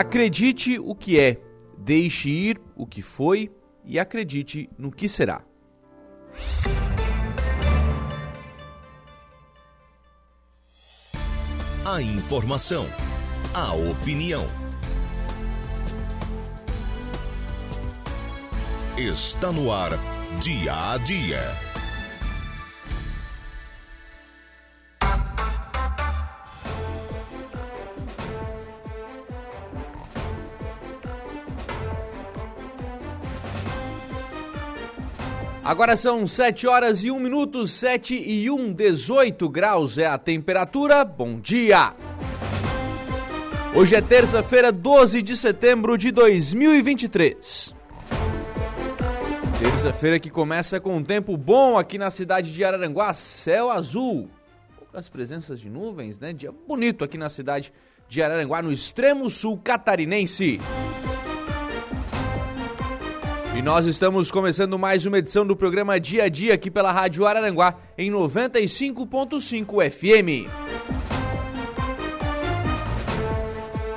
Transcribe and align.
Acredite 0.00 0.78
o 0.78 0.94
que 0.94 1.20
é, 1.20 1.36
deixe 1.76 2.30
ir 2.30 2.58
o 2.74 2.86
que 2.86 3.02
foi 3.02 3.52
e 3.84 3.98
acredite 3.98 4.66
no 4.78 4.90
que 4.90 5.06
será. 5.06 5.44
A 11.84 12.00
informação, 12.00 12.86
a 13.52 13.74
opinião. 13.74 14.46
Está 18.96 19.52
no 19.52 19.70
ar, 19.70 19.90
dia 20.40 20.92
a 20.92 20.96
dia. 20.96 21.69
Agora 35.70 35.96
são 35.96 36.26
7 36.26 36.66
horas 36.66 37.04
e 37.04 37.12
1 37.12 37.20
minuto, 37.20 37.64
7 37.64 38.12
e 38.16 38.50
1, 38.50 38.72
18 38.72 39.48
graus 39.48 39.98
é 39.98 40.06
a 40.06 40.18
temperatura. 40.18 41.04
Bom 41.04 41.38
dia! 41.38 41.94
Hoje 43.72 43.94
é 43.94 44.00
terça-feira, 44.00 44.72
12 44.72 45.22
de 45.22 45.36
setembro 45.36 45.96
de 45.96 46.10
2023. 46.10 47.72
Terça-feira 49.60 50.18
que 50.18 50.28
começa 50.28 50.80
com 50.80 50.96
um 50.96 51.04
tempo 51.04 51.36
bom 51.36 51.78
aqui 51.78 51.98
na 51.98 52.10
cidade 52.10 52.52
de 52.52 52.64
Araranguá, 52.64 53.14
céu 53.14 53.70
azul. 53.70 54.28
Poucas 54.76 55.08
presenças 55.08 55.60
de 55.60 55.70
nuvens, 55.70 56.18
né? 56.18 56.32
Dia 56.32 56.50
bonito 56.50 57.04
aqui 57.04 57.16
na 57.16 57.30
cidade 57.30 57.72
de 58.08 58.20
Araranguá, 58.20 58.60
no 58.60 58.72
extremo 58.72 59.30
sul 59.30 59.56
catarinense. 59.56 60.58
E 63.60 63.62
nós 63.62 63.84
estamos 63.84 64.32
começando 64.32 64.78
mais 64.78 65.04
uma 65.04 65.18
edição 65.18 65.46
do 65.46 65.54
programa 65.54 66.00
Dia 66.00 66.24
a 66.24 66.30
Dia 66.30 66.54
aqui 66.54 66.70
pela 66.70 66.90
Rádio 66.90 67.26
Araranguá 67.26 67.74
em 67.98 68.10
95.5 68.10 69.90
FM. 69.90 70.48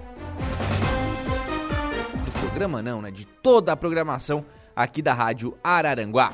Do 2.26 2.32
programa 2.42 2.82
não, 2.82 3.02
né? 3.02 3.12
De 3.12 3.26
toda 3.26 3.72
a 3.72 3.78
programação 3.78 4.44
aqui 4.76 5.02
da 5.02 5.14
Rádio 5.14 5.58
Araranguá. 5.64 6.34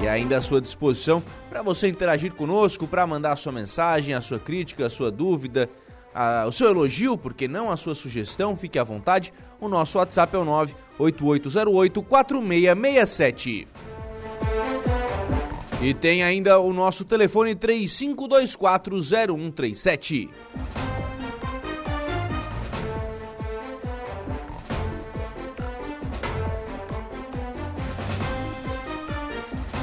E 0.00 0.06
ainda 0.06 0.36
à 0.36 0.40
sua 0.40 0.60
disposição 0.60 1.20
para 1.50 1.62
você 1.62 1.88
interagir 1.88 2.32
conosco, 2.32 2.86
para 2.86 3.04
mandar 3.04 3.32
a 3.32 3.36
sua 3.36 3.50
mensagem, 3.50 4.14
a 4.14 4.20
sua 4.20 4.38
crítica, 4.38 4.86
a 4.86 4.90
sua 4.90 5.10
dúvida, 5.10 5.68
a, 6.14 6.44
o 6.46 6.52
seu 6.52 6.70
elogio, 6.70 7.18
porque 7.18 7.48
não 7.48 7.72
a 7.72 7.76
sua 7.76 7.96
sugestão, 7.96 8.54
fique 8.54 8.78
à 8.78 8.84
vontade. 8.84 9.32
O 9.60 9.68
nosso 9.68 9.98
WhatsApp 9.98 10.36
é 10.36 10.38
o 10.38 10.44
98808 10.44 12.02
4667. 12.04 13.66
E 15.80 15.94
tem 15.94 16.24
ainda 16.24 16.58
o 16.58 16.72
nosso 16.72 17.04
telefone 17.04 17.54
35240137. 17.54 20.28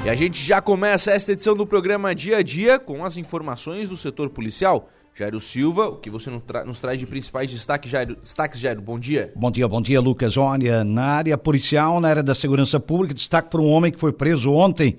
E 0.03 0.09
a 0.09 0.15
gente 0.15 0.43
já 0.43 0.59
começa 0.59 1.11
esta 1.11 1.31
edição 1.31 1.55
do 1.55 1.65
programa 1.65 2.13
Dia 2.13 2.39
a 2.39 2.43
Dia 2.43 2.77
com 2.77 3.05
as 3.05 3.15
informações 3.15 3.87
do 3.87 3.95
setor 3.95 4.29
policial. 4.29 4.89
Jairo 5.15 5.39
Silva, 5.39 5.87
o 5.87 5.95
que 5.95 6.09
você 6.09 6.29
nos 6.29 6.77
traz 6.77 6.99
de 6.99 7.07
principais 7.07 7.49
destaques, 7.49 7.89
Jairo? 7.89 8.17
Destaques, 8.17 8.59
Jairo, 8.59 8.81
bom 8.81 8.99
dia. 8.99 9.31
Bom 9.33 9.49
dia, 9.49 9.65
bom 9.65 9.81
dia, 9.81 10.01
Lucas. 10.01 10.35
Olha, 10.35 10.83
na 10.83 11.05
área 11.05 11.37
policial, 11.37 12.01
na 12.01 12.09
área 12.09 12.21
da 12.21 12.35
segurança 12.35 12.81
pública, 12.81 13.13
destaque 13.13 13.49
para 13.49 13.61
um 13.61 13.69
homem 13.69 13.93
que 13.93 13.99
foi 13.99 14.11
preso 14.11 14.51
ontem 14.51 14.97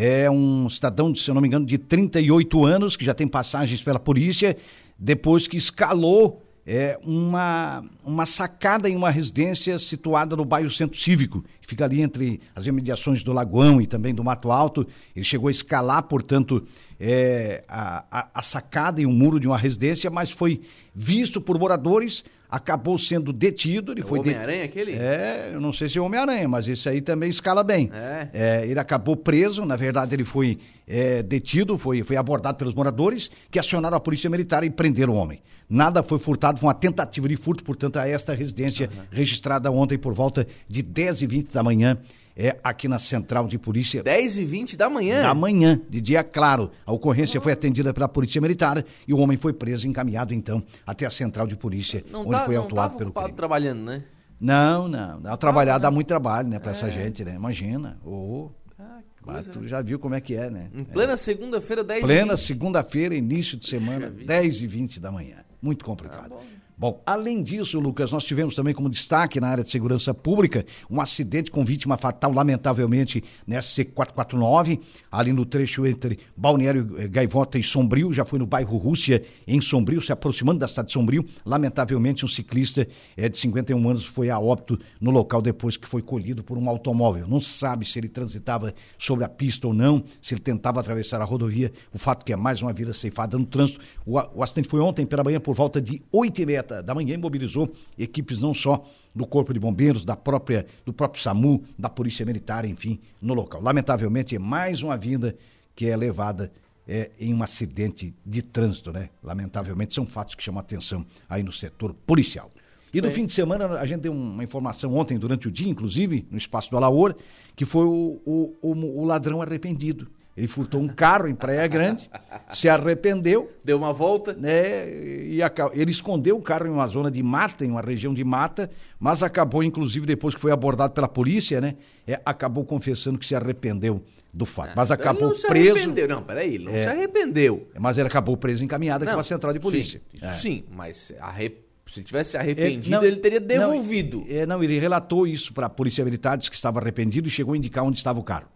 é 0.00 0.30
um 0.30 0.68
cidadão, 0.68 1.12
se 1.12 1.28
eu 1.28 1.34
não 1.34 1.42
me 1.42 1.48
engano, 1.48 1.66
de 1.66 1.76
38 1.76 2.64
anos, 2.64 2.96
que 2.96 3.04
já 3.04 3.12
tem 3.12 3.26
passagens 3.26 3.82
pela 3.82 3.98
polícia, 3.98 4.56
depois 4.96 5.48
que 5.48 5.56
escalou 5.56 6.40
é, 6.64 6.96
uma, 7.04 7.84
uma 8.04 8.24
sacada 8.24 8.88
em 8.88 8.94
uma 8.94 9.10
residência 9.10 9.76
situada 9.76 10.36
no 10.36 10.44
bairro 10.44 10.70
Centro 10.70 10.96
Cívico, 10.96 11.44
que 11.60 11.66
fica 11.66 11.84
ali 11.84 12.00
entre 12.00 12.40
as 12.54 12.64
imediações 12.66 13.24
do 13.24 13.32
Lagoão 13.32 13.80
e 13.80 13.88
também 13.88 14.14
do 14.14 14.22
Mato 14.22 14.52
Alto. 14.52 14.86
Ele 15.16 15.24
chegou 15.24 15.48
a 15.48 15.50
escalar, 15.50 16.04
portanto, 16.04 16.64
é, 17.00 17.64
a, 17.66 18.04
a, 18.08 18.28
a 18.34 18.42
sacada 18.42 19.00
e 19.00 19.06
o 19.06 19.10
muro 19.10 19.40
de 19.40 19.48
uma 19.48 19.58
residência, 19.58 20.08
mas 20.08 20.30
foi 20.30 20.60
visto 20.94 21.40
por 21.40 21.58
moradores 21.58 22.22
acabou 22.48 22.96
sendo 22.96 23.32
detido. 23.32 23.92
Ele 23.92 24.00
é 24.00 24.04
foi 24.04 24.20
Homem-Aranha 24.20 24.64
aquele? 24.64 24.92
É, 24.92 25.50
eu 25.52 25.60
não 25.60 25.72
sei 25.72 25.88
se 25.88 25.98
é 25.98 26.00
Homem-Aranha, 26.00 26.48
mas 26.48 26.68
esse 26.68 26.88
aí 26.88 27.00
também 27.00 27.28
escala 27.28 27.62
bem. 27.62 27.90
É. 27.92 28.28
é 28.32 28.66
ele 28.66 28.80
acabou 28.80 29.16
preso, 29.16 29.64
na 29.64 29.76
verdade 29.76 30.14
ele 30.14 30.24
foi 30.24 30.58
é, 30.86 31.22
detido, 31.22 31.76
foi, 31.76 32.02
foi 32.02 32.16
abordado 32.16 32.56
pelos 32.56 32.74
moradores 32.74 33.30
que 33.50 33.58
acionaram 33.58 33.96
a 33.96 34.00
polícia 34.00 34.30
militar 34.30 34.64
e 34.64 34.70
prenderam 34.70 35.14
o 35.14 35.16
homem. 35.16 35.40
Nada 35.68 36.02
foi 36.02 36.18
furtado, 36.18 36.58
foi 36.58 36.66
uma 36.66 36.74
tentativa 36.74 37.28
de 37.28 37.36
furto, 37.36 37.62
portanto, 37.62 37.98
a 37.98 38.08
esta 38.08 38.32
residência 38.32 38.88
uhum. 38.90 39.02
registrada 39.10 39.70
ontem 39.70 39.98
por 39.98 40.14
volta 40.14 40.46
de 40.66 40.82
10 40.82 41.22
e 41.22 41.26
20 41.26 41.52
da 41.52 41.62
manhã 41.62 41.98
é 42.38 42.56
aqui 42.62 42.86
na 42.86 43.00
Central 43.00 43.48
de 43.48 43.58
Polícia. 43.58 44.00
10 44.00 44.38
e 44.38 44.44
20 44.44 44.76
da 44.76 44.88
manhã? 44.88 45.22
Da 45.22 45.34
manhã, 45.34 45.80
de 45.90 46.00
dia 46.00 46.22
claro. 46.22 46.70
A 46.86 46.92
ocorrência 46.92 47.40
foi 47.40 47.52
atendida 47.52 47.92
pela 47.92 48.08
Polícia 48.08 48.40
Militar 48.40 48.84
e 49.06 49.12
o 49.12 49.18
homem 49.18 49.36
foi 49.36 49.52
preso 49.52 49.86
e 49.86 49.90
encaminhado, 49.90 50.32
então, 50.32 50.62
até 50.86 51.04
a 51.04 51.10
Central 51.10 51.48
de 51.48 51.56
Polícia, 51.56 52.04
não 52.10 52.20
onde 52.20 52.30
tá, 52.30 52.44
foi 52.44 52.54
não 52.54 52.62
autuado 52.62 52.96
pelo 52.96 53.12
crime. 53.12 53.32
trabalhando, 53.32 53.80
né? 53.80 54.04
Não, 54.40 54.86
não. 54.86 55.18
não. 55.18 55.36
Trabalhar 55.36 55.74
ah, 55.74 55.78
dá 55.78 55.90
muito 55.90 56.06
trabalho, 56.06 56.48
né, 56.48 56.60
pra 56.60 56.70
é. 56.70 56.74
essa 56.74 56.88
gente, 56.88 57.24
né? 57.24 57.34
Imagina. 57.34 57.98
Oh. 58.06 58.50
Ah, 58.78 59.00
mas 59.26 59.48
tu 59.48 59.60
né? 59.60 59.68
já 59.68 59.82
viu 59.82 59.98
como 59.98 60.14
é 60.14 60.20
que 60.20 60.36
é, 60.36 60.48
né? 60.48 60.70
Em 60.72 60.84
plena 60.84 61.14
é. 61.14 61.16
segunda-feira, 61.16 61.82
10 61.82 62.00
plena 62.00 62.12
e 62.12 62.16
20. 62.18 62.24
Plena 62.24 62.36
segunda-feira, 62.36 63.14
início 63.16 63.58
de 63.58 63.68
semana, 63.68 64.08
10 64.10 64.62
e 64.62 64.66
20 64.68 65.00
da 65.00 65.10
manhã. 65.10 65.38
Muito 65.60 65.84
complicado. 65.84 66.36
Ah, 66.40 66.57
Bom, 66.80 67.02
além 67.04 67.42
disso, 67.42 67.80
Lucas, 67.80 68.12
nós 68.12 68.22
tivemos 68.22 68.54
também 68.54 68.72
como 68.72 68.88
destaque 68.88 69.40
na 69.40 69.48
área 69.48 69.64
de 69.64 69.70
segurança 69.70 70.14
pública 70.14 70.64
um 70.88 71.00
acidente 71.00 71.50
com 71.50 71.64
vítima 71.64 71.98
fatal, 71.98 72.32
lamentavelmente, 72.32 73.24
na 73.44 73.58
SC449, 73.58 74.78
ali 75.10 75.32
no 75.32 75.44
trecho 75.44 75.84
entre 75.84 76.20
Balneário 76.36 76.94
eh, 76.96 77.08
Gaivota 77.08 77.58
e 77.58 77.64
Sombrio, 77.64 78.12
já 78.12 78.24
foi 78.24 78.38
no 78.38 78.46
bairro 78.46 78.76
Rússia, 78.76 79.24
em 79.44 79.60
Sombrio, 79.60 80.00
se 80.00 80.12
aproximando 80.12 80.60
da 80.60 80.68
cidade 80.68 80.86
de 80.86 80.94
Sombrio. 80.94 81.26
Lamentavelmente, 81.44 82.24
um 82.24 82.28
ciclista 82.28 82.86
é, 83.16 83.28
de 83.28 83.36
51 83.36 83.88
anos 83.88 84.04
foi 84.04 84.30
a 84.30 84.38
óbito 84.38 84.78
no 85.00 85.10
local 85.10 85.42
depois 85.42 85.76
que 85.76 85.88
foi 85.88 86.00
colhido 86.00 86.44
por 86.44 86.56
um 86.56 86.68
automóvel. 86.68 87.26
Não 87.26 87.40
sabe 87.40 87.84
se 87.86 87.98
ele 87.98 88.08
transitava 88.08 88.72
sobre 88.96 89.24
a 89.24 89.28
pista 89.28 89.66
ou 89.66 89.74
não, 89.74 90.04
se 90.22 90.32
ele 90.32 90.40
tentava 90.40 90.78
atravessar 90.78 91.20
a 91.20 91.24
rodovia. 91.24 91.72
O 91.92 91.98
fato 91.98 92.24
que 92.24 92.32
é 92.32 92.36
mais 92.36 92.62
uma 92.62 92.72
vida 92.72 92.94
ceifada 92.94 93.36
no 93.36 93.46
trânsito. 93.46 93.80
O, 94.06 94.12
o 94.12 94.44
acidente 94.44 94.68
foi 94.68 94.78
ontem 94.78 95.04
pela 95.04 95.24
manhã 95.24 95.40
por 95.40 95.56
volta 95.56 95.80
de 95.80 96.00
8 96.12 96.40
e 96.40 96.46
meia 96.46 96.67
da 96.68 96.94
manhã 96.94 97.16
mobilizou 97.18 97.72
equipes 97.98 98.40
não 98.40 98.54
só 98.54 98.84
do 99.14 99.26
Corpo 99.26 99.52
de 99.52 99.60
Bombeiros, 99.60 100.04
da 100.04 100.16
própria, 100.16 100.66
do 100.84 100.92
próprio 100.92 101.22
SAMU, 101.22 101.64
da 101.78 101.88
Polícia 101.88 102.24
Militar, 102.24 102.64
enfim, 102.64 102.98
no 103.20 103.34
local. 103.34 103.60
Lamentavelmente, 103.62 104.36
é 104.36 104.38
mais 104.38 104.82
uma 104.82 104.96
vida 104.96 105.36
que 105.74 105.86
é 105.86 105.96
levada 105.96 106.52
é, 106.86 107.10
em 107.20 107.34
um 107.34 107.42
acidente 107.42 108.14
de 108.24 108.42
trânsito, 108.42 108.92
né? 108.92 109.10
Lamentavelmente, 109.22 109.94
são 109.94 110.06
fatos 110.06 110.34
que 110.34 110.42
chamam 110.42 110.58
a 110.58 110.62
atenção 110.62 111.04
aí 111.28 111.42
no 111.42 111.52
setor 111.52 111.94
policial. 112.06 112.50
E 112.92 113.02
no 113.02 113.10
fim 113.10 113.26
de 113.26 113.32
semana, 113.32 113.66
a 113.78 113.84
gente 113.84 114.00
deu 114.00 114.12
uma 114.12 114.42
informação 114.42 114.94
ontem, 114.94 115.18
durante 115.18 115.46
o 115.46 115.50
dia, 115.50 115.68
inclusive, 115.68 116.26
no 116.30 116.38
espaço 116.38 116.70
do 116.70 116.76
Alaor, 116.76 117.14
que 117.54 117.66
foi 117.66 117.84
o, 117.84 118.20
o, 118.24 118.54
o, 118.62 119.02
o 119.02 119.04
ladrão 119.04 119.42
arrependido. 119.42 120.08
Ele 120.38 120.46
furtou 120.46 120.80
um 120.80 120.86
carro 120.86 121.26
em 121.26 121.34
Praia 121.34 121.66
Grande, 121.66 122.08
se 122.48 122.68
arrependeu. 122.68 123.50
Deu 123.64 123.76
uma 123.76 123.92
volta. 123.92 124.32
Né, 124.34 124.88
e 124.88 125.40
ele 125.72 125.90
escondeu 125.90 126.36
o 126.36 126.40
carro 126.40 126.68
em 126.68 126.70
uma 126.70 126.86
zona 126.86 127.10
de 127.10 127.20
mata, 127.24 127.64
em 127.64 127.70
uma 127.72 127.80
região 127.80 128.14
de 128.14 128.22
mata, 128.22 128.70
mas 129.00 129.20
acabou, 129.24 129.64
inclusive, 129.64 130.06
depois 130.06 130.36
que 130.36 130.40
foi 130.40 130.52
abordado 130.52 130.94
pela 130.94 131.08
polícia, 131.08 131.60
né? 131.60 131.74
É, 132.06 132.20
acabou 132.24 132.64
confessando 132.64 133.18
que 133.18 133.26
se 133.26 133.34
arrependeu 133.34 134.00
do 134.32 134.46
fato. 134.46 134.74
mas 134.76 134.92
então 134.92 135.02
acabou 135.02 135.32
ele 135.32 135.42
não 135.42 135.48
preso. 135.50 135.64
Se 135.64 135.70
arrependeu. 135.80 136.08
Não, 136.08 136.22
peraí, 136.22 136.54
ele 136.54 136.64
não 136.66 136.72
é, 136.72 136.82
se 136.84 136.88
arrependeu. 136.88 137.68
Mas 137.76 137.98
ele 137.98 138.06
acabou 138.06 138.36
preso 138.36 138.64
encaminhado 138.64 139.02
aqui 139.02 139.12
para 139.12 139.20
a 139.20 139.24
central 139.24 139.52
de 139.52 139.58
polícia. 139.58 140.00
Sim, 140.14 140.24
é. 140.24 140.32
sim 140.34 140.64
mas 140.70 141.12
arrependeu. 141.18 141.66
Se 141.84 142.04
tivesse 142.04 142.36
arrependido, 142.36 142.94
é, 142.94 142.98
não, 143.00 143.04
ele 143.04 143.16
teria 143.16 143.40
devolvido. 143.40 144.18
Não, 144.18 144.36
é, 144.36 144.46
não, 144.46 144.62
ele 144.62 144.78
relatou 144.78 145.26
isso 145.26 145.54
para 145.54 145.66
a 145.66 145.70
Polícia 145.70 146.04
Militar, 146.04 146.36
disse 146.36 146.50
que 146.50 146.56
estava 146.56 146.78
arrependido 146.78 147.26
e 147.26 147.30
chegou 147.30 147.54
a 147.54 147.56
indicar 147.56 147.82
onde 147.82 147.96
estava 147.96 148.20
o 148.20 148.22
carro. 148.22 148.46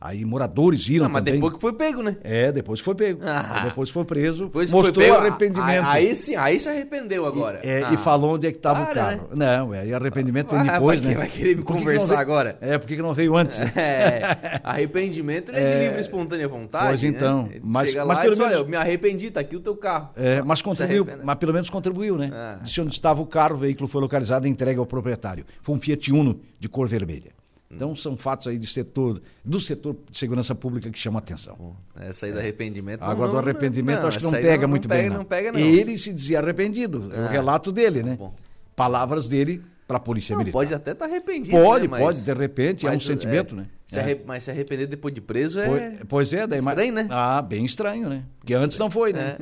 Aí 0.00 0.24
moradores 0.24 0.86
viram 0.86 1.06
Não, 1.06 1.12
mas 1.12 1.22
também. 1.22 1.34
depois 1.34 1.54
que 1.54 1.60
foi 1.60 1.72
pego, 1.72 2.02
né? 2.04 2.16
É, 2.22 2.52
depois 2.52 2.80
que 2.80 2.84
foi 2.84 2.94
pego. 2.94 3.20
Ah. 3.24 3.62
Depois 3.64 3.88
que 3.88 3.92
foi 3.94 4.04
preso, 4.04 4.44
Depois 4.44 4.70
que 4.70 4.76
mostrou 4.76 4.94
foi 4.94 5.04
pego, 5.12 5.16
arrependimento. 5.26 5.84
Aí, 5.86 6.08
aí 6.08 6.14
sim, 6.14 6.36
aí 6.36 6.60
se 6.60 6.68
arrependeu 6.68 7.26
agora. 7.26 7.58
É, 7.64 7.82
Ah. 7.82 7.92
E 7.92 7.96
falou 7.96 8.36
onde 8.36 8.46
é 8.46 8.52
que 8.52 8.58
estava 8.58 8.84
o 8.84 8.94
carro. 8.94 9.28
Não, 9.34 9.74
é, 9.74 9.86
e 9.88 9.92
arrependimento 9.92 10.50
vem 10.50 10.60
Ah, 10.60 10.72
depois, 10.74 11.02
vai, 11.02 11.10
né? 11.14 11.18
vai 11.18 11.28
querer 11.28 11.56
me 11.56 11.62
Por 11.64 11.66
que 11.66 11.72
que 11.72 11.78
conversar 11.80 12.06
veio- 12.06 12.18
agora? 12.20 12.58
É, 12.60 12.78
por 12.78 12.86
que 12.86 12.94
que 12.94 13.02
não 13.02 13.12
veio 13.12 13.36
antes? 13.36 13.58
É, 13.76 14.60
arrependimento 14.62 15.48
ele 15.50 15.58
é, 15.58 15.72
de 15.72 15.78
livre 15.84 15.98
e 15.98 16.00
espontânea 16.00 16.46
vontade. 16.46 16.86
Pois 16.86 17.02
né? 17.02 17.08
então, 17.08 17.48
mas- 17.62 17.88
chega 17.90 18.04
mas 18.04 18.16
lá 18.18 18.22
pelo 18.22 18.34
e 18.34 18.36
diz, 18.36 18.44
menos- 18.46 18.54
olha, 18.60 18.64
eu 18.64 18.68
me 18.70 18.76
arrependi, 18.76 19.30
tá 19.32 19.40
aqui 19.40 19.56
o 19.56 19.60
teu 19.60 19.74
carro. 19.76 20.10
É, 20.16 20.40
mas 20.42 20.62
contribuiu, 20.62 21.02
arrepende. 21.02 21.24
mas 21.26 21.36
pelo 21.38 21.52
menos 21.52 21.68
contribuiu, 21.70 22.16
né? 22.16 22.30
Ah. 22.32 22.58
Disse 22.62 22.80
onde 22.80 22.92
estava 22.92 23.20
o 23.20 23.26
carro, 23.26 23.56
o 23.56 23.58
veículo 23.58 23.88
foi 23.88 24.00
localizado 24.00 24.46
e 24.46 24.50
entregue 24.50 24.78
ao 24.78 24.86
proprietário. 24.86 25.44
Foi 25.60 25.74
um 25.74 25.80
Fiat 25.80 26.12
Uno 26.12 26.40
de 26.60 26.68
cor 26.68 26.86
vermelha. 26.86 27.36
Então 27.70 27.94
são 27.94 28.16
fatos 28.16 28.46
aí 28.46 28.58
de 28.58 28.66
setor, 28.66 29.20
do 29.44 29.60
setor 29.60 29.94
de 30.10 30.16
segurança 30.16 30.54
pública 30.54 30.90
que 30.90 30.98
chamam 30.98 31.18
a 31.18 31.20
atenção. 31.20 31.76
Essa 32.00 32.26
aí 32.26 32.32
do 32.32 32.38
arrependimento. 32.38 33.00
não- 33.00 33.08
Agora 33.08 33.28
do 33.28 33.34
não- 33.34 33.40
arrependimento 33.40 34.06
acho 34.06 34.18
que 34.18 34.24
não 34.24 34.30
pega 34.32 34.66
muito 34.66 34.88
pega, 34.88 35.08
bem. 35.10 35.18
Não 35.18 35.24
pega, 35.24 35.52
não. 35.52 35.60
Ele 35.60 35.98
se 35.98 36.12
dizia 36.14 36.38
arrependido, 36.40 37.10
é 37.14 37.20
o 37.20 37.24
Ah, 37.26 37.28
relato 37.28 37.70
dele, 37.70 38.02
né? 38.02 38.16
bom. 38.18 38.34
Palavras 38.74 39.28
dele 39.28 39.62
para 39.86 39.96
a 39.96 40.00
polícia 40.00 40.32
Não, 40.32 40.38
militar. 40.38 40.52
pode 40.58 40.72
até 40.74 40.92
estar 40.92 41.04
arrependido. 41.06 41.56
Pode, 41.62 41.82
né? 41.84 41.88
Mas- 41.90 42.00
pode, 42.00 42.20
de 42.22 42.32
repente, 42.32 42.86
é 42.86 42.88
um 42.88 42.92
mas, 42.92 43.02
sentimento, 43.02 43.54
né? 43.54 43.66
Se 43.86 43.98
É. 43.98 44.20
Mas 44.26 44.44
se 44.44 44.50
arrepender 44.50 44.86
depois 44.86 45.14
de 45.14 45.20
preso 45.20 45.58
é. 45.60 45.66
Pois, 45.66 45.94
pois 46.08 46.32
é, 46.34 46.46
daí 46.46 46.58
Estranho, 46.60 46.92
né? 46.94 47.06
Ah, 47.10 47.40
bem 47.42 47.64
estranho, 47.64 48.08
né? 48.08 48.24
Porque 48.38 48.52
antes 48.54 48.78
não 48.78 48.90
foi, 48.90 49.12
né? 49.14 49.36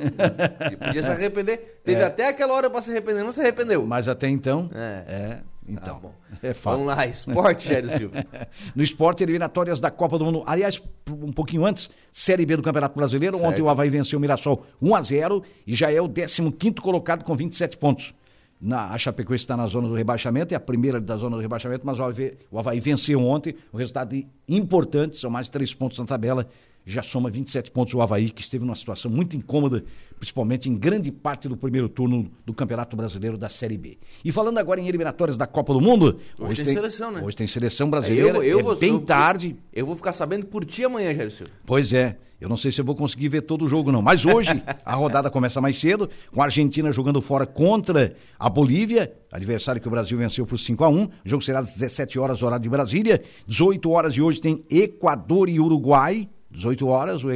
É, 0.59 0.75
podia 0.75 1.03
se 1.03 1.09
arrepender. 1.11 1.79
Teve 1.83 2.01
até 2.03 2.27
aquela 2.29 2.53
hora 2.53 2.69
pra 2.69 2.81
se 2.81 2.91
arrepender, 2.91 3.23
não 3.23 3.31
se 3.33 3.41
arrependeu. 3.41 3.85
Mas 3.85 4.07
até 4.07 4.27
então, 4.29 4.69
É. 4.73 5.39
então, 5.67 5.95
Tá 5.95 5.99
bom. 5.99 6.13
é 6.41 6.53
fato. 6.53 6.77
Vamos 6.77 6.87
lá, 6.95 7.05
esporte, 7.05 7.67
Jairo 7.69 7.89
Silva. 7.89 8.25
No 8.75 8.83
esporte, 8.83 9.23
eliminatórias 9.23 9.79
da 9.79 9.91
Copa 9.91 10.17
do 10.17 10.25
Mundo. 10.25 10.43
Aliás, 10.45 10.81
um 11.09 11.31
pouquinho 11.31 11.65
antes, 11.65 11.89
Série 12.11 12.45
B 12.45 12.55
do 12.57 12.63
Campeonato 12.63 12.95
Brasileiro. 12.95 13.37
Ontem 13.37 13.47
Certo. 13.49 13.63
o 13.63 13.69
Havaí 13.69 13.89
venceu 13.89 14.17
o 14.17 14.21
Mirassol 14.21 14.65
1 14.81 14.95
a 14.95 15.01
0 15.01 15.43
e 15.65 15.75
já 15.75 15.91
é 15.91 16.01
o 16.01 16.07
15º 16.07 16.79
colocado 16.79 17.23
com 17.23 17.35
27 17.35 17.77
pontos. 17.77 18.13
Na, 18.59 18.87
a 18.91 18.97
Chapecoense 18.97 19.43
está 19.43 19.55
na 19.55 19.67
zona 19.67 19.87
do 19.87 19.93
rebaixamento, 19.93 20.51
é 20.51 20.57
a 20.57 20.59
primeira 20.59 20.99
da 20.99 21.15
zona 21.15 21.35
do 21.35 21.41
rebaixamento, 21.43 21.85
mas 21.85 21.99
o 21.99 22.03
Havaí, 22.03 22.35
o 22.49 22.57
Havaí 22.57 22.79
venceu 22.79 23.23
ontem, 23.23 23.55
um 23.71 23.77
resultado 23.77 24.15
importante, 24.49 25.15
são 25.17 25.29
mais 25.29 25.47
três 25.47 25.75
pontos 25.75 25.99
na 25.99 26.05
tabela, 26.05 26.47
já 26.89 27.03
soma 27.03 27.29
27 27.29 27.69
pontos 27.71 27.93
o 27.93 28.01
Havaí, 28.01 28.29
que 28.29 28.41
esteve 28.41 28.63
numa 28.63 28.75
situação 28.75 29.11
muito 29.11 29.35
incômoda, 29.35 29.83
principalmente 30.17 30.69
em 30.69 30.75
grande 30.75 31.11
parte 31.11 31.47
do 31.49 31.57
primeiro 31.57 31.89
turno 31.89 32.31
do 32.45 32.53
Campeonato 32.53 32.95
Brasileiro 32.95 33.37
da 33.37 33.49
Série 33.49 33.77
B. 33.77 33.97
E 34.23 34.31
falando 34.31 34.57
agora 34.57 34.79
em 34.79 34.87
eliminatórias 34.87 35.35
da 35.37 35.45
Copa 35.45 35.73
do 35.73 35.81
Mundo... 35.81 36.19
Hoje 36.39 36.63
tem 36.63 36.73
seleção, 36.73 37.11
né? 37.11 37.21
Hoje 37.23 37.35
tem 37.35 37.45
seleção 37.45 37.89
brasileira, 37.89 38.33
vou- 38.33 38.43
eu 38.43 38.59
é 38.59 38.63
vou- 38.63 38.75
bem 38.75 38.91
eu- 38.93 39.01
tarde... 39.01 39.55
Eu 39.73 39.85
vou 39.85 39.95
ficar 39.95 40.13
sabendo 40.13 40.45
por 40.47 40.63
ti 40.65 40.83
amanhã, 40.85 41.13
Jairo 41.13 41.29
Silva. 41.29 41.51
Pois 41.65 41.91
é, 41.93 42.17
eu 42.41 42.47
não 42.49 42.55
sei 42.57 42.71
se 42.71 42.79
eu 42.81 42.85
vou 42.85 42.95
conseguir 42.95 43.27
ver 43.29 43.41
todo 43.41 43.65
o 43.65 43.69
jogo 43.69 43.91
não, 43.91 44.01
mas 44.01 44.25
hoje 44.25 44.63
a 44.85 44.95
rodada 44.95 45.29
começa 45.29 45.59
mais 45.61 45.77
cedo, 45.79 46.09
com 46.31 46.41
a 46.41 46.45
Argentina 46.45 46.91
jogando 46.91 47.21
fora 47.21 47.45
contra 47.45 48.15
a 48.39 48.49
Bolívia, 48.49 49.13
adversário 49.31 49.81
que 49.81 49.87
o 49.87 49.91
Brasil 49.91 50.17
venceu 50.17 50.45
por 50.47 50.57
5 50.57 50.83
a 50.83 50.89
1 50.89 51.03
o 51.03 51.09
jogo 51.25 51.43
será 51.43 51.59
às 51.59 51.73
17 51.73 52.17
horas, 52.17 52.41
horário 52.41 52.63
de 52.63 52.69
Brasília, 52.69 53.21
18 53.45 53.89
horas 53.91 54.13
de 54.13 54.21
hoje 54.21 54.39
tem 54.41 54.63
Equador 54.69 55.49
e 55.49 55.59
Uruguai, 55.59 56.27
18 56.57 56.87
horas, 56.87 57.21
o, 57.23 57.29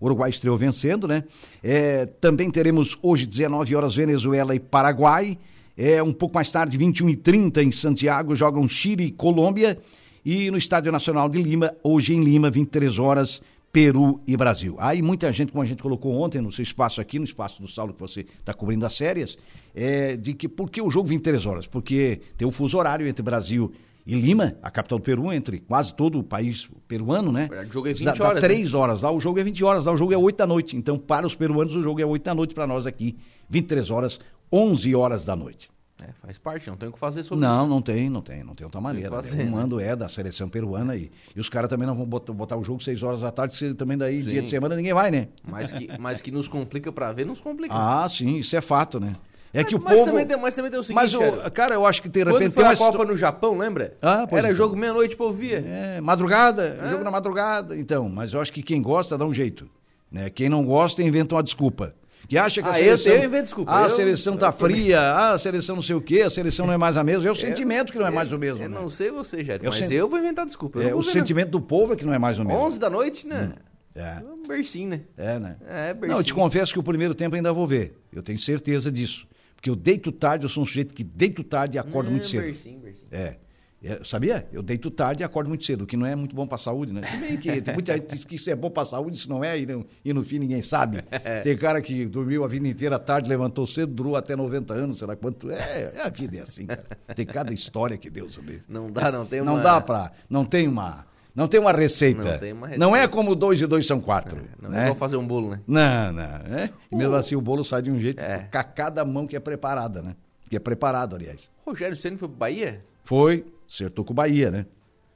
Uruguai 0.00 0.30
estreou 0.30 0.56
vencendo, 0.56 1.06
né? 1.06 1.24
É, 1.62 2.06
também 2.06 2.50
teremos 2.50 2.96
hoje, 3.02 3.26
19 3.26 3.74
horas, 3.74 3.94
Venezuela 3.94 4.54
e 4.54 4.60
Paraguai. 4.60 5.36
É, 5.76 6.02
um 6.02 6.12
pouco 6.12 6.34
mais 6.34 6.50
tarde, 6.50 6.76
21 6.76 7.10
e 7.10 7.16
30 7.16 7.62
em 7.62 7.72
Santiago, 7.72 8.36
jogam 8.36 8.66
Chile 8.68 9.04
e 9.04 9.10
Colômbia. 9.10 9.78
E 10.24 10.50
no 10.50 10.58
Estádio 10.58 10.92
Nacional 10.92 11.28
de 11.28 11.42
Lima, 11.42 11.74
hoje 11.82 12.14
em 12.14 12.22
Lima, 12.22 12.50
23 12.50 12.98
horas, 12.98 13.40
Peru 13.72 14.20
e 14.26 14.36
Brasil. 14.36 14.76
Aí 14.78 15.00
muita 15.00 15.32
gente, 15.32 15.52
como 15.52 15.62
a 15.62 15.66
gente 15.66 15.82
colocou 15.82 16.12
ontem 16.20 16.40
no 16.40 16.52
seu 16.52 16.62
espaço 16.62 17.00
aqui, 17.00 17.18
no 17.18 17.24
espaço 17.24 17.62
do 17.62 17.68
Saulo 17.68 17.94
que 17.94 18.00
você 18.00 18.20
está 18.20 18.52
cobrindo 18.52 18.84
as 18.84 18.96
férias, 18.96 19.38
é, 19.74 20.16
de 20.16 20.34
que 20.34 20.48
por 20.48 20.70
que 20.70 20.82
o 20.82 20.90
jogo 20.90 21.08
23 21.08 21.46
horas? 21.46 21.66
Porque 21.66 22.20
tem 22.36 22.46
o 22.46 22.50
fuso 22.50 22.76
horário 22.76 23.06
entre 23.06 23.22
Brasil 23.22 23.72
e 23.72 23.89
Lima, 24.06 24.56
a 24.62 24.70
capital 24.70 24.98
do 24.98 25.02
Peru, 25.04 25.32
entre 25.32 25.60
quase 25.60 25.94
todo 25.94 26.18
o 26.18 26.24
país 26.24 26.68
peruano, 26.88 27.30
né? 27.30 27.46
verdade, 27.48 27.70
o 27.70 27.72
jogo 27.72 27.88
é 27.88 27.92
20 27.92 28.04
dá, 28.04 28.12
dá 28.12 28.24
horas, 28.24 28.42
né? 28.42 28.48
três 28.48 28.74
horas, 28.74 29.02
lá 29.02 29.10
o 29.12 29.20
jogo 29.20 29.38
é 29.38 29.44
20 29.44 29.64
horas, 29.64 29.84
lá 29.86 29.92
o 29.92 29.96
jogo 29.96 30.12
é 30.12 30.16
8 30.16 30.36
da 30.36 30.46
noite. 30.46 30.76
Então, 30.76 30.98
para 30.98 31.26
os 31.26 31.34
peruanos, 31.34 31.74
o 31.76 31.82
jogo 31.82 32.00
é 32.00 32.04
8 32.06 32.22
da 32.24 32.34
noite, 32.34 32.54
para 32.54 32.66
nós 32.66 32.86
aqui, 32.86 33.16
23 33.48 33.90
horas, 33.90 34.20
11 34.52 34.94
horas 34.94 35.24
da 35.24 35.36
noite. 35.36 35.70
É, 36.02 36.12
faz 36.22 36.38
parte, 36.38 36.68
não 36.70 36.76
tem 36.76 36.88
o 36.88 36.92
que 36.92 36.98
fazer 36.98 37.22
sobre 37.22 37.44
Não, 37.44 37.64
isso. 37.64 37.70
não 37.74 37.82
tem, 37.82 38.08
não 38.08 38.22
tem, 38.22 38.42
não 38.42 38.54
tem 38.54 38.64
outra 38.64 38.80
maneira. 38.80 39.10
fazer, 39.10 39.42
o 39.42 39.44
né? 39.44 39.50
mando 39.50 39.78
é 39.78 39.94
da 39.94 40.08
seleção 40.08 40.48
peruana 40.48 40.96
e, 40.96 41.10
e 41.36 41.38
os 41.38 41.48
caras 41.50 41.68
também 41.68 41.86
não 41.86 41.94
vão 41.94 42.06
botar, 42.06 42.32
botar 42.32 42.56
o 42.56 42.64
jogo 42.64 42.82
6 42.82 43.02
horas 43.02 43.20
da 43.20 43.30
tarde, 43.30 43.54
que 43.56 43.74
também 43.74 43.98
daí, 43.98 44.22
Sim. 44.22 44.30
dia 44.30 44.42
de 44.42 44.48
semana, 44.48 44.74
ninguém 44.76 44.94
vai, 44.94 45.10
né? 45.10 45.28
Mas 45.46 45.72
que, 45.72 45.90
mas 45.98 46.22
que 46.22 46.30
nos 46.30 46.48
complica 46.48 46.90
pra 46.90 47.12
ver, 47.12 47.26
nos 47.26 47.40
complica. 47.40 47.74
Ah, 47.74 48.08
sim, 48.08 48.38
isso 48.38 48.56
é 48.56 48.62
fato, 48.62 48.98
né? 48.98 49.14
É 49.52 49.64
que 49.64 49.74
o 49.74 49.80
mas, 49.82 49.94
povo. 49.94 50.06
também 50.12 50.26
tem, 50.26 50.36
mas 50.38 50.54
também 50.54 50.70
tem 50.70 50.78
o 50.78 50.82
seguinte, 50.82 50.94
Mas, 51.02 51.12
o, 51.12 51.50
cara, 51.50 51.74
eu 51.74 51.84
acho 51.84 52.00
que 52.00 52.08
de 52.08 52.20
quando 52.22 52.34
repente 52.34 52.52
foi 52.54 52.62
tem 52.62 52.70
a 52.70 52.74
uma 52.74 52.78
Copa 52.78 52.98
situ- 52.98 53.10
no 53.10 53.16
Japão, 53.16 53.58
lembra? 53.58 53.96
Ah, 54.00 54.26
Era 54.30 54.50
é. 54.50 54.54
jogo 54.54 54.76
meia-noite 54.76 55.16
pra 55.16 55.26
ouvir. 55.26 55.64
É, 55.66 56.00
madrugada, 56.00 56.78
jogo 56.88 57.02
na 57.02 57.10
madrugada. 57.10 57.76
Então, 57.76 58.08
mas 58.08 58.32
eu 58.32 58.40
acho 58.40 58.52
que 58.52 58.62
quem 58.62 58.80
gosta 58.80 59.18
dá 59.18 59.24
um 59.26 59.34
jeito. 59.34 59.68
Né? 60.10 60.30
Quem 60.30 60.48
não 60.48 60.64
gosta 60.64 61.02
inventa 61.02 61.34
uma 61.34 61.42
desculpa. 61.42 61.94
Que 62.28 62.38
acha 62.38 62.62
que 62.62 62.68
a 62.68 62.72
Ah, 62.72 62.80
eu- 62.80 62.96
seleção. 62.96 63.12
eu 63.22 63.28
invento 63.28 63.42
desculpa. 63.44 63.72
Ah, 63.72 63.80
a 63.80 63.82
Eu- 63.86 63.90
seleção 63.90 64.36
tá 64.36 64.46
eu 64.48 64.52
também. 64.52 64.76
fria, 64.76 65.00
ah, 65.00 65.32
a 65.32 65.38
seleção 65.38 65.74
não 65.74 65.82
sei 65.82 65.96
o 65.96 66.00
quê, 66.00 66.22
a 66.22 66.30
seleção 66.30 66.64
não 66.64 66.72
é 66.72 66.76
mais 66.76 66.96
a 66.96 67.02
mesma. 67.02 67.26
É 67.26 67.30
o 67.32 67.34
sentimento 67.34 67.92
que 67.92 67.98
não 67.98 68.06
é 68.06 68.10
mais 68.10 68.30
o 68.32 68.38
mesmo. 68.38 68.62
Eu 68.62 68.68
né? 68.68 68.78
não 68.80 68.88
sei 68.88 69.10
você, 69.10 69.42
Jair, 69.42 69.60
Eu 69.64 69.70
mas 69.70 69.80
sen- 69.88 69.96
eu 69.96 70.08
vou 70.08 70.16
inventar 70.18 70.46
desculpa. 70.46 70.78
eu 70.78 70.88
É, 70.88 70.90
não 70.92 70.98
o 70.98 71.02
sentimento 71.02 71.50
do 71.50 71.60
povo 71.60 71.92
é 71.94 71.96
que 71.96 72.06
não 72.06 72.14
é 72.14 72.18
mais 72.20 72.38
o 72.38 72.44
não. 72.44 72.50
mesmo. 72.52 72.62
11 72.64 72.78
da 72.78 72.88
noite, 72.88 73.26
né? 73.26 73.50
É. 73.96 74.18
Um 74.24 74.46
bercinho, 74.46 74.90
né? 74.90 75.00
É, 75.18 75.38
né? 75.40 75.56
É, 75.68 75.92
bercinho. 75.92 76.12
Não, 76.12 76.18
eu 76.18 76.24
te 76.24 76.32
confesso 76.32 76.72
que 76.72 76.78
o 76.78 76.82
primeiro 76.84 77.16
tempo 77.16 77.34
ainda 77.34 77.52
vou 77.52 77.66
ver. 77.66 77.96
Eu 78.12 78.22
tenho 78.22 78.38
certeza 78.38 78.92
disso. 78.92 79.26
Porque 79.60 79.68
eu 79.68 79.76
deito 79.76 80.10
tarde, 80.10 80.46
eu 80.46 80.48
sou 80.48 80.62
um 80.62 80.66
sujeito 80.66 80.94
que 80.94 81.04
deito 81.04 81.44
tarde 81.44 81.76
e 81.76 81.78
acordo 81.78 82.10
muito 82.10 82.26
cedo. 82.26 82.44
Bercinho, 82.44 82.80
bercinho. 82.80 83.08
É. 83.12 83.36
É, 83.82 84.00
sabia? 84.04 84.46
Eu 84.52 84.62
deito 84.62 84.90
tarde 84.90 85.22
e 85.22 85.24
acordo 85.24 85.48
muito 85.48 85.64
cedo, 85.64 85.84
o 85.84 85.86
que 85.86 85.96
não 85.96 86.04
é 86.04 86.14
muito 86.14 86.36
bom 86.36 86.46
pra 86.46 86.58
saúde, 86.58 86.92
né? 86.92 87.02
Se 87.02 87.16
bem 87.16 87.36
que 87.38 87.62
tem 87.62 87.72
muita 87.72 87.94
gente 87.94 88.14
diz 88.14 88.24
que 88.26 88.34
isso 88.34 88.50
é 88.50 88.54
bom 88.54 88.68
pra 88.70 88.84
saúde, 88.84 89.16
isso 89.16 89.28
não 89.28 89.42
é, 89.42 89.58
e 89.58 89.64
no, 89.64 89.86
e 90.04 90.12
no 90.12 90.22
fim 90.22 90.38
ninguém 90.38 90.60
sabe. 90.60 91.02
Tem 91.42 91.56
cara 91.56 91.80
que 91.80 92.04
dormiu 92.04 92.44
a 92.44 92.48
vida 92.48 92.68
inteira 92.68 92.98
tarde, 92.98 93.26
levantou 93.26 93.66
cedo, 93.66 93.94
durou 93.94 94.16
até 94.16 94.36
90 94.36 94.74
anos, 94.74 94.98
sei 94.98 95.06
lá 95.06 95.16
quanto. 95.16 95.50
É, 95.50 95.94
a 96.04 96.10
vida 96.10 96.36
é 96.36 96.40
assim, 96.40 96.66
cara. 96.66 96.84
Tem 97.16 97.24
cada 97.24 97.54
história 97.54 97.96
que 97.96 98.10
Deus 98.10 98.36
livre. 98.36 98.62
Não 98.68 98.90
dá, 98.90 99.10
não 99.10 99.24
tem 99.24 99.40
uma... 99.40 99.52
Não 99.52 99.62
dá 99.62 99.80
pra. 99.80 100.12
Não 100.28 100.44
tem 100.44 100.68
uma. 100.68 101.06
Não 101.34 101.46
tem 101.48 101.60
uma 101.60 101.72
receita. 101.72 102.22
Não 102.32 102.38
tem 102.38 102.52
uma 102.52 102.68
Não 102.76 102.88
é 102.96 103.00
receita. 103.00 103.16
como 103.16 103.34
dois 103.34 103.60
e 103.62 103.66
dois 103.66 103.86
são 103.86 104.00
quatro. 104.00 104.42
Não 104.60 104.70
né? 104.70 104.78
é 104.78 104.82
igual 104.82 104.94
fazer 104.96 105.16
um 105.16 105.26
bolo, 105.26 105.50
né? 105.50 105.60
Não, 105.66 106.12
não. 106.12 106.22
É? 106.22 106.70
E 106.90 106.96
mesmo 106.96 107.14
assim 107.14 107.36
o 107.36 107.40
bolo 107.40 107.62
sai 107.64 107.82
de 107.82 107.90
um 107.90 107.98
jeito 107.98 108.22
É. 108.22 108.48
com 108.50 108.62
cada 108.74 109.04
mão 109.04 109.26
que 109.26 109.36
é 109.36 109.40
preparada, 109.40 110.02
né? 110.02 110.16
Que 110.48 110.56
é 110.56 110.58
preparado, 110.58 111.14
aliás. 111.14 111.48
Rogério 111.64 111.96
Ceni 111.96 112.16
foi 112.16 112.28
pro 112.28 112.36
Bahia? 112.36 112.80
Foi, 113.04 113.44
acertou 113.68 114.04
com 114.04 114.12
o 114.12 114.14
Bahia, 114.14 114.50
né? 114.50 114.66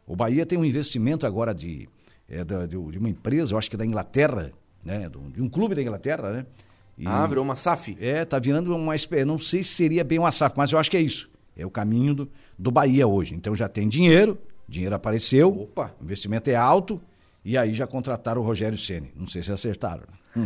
O 0.07 0.15
Bahia 0.15 0.47
tem 0.47 0.57
um 0.59 0.65
investimento 0.65 1.27
agora 1.27 1.53
de, 1.55 1.89
é, 2.29 2.45
de, 2.45 2.67
de 2.67 2.99
uma 2.99 3.09
empresa, 3.09 3.53
eu 3.55 3.59
acho 3.59 3.71
que 3.71 3.77
da 3.77 3.85
Inglaterra, 3.85 4.53
né? 4.85 5.09
De 5.33 5.43
um 5.43 5.49
clube 5.49 5.75
da 5.75 5.83
Inglaterra, 5.83 6.31
né? 6.31 6.47
E- 6.97 7.05
Ah, 7.07 7.27
virou 7.27 7.43
uma 7.45 7.57
SAF? 7.57 7.97
É, 8.01 8.25
tá 8.25 8.39
virando 8.39 8.75
uma 8.75 8.95
não 9.27 9.39
sei 9.39 9.63
se 9.65 9.71
seria 9.75 10.05
bem 10.05 10.19
uma 10.21 10.31
SAF, 10.31 10.55
mas 10.57 10.71
eu 10.71 10.79
acho 10.79 10.91
que 10.91 10.97
é 10.97 11.01
isso. 11.01 11.29
É 11.57 11.67
o 11.67 11.71
caminho 11.71 12.15
do, 12.15 12.31
do 12.59 12.71
Bahia 12.71 13.07
hoje. 13.07 13.35
Então 13.35 13.55
já 13.57 13.69
tem 13.69 13.89
dinheiro, 13.89 14.39
dinheiro 14.69 14.95
apareceu, 14.95 15.49
Opa. 15.63 15.95
o 16.01 16.05
investimento 16.05 16.49
é 16.51 16.55
alto, 16.57 17.01
e 17.45 17.57
aí 17.59 17.75
já 17.75 17.87
contrataram 17.87 18.41
o 18.41 18.45
Rogério 18.45 18.79
Ceni. 18.79 19.13
Não 19.15 19.27
sei 19.27 19.43
se 19.43 19.53
acertaram. 19.53 20.05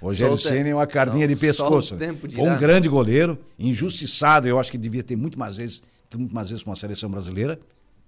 Ó. 0.00 0.06
Rogério 0.06 0.38
Ceni 0.38 0.70
é 0.70 0.74
uma 0.74 0.86
carninha 0.86 1.26
de 1.26 1.36
pescoço. 1.36 1.96
tempo 1.96 2.30
Foi 2.30 2.48
um 2.48 2.58
grande 2.58 2.88
goleiro, 2.88 3.38
injustiçado. 3.58 4.46
Eu 4.48 4.58
acho 4.58 4.70
que 4.70 4.78
devia 4.78 5.02
ter 5.02 5.16
muito 5.16 5.38
mais 5.38 5.56
vezes, 5.56 5.82
muito 6.14 6.34
mais 6.34 6.48
vezes 6.50 6.62
com 6.62 6.72
a 6.72 6.76
seleção 6.76 7.10
brasileira. 7.10 7.58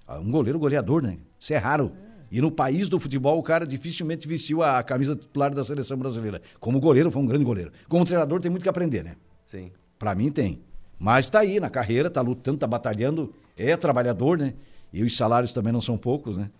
Ah, 0.07 0.19
Um 0.19 0.31
goleiro 0.31 0.59
goleador, 0.59 1.03
né? 1.03 1.19
Isso 1.39 1.53
é 1.55 1.57
raro. 1.57 1.93
E 2.31 2.41
no 2.41 2.51
país 2.51 2.89
do 2.89 2.99
futebol, 2.99 3.39
o 3.39 3.43
cara 3.43 3.67
dificilmente 3.67 4.27
vestiu 4.27 4.63
a 4.63 4.83
camisa 4.83 5.15
titular 5.15 5.55
da 5.55 5.63
seleção 5.63 5.97
brasileira. 5.97 6.43
Como 6.59 6.81
goleiro, 6.81 7.11
foi 7.11 7.23
um 7.23 7.27
grande 7.27 7.45
goleiro. 7.45 7.71
Como 7.89 8.05
treinador, 8.05 8.41
tem 8.41 8.51
muito 8.51 8.63
que 8.65 8.69
aprender, 8.69 9.05
né? 9.05 9.15
Sim. 9.47 9.71
Pra 9.99 10.15
mim 10.15 10.31
tem. 10.31 10.61
Mas 10.99 11.31
tá 11.31 11.41
aí 11.41 11.61
na 11.61 11.71
carreira, 11.71 12.11
tá 12.11 12.21
lutando, 12.21 12.59
tá 12.59 12.67
batalhando, 12.67 13.33
é 13.57 13.77
trabalhador, 13.77 14.39
né? 14.39 14.55
E 14.93 15.03
os 15.03 15.17
salários 15.17 15.53
também 15.53 15.73
não 15.73 15.81
são 15.81 15.99
poucos, 15.99 16.37
né? 16.37 16.51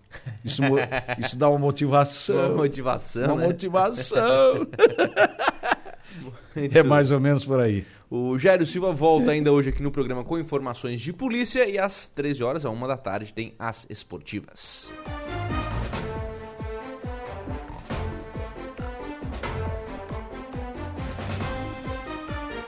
Isso, 0.43 0.61
isso 1.17 1.37
dá 1.37 1.49
uma 1.49 1.57
motivação. 1.57 2.35
Uma 2.35 2.57
motivação, 2.57 3.33
Uma 3.33 3.41
né? 3.41 3.47
motivação. 3.47 4.67
é 6.55 6.65
Então, 6.65 6.83
mais 6.85 7.11
ou 7.11 7.19
menos 7.19 7.45
por 7.45 7.59
aí. 7.59 7.85
O 8.09 8.37
Jairo 8.37 8.65
Silva 8.65 8.91
volta 8.91 9.31
ainda 9.31 9.51
hoje 9.51 9.69
aqui 9.69 9.83
no 9.83 9.91
programa 9.91 10.23
com 10.23 10.39
informações 10.39 11.01
de 11.01 11.11
polícia 11.11 11.67
e 11.67 11.77
às 11.77 12.07
13 12.07 12.43
horas, 12.43 12.65
a 12.65 12.69
1 12.69 12.87
da 12.87 12.97
tarde, 12.97 13.33
tem 13.33 13.53
as 13.59 13.85
esportivas. 13.89 14.91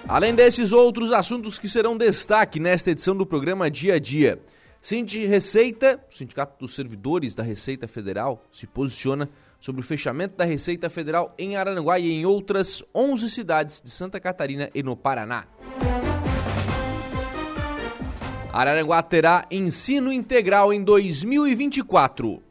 Além 0.09 0.33
desses 0.33 0.71
outros 0.71 1.11
assuntos 1.11 1.59
que 1.59 1.69
serão 1.69 1.95
destaque 1.95 2.59
nesta 2.59 2.89
edição 2.89 3.15
do 3.15 3.27
programa 3.27 3.69
Dia 3.69 3.93
a 3.93 3.99
Dia. 3.99 4.41
Cinti 4.81 5.27
Receita, 5.27 6.03
o 6.11 6.15
Sindicato 6.15 6.57
dos 6.57 6.73
Servidores 6.73 7.35
da 7.35 7.43
Receita 7.43 7.87
Federal, 7.87 8.43
se 8.51 8.65
posiciona 8.65 9.29
sobre 9.59 9.81
o 9.81 9.83
fechamento 9.83 10.35
da 10.35 10.45
Receita 10.45 10.89
Federal 10.89 11.35
em 11.37 11.55
Araranguá 11.55 11.99
e 11.99 12.11
em 12.11 12.25
outras 12.25 12.83
11 12.93 13.29
cidades 13.29 13.83
de 13.83 13.91
Santa 13.91 14.19
Catarina 14.19 14.71
e 14.73 14.81
no 14.81 14.97
Paraná. 14.97 15.45
Araranguá 18.51 19.03
terá 19.03 19.45
ensino 19.51 20.11
integral 20.11 20.73
em 20.73 20.83
2024. 20.83 22.48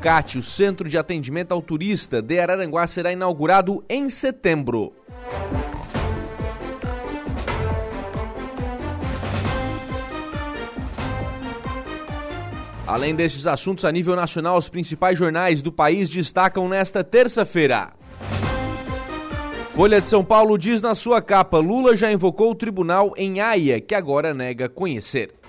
CAT, 0.00 0.38
o 0.38 0.42
Centro 0.42 0.88
de 0.88 0.96
Atendimento 0.96 1.52
ao 1.52 1.60
Turista 1.60 2.22
de 2.22 2.40
Araranguá, 2.40 2.86
será 2.86 3.12
inaugurado 3.12 3.84
em 3.86 4.08
setembro. 4.08 4.94
Além 12.86 13.14
destes 13.14 13.46
assuntos 13.46 13.84
a 13.84 13.92
nível 13.92 14.16
nacional, 14.16 14.56
os 14.56 14.70
principais 14.70 15.18
jornais 15.18 15.60
do 15.60 15.70
país 15.70 16.08
destacam 16.08 16.66
nesta 16.66 17.04
terça-feira. 17.04 17.92
Folha 19.74 20.00
de 20.00 20.08
São 20.08 20.24
Paulo 20.24 20.56
diz 20.56 20.80
na 20.80 20.94
sua 20.94 21.20
capa: 21.20 21.58
Lula 21.58 21.94
já 21.94 22.10
invocou 22.10 22.50
o 22.50 22.54
tribunal 22.54 23.12
em 23.18 23.40
Haia, 23.40 23.80
que 23.80 23.94
agora 23.94 24.32
nega 24.32 24.66
conhecer. 24.66 25.39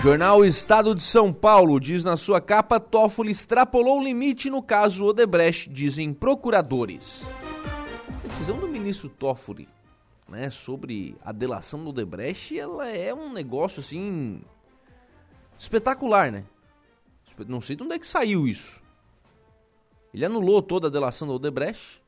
Jornal 0.00 0.44
Estado 0.44 0.94
de 0.94 1.02
São 1.02 1.32
Paulo 1.32 1.80
diz 1.80 2.04
na 2.04 2.16
sua 2.16 2.40
capa: 2.40 2.78
Toffoli 2.78 3.32
extrapolou 3.32 3.98
o 3.98 4.04
limite 4.04 4.48
no 4.48 4.62
caso 4.62 5.04
Odebrecht, 5.04 5.68
dizem 5.68 6.12
procuradores. 6.12 7.28
Decisão 8.22 8.58
do 8.58 8.68
ministro 8.68 9.08
Toffoli 9.08 9.68
né, 10.28 10.50
sobre 10.50 11.16
a 11.24 11.32
delação 11.32 11.82
do 11.82 11.90
Odebrecht, 11.90 12.56
ela 12.56 12.86
é 12.86 13.12
um 13.12 13.32
negócio 13.32 13.80
assim 13.80 14.40
espetacular, 15.58 16.30
né? 16.30 16.44
Não 17.48 17.60
sei 17.60 17.74
de 17.74 17.82
onde 17.82 17.94
é 17.94 17.98
que 17.98 18.06
saiu 18.06 18.46
isso. 18.46 18.80
Ele 20.14 20.24
anulou 20.24 20.62
toda 20.62 20.86
a 20.86 20.90
delação 20.90 21.26
do 21.26 21.34
Odebrecht. 21.34 22.02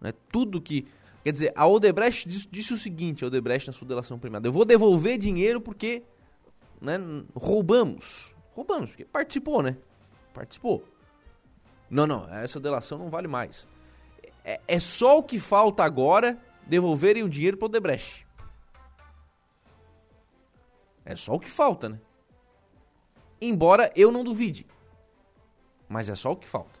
Né? 0.00 0.12
Tudo 0.32 0.60
que. 0.60 0.86
Quer 1.22 1.32
dizer, 1.32 1.52
a 1.54 1.66
Odebrecht 1.66 2.26
disse, 2.26 2.48
disse, 2.50 2.72
o 2.72 2.78
seguinte: 2.78 3.24
a 3.24 3.26
Odebrecht 3.26 3.68
na 3.68 3.74
sua 3.74 3.86
delação 3.86 4.18
premiada: 4.18 4.48
eu 4.48 4.52
vou 4.52 4.64
devolver 4.64 5.18
dinheiro 5.18 5.60
porque 5.60 6.02
né, 6.80 6.98
roubamos. 7.34 8.34
Roubamos, 8.54 8.90
porque 8.90 9.04
participou, 9.04 9.62
né? 9.62 9.76
Participou. 10.34 10.84
Não, 11.88 12.06
não, 12.06 12.32
essa 12.32 12.60
delação 12.60 12.98
não 12.98 13.10
vale 13.10 13.28
mais. 13.28 13.66
É, 14.44 14.60
é 14.66 14.80
só 14.80 15.18
o 15.18 15.22
que 15.22 15.38
falta 15.38 15.84
agora 15.84 16.40
devolverem 16.66 17.22
o 17.22 17.28
dinheiro 17.28 17.56
para 17.56 17.66
o 17.66 17.68
Odebrecht. 17.68 18.26
É 21.04 21.16
só 21.16 21.34
o 21.34 21.40
que 21.40 21.50
falta, 21.50 21.88
né? 21.88 22.00
Embora 23.40 23.92
eu 23.96 24.12
não 24.12 24.22
duvide. 24.22 24.66
Mas 25.88 26.08
é 26.08 26.14
só 26.14 26.32
o 26.32 26.36
que 26.36 26.48
falta. 26.48 26.79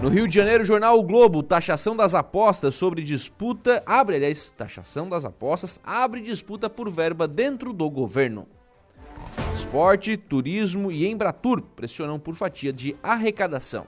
No 0.00 0.10
Rio 0.10 0.28
de 0.28 0.34
Janeiro, 0.34 0.62
jornal 0.62 0.98
O 0.98 1.02
Globo, 1.02 1.42
taxação 1.42 1.96
das 1.96 2.14
apostas 2.14 2.74
sobre 2.74 3.02
disputa, 3.02 3.82
abre, 3.86 4.16
aliás, 4.16 4.50
taxação 4.50 5.08
das 5.08 5.24
apostas, 5.24 5.80
abre 5.82 6.20
disputa 6.20 6.68
por 6.68 6.90
verba 6.90 7.26
dentro 7.26 7.72
do 7.72 7.88
governo. 7.88 8.46
Esporte, 9.54 10.14
turismo 10.18 10.92
e 10.92 11.06
Embratur 11.08 11.62
pressionam 11.74 12.18
por 12.18 12.34
fatia 12.34 12.74
de 12.74 12.94
arrecadação. 13.02 13.86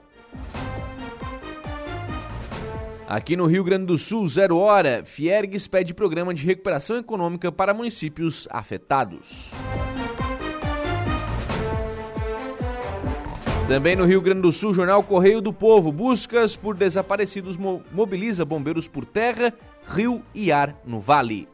Aqui 3.07 3.35
no 3.37 3.45
Rio 3.45 3.63
Grande 3.63 3.85
do 3.85 3.97
Sul, 3.97 4.27
zero 4.27 4.57
hora, 4.57 5.03
Fiergues 5.05 5.67
pede 5.67 5.93
programa 5.93 6.33
de 6.33 6.43
recuperação 6.43 6.97
econômica 6.97 7.51
para 7.51 7.73
municípios 7.73 8.47
afetados. 8.49 9.51
Também 13.69 13.95
no 13.95 14.03
Rio 14.03 14.19
Grande 14.19 14.41
do 14.41 14.51
Sul, 14.51 14.73
jornal 14.73 15.03
Correio 15.03 15.39
do 15.39 15.53
Povo, 15.53 15.91
buscas 15.91 16.57
por 16.57 16.75
desaparecidos 16.75 17.55
mobiliza 17.55 18.43
bombeiros 18.43 18.87
por 18.87 19.05
terra, 19.05 19.53
rio 19.85 20.23
e 20.33 20.51
ar 20.51 20.75
no 20.83 20.99
vale. 20.99 21.47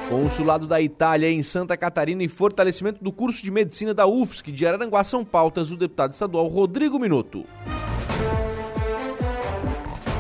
Consulado 0.09 0.65
da 0.65 0.81
Itália 0.81 1.29
em 1.29 1.43
Santa 1.43 1.77
Catarina 1.77 2.23
e 2.23 2.27
fortalecimento 2.27 3.03
do 3.03 3.11
curso 3.11 3.43
de 3.43 3.51
medicina 3.51 3.93
da 3.93 4.07
UFSC 4.07 4.51
de 4.51 4.65
Araranguá 4.65 5.03
são 5.03 5.23
pautas 5.23 5.69
do 5.69 5.77
deputado 5.77 6.13
estadual 6.13 6.47
Rodrigo 6.47 6.97
Minuto. 6.97 7.45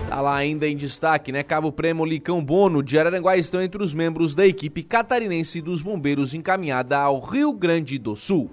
Tá 0.07 0.21
lá 0.21 0.35
ainda 0.35 0.67
em 0.67 0.77
destaque, 0.77 1.31
né? 1.31 1.41
Cabo 1.41 1.71
Premo 1.71 2.05
Licão 2.05 2.43
Bono 2.45 2.83
de 2.83 2.99
Araranguá 2.99 3.35
estão 3.35 3.63
entre 3.63 3.81
os 3.81 3.91
membros 3.91 4.35
da 4.35 4.45
equipe 4.45 4.83
catarinense 4.83 5.59
dos 5.59 5.81
bombeiros 5.81 6.35
encaminhada 6.35 6.99
ao 6.99 7.19
Rio 7.19 7.51
Grande 7.51 7.97
do 7.97 8.15
Sul. 8.15 8.51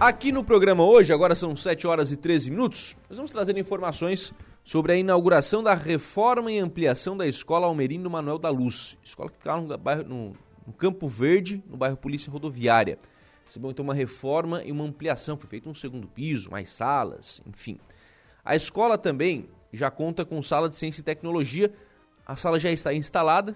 Aqui 0.00 0.32
no 0.32 0.42
programa 0.42 0.82
hoje, 0.82 1.12
agora 1.12 1.34
são 1.34 1.54
7 1.54 1.86
horas 1.86 2.10
e 2.10 2.16
13 2.16 2.50
minutos, 2.50 2.96
nós 3.06 3.18
vamos 3.18 3.30
trazer 3.30 3.58
informações 3.58 4.32
sobre 4.64 4.92
a 4.92 4.96
inauguração 4.96 5.62
da 5.62 5.74
reforma 5.74 6.50
e 6.50 6.58
ampliação 6.58 7.14
da 7.14 7.26
Escola 7.26 7.66
Almerino 7.66 8.08
Manuel 8.08 8.38
da 8.38 8.48
Luz. 8.48 8.96
Escola 9.04 9.28
que 9.28 9.36
fica 9.36 9.54
no, 9.60 9.76
bairro, 9.76 10.04
no, 10.04 10.36
no 10.66 10.72
Campo 10.72 11.06
Verde, 11.06 11.62
no 11.68 11.76
bairro 11.76 11.98
Polícia 11.98 12.32
Rodoviária. 12.32 12.98
Recebeu 13.44 13.70
então 13.70 13.84
uma 13.84 13.92
reforma 13.92 14.64
e 14.64 14.72
uma 14.72 14.84
ampliação, 14.84 15.36
foi 15.36 15.50
feito 15.50 15.68
um 15.68 15.74
segundo 15.74 16.08
piso, 16.08 16.50
mais 16.50 16.70
salas, 16.70 17.42
enfim. 17.46 17.78
A 18.42 18.56
escola 18.56 18.96
também 18.96 19.50
já 19.70 19.90
conta 19.90 20.24
com 20.24 20.40
sala 20.40 20.70
de 20.70 20.76
ciência 20.76 21.02
e 21.02 21.04
tecnologia, 21.04 21.70
a 22.26 22.34
sala 22.36 22.58
já 22.58 22.70
está 22.70 22.94
instalada, 22.94 23.54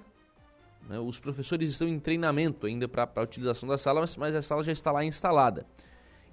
né? 0.90 0.98
os 0.98 1.18
professores 1.18 1.70
estão 1.70 1.88
em 1.88 1.98
treinamento 1.98 2.66
ainda 2.66 2.86
para 2.86 3.08
a 3.16 3.22
utilização 3.22 3.66
da 3.66 3.78
sala, 3.78 4.02
mas, 4.02 4.14
mas 4.18 4.34
a 4.34 4.42
sala 4.42 4.62
já 4.62 4.72
está 4.72 4.92
lá 4.92 5.02
instalada. 5.02 5.64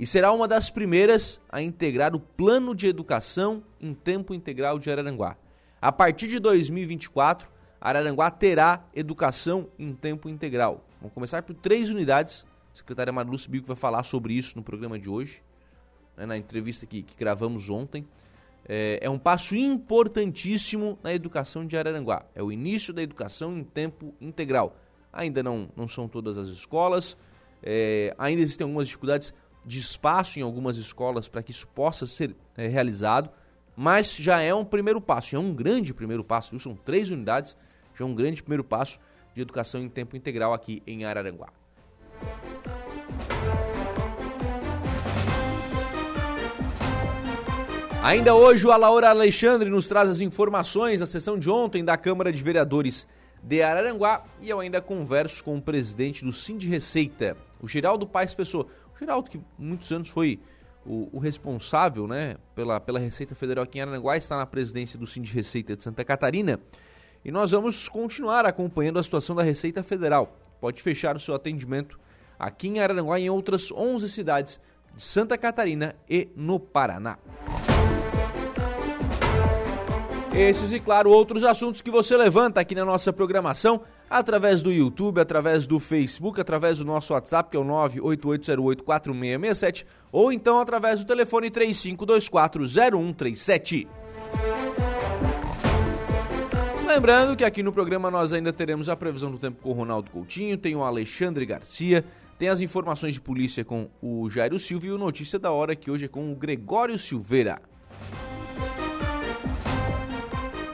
E 0.01 0.07
será 0.07 0.31
uma 0.31 0.47
das 0.47 0.71
primeiras 0.71 1.39
a 1.47 1.61
integrar 1.61 2.15
o 2.15 2.19
plano 2.19 2.73
de 2.73 2.87
educação 2.87 3.63
em 3.79 3.93
tempo 3.93 4.33
integral 4.33 4.79
de 4.79 4.89
Araranguá. 4.89 5.37
A 5.79 5.91
partir 5.91 6.27
de 6.27 6.39
2024, 6.39 7.47
Araranguá 7.79 8.31
terá 8.31 8.83
educação 8.95 9.69
em 9.77 9.93
tempo 9.93 10.27
integral. 10.27 10.83
Vamos 10.99 11.13
começar 11.13 11.43
por 11.43 11.53
três 11.53 11.91
unidades. 11.91 12.47
A 12.73 12.77
secretária 12.77 13.13
Marluce 13.13 13.47
Bico 13.47 13.67
vai 13.67 13.75
falar 13.75 14.01
sobre 14.01 14.33
isso 14.33 14.57
no 14.57 14.63
programa 14.63 14.97
de 14.97 15.07
hoje, 15.07 15.43
né, 16.17 16.25
na 16.25 16.35
entrevista 16.35 16.87
que, 16.87 17.03
que 17.03 17.15
gravamos 17.15 17.69
ontem. 17.69 18.03
É, 18.67 18.97
é, 19.03 19.07
um 19.07 19.19
passo 19.19 19.55
importantíssimo 19.55 20.97
na 21.03 21.13
educação 21.13 21.63
de 21.63 21.77
Araranguá. 21.77 22.25
É 22.33 22.41
o 22.41 22.51
início 22.51 22.91
da 22.91 23.03
educação 23.03 23.55
em 23.55 23.63
tempo 23.63 24.15
integral. 24.19 24.75
Ainda 25.13 25.43
não, 25.43 25.69
não 25.75 25.87
são 25.87 26.07
todas 26.07 26.39
as 26.39 26.47
escolas, 26.47 27.15
é, 27.61 28.15
ainda 28.17 28.41
existem 28.41 28.65
algumas 28.65 28.87
dificuldades 28.87 29.31
de 29.65 29.79
espaço 29.79 30.39
em 30.39 30.41
algumas 30.41 30.77
escolas 30.77 31.27
para 31.27 31.43
que 31.43 31.51
isso 31.51 31.67
possa 31.67 32.05
ser 32.05 32.35
é, 32.57 32.67
realizado, 32.67 33.29
mas 33.75 34.15
já 34.15 34.41
é 34.41 34.53
um 34.53 34.65
primeiro 34.65 34.99
passo, 34.99 35.35
é 35.35 35.39
um 35.39 35.53
grande 35.53 35.93
primeiro 35.93 36.23
passo, 36.23 36.57
são 36.59 36.75
três 36.75 37.09
unidades, 37.11 37.55
já 37.97 38.03
é 38.03 38.07
um 38.07 38.13
grande 38.13 38.41
primeiro 38.41 38.63
passo 38.63 38.99
de 39.33 39.41
educação 39.41 39.81
em 39.81 39.89
tempo 39.89 40.15
integral 40.15 40.53
aqui 40.53 40.81
em 40.85 41.05
Araranguá. 41.05 41.49
Ainda 48.03 48.33
hoje, 48.33 48.65
o 48.65 48.75
Laura 48.75 49.09
Alexandre 49.09 49.69
nos 49.69 49.85
traz 49.85 50.09
as 50.09 50.21
informações 50.21 51.01
da 51.01 51.05
sessão 51.05 51.37
de 51.37 51.51
ontem 51.51 51.85
da 51.85 51.95
Câmara 51.95 52.31
de 52.31 52.41
Vereadores 52.41 53.07
de 53.43 53.61
Araranguá 53.61 54.23
e 54.39 54.49
eu 54.49 54.59
ainda 54.59 54.81
converso 54.81 55.43
com 55.43 55.55
o 55.55 55.61
presidente 55.61 56.25
do 56.25 56.31
Sim 56.31 56.57
de 56.57 56.67
Receita, 56.67 57.37
o 57.61 57.67
Geraldo 57.67 58.07
Paes 58.07 58.33
Pessoa. 58.33 58.67
O 58.93 58.97
Geraldo, 58.97 59.29
que 59.29 59.39
muitos 59.57 59.91
anos 59.91 60.09
foi 60.09 60.39
o, 60.85 61.09
o, 61.13 61.19
responsável 61.19 62.07
né, 62.07 62.37
pela, 62.55 62.79
pela 62.79 62.99
Receita 62.99 63.35
Federal 63.35 63.63
aqui 63.63 63.77
em 63.77 63.81
Araranguá, 63.81 64.17
está 64.17 64.37
na 64.37 64.45
presidência 64.45 64.97
do 64.97 65.05
Sim 65.05 65.21
de 65.21 65.31
Receita 65.31 65.75
de 65.75 65.83
Santa 65.83 66.03
Catarina. 66.03 66.59
E 67.23 67.31
nós 67.31 67.51
vamos 67.51 67.87
continuar 67.87 68.45
acompanhando 68.45 68.97
a 68.97 69.03
situação 69.03 69.35
da 69.35 69.43
Receita 69.43 69.83
Federal. 69.83 70.35
Pode 70.59 70.81
fechar 70.81 71.15
o 71.15 71.19
seu 71.19 71.35
atendimento 71.35 71.99
aqui 72.37 72.67
em 72.67 72.79
Araranguá 72.79 73.19
e 73.19 73.25
em 73.25 73.29
outras 73.29 73.71
11 73.71 74.09
cidades 74.09 74.59
de 74.95 75.03
Santa 75.03 75.37
Catarina 75.37 75.95
e 76.09 76.29
no 76.35 76.59
Paraná. 76.59 77.19
Esses 80.33 80.71
e, 80.71 80.79
claro, 80.79 81.09
outros 81.09 81.43
assuntos 81.43 81.81
que 81.81 81.91
você 81.91 82.15
levanta 82.15 82.61
aqui 82.61 82.73
na 82.73 82.85
nossa 82.85 83.11
programação 83.11 83.81
através 84.09 84.61
do 84.61 84.71
YouTube, 84.71 85.19
através 85.19 85.67
do 85.67 85.77
Facebook, 85.77 86.39
através 86.39 86.77
do 86.77 86.85
nosso 86.85 87.11
WhatsApp, 87.11 87.49
que 87.49 87.57
é 87.57 87.59
o 87.59 87.65
988084667, 87.65 89.85
ou 90.09 90.31
então 90.31 90.57
através 90.57 91.01
do 91.01 91.05
telefone 91.05 91.51
35240137. 91.51 93.89
Lembrando 96.87 97.35
que 97.35 97.43
aqui 97.43 97.61
no 97.61 97.73
programa 97.73 98.09
nós 98.09 98.31
ainda 98.31 98.53
teremos 98.53 98.87
a 98.87 98.95
previsão 98.95 99.31
do 99.31 99.37
tempo 99.37 99.61
com 99.61 99.69
o 99.69 99.73
Ronaldo 99.73 100.09
Coutinho, 100.11 100.57
tem 100.57 100.77
o 100.77 100.83
Alexandre 100.83 101.45
Garcia, 101.45 102.05
tem 102.39 102.47
as 102.47 102.61
informações 102.61 103.13
de 103.13 103.21
polícia 103.21 103.65
com 103.65 103.89
o 104.01 104.29
Jairo 104.29 104.57
Silva 104.57 104.87
e 104.87 104.91
o 104.91 104.97
Notícia 104.97 105.37
da 105.37 105.51
Hora, 105.51 105.75
que 105.75 105.91
hoje 105.91 106.05
é 106.05 106.07
com 106.07 106.31
o 106.31 106.35
Gregório 106.35 106.97
Silveira. 106.97 107.59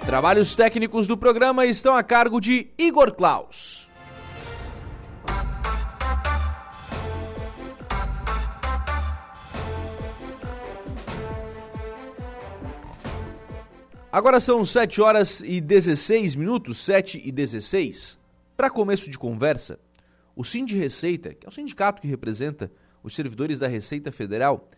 Trabalhos 0.08 0.56
técnicos 0.56 1.06
do 1.06 1.18
programa 1.18 1.66
estão 1.66 1.94
a 1.94 2.02
cargo 2.02 2.40
de 2.40 2.70
Igor 2.78 3.14
Klaus. 3.14 3.92
Agora 14.10 14.40
são 14.40 14.64
7 14.64 15.02
horas 15.02 15.42
e 15.42 15.60
16 15.60 16.38
minutos, 16.38 16.78
7 16.78 17.22
e 17.26 17.30
16. 17.30 18.18
Para 18.56 18.70
começo 18.70 19.12
de 19.12 19.20
conversa, 19.20 19.78
o 20.38 20.46
Sind 20.46 20.72
Receita, 20.72 21.34
que 21.34 21.46
é 21.46 21.50
o 21.50 21.52
sindicato 21.52 22.02
que 22.02 22.08
representa 22.08 22.72
os 23.04 23.14
servidores 23.14 23.60
da 23.60 23.68
Receita 23.68 24.10
Federal, 24.10 24.70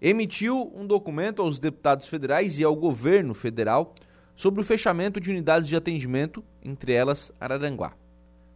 emitiu 0.00 0.72
um 0.74 0.84
documento 0.84 1.40
aos 1.40 1.60
deputados 1.60 2.08
federais 2.08 2.58
e 2.58 2.64
ao 2.64 2.74
governo 2.74 3.32
federal 3.32 3.94
sobre 4.34 4.60
o 4.60 4.64
fechamento 4.64 5.20
de 5.20 5.30
unidades 5.30 5.68
de 5.68 5.76
atendimento, 5.76 6.44
entre 6.62 6.92
elas 6.92 7.32
Araranguá. 7.40 7.94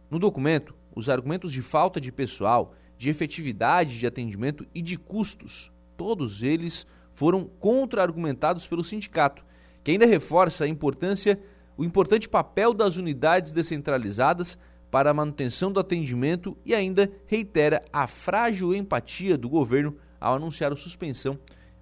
No 0.09 0.19
documento, 0.19 0.73
os 0.95 1.09
argumentos 1.09 1.51
de 1.51 1.61
falta 1.61 2.01
de 2.01 2.11
pessoal, 2.11 2.73
de 2.97 3.09
efetividade 3.09 3.99
de 3.99 4.07
atendimento 4.07 4.65
e 4.73 4.81
de 4.81 4.97
custos, 4.97 5.71
todos 5.95 6.43
eles 6.43 6.87
foram 7.13 7.45
contra-argumentados 7.59 8.67
pelo 8.67 8.83
sindicato, 8.83 9.43
que 9.83 9.91
ainda 9.91 10.05
reforça 10.05 10.65
a 10.65 10.67
importância, 10.67 11.39
o 11.77 11.83
importante 11.83 12.27
papel 12.27 12.73
das 12.73 12.97
unidades 12.97 13.51
descentralizadas 13.51 14.57
para 14.89 15.09
a 15.09 15.13
manutenção 15.13 15.71
do 15.71 15.79
atendimento 15.79 16.57
e 16.65 16.73
ainda 16.73 17.11
reitera 17.25 17.81
a 17.91 18.07
frágil 18.07 18.73
empatia 18.73 19.37
do 19.37 19.49
governo 19.49 19.95
ao 20.19 20.35
anunciar 20.35 20.71
a 20.71 20.75
suspensão 20.75 21.37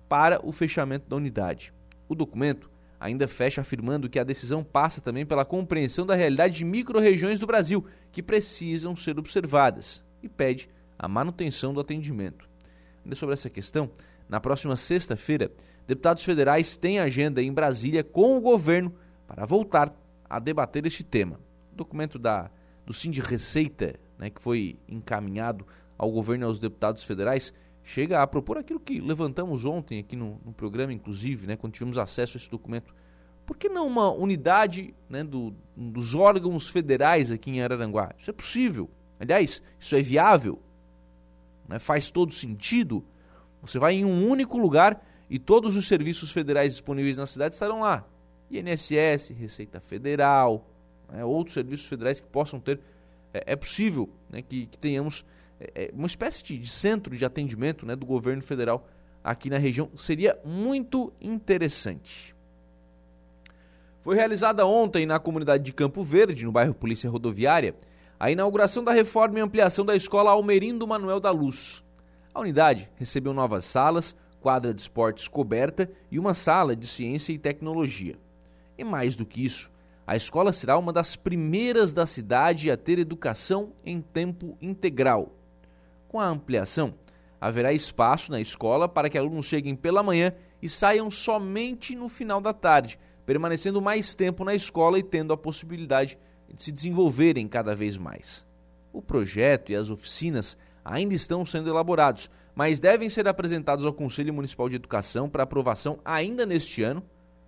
para 0.09 0.39
o 0.45 0.51
fechamento 0.51 1.07
da 1.07 1.15
unidade. 1.15 1.73
O 2.07 2.15
documento 2.15 2.69
ainda 2.99 3.27
fecha 3.27 3.61
afirmando 3.61 4.09
que 4.09 4.19
a 4.19 4.23
decisão 4.23 4.63
passa 4.63 5.01
também 5.01 5.25
pela 5.25 5.45
compreensão 5.45 6.05
da 6.05 6.15
realidade 6.15 6.57
de 6.57 6.65
micro-regiões 6.65 7.39
do 7.39 7.47
Brasil 7.47 7.85
que 8.11 8.23
precisam 8.23 8.95
ser 8.95 9.17
observadas 9.19 10.03
e 10.21 10.29
pede 10.29 10.69
a 10.97 11.07
manutenção 11.07 11.73
do 11.73 11.79
atendimento. 11.79 12.49
Ainda 13.03 13.15
sobre 13.15 13.33
essa 13.33 13.49
questão, 13.49 13.89
na 14.27 14.39
próxima 14.39 14.75
sexta-feira, 14.75 15.51
deputados 15.85 16.23
federais 16.23 16.77
têm 16.77 16.99
agenda 16.99 17.41
em 17.41 17.53
Brasília 17.53 18.03
com 18.03 18.37
o 18.37 18.41
governo 18.41 18.93
para 19.27 19.45
voltar 19.45 19.93
a 20.29 20.39
debater 20.39 20.85
este 20.85 21.03
tema. 21.03 21.39
O 21.71 21.75
documento 21.75 22.17
da, 22.17 22.49
do 22.85 22.93
Sim 22.93 23.11
de 23.11 23.21
Receita, 23.21 23.95
né, 24.17 24.29
que 24.29 24.41
foi 24.41 24.79
encaminhado 24.87 25.65
ao 25.97 26.11
governo 26.11 26.45
e 26.45 26.47
aos 26.47 26.59
deputados 26.59 27.03
federais, 27.03 27.53
chega 27.85 28.23
a 28.23 28.25
propor 28.25 28.57
aquilo 28.57 28.79
que 28.79 28.99
levantamos 28.99 29.63
ontem 29.63 29.99
aqui 29.99 30.15
no, 30.15 30.41
no 30.43 30.51
programa, 30.51 30.91
inclusive, 30.91 31.45
né, 31.45 31.55
quando 31.55 31.73
tivemos 31.73 31.99
acesso 31.99 32.35
a 32.35 32.39
esse 32.39 32.49
documento. 32.49 32.93
Por 33.45 33.55
que 33.55 33.69
não 33.69 33.85
uma 33.85 34.11
unidade 34.11 34.95
né, 35.07 35.23
do, 35.23 35.55
dos 35.77 36.15
órgãos 36.15 36.67
federais 36.67 37.31
aqui 37.31 37.51
em 37.51 37.61
Araranguá? 37.61 38.11
Isso 38.17 38.31
é 38.31 38.33
possível. 38.33 38.89
Aliás, 39.19 39.61
isso 39.79 39.95
é 39.95 40.01
viável. 40.01 40.59
Né, 41.69 41.77
faz 41.77 42.09
todo 42.09 42.33
sentido. 42.33 43.05
Você 43.61 43.77
vai 43.77 43.93
em 43.93 44.03
um 44.03 44.27
único 44.27 44.57
lugar 44.57 45.05
e 45.29 45.37
todos 45.37 45.75
os 45.75 45.87
serviços 45.87 46.31
federais 46.31 46.73
disponíveis 46.73 47.17
na 47.17 47.27
cidade 47.27 47.53
estarão 47.53 47.81
lá. 47.81 48.03
INSS, 48.49 49.29
Receita 49.37 49.79
Federal, 49.79 50.67
né, 51.11 51.23
outros 51.23 51.53
serviços 51.53 51.87
federais 51.87 52.19
que 52.19 52.27
possam 52.27 52.59
ter. 52.59 52.79
É, 53.31 53.53
é 53.53 53.55
possível 53.55 54.09
né, 54.27 54.41
que, 54.41 54.65
que 54.65 54.77
tenhamos 54.77 55.23
é, 55.59 55.85
é, 55.85 55.91
uma 55.93 56.07
espécie 56.07 56.43
de, 56.43 56.57
de, 56.57 56.67
centro 56.67 57.15
de 57.15 57.23
atendimento 57.23 57.85
né, 57.85 57.95
do 57.95 58.05
governo 58.05 58.41
federal 58.41 58.87
aqui 59.23 59.49
na 59.49 59.57
região. 59.57 59.89
Seria 59.95 60.37
muito 60.43 61.11
interessante. 61.21 62.35
Foi 64.01 64.15
realizada 64.15 64.65
ontem 64.65 65.05
na 65.05 65.17
comunidade 65.17 65.63
de 65.63 65.73
Campo 65.73 66.03
Verde, 66.03 66.45
no 66.45 66.51
bairro 66.51 66.73
Polícia 66.73 67.09
Rodoviária, 67.09 67.75
a 68.19 68.29
inauguração 68.29 68.83
da 68.83 68.91
reforma 68.91 69.39
e 69.39 69.41
ampliação 69.41 69.83
da 69.83 69.95
escola 69.95 70.31
Almerindo 70.31 70.85
Manuel 70.85 71.19
da 71.19 71.31
Luz. 71.31 71.83
A 72.33 72.39
unidade 72.39 72.89
recebeu 72.97 73.33
novas 73.33 73.65
salas, 73.65 74.15
quadra 74.39 74.73
de 74.73 74.81
esportes 74.81 75.27
coberta 75.27 75.89
e 76.11 76.19
uma 76.19 76.33
sala 76.33 76.75
de 76.75 76.85
ciência 76.85 77.33
e 77.33 77.39
tecnologia. 77.39 78.15
E 78.77 78.83
mais 78.83 79.15
do 79.15 79.25
que 79.25 79.43
isso, 79.43 79.71
a 80.05 80.15
escola 80.15 80.53
será 80.53 80.77
uma 80.77 80.93
das 80.93 81.15
primeiras 81.15 81.93
da 81.93 82.05
cidade 82.05 82.69
a 82.69 82.77
ter 82.77 82.99
educação 82.99 83.73
em 83.83 83.99
tempo 83.99 84.55
integral. 84.61 85.33
Com 86.15 86.21
a 86.21 86.29
ampliação, 86.29 86.93
haverá 87.41 87.73
espaço 87.73 88.31
na 88.31 88.39
escola 88.39 88.87
para 88.87 89.09
que 89.09 89.17
alunos 89.17 89.47
cheguem 89.47 89.75
pela 89.75 90.01
manhã 90.01 90.31
e 90.61 90.69
saiam 90.69 91.11
somente 91.11 91.93
no 91.93 92.07
final 92.07 92.39
da 92.39 92.53
tarde, 92.53 92.97
permanecendo 93.25 93.81
mais 93.81 94.15
tempo 94.15 94.45
na 94.45 94.55
escola 94.55 94.97
e 94.97 95.03
tendo 95.03 95.33
a 95.33 95.37
possibilidade 95.37 96.17
de 96.53 96.63
se 96.63 96.71
desenvolverem 96.71 97.49
cada 97.49 97.75
vez 97.75 97.97
mais. 97.97 98.45
O 98.93 99.01
projeto 99.01 99.73
e 99.73 99.75
as 99.75 99.89
oficinas 99.89 100.57
ainda 100.85 101.13
estão 101.13 101.45
sendo 101.45 101.69
elaborados, 101.69 102.29
mas 102.55 102.79
devem 102.79 103.09
ser 103.09 103.27
apresentados 103.27 103.85
ao 103.85 103.91
Conselho 103.91 104.33
Municipal 104.33 104.69
de 104.69 104.77
Educação 104.77 105.27
para 105.29 105.43
aprovação 105.43 105.99
ainda 106.05 106.45
neste 106.45 106.81
ano, 106.81 107.03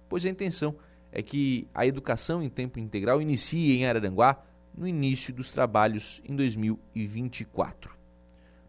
pois 0.10 0.26
a 0.26 0.30
intenção 0.30 0.76
é 1.10 1.22
que 1.22 1.70
a 1.74 1.86
educação 1.88 2.44
em 2.44 2.50
tempo 2.50 2.80
integral 2.80 3.22
inicie 3.22 3.78
em 3.78 3.86
Araranguá 3.86 4.44
no 4.76 4.86
início 4.86 5.34
dos 5.34 5.52
trabalhos 5.52 6.22
em 6.28 6.36
2024. 6.36 7.97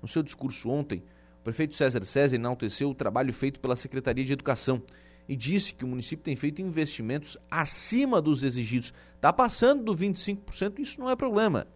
No 0.00 0.08
seu 0.08 0.22
discurso 0.22 0.68
ontem, 0.70 1.02
o 1.40 1.44
prefeito 1.44 1.74
César 1.74 2.04
César 2.04 2.36
enalteceu 2.36 2.90
o 2.90 2.94
trabalho 2.94 3.32
feito 3.32 3.60
pela 3.60 3.76
Secretaria 3.76 4.24
de 4.24 4.32
Educação 4.32 4.82
e 5.28 5.36
disse 5.36 5.74
que 5.74 5.84
o 5.84 5.88
município 5.88 6.24
tem 6.24 6.34
feito 6.34 6.62
investimentos 6.62 7.36
acima 7.50 8.20
dos 8.20 8.44
exigidos. 8.44 8.94
Está 9.14 9.32
passando 9.32 9.84
do 9.84 9.94
25%, 9.94 10.78
isso 10.78 10.98
não 10.98 11.10
é 11.10 11.14
problema. 11.14 11.66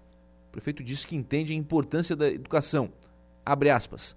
O 0.49 0.53
prefeito 0.53 0.83
disse 0.83 1.07
que 1.07 1.17
entende 1.17 1.53
a 1.53 1.57
importância 1.57 2.17
da 2.17 2.31
educação. 2.31 2.91
Abre 3.45 3.71
aspas. 3.71 4.17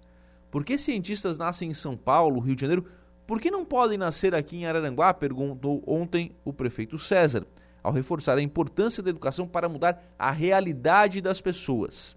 Por 0.50 0.64
que 0.64 0.78
cientistas 0.78 1.38
nascem 1.38 1.70
em 1.70 1.74
São 1.74 1.98
Paulo, 1.98 2.40
Rio 2.40 2.56
de 2.56 2.62
Janeiro? 2.62 2.86
Por 3.28 3.42
que 3.42 3.52
não 3.52 3.66
podem 3.66 3.98
nascer 3.98 4.34
aqui 4.34 4.58
em 4.58 4.66
Araranguá? 4.66 5.14
perguntou 5.14 5.84
ontem 5.86 6.32
o 6.46 6.54
prefeito 6.54 6.98
César, 6.98 7.46
ao 7.84 7.92
reforçar 7.92 8.38
a 8.38 8.42
importância 8.42 9.04
da 9.04 9.10
educação 9.10 9.48
para 9.48 9.68
mudar 9.68 10.02
a 10.18 10.32
realidade 10.32 11.20
das 11.22 11.42
pessoas. 11.42 12.16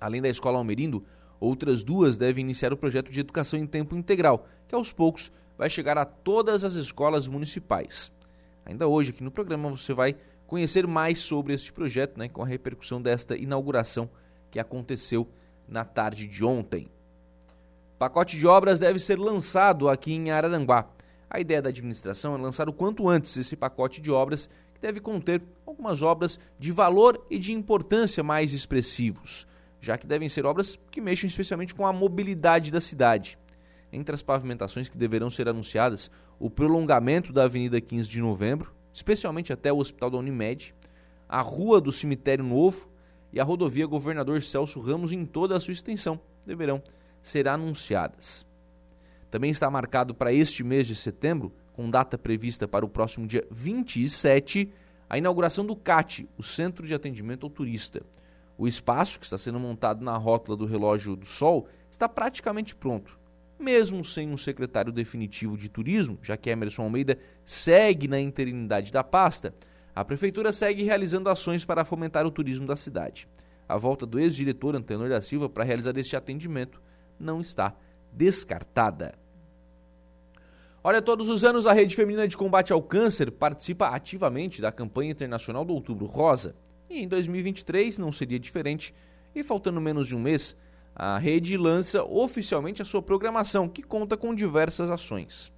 Além 0.00 0.22
da 0.22 0.28
escola 0.28 0.58
Almerindo, 0.58 1.04
outras 1.40 1.82
duas 1.82 2.16
devem 2.16 2.44
iniciar 2.44 2.72
o 2.72 2.76
projeto 2.76 3.10
de 3.10 3.20
educação 3.20 3.58
em 3.58 3.66
tempo 3.66 3.96
integral, 3.96 4.46
que 4.66 4.74
aos 4.74 4.92
poucos 4.92 5.32
vai 5.56 5.68
chegar 5.68 5.98
a 5.98 6.04
todas 6.04 6.64
as 6.64 6.74
escolas 6.74 7.26
municipais. 7.26 8.12
Ainda 8.64 8.86
hoje, 8.86 9.10
aqui 9.10 9.24
no 9.24 9.30
programa, 9.30 9.70
você 9.70 9.92
vai 9.92 10.16
conhecer 10.46 10.86
mais 10.86 11.18
sobre 11.18 11.52
este 11.54 11.72
projeto, 11.72 12.18
né, 12.18 12.28
com 12.28 12.42
a 12.42 12.46
repercussão 12.46 13.02
desta 13.02 13.36
inauguração 13.36 14.08
que 14.50 14.58
aconteceu 14.58 15.28
na 15.68 15.84
tarde 15.84 16.26
de 16.26 16.44
ontem. 16.44 16.90
Pacote 17.98 18.38
de 18.38 18.46
obras 18.46 18.78
deve 18.78 18.98
ser 18.98 19.18
lançado 19.18 19.88
aqui 19.88 20.14
em 20.14 20.30
Araranguá. 20.30 20.88
A 21.28 21.40
ideia 21.40 21.60
da 21.60 21.68
administração 21.68 22.34
é 22.34 22.38
lançar 22.38 22.68
o 22.68 22.72
quanto 22.72 23.08
antes 23.08 23.36
esse 23.36 23.56
pacote 23.56 24.00
de 24.00 24.10
obras, 24.10 24.48
que 24.72 24.80
deve 24.80 25.00
conter 25.00 25.42
algumas 25.66 26.00
obras 26.00 26.38
de 26.58 26.70
valor 26.70 27.26
e 27.28 27.38
de 27.38 27.52
importância 27.52 28.22
mais 28.22 28.52
expressivos, 28.52 29.46
já 29.80 29.96
que 29.96 30.06
devem 30.06 30.28
ser 30.28 30.44
obras 30.46 30.78
que 30.90 31.00
mexam 31.00 31.28
especialmente 31.28 31.74
com 31.74 31.86
a 31.86 31.92
mobilidade 31.92 32.70
da 32.70 32.80
cidade. 32.80 33.38
Entre 33.92 34.14
as 34.14 34.22
pavimentações 34.22 34.88
que 34.88 34.98
deverão 34.98 35.30
ser 35.30 35.48
anunciadas, 35.48 36.10
o 36.38 36.50
prolongamento 36.50 37.32
da 37.32 37.44
Avenida 37.44 37.80
15 37.80 38.08
de 38.08 38.20
Novembro, 38.20 38.74
especialmente 38.92 39.52
até 39.52 39.72
o 39.72 39.78
Hospital 39.78 40.10
da 40.10 40.18
Unimed, 40.18 40.74
a 41.28 41.40
Rua 41.40 41.80
do 41.80 41.92
Cemitério 41.92 42.44
Novo 42.44 42.88
e 43.32 43.40
a 43.40 43.44
rodovia 43.44 43.86
Governador 43.86 44.42
Celso 44.42 44.80
Ramos 44.80 45.12
em 45.12 45.24
toda 45.24 45.56
a 45.56 45.60
sua 45.60 45.72
extensão 45.72 46.20
deverão 46.46 46.82
ser 47.22 47.46
anunciadas. 47.46 48.46
Também 49.30 49.50
está 49.50 49.70
marcado 49.70 50.14
para 50.14 50.32
este 50.32 50.64
mês 50.64 50.86
de 50.86 50.94
setembro, 50.94 51.52
com 51.74 51.90
data 51.90 52.16
prevista 52.16 52.66
para 52.66 52.84
o 52.84 52.88
próximo 52.88 53.26
dia 53.26 53.46
27, 53.50 54.72
a 55.08 55.18
inauguração 55.18 55.64
do 55.64 55.76
CAT, 55.76 56.26
o 56.36 56.42
Centro 56.42 56.86
de 56.86 56.94
Atendimento 56.94 57.44
ao 57.44 57.50
Turista. 57.50 58.02
O 58.58 58.66
espaço, 58.66 59.18
que 59.18 59.24
está 59.24 59.38
sendo 59.38 59.58
montado 59.58 60.04
na 60.04 60.16
rótula 60.16 60.56
do 60.56 60.66
Relógio 60.66 61.16
do 61.16 61.24
Sol, 61.24 61.66
está 61.90 62.06
praticamente 62.08 62.74
pronto 62.74 63.18
mesmo 63.58 64.04
sem 64.04 64.30
um 64.30 64.36
secretário 64.36 64.92
definitivo 64.92 65.56
de 65.56 65.68
turismo, 65.68 66.18
já 66.22 66.36
que 66.36 66.48
Emerson 66.48 66.82
Almeida 66.82 67.18
segue 67.44 68.06
na 68.06 68.20
interinidade 68.20 68.92
da 68.92 69.02
pasta, 69.02 69.52
a 69.94 70.04
prefeitura 70.04 70.52
segue 70.52 70.84
realizando 70.84 71.28
ações 71.28 71.64
para 71.64 71.84
fomentar 71.84 72.24
o 72.24 72.30
turismo 72.30 72.66
da 72.66 72.76
cidade. 72.76 73.28
A 73.68 73.76
volta 73.76 74.06
do 74.06 74.18
ex-diretor 74.18 74.76
Antenor 74.76 75.08
da 75.08 75.20
Silva 75.20 75.48
para 75.48 75.64
realizar 75.64 75.96
este 75.98 76.16
atendimento 76.16 76.80
não 77.18 77.40
está 77.40 77.74
descartada. 78.12 79.14
Olha, 80.82 81.02
todos 81.02 81.28
os 81.28 81.44
anos 81.44 81.66
a 81.66 81.72
Rede 81.72 81.96
Feminina 81.96 82.28
de 82.28 82.36
Combate 82.36 82.72
ao 82.72 82.80
Câncer 82.80 83.32
participa 83.32 83.88
ativamente 83.88 84.62
da 84.62 84.70
campanha 84.70 85.10
internacional 85.10 85.64
do 85.64 85.74
Outubro 85.74 86.06
Rosa. 86.06 86.54
E 86.88 87.02
em 87.02 87.08
2023 87.08 87.98
não 87.98 88.10
seria 88.10 88.38
diferente, 88.38 88.94
e 89.34 89.42
faltando 89.42 89.80
menos 89.80 90.08
de 90.08 90.16
um 90.16 90.20
mês, 90.20 90.56
a 90.94 91.18
rede 91.18 91.56
lança 91.56 92.02
oficialmente 92.02 92.82
a 92.82 92.84
sua 92.84 93.02
programação, 93.02 93.68
que 93.68 93.82
conta 93.82 94.16
com 94.16 94.34
diversas 94.34 94.90
ações. 94.90 95.52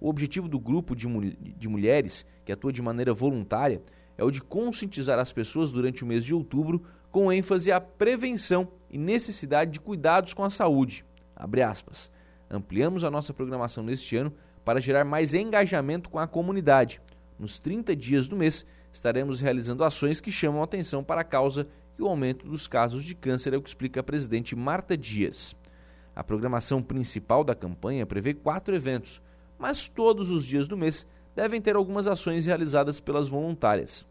O 0.00 0.08
objetivo 0.08 0.48
do 0.48 0.58
grupo 0.58 0.94
de, 0.94 1.08
mul 1.08 1.32
de 1.40 1.68
mulheres, 1.68 2.26
que 2.44 2.52
atua 2.52 2.72
de 2.72 2.82
maneira 2.82 3.14
voluntária, 3.14 3.80
é 4.18 4.24
o 4.24 4.30
de 4.30 4.42
conscientizar 4.42 5.18
as 5.18 5.32
pessoas 5.32 5.72
durante 5.72 6.04
o 6.04 6.06
mês 6.06 6.24
de 6.24 6.34
outubro 6.34 6.82
com 7.10 7.32
ênfase 7.32 7.72
à 7.72 7.80
prevenção 7.80 8.68
e 8.90 8.98
necessidade 8.98 9.70
de 9.70 9.80
cuidados 9.80 10.34
com 10.34 10.44
a 10.44 10.50
saúde. 10.50 11.04
Ampliamos 12.50 13.04
a 13.04 13.10
nossa 13.10 13.32
programação 13.32 13.82
neste 13.82 14.16
ano 14.16 14.32
para 14.64 14.80
gerar 14.80 15.04
mais 15.04 15.32
engajamento 15.32 16.10
com 16.10 16.18
a 16.18 16.26
comunidade. 16.26 17.00
Nos 17.38 17.58
30 17.58 17.94
dias 17.96 18.28
do 18.28 18.36
mês, 18.36 18.66
estaremos 18.96 19.40
realizando 19.40 19.84
ações 19.84 20.20
que 20.20 20.32
chamam 20.32 20.62
atenção 20.62 21.04
para 21.04 21.20
a 21.20 21.24
causa 21.24 21.68
e 21.98 22.02
o 22.02 22.08
aumento 22.08 22.46
dos 22.46 22.66
casos 22.66 23.04
de 23.04 23.14
câncer 23.14 23.54
é 23.54 23.56
o 23.56 23.62
que 23.62 23.68
explica 23.68 24.00
a 24.00 24.02
presidente 24.02 24.56
Marta 24.56 24.96
Dias. 24.96 25.54
A 26.14 26.24
programação 26.24 26.82
principal 26.82 27.44
da 27.44 27.54
campanha 27.54 28.06
prevê 28.06 28.32
quatro 28.32 28.74
eventos, 28.74 29.22
mas 29.58 29.86
todos 29.86 30.30
os 30.30 30.44
dias 30.44 30.66
do 30.66 30.76
mês 30.76 31.06
devem 31.34 31.60
ter 31.60 31.76
algumas 31.76 32.08
ações 32.08 32.46
realizadas 32.46 32.98
pelas 32.98 33.28
voluntárias. 33.28 34.06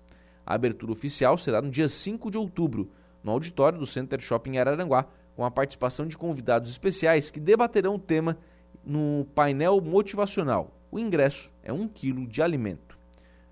A 0.46 0.54
abertura 0.54 0.92
oficial 0.92 1.38
será 1.38 1.62
no 1.62 1.72
dia 1.72 1.90
5 1.90 2.30
de 2.30 2.38
outubro, 2.38 2.92
no 3.24 3.32
auditório 3.32 3.80
do 3.80 3.88
Center 3.88 4.20
Shopping 4.22 4.58
Araranguá, 4.58 5.08
com 5.36 5.44
a 5.44 5.50
participação 5.50 6.08
de 6.08 6.16
convidados 6.16 6.70
especiais 6.70 7.32
que 7.32 7.40
debaterão 7.40 7.96
o 7.96 8.00
tema 8.00 8.38
no 8.86 9.26
painel 9.34 9.82
motivacional. 9.82 10.72
O 10.92 11.00
ingresso 11.00 11.52
é 11.64 11.74
um 11.74 11.88
quilo 11.88 12.28
de 12.28 12.42
alimento. 12.44 12.96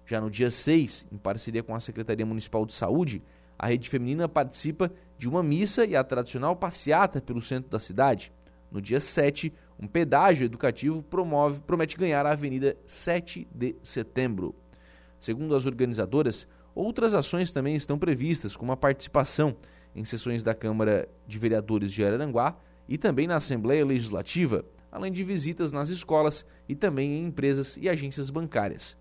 Já 0.06 0.20
no 0.20 0.30
dia 0.30 0.52
6, 0.52 1.08
em 1.12 1.18
parceria 1.18 1.63
com 1.63 1.74
a 1.74 1.80
Secretaria 1.80 2.26
Municipal 2.26 2.66
de 2.66 2.74
Saúde, 2.74 3.24
a 3.58 3.68
rede 3.68 3.89
feminina 3.89 4.28
participa 4.28 4.92
de 5.18 5.30
uma 5.30 5.42
missa 5.42 5.86
e 5.86 5.96
a 5.96 6.04
tradicional 6.04 6.56
passeata 6.56 7.22
pelo 7.22 7.42
centro 7.42 7.70
da 7.70 7.80
cidade. 7.80 8.32
No 8.72 8.82
dia 8.82 9.00
7, 9.00 9.54
um 9.80 9.88
pedágio 9.88 10.46
educativo 10.46 11.02
promove, 11.02 11.62
promete 11.62 11.96
ganhar 11.96 12.26
a 12.26 12.32
Avenida 12.32 12.76
7 12.86 13.48
de 13.54 13.76
Setembro. 13.82 14.56
Segundo 15.20 15.56
as 15.56 15.66
organizadoras, 15.66 16.48
outras 16.76 17.13
ações 17.13 17.52
também 17.52 17.76
estão 17.76 17.98
previstas, 17.98 18.58
como 18.58 18.72
a 18.72 18.78
participação 18.78 19.56
em 19.96 20.04
sessões 20.04 20.44
da 20.44 20.54
Câmara 20.54 21.08
de 21.26 21.39
Vereadores 21.39 21.92
de 21.92 22.04
Araranguá 22.04 22.58
e 22.89 22.98
também 22.98 23.28
na 23.28 23.38
Assembleia 23.38 23.86
Legislativa, 23.86 24.66
além 24.92 25.12
de 25.12 25.24
visitas 25.24 25.72
nas 25.72 25.89
escolas 25.89 26.46
e 26.68 26.76
também 26.76 27.13
em 27.13 27.28
empresas 27.28 27.78
e 27.78 27.88
agências 27.88 28.30
bancárias. 28.30 28.98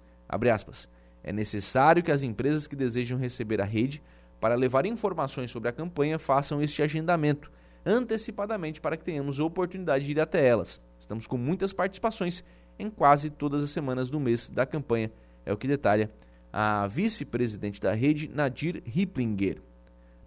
É 1.23 1.33
necessário 1.33 2.03
que 2.03 2.11
as 2.11 2.23
empresas 2.23 2.66
que 2.66 2.75
desejam 2.75 3.18
receber 3.18 3.61
a 3.61 3.64
rede 3.64 4.03
para 4.42 4.57
levar 4.57 4.85
informações 4.87 5.53
sobre 5.53 5.68
a 5.68 5.73
campanha, 5.73 6.18
façam 6.18 6.61
este 6.61 6.83
agendamento 6.83 7.49
antecipadamente 7.87 8.81
para 8.81 8.97
que 8.97 9.05
tenhamos 9.05 9.38
oportunidade 9.38 10.05
de 10.05 10.11
ir 10.11 10.21
até 10.21 10.45
elas. 10.45 10.81
Estamos 10.99 11.29
com 11.29 11.37
muitas 11.37 11.73
participações 11.73 12.42
em 12.77 12.90
quase 12.90 13.31
todas 13.31 13.62
as 13.62 13.71
semanas 13.71 14.11
do 14.11 14.18
mês 14.18 14.49
da 14.49 14.66
campanha, 14.66 15.12
é 15.47 15.53
o 15.53 15.57
que 15.57 15.68
detalha 15.68 16.11
a 16.53 16.88
vice-presidente 16.88 17.81
da 17.81 17.92
rede, 17.92 18.29
Nadir 18.35 18.83
Riplinger. 18.85 19.62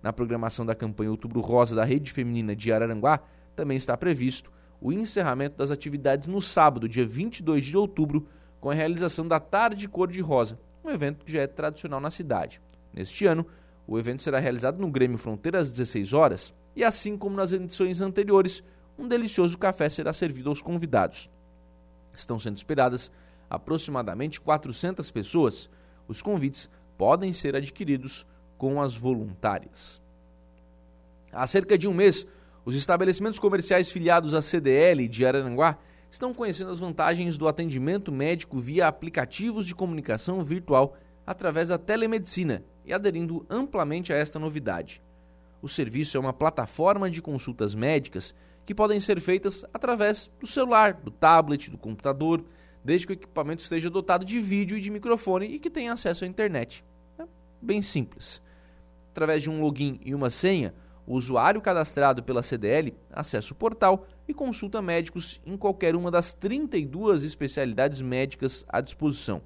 Na 0.01 0.13
programação 0.13 0.65
da 0.65 0.73
campanha 0.73 1.11
Outubro 1.11 1.41
Rosa 1.41 1.75
da 1.75 1.83
Rede 1.83 2.13
Feminina 2.13 2.55
de 2.55 2.71
Araranguá, 2.71 3.19
também 3.53 3.75
está 3.75 3.97
previsto 3.97 4.49
o 4.79 4.93
encerramento 4.93 5.57
das 5.57 5.71
atividades 5.71 6.27
no 6.27 6.39
sábado, 6.39 6.87
dia 6.87 7.05
22 7.05 7.65
de 7.65 7.75
outubro, 7.75 8.27
com 8.65 8.71
a 8.71 8.73
realização 8.73 9.27
da 9.27 9.39
Tarde 9.39 9.87
Cor 9.87 10.11
de 10.11 10.19
Rosa, 10.21 10.59
um 10.83 10.89
evento 10.89 11.23
que 11.23 11.31
já 11.31 11.43
é 11.43 11.45
tradicional 11.45 11.99
na 11.99 12.09
cidade. 12.09 12.59
Neste 12.91 13.27
ano, 13.27 13.45
o 13.85 13.99
evento 13.99 14.23
será 14.23 14.39
realizado 14.39 14.79
no 14.79 14.89
Grêmio 14.89 15.19
Fronteira 15.19 15.59
às 15.59 15.71
16 15.71 16.13
horas 16.13 16.51
e, 16.75 16.83
assim 16.83 17.15
como 17.15 17.35
nas 17.35 17.53
edições 17.53 18.01
anteriores, 18.01 18.63
um 18.97 19.07
delicioso 19.07 19.55
café 19.55 19.87
será 19.87 20.11
servido 20.13 20.49
aos 20.49 20.63
convidados. 20.63 21.29
Estão 22.17 22.39
sendo 22.39 22.57
esperadas 22.57 23.11
aproximadamente 23.47 24.41
400 24.41 25.11
pessoas. 25.11 25.69
Os 26.07 26.23
convites 26.23 26.67
podem 26.97 27.31
ser 27.33 27.55
adquiridos 27.55 28.25
com 28.57 28.81
as 28.81 28.97
voluntárias. 28.97 30.01
Há 31.31 31.45
cerca 31.45 31.77
de 31.77 31.87
um 31.87 31.93
mês, 31.93 32.25
os 32.65 32.75
estabelecimentos 32.75 33.37
comerciais 33.37 33.91
filiados 33.91 34.33
à 34.33 34.41
CDL 34.41 35.07
de 35.07 35.23
Araranguá 35.23 35.77
estão 36.15 36.33
conhecendo 36.33 36.71
as 36.71 36.79
vantagens 36.79 37.37
do 37.37 37.45
atendimento 37.45 38.09
médico 38.09 38.57
via 38.57 38.87
aplicativos 38.87 39.67
de 39.67 39.75
comunicação 39.75 40.41
virtual 40.45 40.95
através 41.27 41.67
da 41.67 41.77
telemedicina 41.77 42.63
e 42.85 42.93
aderindo 42.93 43.45
amplamente 43.49 44.13
a 44.13 44.15
esta 44.15 44.39
novidade. 44.39 45.03
O 45.61 45.67
serviço 45.67 46.15
é 46.15 46.19
uma 46.19 46.31
plataforma 46.31 47.09
de 47.09 47.21
consultas 47.21 47.75
médicas 47.75 48.33
que 48.65 48.73
podem 48.73 48.97
ser 48.97 49.19
feitas 49.19 49.65
através 49.73 50.31
do 50.39 50.47
celular, 50.47 50.93
do 50.93 51.11
tablet, 51.11 51.69
do 51.69 51.77
computador, 51.77 52.45
desde 52.81 53.07
que 53.07 53.13
o 53.13 53.15
equipamento 53.15 53.61
esteja 53.61 53.89
dotado 53.89 54.23
de 54.23 54.39
vídeo 54.39 54.77
e 54.77 54.81
de 54.81 54.89
microfone 54.89 55.47
e 55.47 55.59
que 55.59 55.69
tenha 55.69 55.91
acesso 55.91 56.23
à 56.23 56.27
internet. 56.27 56.85
É 57.19 57.25
bem 57.61 57.81
simples. 57.81 58.41
Através 59.11 59.41
de 59.41 59.49
um 59.49 59.59
login 59.59 59.99
e 60.01 60.15
uma 60.15 60.29
senha, 60.29 60.73
o 61.07 61.15
usuário 61.15 61.61
cadastrado 61.61 62.23
pela 62.23 62.41
CDL 62.41 62.95
acessa 63.11 63.53
o 63.53 63.55
portal 63.55 64.07
e 64.27 64.33
consulta 64.33 64.81
médicos 64.81 65.39
em 65.45 65.55
qualquer 65.55 65.95
uma 65.95 66.09
das 66.09 66.33
32 66.33 67.23
especialidades 67.23 68.01
médicas 68.01 68.65
à 68.67 68.81
disposição. 68.81 69.41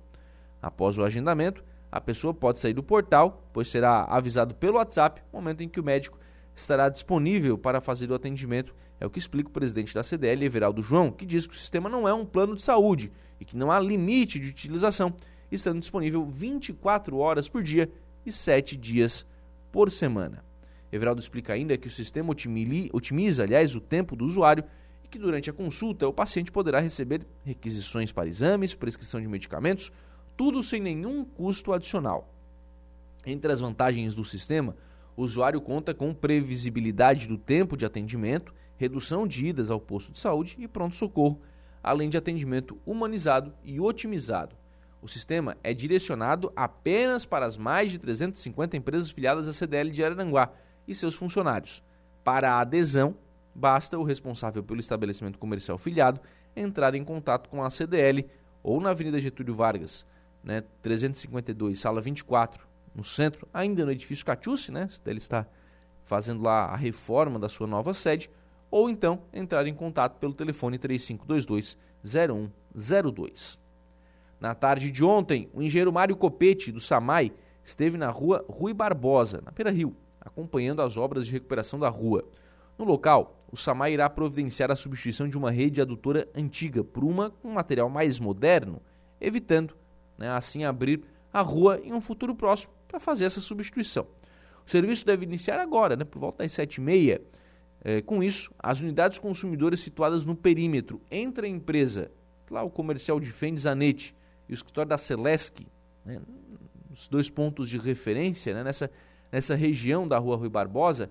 Após 0.62 0.98
o 0.98 1.04
agendamento, 1.04 1.64
a 1.92 2.00
pessoa 2.00 2.34
pode 2.34 2.60
sair 2.60 2.74
do 2.74 2.84
portal, 2.84 3.44
pois 3.52 3.68
será 3.68 4.04
avisado 4.06 4.56
pelo 4.56 4.78
WhatsApp 4.78 5.22
no 5.34 5.40
momento 5.40 5.62
em 5.62 5.68
que 5.68 5.80
o 5.80 5.84
médico 5.84 6.20
estará 6.56 6.90
disponível 6.90 7.58
para 7.58 7.82
fazer 7.82 8.12
o 8.12 8.14
atendimento, 8.14 8.76
é 9.00 9.06
o 9.06 9.10
que 9.10 9.20
explica 9.20 9.50
o 9.50 9.54
presidente 9.54 9.94
da 9.94 10.04
CDL, 10.04 10.44
Everaldo 10.44 10.82
João, 10.82 11.12
que 11.12 11.26
diz 11.26 11.48
que 11.48 11.54
o 11.54 11.58
sistema 11.58 11.90
não 11.90 12.08
é 12.08 12.14
um 12.14 12.26
plano 12.26 12.56
de 12.56 12.62
saúde 12.62 13.12
e 13.40 13.46
que 13.46 13.56
não 13.56 13.72
há 13.72 13.80
limite 13.80 14.40
de 14.40 14.50
utilização, 14.50 15.14
estando 15.52 15.80
disponível 15.80 16.26
24 16.26 17.18
horas 17.18 17.48
por 17.48 17.64
dia 17.64 17.90
e 18.26 18.32
7 18.32 18.76
dias 18.76 19.26
por 19.72 19.90
semana. 19.90 20.49
Everaldo 20.92 21.22
explica 21.22 21.54
ainda 21.54 21.78
que 21.78 21.88
o 21.88 21.92
sistema 21.92 22.32
otimiza, 22.32 23.44
aliás, 23.44 23.76
o 23.76 23.82
tempo 23.82 24.16
do 24.16 24.26
usuário 24.26 24.64
e 25.04 25.08
que 25.08 25.20
durante 25.20 25.50
a 25.50 25.54
consulta 25.54 26.08
o 26.08 26.14
paciente 26.14 26.52
poderá 26.52 26.80
receber 26.80 27.26
requisições 27.44 28.12
para 28.12 28.28
exames, 28.28 28.74
prescrição 28.74 29.22
de 29.22 29.28
medicamentos, 29.28 29.92
tudo 30.36 30.64
sem 30.64 30.80
nenhum 30.80 31.24
custo 31.24 31.74
adicional. 31.74 32.34
Entre 33.26 33.52
as 33.52 33.60
vantagens 33.60 34.16
do 34.16 34.24
sistema, 34.24 34.76
o 35.16 35.24
usuário 35.24 35.62
conta 35.62 35.94
com 35.94 36.14
previsibilidade 36.14 37.28
do 37.28 37.38
tempo 37.38 37.76
de 37.76 37.86
atendimento, 37.86 38.54
redução 38.78 39.28
de 39.28 39.46
idas 39.46 39.70
ao 39.70 39.80
posto 39.80 40.12
de 40.12 40.20
saúde 40.20 40.56
e 40.58 40.68
pronto-socorro, 40.68 41.40
além 41.84 42.10
de 42.10 42.18
atendimento 42.18 42.78
humanizado 42.86 43.54
e 43.64 43.80
otimizado. 43.80 44.56
O 45.02 45.08
sistema 45.08 45.56
é 45.64 45.74
direcionado 45.74 46.52
apenas 46.56 47.26
para 47.26 47.46
as 47.46 47.58
mais 47.58 47.92
de 47.92 48.00
350 48.00 48.76
empresas 48.76 49.12
filiadas 49.12 49.48
à 49.48 49.54
CDL 49.54 49.92
de 49.92 50.04
Araranguá 50.04 50.52
e 50.90 50.96
seus 50.96 51.16
funcionários. 51.16 51.84
Para 52.24 52.54
a 52.54 52.62
adesão, 52.62 53.16
basta 53.54 53.98
o 53.98 54.04
responsável 54.04 54.64
pelo 54.64 54.80
estabelecimento 54.80 55.38
comercial 55.38 55.78
filiado 55.78 56.20
entrar 56.56 56.96
em 56.96 57.04
contato 57.04 57.50
com 57.50 57.64
a 57.64 57.70
CDL 57.70 58.26
ou 58.64 58.82
na 58.82 58.90
Avenida 58.90 59.20
Getúlio 59.20 59.54
Vargas, 59.54 60.06
né, 60.44 60.64
352, 60.82 61.80
sala 61.80 62.02
24, 62.02 62.68
no 62.94 63.04
centro, 63.04 63.48
ainda 63.54 63.86
no 63.86 63.92
edifício 63.92 64.26
Catiusse, 64.26 64.72
né, 64.72 64.88
ele 65.06 65.20
está 65.20 65.46
fazendo 66.04 66.44
lá 66.44 66.66
a 66.66 66.76
reforma 66.76 67.38
da 67.38 67.48
sua 67.48 67.68
nova 67.68 67.94
sede, 67.94 68.30
ou 68.72 68.90
então 68.90 69.22
entrar 69.32 69.66
em 69.68 69.74
contato 69.74 70.18
pelo 70.18 70.34
telefone 70.34 70.78
3522 70.78 71.78
0102. 72.04 73.60
Na 74.40 74.56
tarde 74.56 74.90
de 74.90 75.04
ontem, 75.04 75.50
o 75.54 75.62
engenheiro 75.62 75.92
Mário 75.92 76.16
Copete, 76.16 76.72
do 76.72 76.80
SAMAI, 76.80 77.32
esteve 77.64 77.98
na 77.98 78.10
rua 78.10 78.46
Rui 78.48 78.74
Barbosa, 78.74 79.42
na 79.44 79.52
Pera 79.52 79.70
Rio, 79.70 79.96
acompanhando 80.30 80.82
as 80.82 80.96
obras 80.98 81.26
de 81.26 81.34
recuperação 81.34 81.78
da 81.78 81.90
rua. 81.90 82.24
No 82.78 82.86
local, 82.86 83.38
o 83.52 83.58
SAMAI 83.58 83.94
irá 83.94 84.10
providenciar 84.10 84.72
a 84.72 84.76
substituição 84.76 85.28
de 85.28 85.38
uma 85.38 85.52
rede 85.52 85.82
adutora 85.82 86.30
antiga 86.34 86.84
por 86.84 87.04
uma 87.04 87.30
com 87.30 87.52
material 87.52 87.90
mais 87.90 88.20
moderno, 88.20 88.82
evitando 89.20 89.76
né, 90.18 90.30
assim 90.30 90.64
abrir 90.64 91.04
a 91.34 91.42
rua 91.42 91.80
em 91.84 91.94
um 91.94 92.02
futuro 92.02 92.34
próximo 92.34 92.74
para 92.88 93.00
fazer 93.00 93.26
essa 93.26 93.42
substituição. 93.42 94.08
O 94.66 94.70
serviço 94.70 95.06
deve 95.06 95.26
iniciar 95.26 95.60
agora, 95.60 95.96
né, 95.96 96.06
por 96.06 96.20
volta 96.20 96.44
das 96.44 96.54
7h30. 96.54 97.22
É, 97.82 98.02
com 98.02 98.22
isso, 98.22 98.52
as 98.60 98.82
unidades 98.82 99.20
consumidoras 99.20 99.80
situadas 99.80 100.26
no 100.26 100.36
perímetro 100.36 101.02
entre 101.10 101.48
a 101.48 101.50
empresa, 101.50 102.12
lá 102.52 102.62
o 102.62 102.70
comercial 102.70 103.20
de 103.20 103.32
Fendes 103.32 103.66
Anete 103.66 104.16
e 104.48 104.52
o 104.52 104.54
escritório 104.54 104.90
da 104.90 104.98
Celesc, 104.98 105.66
né, 106.06 106.20
os 106.92 107.08
dois 107.08 107.30
pontos 107.30 107.70
de 107.70 107.78
referência 107.78 108.54
né, 108.54 108.64
nessa 108.64 108.92
nessa 109.32 109.56
região 109.56 110.08
da 110.08 110.18
rua 110.18 110.36
Rui 110.36 110.50
Barbosa, 110.50 111.10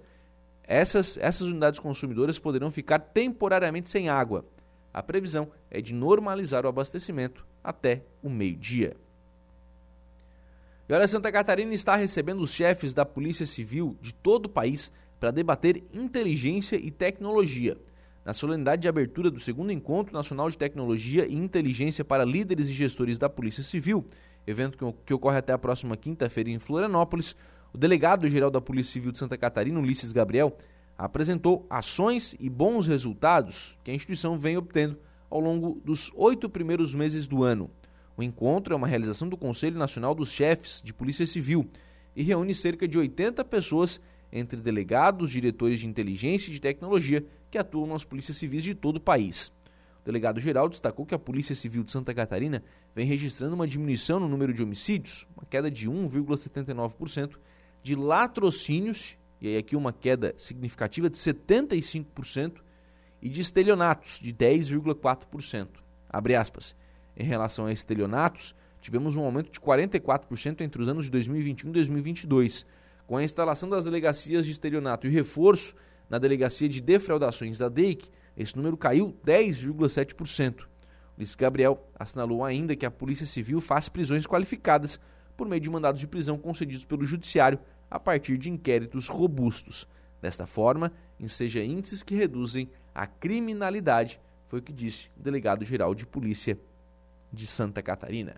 essas, 0.64 1.16
essas 1.18 1.48
unidades 1.48 1.80
consumidoras 1.80 2.38
poderão 2.38 2.70
ficar 2.70 2.98
temporariamente 2.98 3.88
sem 3.88 4.08
água. 4.08 4.44
A 4.92 5.02
previsão 5.02 5.50
é 5.70 5.80
de 5.80 5.94
normalizar 5.94 6.64
o 6.64 6.68
abastecimento 6.68 7.46
até 7.62 8.02
o 8.22 8.28
meio-dia. 8.28 8.96
E 10.88 10.92
olha, 10.92 11.06
Santa 11.06 11.30
Catarina 11.30 11.74
está 11.74 11.96
recebendo 11.96 12.40
os 12.40 12.50
chefes 12.50 12.94
da 12.94 13.04
Polícia 13.04 13.46
Civil 13.46 13.96
de 14.00 14.14
todo 14.14 14.46
o 14.46 14.50
país 14.50 14.90
para 15.20 15.30
debater 15.30 15.84
inteligência 15.92 16.76
e 16.76 16.90
tecnologia. 16.90 17.76
Na 18.24 18.32
solenidade 18.32 18.82
de 18.82 18.88
abertura 18.88 19.30
do 19.30 19.40
segundo 19.40 19.72
Encontro 19.72 20.12
Nacional 20.12 20.50
de 20.50 20.58
Tecnologia 20.58 21.26
e 21.26 21.34
Inteligência 21.34 22.04
para 22.04 22.24
Líderes 22.24 22.68
e 22.68 22.74
Gestores 22.74 23.18
da 23.18 23.28
Polícia 23.28 23.62
Civil, 23.62 24.04
evento 24.46 24.94
que, 25.04 25.14
ocorre 25.14 25.38
até 25.38 25.52
a 25.52 25.58
próxima 25.58 25.96
quinta-feira 25.96 26.50
em 26.50 26.58
Florianópolis, 26.58 27.36
o 27.72 27.78
delegado-geral 27.78 28.50
da 28.50 28.60
Polícia 28.60 28.92
Civil 28.92 29.12
de 29.12 29.18
Santa 29.18 29.36
Catarina, 29.36 29.78
Ulisses 29.78 30.12
Gabriel, 30.12 30.56
apresentou 30.96 31.66
ações 31.70 32.34
e 32.40 32.50
bons 32.50 32.86
resultados 32.86 33.78
que 33.84 33.90
a 33.90 33.94
instituição 33.94 34.38
vem 34.38 34.56
obtendo 34.56 34.98
ao 35.30 35.40
longo 35.40 35.80
dos 35.84 36.10
oito 36.16 36.48
primeiros 36.48 36.94
meses 36.94 37.26
do 37.26 37.44
ano. 37.44 37.70
O 38.16 38.22
encontro 38.22 38.74
é 38.74 38.76
uma 38.76 38.88
realização 38.88 39.28
do 39.28 39.36
Conselho 39.36 39.78
Nacional 39.78 40.14
dos 40.14 40.30
Chefes 40.30 40.82
de 40.82 40.92
Polícia 40.92 41.24
Civil 41.24 41.68
e 42.16 42.22
reúne 42.22 42.52
cerca 42.52 42.88
de 42.88 42.98
80 42.98 43.44
pessoas, 43.44 44.00
entre 44.32 44.60
delegados, 44.60 45.30
diretores 45.30 45.78
de 45.78 45.86
inteligência 45.86 46.50
e 46.50 46.54
de 46.54 46.60
tecnologia 46.60 47.24
que 47.48 47.56
atuam 47.56 47.86
nas 47.86 48.04
polícias 48.04 48.36
civis 48.36 48.64
de 48.64 48.74
todo 48.74 48.96
o 48.96 49.00
país. 49.00 49.52
O 50.02 50.04
delegado-geral 50.04 50.68
destacou 50.68 51.04
que 51.04 51.14
a 51.14 51.18
Polícia 51.18 51.54
Civil 51.54 51.82
de 51.82 51.92
Santa 51.92 52.14
Catarina 52.14 52.62
vem 52.94 53.06
registrando 53.06 53.54
uma 53.54 53.66
diminuição 53.66 54.18
no 54.18 54.28
número 54.28 54.52
de 54.52 54.62
homicídios, 54.62 55.26
uma 55.36 55.44
queda 55.44 55.70
de 55.70 55.88
1,79%, 55.88 57.36
de 57.82 57.94
latrocínios, 57.94 59.18
e 59.40 59.48
aí 59.48 59.56
aqui 59.56 59.76
uma 59.76 59.92
queda 59.92 60.34
significativa 60.36 61.08
de 61.08 61.16
75%, 61.16 62.60
e 63.20 63.28
de 63.28 63.40
estelionatos, 63.40 64.20
de 64.20 64.32
10,4%. 64.32 65.68
Abre 66.08 66.34
aspas. 66.34 66.74
Em 67.16 67.24
relação 67.24 67.66
a 67.66 67.72
estelionatos, 67.72 68.54
tivemos 68.80 69.16
um 69.16 69.24
aumento 69.24 69.50
de 69.50 69.60
44% 69.60 70.60
entre 70.60 70.80
os 70.80 70.88
anos 70.88 71.06
de 71.06 71.10
2021 71.10 71.70
e 71.70 71.72
2022. 71.72 72.66
Com 73.06 73.16
a 73.16 73.24
instalação 73.24 73.68
das 73.68 73.84
delegacias 73.84 74.46
de 74.46 74.52
estelionato 74.52 75.06
e 75.06 75.10
reforço 75.10 75.74
na 76.08 76.18
delegacia 76.18 76.68
de 76.68 76.80
defraudações 76.80 77.58
da 77.58 77.68
DEIC, 77.68 78.08
esse 78.38 78.56
número 78.56 78.76
caiu 78.76 79.14
10,7%. 79.26 80.64
Luiz 81.16 81.34
Gabriel 81.34 81.84
assinalou 81.98 82.44
ainda 82.44 82.76
que 82.76 82.86
a 82.86 82.90
Polícia 82.90 83.26
Civil 83.26 83.60
faz 83.60 83.88
prisões 83.88 84.24
qualificadas 84.24 85.00
por 85.36 85.48
meio 85.48 85.60
de 85.60 85.68
mandados 85.68 86.00
de 86.00 86.06
prisão 86.06 86.38
concedidos 86.38 86.84
pelo 86.84 87.04
Judiciário 87.04 87.58
a 87.90 87.98
partir 87.98 88.38
de 88.38 88.48
inquéritos 88.48 89.08
robustos. 89.08 89.88
Desta 90.22 90.46
forma, 90.46 90.92
enseja 91.18 91.62
índices 91.62 92.04
que 92.04 92.14
reduzem 92.14 92.70
a 92.94 93.06
criminalidade, 93.06 94.20
foi 94.46 94.60
o 94.60 94.62
que 94.62 94.72
disse 94.72 95.10
o 95.18 95.22
delegado-geral 95.22 95.92
de 95.94 96.06
Polícia 96.06 96.56
de 97.32 97.46
Santa 97.46 97.82
Catarina. 97.82 98.36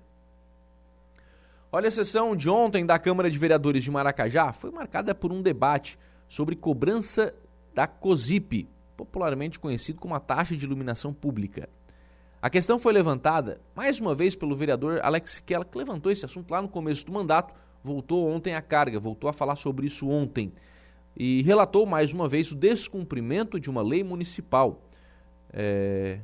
Olha, 1.70 1.88
a 1.88 1.90
sessão 1.90 2.34
de 2.34 2.48
ontem 2.48 2.84
da 2.84 2.98
Câmara 2.98 3.30
de 3.30 3.38
Vereadores 3.38 3.84
de 3.84 3.90
Maracajá 3.90 4.52
foi 4.52 4.70
marcada 4.70 5.14
por 5.14 5.30
um 5.30 5.40
debate 5.40 5.98
sobre 6.26 6.56
cobrança 6.56 7.34
da 7.74 7.86
COSIP, 7.86 8.68
popularmente 9.04 9.58
conhecido 9.58 10.00
como 10.00 10.14
a 10.14 10.20
taxa 10.20 10.56
de 10.56 10.64
iluminação 10.64 11.12
pública. 11.12 11.68
A 12.42 12.48
questão 12.48 12.78
foi 12.78 12.92
levantada 12.92 13.60
mais 13.74 14.00
uma 14.00 14.14
vez 14.14 14.34
pelo 14.34 14.56
vereador 14.56 15.00
Alex 15.02 15.40
Kella, 15.40 15.64
que 15.64 15.76
levantou 15.76 16.10
esse 16.10 16.24
assunto 16.24 16.50
lá 16.50 16.62
no 16.62 16.68
começo 16.68 17.04
do 17.04 17.12
mandato, 17.12 17.54
voltou 17.82 18.30
ontem 18.30 18.54
à 18.54 18.62
carga, 18.62 18.98
voltou 18.98 19.28
a 19.28 19.32
falar 19.32 19.56
sobre 19.56 19.86
isso 19.86 20.08
ontem 20.08 20.52
e 21.16 21.42
relatou 21.42 21.84
mais 21.84 22.12
uma 22.12 22.28
vez 22.28 22.50
o 22.52 22.54
descumprimento 22.54 23.58
de 23.60 23.68
uma 23.68 23.82
lei 23.82 24.02
municipal. 24.02 24.80
É, 25.52 26.20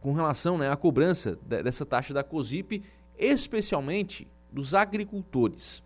com 0.00 0.12
relação 0.12 0.56
né, 0.56 0.70
à 0.70 0.76
cobrança 0.76 1.36
dessa 1.44 1.84
taxa 1.84 2.14
da 2.14 2.22
COSIP, 2.22 2.84
especialmente 3.18 4.28
dos 4.52 4.72
agricultores. 4.72 5.82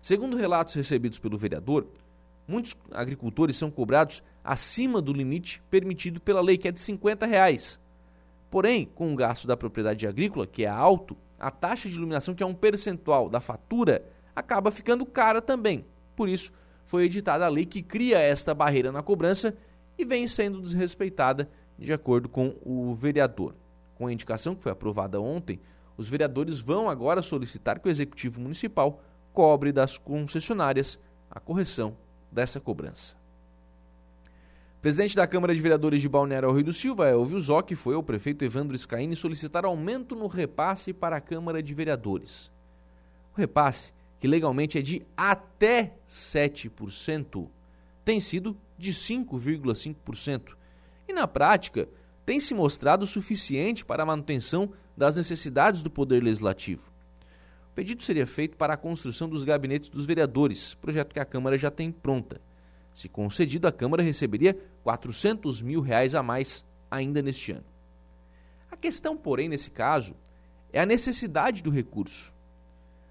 Segundo 0.00 0.36
relatos 0.36 0.74
recebidos 0.74 1.18
pelo 1.18 1.36
vereador, 1.36 1.88
muitos 2.46 2.76
agricultores 2.92 3.56
são 3.56 3.68
cobrados 3.68 4.22
acima 4.46 5.02
do 5.02 5.12
limite 5.12 5.60
permitido 5.68 6.20
pela 6.20 6.40
lei, 6.40 6.56
que 6.56 6.68
é 6.68 6.72
de 6.72 6.78
50 6.78 7.26
reais. 7.26 7.80
Porém, 8.48 8.86
com 8.94 9.12
o 9.12 9.16
gasto 9.16 9.46
da 9.46 9.56
propriedade 9.56 10.06
agrícola, 10.06 10.46
que 10.46 10.64
é 10.64 10.68
alto, 10.68 11.16
a 11.38 11.50
taxa 11.50 11.88
de 11.88 11.96
iluminação, 11.96 12.34
que 12.34 12.44
é 12.44 12.46
um 12.46 12.54
percentual 12.54 13.28
da 13.28 13.40
fatura, 13.40 14.04
acaba 14.36 14.70
ficando 14.70 15.04
cara 15.04 15.42
também. 15.42 15.84
Por 16.14 16.28
isso, 16.28 16.52
foi 16.84 17.04
editada 17.04 17.44
a 17.44 17.48
lei 17.48 17.66
que 17.66 17.82
cria 17.82 18.18
esta 18.18 18.54
barreira 18.54 18.92
na 18.92 19.02
cobrança 19.02 19.56
e 19.98 20.04
vem 20.04 20.28
sendo 20.28 20.62
desrespeitada 20.62 21.50
de 21.76 21.92
acordo 21.92 22.28
com 22.28 22.54
o 22.64 22.94
vereador. 22.94 23.52
Com 23.96 24.06
a 24.06 24.12
indicação 24.12 24.54
que 24.54 24.62
foi 24.62 24.70
aprovada 24.70 25.20
ontem, 25.20 25.58
os 25.96 26.08
vereadores 26.08 26.60
vão 26.60 26.88
agora 26.88 27.20
solicitar 27.20 27.80
que 27.80 27.88
o 27.88 27.90
Executivo 27.90 28.40
Municipal 28.40 29.02
cobre 29.32 29.72
das 29.72 29.98
concessionárias 29.98 31.00
a 31.28 31.40
correção 31.40 31.96
dessa 32.30 32.60
cobrança. 32.60 33.25
Presidente 34.86 35.16
da 35.16 35.26
Câmara 35.26 35.52
de 35.52 35.60
Vereadores 35.60 36.00
de 36.00 36.08
Balneário 36.08 36.52
Rio 36.52 36.66
do 36.66 36.72
Silva, 36.72 37.08
Elvio 37.08 37.40
Zoc, 37.40 37.72
foi 37.74 37.96
ao 37.96 38.04
prefeito 38.04 38.44
Evandro 38.44 38.78
Scaini 38.78 39.16
solicitar 39.16 39.64
aumento 39.64 40.14
no 40.14 40.28
repasse 40.28 40.92
para 40.92 41.16
a 41.16 41.20
Câmara 41.20 41.60
de 41.60 41.74
Vereadores. 41.74 42.52
O 43.34 43.36
repasse, 43.36 43.92
que 44.20 44.28
legalmente 44.28 44.78
é 44.78 44.80
de 44.80 45.04
até 45.16 45.96
7%, 46.08 47.48
tem 48.04 48.20
sido 48.20 48.56
de 48.78 48.92
5,5%. 48.92 50.52
E 51.08 51.12
na 51.12 51.26
prática, 51.26 51.88
tem 52.24 52.38
se 52.38 52.54
mostrado 52.54 53.04
suficiente 53.08 53.84
para 53.84 54.04
a 54.04 54.06
manutenção 54.06 54.72
das 54.96 55.16
necessidades 55.16 55.82
do 55.82 55.90
Poder 55.90 56.22
Legislativo. 56.22 56.92
O 57.72 57.74
pedido 57.74 58.04
seria 58.04 58.24
feito 58.24 58.56
para 58.56 58.74
a 58.74 58.76
construção 58.76 59.28
dos 59.28 59.42
gabinetes 59.42 59.88
dos 59.88 60.06
vereadores, 60.06 60.74
projeto 60.74 61.12
que 61.12 61.18
a 61.18 61.24
Câmara 61.24 61.58
já 61.58 61.72
tem 61.72 61.90
pronta. 61.90 62.40
Se 62.96 63.10
concedido, 63.10 63.68
a 63.68 63.72
Câmara 63.72 64.02
receberia 64.02 64.58
400 64.82 65.60
mil 65.60 65.82
reais 65.82 66.14
a 66.14 66.22
mais 66.22 66.64
ainda 66.90 67.20
neste 67.20 67.52
ano. 67.52 67.66
A 68.70 68.74
questão, 68.74 69.14
porém, 69.14 69.50
nesse 69.50 69.70
caso, 69.70 70.16
é 70.72 70.80
a 70.80 70.86
necessidade 70.86 71.62
do 71.62 71.68
recurso. 71.68 72.32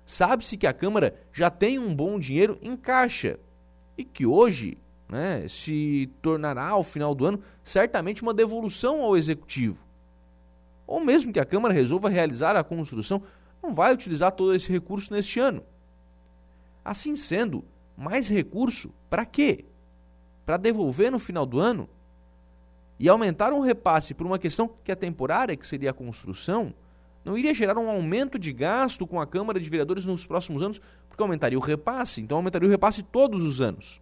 Sabe-se 0.04 0.58
que 0.58 0.66
a 0.66 0.74
Câmara 0.74 1.16
já 1.32 1.52
tem 1.52 1.78
um 1.78 1.94
bom 1.94 2.18
dinheiro 2.18 2.58
em 2.64 2.76
caixa 2.76 3.40
e 3.96 4.04
que 4.04 4.26
hoje 4.26 4.76
né, 5.08 5.48
se 5.48 6.10
tornará, 6.20 6.70
ao 6.70 6.82
final 6.82 7.14
do 7.14 7.28
ano, 7.28 7.44
certamente 7.64 8.24
uma 8.24 8.34
devolução 8.34 9.04
ao 9.04 9.16
Executivo. 9.16 9.86
Ou 10.88 11.00
mesmo 11.00 11.32
que 11.32 11.40
a 11.40 11.46
Câmara 11.46 11.76
resolva 11.76 12.10
realizar 12.10 12.56
a 12.56 12.64
construção, 12.64 13.22
não 13.62 13.72
vai 13.72 13.94
utilizar 13.94 14.32
todo 14.32 14.56
esse 14.56 14.72
recurso 14.72 15.14
neste 15.14 15.40
ano. 15.40 15.64
Assim 16.84 17.16
sendo, 17.16 17.64
mais 17.96 18.28
recurso 18.28 18.92
para 19.12 19.28
quê? 19.28 19.64
Para 20.46 20.58
devolver 20.58 21.12
no 21.12 21.20
final 21.20 21.46
do 21.46 21.60
ano? 21.60 21.90
E 23.00 23.10
aumentar 23.10 23.52
um 23.52 23.60
repasse 23.60 24.14
por 24.14 24.26
uma 24.26 24.40
questão 24.40 24.70
que 24.84 24.92
é 24.92 24.96
temporária, 24.96 25.56
que 25.56 25.68
seria 25.68 25.90
a 25.90 25.94
construção, 25.94 26.74
não 27.26 27.38
iria 27.38 27.54
gerar 27.54 27.78
um 27.78 27.90
aumento 27.90 28.38
de 28.38 28.54
gasto 28.54 29.08
com 29.08 29.20
a 29.20 29.26
Câmara 29.26 29.60
de 29.60 29.68
Vereadores 29.70 30.06
nos 30.06 30.28
próximos 30.28 30.62
anos, 30.62 30.80
porque 31.10 31.22
aumentaria 31.24 31.58
o 31.58 31.62
repasse, 31.62 32.22
então 32.22 32.38
aumentaria 32.38 32.68
o 32.68 32.72
repasse 32.72 33.02
todos 33.02 33.42
os 33.42 33.60
anos. 33.60 34.00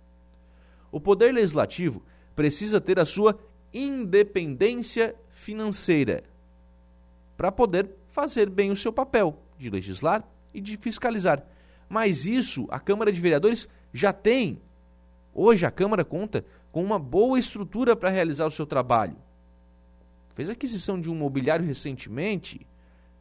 O 0.91 0.99
Poder 0.99 1.34
Legislativo 1.34 2.03
precisa 2.36 2.82
ter 2.82 2.99
a 2.99 3.06
sua 3.06 3.39
independência 3.73 5.15
financeira 5.29 6.23
para 7.36 7.51
poder 7.51 7.89
fazer 8.08 8.49
bem 8.49 8.71
o 8.71 8.75
seu 8.75 8.93
papel 8.93 9.39
de 9.58 9.69
legislar 9.69 10.23
e 10.53 10.62
de 10.62 10.77
fiscalizar. 10.77 11.43
Mas 11.89 12.25
isso 12.25 12.67
a 12.69 12.79
Câmara 12.79 13.12
de 13.12 13.19
Vereadores 13.19 13.67
já 13.91 14.13
tem. 14.13 14.62
Hoje 15.36 15.65
a 15.65 15.72
Câmara 15.72 16.06
conta 16.06 16.46
com 16.72 16.84
uma 16.84 17.00
boa 17.00 17.39
estrutura 17.39 17.96
para 17.96 18.10
realizar 18.10 18.46
o 18.46 18.52
seu 18.52 18.65
trabalho. 18.65 19.15
Fez 20.36 20.50
aquisição 20.50 21.00
de 21.00 21.10
um 21.10 21.15
mobiliário 21.15 21.65
recentemente, 21.65 22.65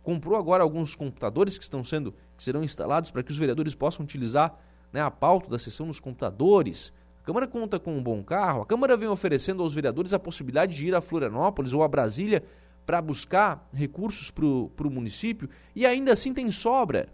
comprou 0.03 0.37
agora 0.37 0.63
alguns 0.63 0.95
computadores 0.95 1.57
que 1.57 1.65
estão 1.65 1.83
sendo 1.83 2.13
que 2.37 2.43
serão 2.43 2.63
instalados 2.63 3.11
para 3.11 3.23
que 3.23 3.31
os 3.31 3.39
vereadores 3.39 3.75
possam 3.75 4.05
utilizar 4.05 4.59
né, 4.93 5.01
a 5.01 5.11
pauta 5.11 5.49
da 5.49 5.59
sessão 5.59 5.87
nos 5.87 6.01
computadores. 6.01 6.93
A 7.23 7.25
Câmara 7.25 7.47
conta 7.47 7.79
com 7.79 7.97
um 7.97 8.03
bom 8.03 8.23
carro. 8.23 8.63
A 8.63 8.67
Câmara 8.67 8.97
vem 8.97 9.09
oferecendo 9.09 9.63
aos 9.63 9.75
vereadores 9.75 10.13
a 10.13 10.19
possibilidade 10.19 10.77
de 10.77 10.87
ir 10.87 10.95
a 10.95 11.01
Florianópolis 11.01 11.73
ou 11.73 11.83
a 11.83 11.89
Brasília 11.89 12.43
para 12.85 13.01
buscar 13.01 13.69
recursos 13.73 14.31
para 14.31 14.45
o 14.45 14.91
município 14.91 15.49
e 15.75 15.87
ainda 15.87 16.13
assim 16.13 16.35
tem 16.35 16.51
sobra. 16.51 17.09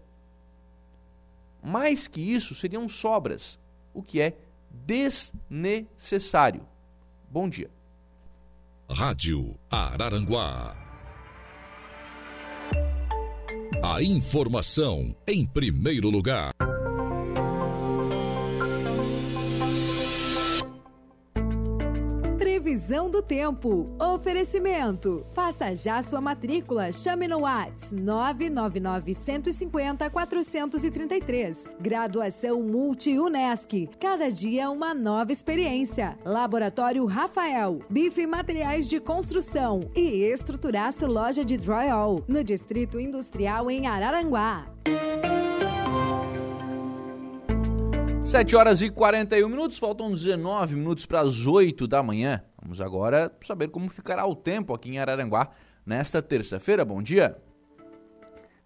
Mais 1.62 2.08
que 2.08 2.20
isso, 2.20 2.54
seriam 2.54 2.88
sobras, 2.88 3.58
o 3.92 4.02
que 4.02 4.20
é 4.20 4.36
desnecessário. 4.70 6.66
Bom 7.30 7.48
dia. 7.48 7.70
Rádio 8.90 9.58
Araranguá. 9.70 10.74
A 13.82 14.02
informação 14.02 15.14
em 15.26 15.46
primeiro 15.46 16.08
lugar. 16.08 16.57
Previsão 22.88 23.10
do 23.10 23.20
tempo. 23.20 23.84
Oferecimento. 24.00 25.26
Faça 25.32 25.76
já 25.76 26.00
sua 26.00 26.22
matrícula. 26.22 26.90
Chame 26.90 27.28
no 27.28 27.40
Whats 27.40 27.92
999 27.92 29.14
150 29.14 30.08
433. 30.08 31.66
Graduação 31.78 32.62
Multi-UNESC. 32.62 33.90
Cada 34.00 34.30
dia 34.30 34.70
uma 34.70 34.94
nova 34.94 35.30
experiência. 35.30 36.16
Laboratório 36.24 37.04
Rafael. 37.04 37.80
Bife 37.90 38.26
Materiais 38.26 38.88
de 38.88 38.98
Construção. 38.98 39.80
E 39.94 40.22
Estruturaço 40.22 41.06
Loja 41.06 41.44
de 41.44 41.58
Drywall. 41.58 42.24
No 42.26 42.42
Distrito 42.42 42.98
Industrial 42.98 43.70
em 43.70 43.86
Araranguá. 43.86 44.64
7 48.22 48.56
horas 48.56 48.80
e 48.80 48.88
41 48.88 49.46
minutos, 49.46 49.78
faltam 49.78 50.10
19 50.10 50.74
minutos 50.74 51.04
para 51.04 51.20
as 51.20 51.46
8 51.46 51.86
da 51.86 52.02
manhã. 52.02 52.42
Vamos 52.68 52.82
agora 52.82 53.32
saber 53.40 53.68
como 53.68 53.88
ficará 53.88 54.26
o 54.26 54.36
tempo 54.36 54.74
aqui 54.74 54.90
em 54.90 54.98
Araranguá 54.98 55.48
nesta 55.86 56.20
terça-feira. 56.20 56.84
Bom 56.84 57.02
dia. 57.02 57.34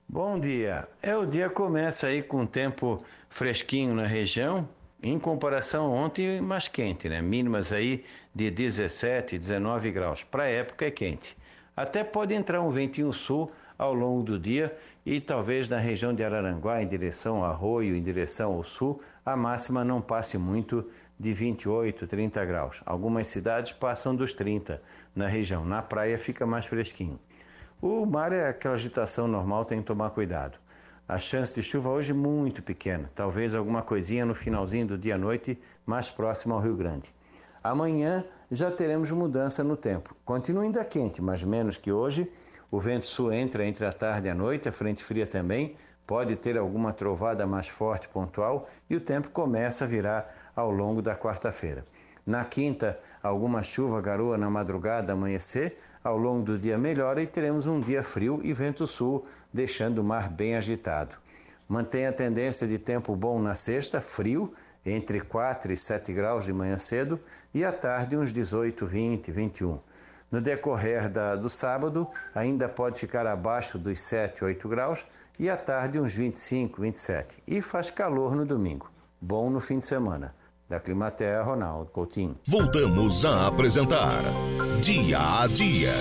Bom 0.09 0.41
dia. 0.41 0.89
É 1.01 1.17
o 1.17 1.25
dia 1.25 1.49
começa 1.49 2.09
aí 2.09 2.21
com 2.21 2.45
tempo 2.45 2.99
fresquinho 3.31 3.95
na 3.95 4.05
região, 4.05 4.69
em 5.01 5.21
comparação 5.21 5.93
ontem 5.93 6.41
mais 6.41 6.67
quente, 6.67 7.09
né? 7.09 7.23
Mínimas 7.23 7.71
aí 7.71 8.05
de 8.35 8.51
17, 8.51 9.39
19 9.39 9.93
graus. 9.93 10.25
Para 10.25 10.43
a 10.43 10.49
época 10.49 10.85
é 10.85 10.91
quente. 10.91 11.37
Até 11.77 12.03
pode 12.03 12.35
entrar 12.35 12.61
um 12.61 12.73
ventinho 12.73 13.13
sul 13.13 13.53
ao 13.79 13.95
longo 13.95 14.25
do 14.25 14.37
dia 14.37 14.77
e 15.07 15.21
talvez 15.21 15.69
na 15.69 15.79
região 15.79 16.13
de 16.13 16.25
Araranguá, 16.25 16.83
em 16.83 16.89
direção 16.89 17.37
ao 17.37 17.45
Arroio, 17.45 17.95
em 17.95 18.03
direção 18.03 18.55
ao 18.55 18.65
sul, 18.65 19.01
a 19.25 19.37
máxima 19.37 19.85
não 19.85 20.01
passe 20.01 20.37
muito 20.37 20.91
de 21.23 21.33
28, 21.33 22.05
30 22.09 22.45
graus. 22.45 22.83
Algumas 22.85 23.29
cidades 23.29 23.71
passam 23.71 24.15
dos 24.15 24.33
30 24.33 24.83
na 25.15 25.29
região. 25.29 25.65
Na 25.65 25.81
praia 25.81 26.19
fica 26.19 26.45
mais 26.45 26.67
fresquinho. 26.67 27.17
O 27.81 28.05
mar 28.05 28.33
é 28.33 28.49
aquela 28.49 28.75
agitação 28.75 29.29
normal, 29.29 29.65
tem 29.65 29.79
que 29.79 29.87
tomar 29.87 30.11
cuidado. 30.11 30.59
A 31.09 31.21
chance 31.21 31.55
de 31.55 31.63
chuva 31.63 31.91
hoje 31.91 32.11
é 32.11 32.15
muito 32.15 32.61
pequena, 32.61 33.09
talvez 33.15 33.55
alguma 33.55 33.83
coisinha 33.83 34.27
no 34.27 34.35
finalzinho 34.35 34.87
do 34.87 34.99
dia 34.99 35.15
à 35.15 35.19
noite, 35.19 35.57
mais 35.87 36.11
próximo 36.11 36.55
ao 36.55 36.61
Rio 36.61 36.75
Grande. 36.75 37.15
Amanhã 37.63 38.25
já 38.51 38.69
teremos 38.71 39.13
mudança 39.13 39.63
no 39.63 39.77
tempo. 39.77 40.17
Continua 40.25 40.65
ainda 40.65 40.85
quente, 40.85 41.23
mas 41.23 41.45
menos 41.45 41.77
que 41.77 41.93
hoje. 41.93 42.29
O 42.69 42.81
vento 42.81 43.07
sul 43.07 43.33
entra 43.33 43.65
entre 43.65 43.85
a 43.87 43.93
tarde 43.93 44.27
e 44.27 44.31
a 44.31 44.35
noite, 44.35 44.69
a 44.69 44.73
frente 44.73 45.05
fria 45.05 45.27
também, 45.27 45.77
pode 46.07 46.35
ter 46.37 46.59
alguma 46.59 46.93
trovada 46.93 47.47
mais 47.47 47.69
forte 47.69 48.09
pontual 48.09 48.67
e 48.91 48.97
o 48.97 49.01
tempo 49.01 49.29
começa 49.31 49.85
a 49.85 49.87
virar 49.87 50.42
ao 50.55 50.71
longo 50.71 51.03
da 51.03 51.17
quarta-feira. 51.17 51.85
Na 52.25 52.45
quinta, 52.45 53.01
alguma 53.23 53.63
chuva, 53.63 54.01
garoa 54.01 54.39
na 54.39 54.49
madrugada, 54.49 55.13
amanhecer, 55.13 55.77
ao 56.05 56.17
longo 56.17 56.43
do 56.43 56.59
dia 56.59 56.79
melhora 56.79 57.23
e 57.23 57.27
teremos 57.27 57.67
um 57.67 57.81
dia 57.81 58.03
frio 58.03 58.41
e 58.43 58.53
vento 58.53 58.87
sul, 58.87 59.25
deixando 59.53 59.99
o 59.99 60.05
mar 60.05 60.29
bem 60.29 60.57
agitado. 60.57 61.17
Mantém 61.69 62.07
a 62.07 62.13
tendência 62.13 62.67
de 62.67 62.79
tempo 62.79 63.17
bom 63.17 63.41
na 63.41 63.55
sexta, 63.55 64.01
frio, 64.01 64.53
entre 64.85 65.21
4 65.21 65.73
e 65.73 65.77
7 65.77 66.13
graus 66.13 66.45
de 66.45 66.53
manhã 66.53 66.77
cedo, 66.77 67.21
e 67.55 67.65
à 67.65 67.73
tarde 67.73 68.17
uns 68.17 68.33
18, 68.33 68.85
20, 68.85 69.31
21. 69.31 69.81
No 70.31 70.41
decorrer 70.41 71.09
da, 71.09 71.37
do 71.37 71.49
sábado, 71.49 72.09
ainda 72.35 72.69
pode 72.69 72.99
ficar 72.99 73.27
abaixo 73.27 73.79
dos 73.79 74.01
7, 74.01 74.45
8 74.45 74.69
graus, 74.69 75.07
e 75.39 75.49
à 75.49 75.57
tarde 75.57 75.99
uns 75.99 76.15
25, 76.15 76.81
27. 76.81 77.43
E 77.47 77.61
faz 77.61 77.91
calor 77.91 78.35
no 78.35 78.45
domingo. 78.45 78.91
Bom 79.21 79.51
no 79.51 79.61
fim 79.61 79.79
de 79.79 79.87
semana. 79.87 80.35
Da 80.73 80.81
Climaterra, 80.81 81.43
Ronaldo 81.43 81.91
Coutinho. 81.91 82.35
Voltamos 82.47 83.27
a 83.27 83.47
apresentar 83.47 84.23
Dia 84.81 85.43
a 85.43 85.47
Dia. 85.47 85.93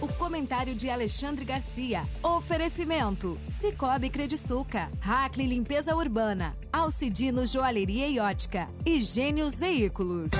O 0.00 0.08
comentário 0.14 0.74
de 0.74 0.90
Alexandre 0.90 1.44
Garcia. 1.44 2.02
Oferecimento: 2.20 3.38
Cicobi 3.48 4.10
Crediçuca, 4.10 4.90
Hackley 5.00 5.46
Limpeza 5.46 5.94
Urbana, 5.94 6.52
Alcidino 6.72 7.46
Joalheria 7.46 8.08
e 8.08 8.18
Ótica 8.18 8.66
e 8.84 9.00
Gênios 9.00 9.60
Veículos. 9.60 10.32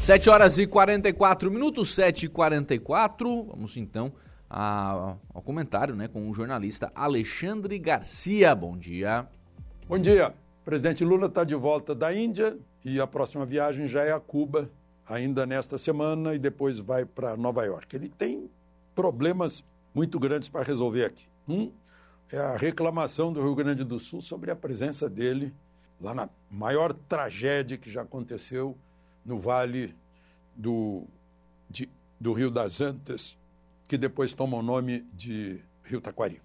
7 0.00 0.30
horas 0.30 0.56
e 0.56 0.68
44 0.68 1.50
minutos, 1.50 1.92
7 1.96 2.26
e 2.26 2.28
44. 2.28 3.42
Vamos 3.42 3.76
então 3.76 4.12
a, 4.48 5.16
ao 5.32 5.42
comentário 5.42 5.94
né, 5.94 6.08
com 6.08 6.30
o 6.30 6.34
jornalista 6.34 6.90
Alexandre 6.94 7.78
Garcia. 7.78 8.54
Bom 8.54 8.76
dia. 8.76 9.26
Bom 9.88 9.98
dia. 9.98 10.34
O 10.62 10.64
presidente 10.64 11.04
Lula 11.04 11.26
está 11.26 11.44
de 11.44 11.54
volta 11.54 11.94
da 11.94 12.14
Índia 12.14 12.58
e 12.84 13.00
a 13.00 13.06
próxima 13.06 13.44
viagem 13.46 13.86
já 13.86 14.02
é 14.02 14.12
a 14.12 14.20
Cuba, 14.20 14.70
ainda 15.08 15.46
nesta 15.46 15.78
semana, 15.78 16.34
e 16.34 16.38
depois 16.38 16.78
vai 16.78 17.04
para 17.04 17.36
Nova 17.36 17.64
York. 17.64 17.94
Ele 17.94 18.08
tem 18.08 18.50
problemas 18.94 19.64
muito 19.94 20.18
grandes 20.18 20.48
para 20.48 20.64
resolver 20.64 21.04
aqui. 21.04 21.26
Um 21.48 21.70
é 22.30 22.38
a 22.38 22.56
reclamação 22.56 23.32
do 23.32 23.40
Rio 23.40 23.54
Grande 23.54 23.84
do 23.84 23.98
Sul 23.98 24.20
sobre 24.20 24.50
a 24.50 24.56
presença 24.56 25.08
dele 25.08 25.54
lá 26.00 26.12
na 26.12 26.28
maior 26.50 26.92
tragédia 26.92 27.76
que 27.76 27.90
já 27.90 28.02
aconteceu 28.02 28.76
no 29.24 29.38
vale 29.38 29.94
do, 30.54 31.04
de, 31.68 31.88
do 32.20 32.32
Rio 32.32 32.50
das 32.50 32.80
Antas, 32.80 33.36
que 33.86 33.96
depois 33.96 34.34
toma 34.34 34.56
o 34.56 34.62
nome 34.62 35.02
de 35.12 35.60
Rio 35.84 36.00
Taquari. 36.00 36.40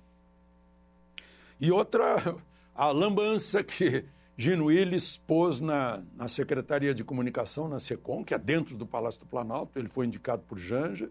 E 1.60 1.72
outra, 1.72 2.36
a 2.76 2.92
lambança 2.92 3.64
que 3.64 4.06
Gino 4.38 4.66
Willis 4.66 5.18
pôs 5.18 5.62
na, 5.62 6.04
na 6.16 6.28
Secretaria 6.28 6.94
de 6.94 7.04
Comunicação, 7.04 7.68
na 7.68 7.80
SECOM, 7.80 8.24
que 8.24 8.34
é 8.34 8.40
dentro 8.40 8.78
do 8.78 8.86
Palácio 8.86 9.20
do 9.20 9.26
Planalto. 9.26 9.78
Ele 9.78 9.90
foi 9.90 10.06
indicado 10.06 10.44
por 10.44 10.58
Janja 10.58 11.10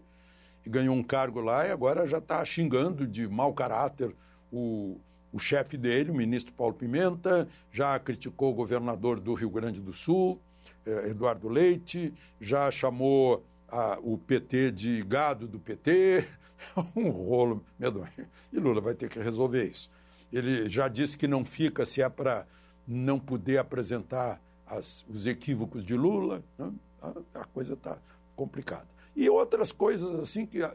e 0.65 0.69
ganhou 0.69 0.95
um 0.95 1.03
cargo 1.03 1.39
lá 1.41 1.65
e 1.65 1.71
agora 1.71 2.05
já 2.05 2.17
está 2.17 2.43
xingando 2.43 3.07
de 3.07 3.27
mau 3.27 3.53
caráter 3.53 4.15
o 4.51 4.99
o 5.31 5.39
chefe 5.39 5.77
dele, 5.77 6.11
o 6.11 6.15
ministro 6.15 6.53
Paulo 6.53 6.73
Pimenta, 6.73 7.47
já 7.71 7.97
criticou 7.99 8.51
o 8.51 8.55
governador 8.55 9.19
do 9.19 9.33
Rio 9.33 9.49
Grande 9.49 9.79
do 9.79 9.93
Sul, 9.93 10.41
eh, 10.85 11.09
Eduardo 11.09 11.47
Leite, 11.47 12.13
já 12.39 12.69
chamou 12.69 13.43
a, 13.71 13.97
o 14.01 14.17
PT 14.17 14.71
de 14.71 15.01
gado 15.03 15.47
do 15.47 15.59
PT, 15.59 16.27
um 16.95 17.09
rolo 17.09 17.63
medonho. 17.79 18.09
E 18.51 18.59
Lula 18.59 18.81
vai 18.81 18.93
ter 18.93 19.09
que 19.09 19.19
resolver 19.19 19.65
isso. 19.65 19.89
Ele 20.31 20.69
já 20.69 20.87
disse 20.87 21.17
que 21.17 21.27
não 21.27 21.43
fica 21.43 21.85
se 21.85 22.01
é 22.01 22.09
para 22.09 22.45
não 22.87 23.19
poder 23.19 23.57
apresentar 23.57 24.41
as, 24.65 25.05
os 25.09 25.25
equívocos 25.25 25.83
de 25.83 25.95
Lula. 25.95 26.43
Né? 26.57 26.71
A, 27.01 27.41
a, 27.41 27.45
coisa 27.45 27.73
está 27.73 27.97
complicada. 28.35 28.87
E 29.15 29.29
outras 29.29 29.71
coisas 29.71 30.13
assim 30.13 30.45
que 30.45 30.61
a, 30.61 30.73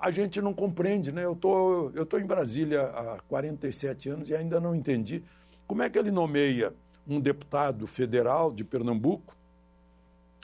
a 0.00 0.10
gente 0.10 0.40
não 0.40 0.54
compreende. 0.54 1.12
Né? 1.12 1.24
Eu 1.24 1.36
tô, 1.36 1.88
estou 1.90 2.06
tô 2.06 2.18
em 2.18 2.26
Brasília 2.26 2.82
há 2.82 3.18
47 3.28 4.08
anos 4.08 4.30
e 4.30 4.34
ainda 4.34 4.60
não 4.60 4.74
entendi 4.74 5.22
como 5.70 5.82
é 5.82 5.88
que 5.88 5.96
ele 5.96 6.10
nomeia 6.10 6.74
um 7.06 7.20
deputado 7.20 7.86
federal 7.86 8.52
de 8.52 8.64
Pernambuco 8.64 9.36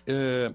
é, 0.07 0.55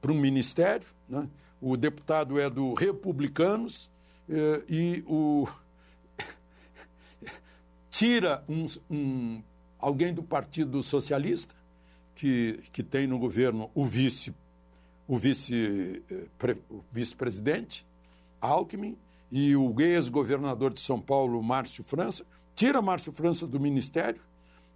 para 0.00 0.12
um 0.12 0.20
ministério. 0.20 0.86
Né? 1.08 1.28
O 1.60 1.76
deputado 1.76 2.38
é 2.38 2.48
do 2.48 2.74
Republicanos 2.74 3.90
é, 4.28 4.62
e 4.68 5.04
o 5.06 5.48
tira 7.90 8.44
um, 8.48 8.66
um, 8.90 9.42
alguém 9.78 10.12
do 10.12 10.22
Partido 10.22 10.82
Socialista, 10.82 11.54
que, 12.14 12.60
que 12.72 12.82
tem 12.82 13.06
no 13.06 13.18
governo 13.18 13.70
o 13.74 13.84
vice 13.84 14.34
o 15.08 15.16
vice, 15.16 16.02
eh, 16.10 16.56
vice-presidente, 16.92 17.86
Alckmin, 18.38 18.94
e 19.32 19.56
o 19.56 19.80
ex-governador 19.80 20.72
de 20.72 20.80
São 20.80 21.00
Paulo, 21.00 21.42
Márcio 21.42 21.82
França, 21.82 22.24
tira 22.54 22.82
Márcio 22.82 23.10
França 23.10 23.46
do 23.46 23.58
ministério 23.58 24.20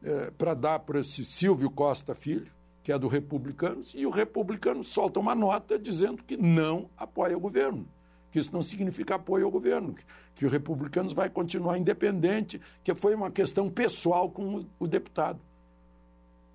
eh, 0.03 0.33
para 0.37 0.55
dar 0.55 0.79
para 0.81 1.01
esse 1.01 1.23
Silvio 1.23 1.71
Costa 1.71 2.15
Filho, 2.15 2.51
que 2.83 2.93
é 2.93 2.99
do 2.99 3.09
Republicanos, 3.09 3.93
e 3.95 4.07
o 4.07 4.11
Republicano 4.11 4.83
solta 4.83 5.21
uma 5.21 5.35
nota 5.35 5.79
dizendo 5.79 6.23
que 6.25 6.37
não 6.37 6.89
apoia 6.97 7.37
o 7.37 7.41
governo 7.41 7.87
que 8.33 8.39
isso 8.39 8.53
não 8.53 8.63
significa 8.63 9.17
apoio 9.17 9.45
ao 9.45 9.51
governo, 9.51 9.93
que, 9.93 10.05
que 10.35 10.47
o 10.47 10.49
Republicanos 10.49 11.13
vai 11.13 11.29
continuar 11.29 11.77
independente, 11.77 12.61
que 12.83 12.95
foi 12.95 13.15
uma 13.15 13.31
questão 13.31 13.71
pessoal 13.71 14.31
com 14.31 14.57
o, 14.57 14.67
o 14.81 14.89
deputado. 14.89 15.39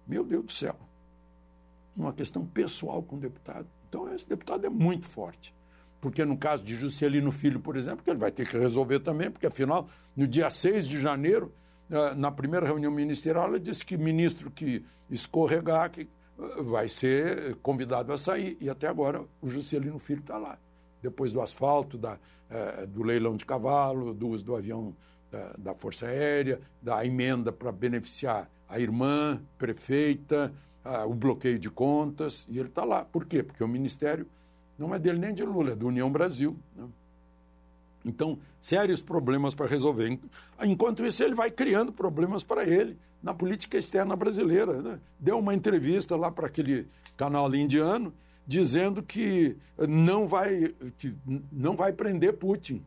Meu 0.08 0.24
Deus 0.24 0.46
do 0.46 0.52
céu. 0.52 0.76
Uma 1.96 2.12
questão 2.12 2.44
pessoal 2.44 3.04
com 3.04 3.16
o 3.16 3.20
deputado. 3.20 3.68
Então, 3.88 4.12
esse 4.12 4.28
deputado 4.28 4.66
é 4.66 4.70
muito 4.70 5.06
forte. 5.06 5.54
Porque 6.02 6.26
no 6.26 6.36
caso 6.36 6.64
de 6.64 6.74
Juscelino 6.74 7.32
Filho, 7.32 7.60
por 7.60 7.76
exemplo, 7.76 8.04
que 8.04 8.10
ele 8.10 8.20
vai 8.20 8.32
ter 8.32 8.48
que 8.48 8.58
resolver 8.58 9.00
também, 9.00 9.30
porque 9.30 9.46
afinal, 9.46 9.88
no 10.16 10.28
dia 10.28 10.50
6 10.50 10.88
de 10.88 11.00
janeiro, 11.00 11.54
eh, 11.90 12.16
na 12.16 12.32
primeira 12.32 12.66
reunião 12.66 12.92
ministerial, 12.92 13.50
ele 13.50 13.60
disse 13.60 13.86
que 13.86 13.98
ministro 13.98 14.50
que 14.50 14.84
escorregar 15.10 15.92
que 15.92 16.08
vai 16.64 16.88
ser 16.88 17.56
convidado 17.56 18.14
a 18.14 18.18
sair. 18.18 18.58
E 18.62 18.70
até 18.70 18.88
agora 18.88 19.24
o 19.42 19.48
Juscelino 19.48 20.00
Filho 20.00 20.22
está 20.22 20.38
lá 20.38 20.58
depois 21.02 21.32
do 21.32 21.42
asfalto, 21.42 21.98
da, 21.98 22.18
eh, 22.50 22.86
do 22.88 23.04
leilão 23.04 23.38
de 23.38 23.46
cavalo, 23.46 24.14
do 24.14 24.30
uso 24.30 24.44
do 24.44 24.56
avião 24.56 24.96
da, 25.32 25.54
da 25.58 25.74
Força 25.76 26.08
Aérea, 26.08 26.60
da 26.82 27.06
emenda 27.06 27.52
para 27.52 27.72
beneficiar 27.72 28.50
a 28.68 28.80
irmã 28.80 29.42
prefeita, 29.58 30.54
o 31.06 31.14
bloqueio 31.14 31.60
de 31.60 31.70
contas, 31.70 32.48
e 32.50 32.58
ele 32.58 32.70
está 32.70 32.86
lá. 32.86 33.04
Por 33.04 33.26
quê? 33.26 33.44
Porque 33.44 33.62
o 33.62 33.68
Ministério 33.68 34.26
não 34.78 34.94
é 34.96 35.00
dele 35.00 35.20
nem 35.20 35.34
de 35.34 35.44
Lula, 35.44 35.72
é 35.72 35.76
do 35.76 35.88
União 35.88 36.10
Brasil. 36.10 36.58
Né? 36.76 36.86
Então, 38.08 38.40
sérios 38.62 39.02
problemas 39.02 39.54
para 39.54 39.68
resolver. 39.68 40.20
Enquanto 40.64 41.06
isso, 41.06 41.24
ele 41.24 41.36
vai 41.36 41.52
criando 41.52 41.92
problemas 41.92 42.44
para 42.44 42.64
ele 42.64 42.98
na 43.22 43.34
política 43.34 43.78
externa 43.78 44.16
brasileira. 44.16 44.82
Né? 44.82 45.00
Deu 45.20 45.38
uma 45.38 45.54
entrevista 45.54 46.16
lá 46.16 46.32
para 46.32 46.48
aquele 46.48 46.88
canal 47.16 47.54
indiano 47.54 48.14
dizendo 48.48 49.04
que 49.04 49.58
não 49.90 50.26
vai, 50.26 50.74
que 50.98 51.14
não 51.52 51.76
vai 51.76 51.92
prender 51.92 52.34
Putin 52.34 52.82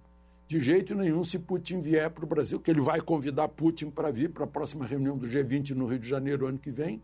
de 0.48 0.58
jeito 0.58 0.96
nenhum 0.96 1.22
se 1.22 1.38
Putin 1.38 1.80
vier 1.80 2.10
para 2.10 2.24
o 2.24 2.26
Brasil, 2.26 2.58
que 2.58 2.70
ele 2.70 2.80
vai 2.80 3.00
convidar 3.00 3.46
Putin 3.46 3.90
para 3.90 4.10
vir 4.10 4.30
para 4.30 4.44
a 4.44 4.48
próxima 4.48 4.84
reunião 4.84 5.16
do 5.16 5.28
G20 5.28 5.70
no 5.70 5.86
Rio 5.86 5.98
de 5.98 6.08
Janeiro 6.08 6.46
ano 6.46 6.58
que 6.58 6.72
vem. 6.72 7.00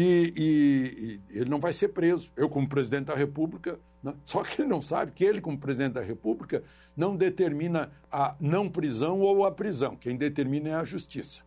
E, 0.00 0.32
e, 0.36 1.20
ele 1.36 1.50
não 1.50 1.58
vai 1.58 1.72
ser 1.72 1.88
preso. 1.88 2.30
Eu, 2.36 2.48
como 2.48 2.68
presidente 2.68 3.06
da 3.06 3.16
República, 3.16 3.80
né? 4.00 4.14
só 4.24 4.44
que 4.44 4.62
ele 4.62 4.68
não 4.68 4.80
sabe 4.80 5.10
que 5.10 5.24
ele, 5.24 5.40
como 5.40 5.58
presidente 5.58 5.94
da 5.94 6.00
República, 6.00 6.62
não 6.96 7.16
determina 7.16 7.90
a 8.08 8.36
não 8.38 8.70
prisão 8.70 9.18
ou 9.18 9.44
a 9.44 9.50
prisão. 9.50 9.96
Quem 9.96 10.16
determina 10.16 10.68
é 10.68 10.74
a 10.74 10.84
justiça. 10.84 11.40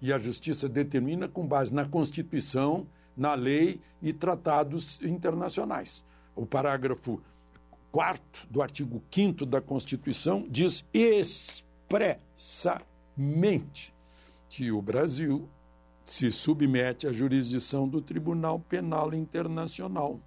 E 0.00 0.14
a 0.14 0.18
justiça 0.18 0.66
determina 0.66 1.28
com 1.28 1.46
base 1.46 1.74
na 1.74 1.84
Constituição 1.84 2.86
na 3.14 3.34
lei 3.34 3.82
e 4.00 4.14
tratados 4.14 4.98
internacionais. 5.02 6.02
O 6.34 6.46
parágrafo 6.46 7.20
4 7.92 8.48
do 8.48 8.62
artigo 8.62 9.02
5 9.10 9.44
da 9.44 9.60
Constituição 9.60 10.46
diz 10.48 10.86
expressamente 10.94 13.92
que 14.48 14.72
o 14.72 14.80
Brasil 14.80 15.46
se 16.10 16.28
submete 16.32 17.06
à 17.06 17.12
jurisdição 17.12 17.86
do 17.86 18.02
Tribunal 18.02 18.58
Penal 18.58 19.14
Internacional, 19.14 20.18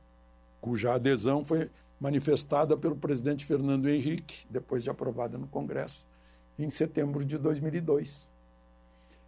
cuja 0.61 0.93
adesão 0.93 1.43
foi 1.43 1.69
manifestada 1.99 2.77
pelo 2.77 2.95
presidente 2.95 3.43
Fernando 3.43 3.89
Henrique, 3.89 4.45
depois 4.49 4.81
de 4.81 4.89
aprovada 4.89 5.38
no 5.38 5.45
Congresso, 5.45 6.05
em 6.57 6.69
setembro 6.69 7.25
de 7.25 7.38
2002. 7.38 8.25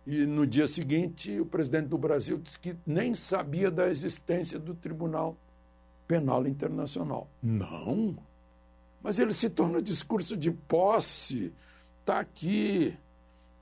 E 0.08 0.26
no 0.26 0.48
dia 0.48 0.66
seguinte, 0.66 1.38
o 1.42 1.46
presidente 1.46 1.88
do 1.88 1.98
Brasil 1.98 2.38
disse 2.38 2.58
que 2.58 2.74
nem 2.88 3.14
sabia 3.14 3.70
da 3.70 3.90
existência 3.90 4.58
do 4.58 4.74
Tribunal 4.74 5.36
Penal 6.08 6.48
Internacional. 6.48 7.28
Não. 7.44 8.16
Mas 9.04 9.20
ele 9.20 9.34
se 9.34 9.50
torna 9.50 9.82
discurso 9.82 10.38
de 10.38 10.52
posse. 10.52 11.52
Está 12.00 12.22
aqui. 12.22 12.98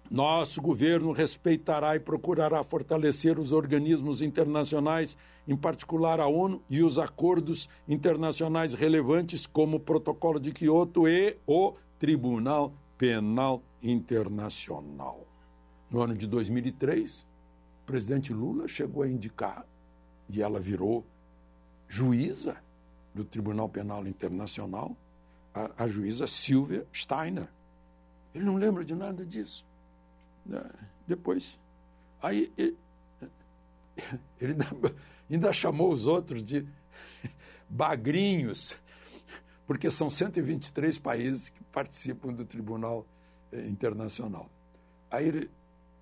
Nosso 0.10 0.62
governo 0.62 1.12
respeitará 1.12 1.96
e 1.96 2.00
procurará 2.00 2.64
fortalecer 2.64 3.40
os 3.40 3.52
organismos 3.52 4.22
internacionais, 4.22 5.18
em 5.48 5.56
particular 5.56 6.20
a 6.20 6.28
ONU 6.28 6.62
e 6.70 6.84
os 6.84 7.00
acordos 7.00 7.68
internacionais 7.88 8.74
relevantes, 8.74 9.48
como 9.48 9.78
o 9.78 9.80
Protocolo 9.80 10.40
de 10.40 10.52
Quioto 10.52 11.08
e 11.08 11.38
o 11.48 11.74
Tribunal 11.98 12.74
Penal 12.98 13.64
Internacional. 13.82 15.26
No 15.90 16.02
ano 16.02 16.14
de 16.16 16.28
2003, 16.28 17.26
o 17.84 17.86
presidente 17.86 18.34
Lula 18.34 18.68
chegou 18.68 19.04
a 19.04 19.10
indicar, 19.10 19.66
e 20.30 20.42
ela 20.42 20.60
virou 20.60 21.06
juíza 21.88 22.58
do 23.14 23.24
Tribunal 23.24 23.70
Penal 23.70 24.06
Internacional, 24.08 24.96
a, 25.54 25.84
a 25.84 25.88
juíza 25.88 26.28
Silvia 26.28 26.86
Steiner. 26.94 27.48
Ele 28.34 28.44
não 28.44 28.56
lembra 28.56 28.84
de 28.84 28.96
nada 28.96 29.26
disso. 29.26 29.66
Né? 30.46 30.64
Depois, 31.08 31.60
aí 32.22 32.52
ele, 32.58 32.78
ainda, 34.42 34.96
ainda 35.30 35.54
chamou 35.54 35.92
os 35.92 36.06
outros 36.06 36.44
de 36.44 36.66
bagrinhos, 37.70 38.78
porque 39.66 39.90
são 39.90 40.10
123 40.10 40.98
países 40.98 41.50
que 41.50 41.64
participam 41.66 42.34
do 42.34 42.46
Tribunal 42.46 43.06
eh, 43.52 43.68
Internacional. 43.68 44.50
Aí 45.10 45.28
ele 45.28 45.50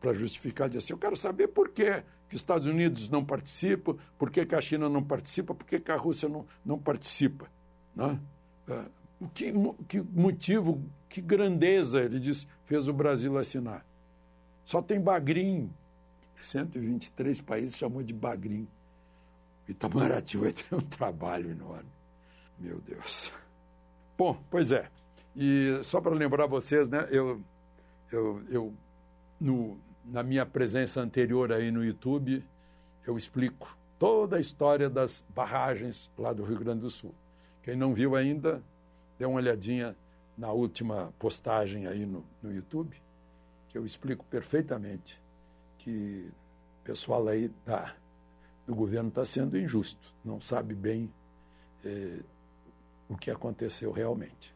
para 0.01 0.13
justificar, 0.15 0.67
diz 0.67 0.83
assim, 0.83 0.93
eu 0.93 0.97
quero 0.97 1.15
saber 1.15 1.47
por 1.49 1.69
que, 1.69 2.03
que 2.27 2.35
os 2.35 2.41
Estados 2.41 2.65
Unidos 2.65 3.07
não 3.07 3.23
participam, 3.23 3.95
por 4.17 4.31
que, 4.31 4.43
que 4.43 4.55
a 4.55 4.59
China 4.59 4.89
não 4.89 5.03
participa, 5.03 5.53
por 5.53 5.63
que, 5.63 5.79
que 5.79 5.91
a 5.91 5.95
Rússia 5.95 6.27
não, 6.27 6.43
não 6.65 6.79
participa. 6.79 7.47
Né? 7.95 8.19
É, 8.67 8.81
que, 9.35 9.53
que 9.87 10.01
motivo, 10.01 10.83
que 11.07 11.21
grandeza, 11.21 12.01
ele 12.01 12.19
diz, 12.19 12.47
fez 12.65 12.87
o 12.87 12.93
Brasil 12.93 13.37
assinar. 13.37 13.85
Só 14.71 14.81
tem 14.81 15.01
bagrinho. 15.01 15.69
123 16.37 17.41
países 17.41 17.75
chamou 17.75 18.01
de 18.01 18.13
bagrinho. 18.13 18.69
Itamaraty 19.67 20.37
vai 20.37 20.53
ter 20.53 20.73
um 20.73 20.79
trabalho 20.79 21.51
enorme. 21.51 21.89
Meu 22.57 22.79
Deus. 22.79 23.33
Bom, 24.17 24.41
pois 24.49 24.71
é. 24.71 24.89
E 25.35 25.77
só 25.83 25.99
para 25.99 26.15
lembrar 26.15 26.45
vocês, 26.45 26.87
né, 26.87 27.05
eu, 27.11 27.41
eu, 28.09 28.41
eu 28.47 28.73
no, 29.37 29.77
na 30.05 30.23
minha 30.23 30.45
presença 30.45 31.01
anterior 31.01 31.51
aí 31.51 31.69
no 31.69 31.83
YouTube, 31.83 32.41
eu 33.05 33.17
explico 33.17 33.77
toda 33.99 34.37
a 34.37 34.39
história 34.39 34.89
das 34.89 35.21
barragens 35.35 36.09
lá 36.17 36.31
do 36.31 36.45
Rio 36.45 36.59
Grande 36.59 36.79
do 36.79 36.89
Sul. 36.89 37.13
Quem 37.61 37.75
não 37.75 37.93
viu 37.93 38.15
ainda, 38.15 38.63
dê 39.19 39.25
uma 39.25 39.35
olhadinha 39.35 39.97
na 40.37 40.53
última 40.53 41.13
postagem 41.19 41.87
aí 41.87 42.05
no, 42.05 42.23
no 42.41 42.53
YouTube, 42.53 42.95
que 43.71 43.77
eu 43.77 43.85
explico 43.85 44.25
perfeitamente 44.25 45.21
que 45.77 46.29
o 46.81 46.83
pessoal 46.83 47.27
aí 47.27 47.49
da, 47.65 47.95
do 48.67 48.75
governo 48.75 49.09
está 49.09 49.25
sendo 49.25 49.57
injusto, 49.57 50.13
não 50.23 50.41
sabe 50.41 50.75
bem 50.75 51.11
eh, 51.85 52.19
o 53.07 53.17
que 53.17 53.31
aconteceu 53.31 53.91
realmente. 53.91 54.53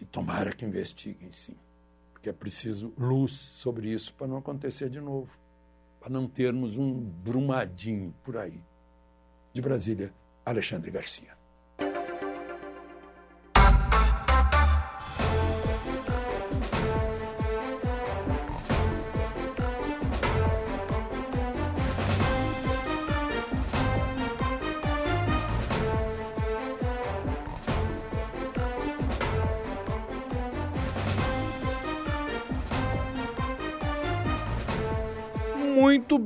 E 0.00 0.04
tomara 0.04 0.52
que 0.52 0.64
investiguem 0.64 1.30
sim 1.30 1.56
que 2.26 2.30
é 2.30 2.32
preciso 2.32 2.92
luz 2.98 3.30
sobre 3.30 3.88
isso 3.88 4.12
para 4.14 4.26
não 4.26 4.38
acontecer 4.38 4.90
de 4.90 5.00
novo, 5.00 5.30
para 6.00 6.10
não 6.10 6.26
termos 6.26 6.76
um 6.76 6.92
brumadinho 6.92 8.12
por 8.24 8.36
aí. 8.36 8.60
De 9.52 9.62
Brasília, 9.62 10.12
Alexandre 10.44 10.90
Garcia. 10.90 11.35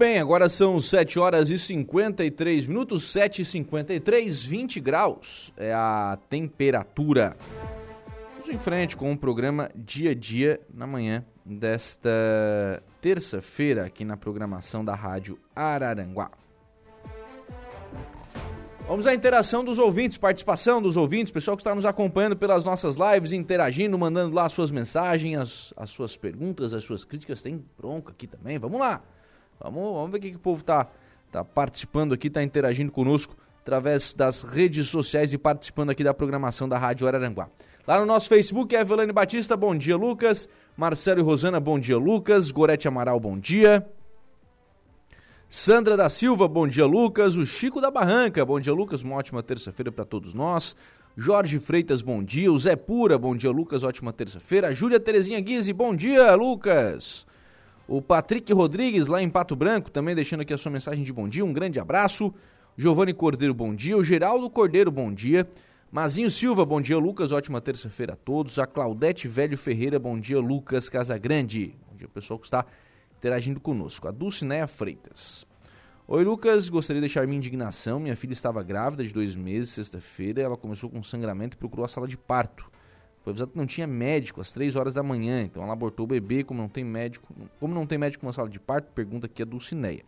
Bem, 0.01 0.19
agora 0.19 0.49
são 0.49 0.81
7 0.81 1.19
horas 1.19 1.51
e 1.51 1.59
53 1.59 2.67
minutos, 2.67 3.05
7 3.13 3.43
e 3.43 3.45
53, 3.45 4.43
20 4.43 4.81
graus 4.81 5.53
é 5.59 5.75
a 5.75 6.19
temperatura. 6.31 7.37
Vamos 8.31 8.49
em 8.49 8.59
frente 8.59 8.97
com 8.97 9.13
o 9.13 9.19
programa 9.19 9.71
Dia 9.75 10.13
a 10.13 10.15
Dia 10.15 10.59
na 10.73 10.87
manhã 10.87 11.23
desta 11.45 12.83
terça-feira 12.99 13.85
aqui 13.85 14.03
na 14.03 14.17
programação 14.17 14.83
da 14.83 14.95
Rádio 14.95 15.39
Araranguá. 15.55 16.31
Vamos 18.89 19.07
à 19.07 19.15
interação 19.15 19.63
dos 19.63 19.79
ouvintes, 19.79 20.17
participação 20.17 20.81
dos 20.81 20.97
ouvintes, 20.97 21.31
pessoal 21.31 21.59
que 21.59 21.61
está 21.61 21.75
nos 21.75 21.85
acompanhando 21.85 22.39
pelas 22.39 22.65
nossas 22.65 22.97
lives, 22.97 23.35
interagindo, 23.35 23.99
mandando 23.99 24.35
lá 24.35 24.49
suas 24.49 24.71
mensagens, 24.71 25.39
as, 25.39 25.75
as 25.77 25.91
suas 25.91 26.17
perguntas, 26.17 26.73
as 26.73 26.85
suas 26.85 27.05
críticas. 27.05 27.43
Tem 27.43 27.63
bronca 27.77 28.13
aqui 28.13 28.27
também, 28.27 28.59
vamos 28.59 28.81
lá. 28.81 29.03
Vamos, 29.61 29.95
vamos 29.95 30.11
ver 30.11 30.17
o 30.17 30.21
que, 30.21 30.31
que 30.31 30.37
o 30.37 30.41
povo 30.41 30.65
tá, 30.65 30.89
tá 31.31 31.45
participando 31.45 32.15
aqui, 32.15 32.31
tá 32.31 32.43
interagindo 32.43 32.91
conosco 32.91 33.37
através 33.61 34.15
das 34.15 34.43
redes 34.43 34.89
sociais 34.89 35.33
e 35.35 35.39
participando 35.39 35.91
aqui 35.91 36.03
da 36.03 36.15
programação 36.15 36.67
da 36.67 36.79
Rádio 36.79 37.07
Araranguá. 37.07 37.49
Lá 37.87 38.01
no 38.01 38.07
nosso 38.07 38.29
Facebook, 38.29 38.75
Evelane 38.75 39.13
Batista, 39.13 39.57
bom 39.57 39.77
dia, 39.77 39.97
Lucas. 39.97 40.49
Marcelo 40.77 41.21
e 41.21 41.23
Rosana, 41.23 41.61
bom 41.61 41.79
dia, 41.79 41.99
Lucas. 41.99 42.51
Gorete 42.51 42.89
Amaral, 42.89 43.21
bom 43.21 43.39
dia. 43.39 43.87
Sandra 45.49 45.97
da 45.97 46.09
Silva, 46.09 46.49
bom 46.49 46.67
dia, 46.67 46.87
Lucas. 46.87 47.37
O 47.37 47.45
Chico 47.45 47.81
da 47.81 47.91
Barranca, 47.91 48.45
bom 48.45 48.59
dia, 48.59 48.73
Lucas. 48.73 49.03
Uma 49.03 49.17
ótima 49.17 49.43
terça-feira 49.43 49.93
para 49.93 50.05
todos 50.05 50.33
nós. 50.33 50.75
Jorge 51.17 51.59
Freitas, 51.59 52.01
bom 52.01 52.23
dia. 52.23 52.51
O 52.51 52.59
Zé 52.59 52.77
Pura, 52.77 53.19
bom 53.19 53.37
dia, 53.37 53.51
Lucas. 53.51 53.83
Ótima 53.83 54.13
terça-feira. 54.13 54.73
Júlia 54.73 55.01
Terezinha 55.01 55.41
Guise, 55.41 55.73
bom 55.73 55.95
dia, 55.95 56.35
Lucas. 56.35 57.27
O 57.91 58.01
Patrick 58.01 58.53
Rodrigues, 58.53 59.09
lá 59.09 59.21
em 59.21 59.29
Pato 59.29 59.57
Branco, 59.57 59.91
também 59.91 60.15
deixando 60.15 60.43
aqui 60.43 60.55
a 60.55 60.57
sua 60.57 60.71
mensagem 60.71 61.03
de 61.03 61.13
bom 61.13 61.29
dia. 61.29 61.45
Um 61.45 61.53
grande 61.53 61.81
abraço. 61.81 62.33
Giovanni 62.77 63.13
Cordeiro, 63.13 63.53
bom 63.53 63.75
dia. 63.75 63.97
O 63.97 64.05
Geraldo 64.05 64.49
Cordeiro, 64.49 64.93
bom 64.93 65.13
dia. 65.13 65.45
Mazinho 65.91 66.31
Silva, 66.31 66.65
bom 66.65 66.81
dia, 66.81 66.97
Lucas. 66.97 67.33
Ótima 67.33 67.61
terça-feira 67.61 68.13
a 68.13 68.17
todos. 68.17 68.61
A 68.61 68.67
Claudete 68.69 69.27
Velho 69.27 69.59
Ferreira, 69.59 69.99
bom 69.99 70.21
dia, 70.21 70.39
Lucas 70.39 70.89
Casagrande. 70.89 71.75
Bom 71.91 71.97
dia, 71.97 72.07
pessoal 72.07 72.39
que 72.39 72.47
está 72.47 72.65
interagindo 73.19 73.59
conosco. 73.59 74.07
A 74.07 74.13
Dulcineia 74.13 74.69
Freitas. 74.69 75.45
Oi, 76.07 76.23
Lucas. 76.23 76.69
Gostaria 76.69 77.01
de 77.01 77.09
deixar 77.09 77.27
minha 77.27 77.39
indignação. 77.39 77.99
Minha 77.99 78.15
filha 78.15 78.33
estava 78.33 78.63
grávida 78.63 79.03
de 79.03 79.13
dois 79.13 79.35
meses, 79.35 79.71
sexta-feira. 79.71 80.41
Ela 80.41 80.57
começou 80.57 80.89
com 80.89 81.03
sangramento 81.03 81.57
e 81.57 81.59
procurou 81.59 81.85
a 81.85 81.89
sala 81.89 82.07
de 82.07 82.17
parto. 82.17 82.71
Foi 83.23 83.33
avisado 83.33 83.53
que 83.53 83.59
não 83.59 83.67
tinha 83.67 83.87
médico 83.87 84.41
às 84.41 84.51
3 84.51 84.77
horas 84.77 84.95
da 84.95 85.03
manhã, 85.03 85.43
então 85.43 85.63
ela 85.63 85.73
abortou 85.73 86.05
o 86.05 86.07
bebê, 86.07 86.43
como 86.43 86.61
não 86.61 86.69
tem 86.69 86.83
médico. 86.83 87.35
Como 87.59 87.75
não 87.75 87.87
tem 87.87 87.99
médico 87.99 88.25
na 88.25 88.33
sala 88.33 88.49
de 88.49 88.59
parto, 88.59 88.91
pergunta 88.93 89.27
aqui 89.27 89.43
a 89.43 89.45
Dulcineia. 89.45 90.05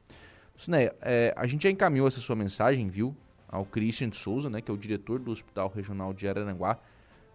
Dulcineia, 0.54 0.94
é, 1.02 1.34
a 1.36 1.46
gente 1.46 1.64
já 1.64 1.70
encaminhou 1.70 2.08
essa 2.08 2.20
sua 2.20 2.36
mensagem, 2.36 2.88
viu? 2.88 3.14
Ao 3.48 3.66
Christian 3.66 4.08
de 4.08 4.16
Souza, 4.16 4.48
né, 4.48 4.62
que 4.62 4.70
é 4.70 4.74
o 4.74 4.78
diretor 4.78 5.18
do 5.18 5.30
Hospital 5.30 5.70
Regional 5.74 6.14
de 6.14 6.26
Araranguá, 6.26 6.78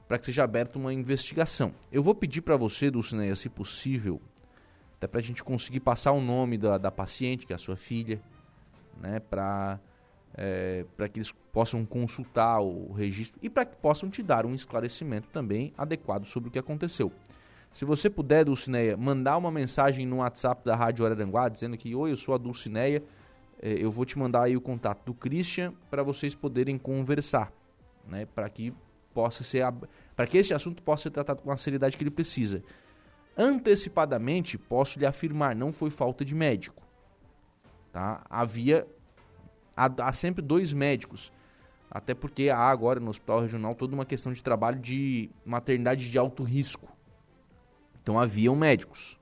para 0.07 0.17
que 0.17 0.25
seja 0.25 0.43
aberta 0.43 0.79
uma 0.79 0.91
investigação. 0.91 1.71
Eu 1.91 2.01
vou 2.01 2.15
pedir 2.15 2.41
para 2.41 2.57
você, 2.57 2.89
Dulcineia, 2.89 3.35
se 3.35 3.49
possível, 3.49 4.19
até 4.95 5.05
para 5.05 5.19
a 5.19 5.23
gente 5.23 5.43
conseguir 5.43 5.81
passar 5.81 6.11
o 6.13 6.21
nome 6.21 6.57
da, 6.57 6.79
da 6.79 6.89
paciente, 6.89 7.45
que 7.45 7.53
é 7.53 7.55
a 7.55 7.59
sua 7.59 7.75
filha, 7.75 8.19
né, 8.99 9.19
para 9.19 9.79
é, 10.37 10.85
para 10.95 11.09
que 11.09 11.17
eles 11.17 11.31
possam 11.51 11.83
consultar 11.83 12.61
o 12.61 12.93
registro 12.93 13.39
e 13.41 13.49
para 13.49 13.65
que 13.65 13.75
possam 13.77 14.07
te 14.07 14.21
dar 14.21 14.45
um 14.45 14.53
esclarecimento 14.53 15.27
também 15.29 15.73
adequado 15.75 16.25
sobre 16.25 16.49
o 16.49 16.51
que 16.51 16.59
aconteceu. 16.59 17.11
Se 17.73 17.83
você 17.83 18.09
puder, 18.09 18.45
Dulcineia, 18.45 18.95
mandar 18.95 19.37
uma 19.37 19.51
mensagem 19.51 20.05
no 20.05 20.17
WhatsApp 20.17 20.63
da 20.63 20.75
Rádio 20.75 21.05
Araranguá 21.05 21.49
dizendo 21.49 21.75
que 21.75 21.95
Oi, 21.95 22.11
eu 22.11 22.15
sou 22.15 22.35
a 22.35 22.37
Dulcineia, 22.37 23.03
é, 23.59 23.73
eu 23.73 23.89
vou 23.89 24.05
te 24.05 24.17
mandar 24.17 24.43
aí 24.43 24.55
o 24.55 24.61
contato 24.61 25.03
do 25.03 25.13
Christian 25.13 25.73
para 25.89 26.03
vocês 26.03 26.35
poderem 26.35 26.77
conversar, 26.77 27.51
né, 28.07 28.27
para 28.27 28.47
que 28.47 28.73
possa 29.13 29.43
ser 29.43 29.63
para 30.15 30.27
que 30.27 30.37
esse 30.37 30.53
assunto 30.53 30.83
possa 30.83 31.03
ser 31.03 31.11
tratado 31.11 31.41
com 31.41 31.51
a 31.51 31.57
seriedade 31.57 31.97
que 31.97 32.03
ele 32.03 32.11
precisa. 32.11 32.63
Antecipadamente, 33.35 34.57
posso 34.57 34.99
lhe 34.99 35.05
afirmar, 35.05 35.55
não 35.55 35.71
foi 35.71 35.89
falta 35.89 36.23
de 36.23 36.35
médico. 36.35 36.83
Tá? 37.91 38.23
Havia 38.29 38.87
há, 39.77 40.09
há 40.09 40.11
sempre 40.11 40.41
dois 40.41 40.73
médicos. 40.73 41.31
Até 41.89 42.13
porque 42.13 42.49
há 42.49 42.57
agora 42.57 42.99
no 42.99 43.09
hospital 43.09 43.41
regional 43.41 43.73
toda 43.75 43.93
uma 43.93 44.05
questão 44.05 44.33
de 44.33 44.43
trabalho 44.43 44.79
de 44.79 45.29
maternidade 45.45 46.09
de 46.09 46.17
alto 46.17 46.43
risco. 46.43 46.91
Então 48.01 48.19
haviam 48.19 48.55
médicos. 48.55 49.17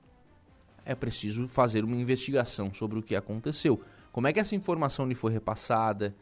É 0.83 0.95
preciso 0.95 1.47
fazer 1.47 1.83
uma 1.83 1.95
investigação 1.95 2.73
sobre 2.73 2.97
o 2.97 3.03
que 3.03 3.15
aconteceu. 3.15 3.81
Como 4.11 4.27
é 4.27 4.33
que 4.33 4.39
essa 4.39 4.55
informação 4.55 5.07
lhe 5.07 5.15
foi 5.15 5.31
repassada? 5.31 6.15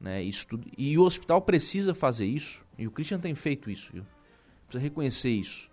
Né, 0.00 0.22
isso 0.22 0.46
tudo. 0.46 0.68
E 0.76 0.98
o 0.98 1.02
hospital 1.02 1.40
precisa 1.40 1.94
fazer 1.94 2.26
isso. 2.26 2.64
E 2.78 2.86
o 2.86 2.90
Christian 2.90 3.20
tem 3.20 3.34
feito 3.34 3.70
isso. 3.70 3.92
Viu? 3.92 4.04
Precisa 4.66 4.82
reconhecer 4.82 5.30
isso. 5.30 5.70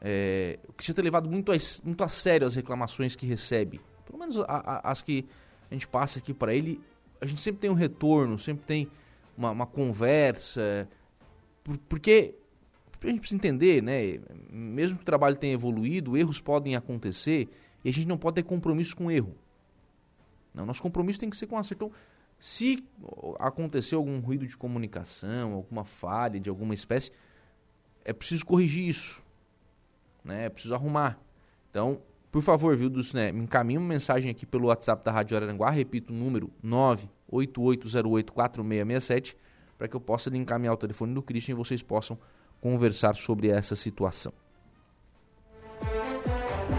É, 0.00 0.58
o 0.68 0.72
Christian 0.72 0.94
tem 0.94 1.04
levado 1.04 1.30
muito 1.30 1.52
a, 1.52 1.56
muito 1.84 2.02
a 2.02 2.08
sério 2.08 2.46
as 2.46 2.56
reclamações 2.56 3.14
que 3.14 3.26
recebe. 3.26 3.80
Pelo 4.04 4.18
menos 4.18 4.38
a, 4.38 4.44
a, 4.46 4.90
as 4.90 5.00
que 5.00 5.26
a 5.70 5.74
gente 5.74 5.86
passa 5.86 6.18
aqui 6.18 6.34
para 6.34 6.54
ele 6.54 6.80
a 7.22 7.26
gente 7.26 7.40
sempre 7.40 7.60
tem 7.60 7.70
um 7.70 7.74
retorno, 7.74 8.36
sempre 8.36 8.66
tem 8.66 8.90
uma, 9.38 9.52
uma 9.52 9.66
conversa, 9.66 10.88
por, 11.62 11.78
porque 11.78 12.34
a 13.00 13.06
gente 13.06 13.20
precisa 13.20 13.36
entender, 13.36 13.80
né? 13.80 14.18
Mesmo 14.50 14.96
que 14.96 15.02
o 15.02 15.06
trabalho 15.06 15.36
tenha 15.36 15.54
evoluído, 15.54 16.16
erros 16.16 16.40
podem 16.40 16.74
acontecer 16.74 17.48
e 17.84 17.88
a 17.88 17.92
gente 17.92 18.08
não 18.08 18.18
pode 18.18 18.34
ter 18.34 18.42
compromisso 18.42 18.96
com 18.96 19.08
erro. 19.08 19.36
Não, 20.52 20.66
nosso 20.66 20.82
compromisso 20.82 21.20
tem 21.20 21.30
que 21.30 21.36
ser 21.36 21.46
com 21.46 21.56
acerto. 21.56 21.84
Então, 21.84 21.98
se 22.40 22.84
acontecer 23.38 23.94
algum 23.94 24.18
ruído 24.18 24.44
de 24.44 24.56
comunicação, 24.56 25.52
alguma 25.52 25.84
falha 25.84 26.40
de 26.40 26.50
alguma 26.50 26.74
espécie, 26.74 27.12
é 28.04 28.12
preciso 28.12 28.44
corrigir 28.44 28.88
isso. 28.88 29.24
Né? 30.24 30.46
É 30.46 30.48
preciso 30.50 30.74
arrumar. 30.74 31.20
Então, 31.70 32.02
por 32.32 32.42
favor, 32.42 32.74
viu, 32.74 32.88
Dulcinea, 32.88 33.30
me 33.30 33.42
encaminhe 33.42 33.78
uma 33.78 33.86
mensagem 33.86 34.30
aqui 34.30 34.46
pelo 34.46 34.68
WhatsApp 34.68 35.04
da 35.04 35.12
Rádio 35.12 35.36
Araranguá, 35.36 35.68
repito 35.68 36.14
o 36.14 36.16
número 36.16 36.50
988084667, 36.64 39.36
para 39.76 39.86
que 39.86 39.94
eu 39.94 40.00
possa 40.00 40.30
lhe 40.30 40.38
encaminhar 40.38 40.72
o 40.72 40.78
telefone 40.78 41.12
do 41.12 41.20
Christian 41.20 41.52
e 41.52 41.56
vocês 41.56 41.82
possam 41.82 42.18
conversar 42.58 43.14
sobre 43.16 43.48
essa 43.48 43.76
situação. 43.76 44.32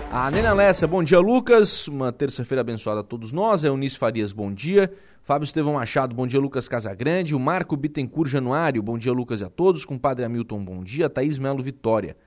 A 0.09 0.31
Nena 0.31 0.53
Lessa, 0.53 0.87
bom 0.87 1.03
dia, 1.03 1.19
Lucas. 1.19 1.87
Uma 1.87 2.11
terça-feira 2.11 2.61
abençoada 2.61 3.01
a 3.01 3.03
todos 3.03 3.31
nós. 3.31 3.63
A 3.63 3.67
Eunice 3.67 3.95
Farias, 3.97 4.33
bom 4.33 4.51
dia. 4.51 4.91
Fábio 5.21 5.45
Estevão 5.45 5.73
Machado, 5.73 6.15
bom 6.15 6.25
dia, 6.25 6.39
Lucas 6.39 6.67
Casagrande. 6.67 7.35
O 7.35 7.39
Marco 7.39 7.77
Bittencourt 7.77 8.27
Januário, 8.29 8.81
bom 8.81 8.97
dia, 8.97 9.13
Lucas 9.13 9.41
e 9.41 9.43
a 9.43 9.49
todos. 9.49 9.85
Com 9.85 9.93
o 9.95 9.99
Padre 9.99 10.25
Hamilton, 10.25 10.65
bom 10.65 10.83
dia. 10.83 11.07
Thaís 11.09 11.37
Melo 11.37 11.61
Vitória. 11.61 12.17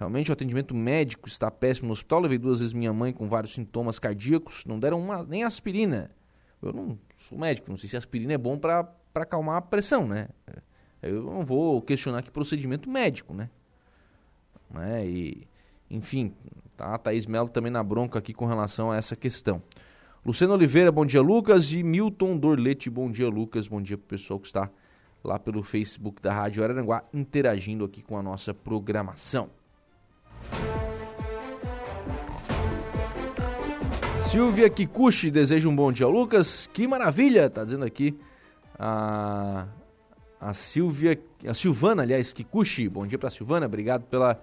Realmente 0.00 0.30
o 0.30 0.32
atendimento 0.32 0.74
médico 0.74 1.28
está 1.28 1.50
péssimo 1.50 1.88
no 1.88 1.92
hospital. 1.92 2.20
Levei 2.20 2.38
duas 2.38 2.60
vezes 2.60 2.72
minha 2.72 2.90
mãe 2.90 3.12
com 3.12 3.28
vários 3.28 3.52
sintomas 3.52 3.98
cardíacos. 3.98 4.64
Não 4.64 4.80
deram 4.80 4.98
uma, 4.98 5.22
nem 5.24 5.44
aspirina. 5.44 6.10
Eu 6.62 6.72
não 6.72 6.98
sou 7.14 7.38
médico, 7.38 7.68
não 7.68 7.76
sei 7.76 7.86
se 7.90 7.98
aspirina 7.98 8.32
é 8.32 8.38
bom 8.38 8.58
para 8.58 8.90
acalmar 9.14 9.56
a 9.56 9.60
pressão, 9.60 10.08
né? 10.08 10.28
Eu 11.02 11.22
não 11.22 11.42
vou 11.42 11.82
questionar 11.82 12.22
que 12.22 12.30
procedimento 12.30 12.88
médico, 12.88 13.34
né? 13.34 13.50
né? 14.70 15.06
E, 15.06 15.46
enfim, 15.90 16.34
tá? 16.78 16.94
A 16.94 16.98
Thaís 16.98 17.26
Melo 17.26 17.50
também 17.50 17.70
na 17.70 17.82
bronca 17.82 18.18
aqui 18.18 18.32
com 18.32 18.46
relação 18.46 18.90
a 18.90 18.96
essa 18.96 19.14
questão. 19.14 19.62
Luciano 20.24 20.54
Oliveira, 20.54 20.90
bom 20.90 21.04
dia, 21.04 21.20
Lucas. 21.20 21.74
E 21.74 21.82
Milton 21.82 22.38
Dorlete, 22.38 22.88
bom 22.88 23.10
dia, 23.10 23.28
Lucas. 23.28 23.68
Bom 23.68 23.82
dia 23.82 23.98
pro 23.98 24.06
pessoal 24.06 24.40
que 24.40 24.46
está 24.46 24.70
lá 25.22 25.38
pelo 25.38 25.62
Facebook 25.62 26.22
da 26.22 26.32
Rádio 26.32 26.64
Araranguá 26.64 27.04
interagindo 27.12 27.84
aqui 27.84 28.00
com 28.00 28.16
a 28.16 28.22
nossa 28.22 28.54
programação. 28.54 29.59
Silvia 34.30 34.70
Kikuchi 34.70 35.28
deseja 35.28 35.68
um 35.68 35.74
bom 35.74 35.90
dia 35.90 36.06
ao 36.06 36.12
Lucas. 36.12 36.68
Que 36.72 36.86
maravilha, 36.86 37.50
tá 37.50 37.64
dizendo 37.64 37.84
aqui 37.84 38.16
a, 38.78 39.66
a 40.40 40.54
Silvia, 40.54 41.20
a 41.44 41.52
Silvana, 41.52 42.02
aliás, 42.02 42.32
Kikuchi. 42.32 42.88
Bom 42.88 43.04
dia 43.06 43.18
para 43.18 43.28
Silvana, 43.28 43.66
obrigado 43.66 44.04
pela, 44.04 44.40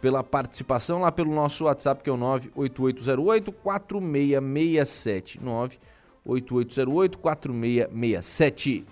pela 0.00 0.24
participação 0.24 1.02
lá 1.02 1.12
pelo 1.12 1.32
nosso 1.32 1.66
WhatsApp 1.66 2.02
que 2.02 2.10
é 2.10 2.12
o 2.12 2.16
98808 2.16 3.52
4667. 3.52 5.40
98808 5.40 7.18
4667. 7.18 8.84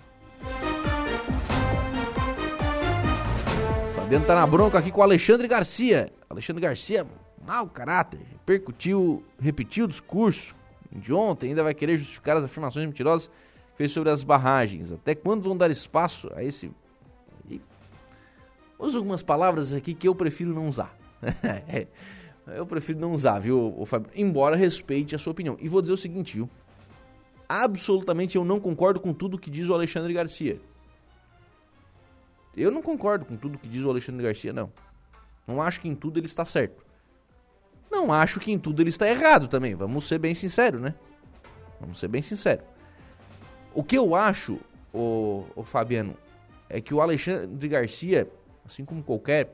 Fabiano 3.97 4.25
tá 4.25 4.35
na 4.35 4.47
bronca 4.47 4.79
aqui 4.79 4.91
com 4.91 5.01
o 5.01 5.03
Alexandre 5.03 5.45
Garcia. 5.45 6.09
Alexandre 6.31 6.61
Garcia, 6.61 7.05
mau 7.45 7.67
caráter, 7.67 8.19
repercutiu, 8.31 9.23
repetiu 9.39 9.85
o 9.85 9.87
discurso 9.87 10.55
de 10.91 11.13
ontem, 11.13 11.49
ainda 11.49 11.63
vai 11.63 11.73
querer 11.73 11.97
justificar 11.97 12.37
as 12.37 12.43
afirmações 12.43 12.85
mentirosas 12.85 13.27
que 13.27 13.77
fez 13.77 13.91
sobre 13.91 14.09
as 14.09 14.23
barragens. 14.23 14.91
Até 14.91 15.13
quando 15.13 15.41
vão 15.41 15.55
dar 15.55 15.69
espaço 15.69 16.29
a 16.35 16.43
esse. 16.43 16.71
Uso 18.79 18.97
algumas 18.97 19.21
palavras 19.21 19.73
aqui 19.73 19.93
que 19.93 20.07
eu 20.07 20.15
prefiro 20.15 20.53
não 20.53 20.65
usar. 20.65 20.97
eu 22.47 22.65
prefiro 22.65 22.99
não 22.99 23.11
usar, 23.11 23.37
viu, 23.39 23.83
Fábio? 23.85 24.09
Embora 24.15 24.55
respeite 24.55 25.13
a 25.13 25.19
sua 25.19 25.31
opinião. 25.31 25.55
E 25.59 25.67
vou 25.67 25.81
dizer 25.81 25.93
o 25.93 25.97
seguinte, 25.97 26.35
viu? 26.35 26.49
Absolutamente 27.47 28.37
eu 28.37 28.43
não 28.43 28.59
concordo 28.59 28.99
com 28.99 29.13
tudo 29.13 29.37
que 29.37 29.51
diz 29.51 29.69
o 29.69 29.73
Alexandre 29.73 30.13
Garcia. 30.13 30.59
Eu 32.55 32.71
não 32.71 32.81
concordo 32.81 33.23
com 33.23 33.35
tudo 33.35 33.57
que 33.57 33.67
diz 33.67 33.83
o 33.83 33.89
Alexandre 33.89 34.23
Garcia, 34.23 34.51
não. 34.51 34.71
Não 35.45 35.61
acho 35.61 35.81
que 35.81 35.87
em 35.87 35.95
tudo 35.95 36.19
ele 36.19 36.27
está 36.27 36.45
certo. 36.45 36.85
Não 37.89 38.13
acho 38.13 38.39
que 38.39 38.51
em 38.51 38.57
tudo 38.57 38.81
ele 38.81 38.89
está 38.89 39.07
errado 39.07 39.47
também. 39.47 39.75
Vamos 39.75 40.07
ser 40.07 40.17
bem 40.17 40.33
sinceros, 40.33 40.79
né? 40.79 40.95
Vamos 41.79 41.99
ser 41.99 42.07
bem 42.07 42.21
sinceros. 42.21 42.63
O 43.73 43.83
que 43.83 43.97
eu 43.97 44.15
acho, 44.15 44.59
o, 44.93 45.45
o 45.55 45.63
Fabiano, 45.63 46.15
é 46.69 46.79
que 46.79 46.93
o 46.93 47.01
Alexandre 47.01 47.67
Garcia, 47.67 48.29
assim 48.65 48.85
como 48.85 49.03
qualquer 49.03 49.53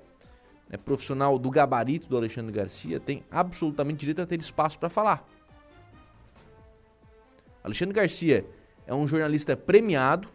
né, 0.69 0.77
profissional 0.77 1.39
do 1.39 1.49
gabarito 1.49 2.07
do 2.07 2.17
Alexandre 2.17 2.51
Garcia, 2.51 2.99
tem 2.99 3.23
absolutamente 3.31 3.99
direito 3.99 4.21
a 4.21 4.25
ter 4.25 4.39
espaço 4.39 4.77
para 4.77 4.89
falar. 4.89 5.27
Alexandre 7.63 7.93
Garcia 7.93 8.45
é 8.85 8.93
um 8.93 9.07
jornalista 9.07 9.57
premiado, 9.57 10.29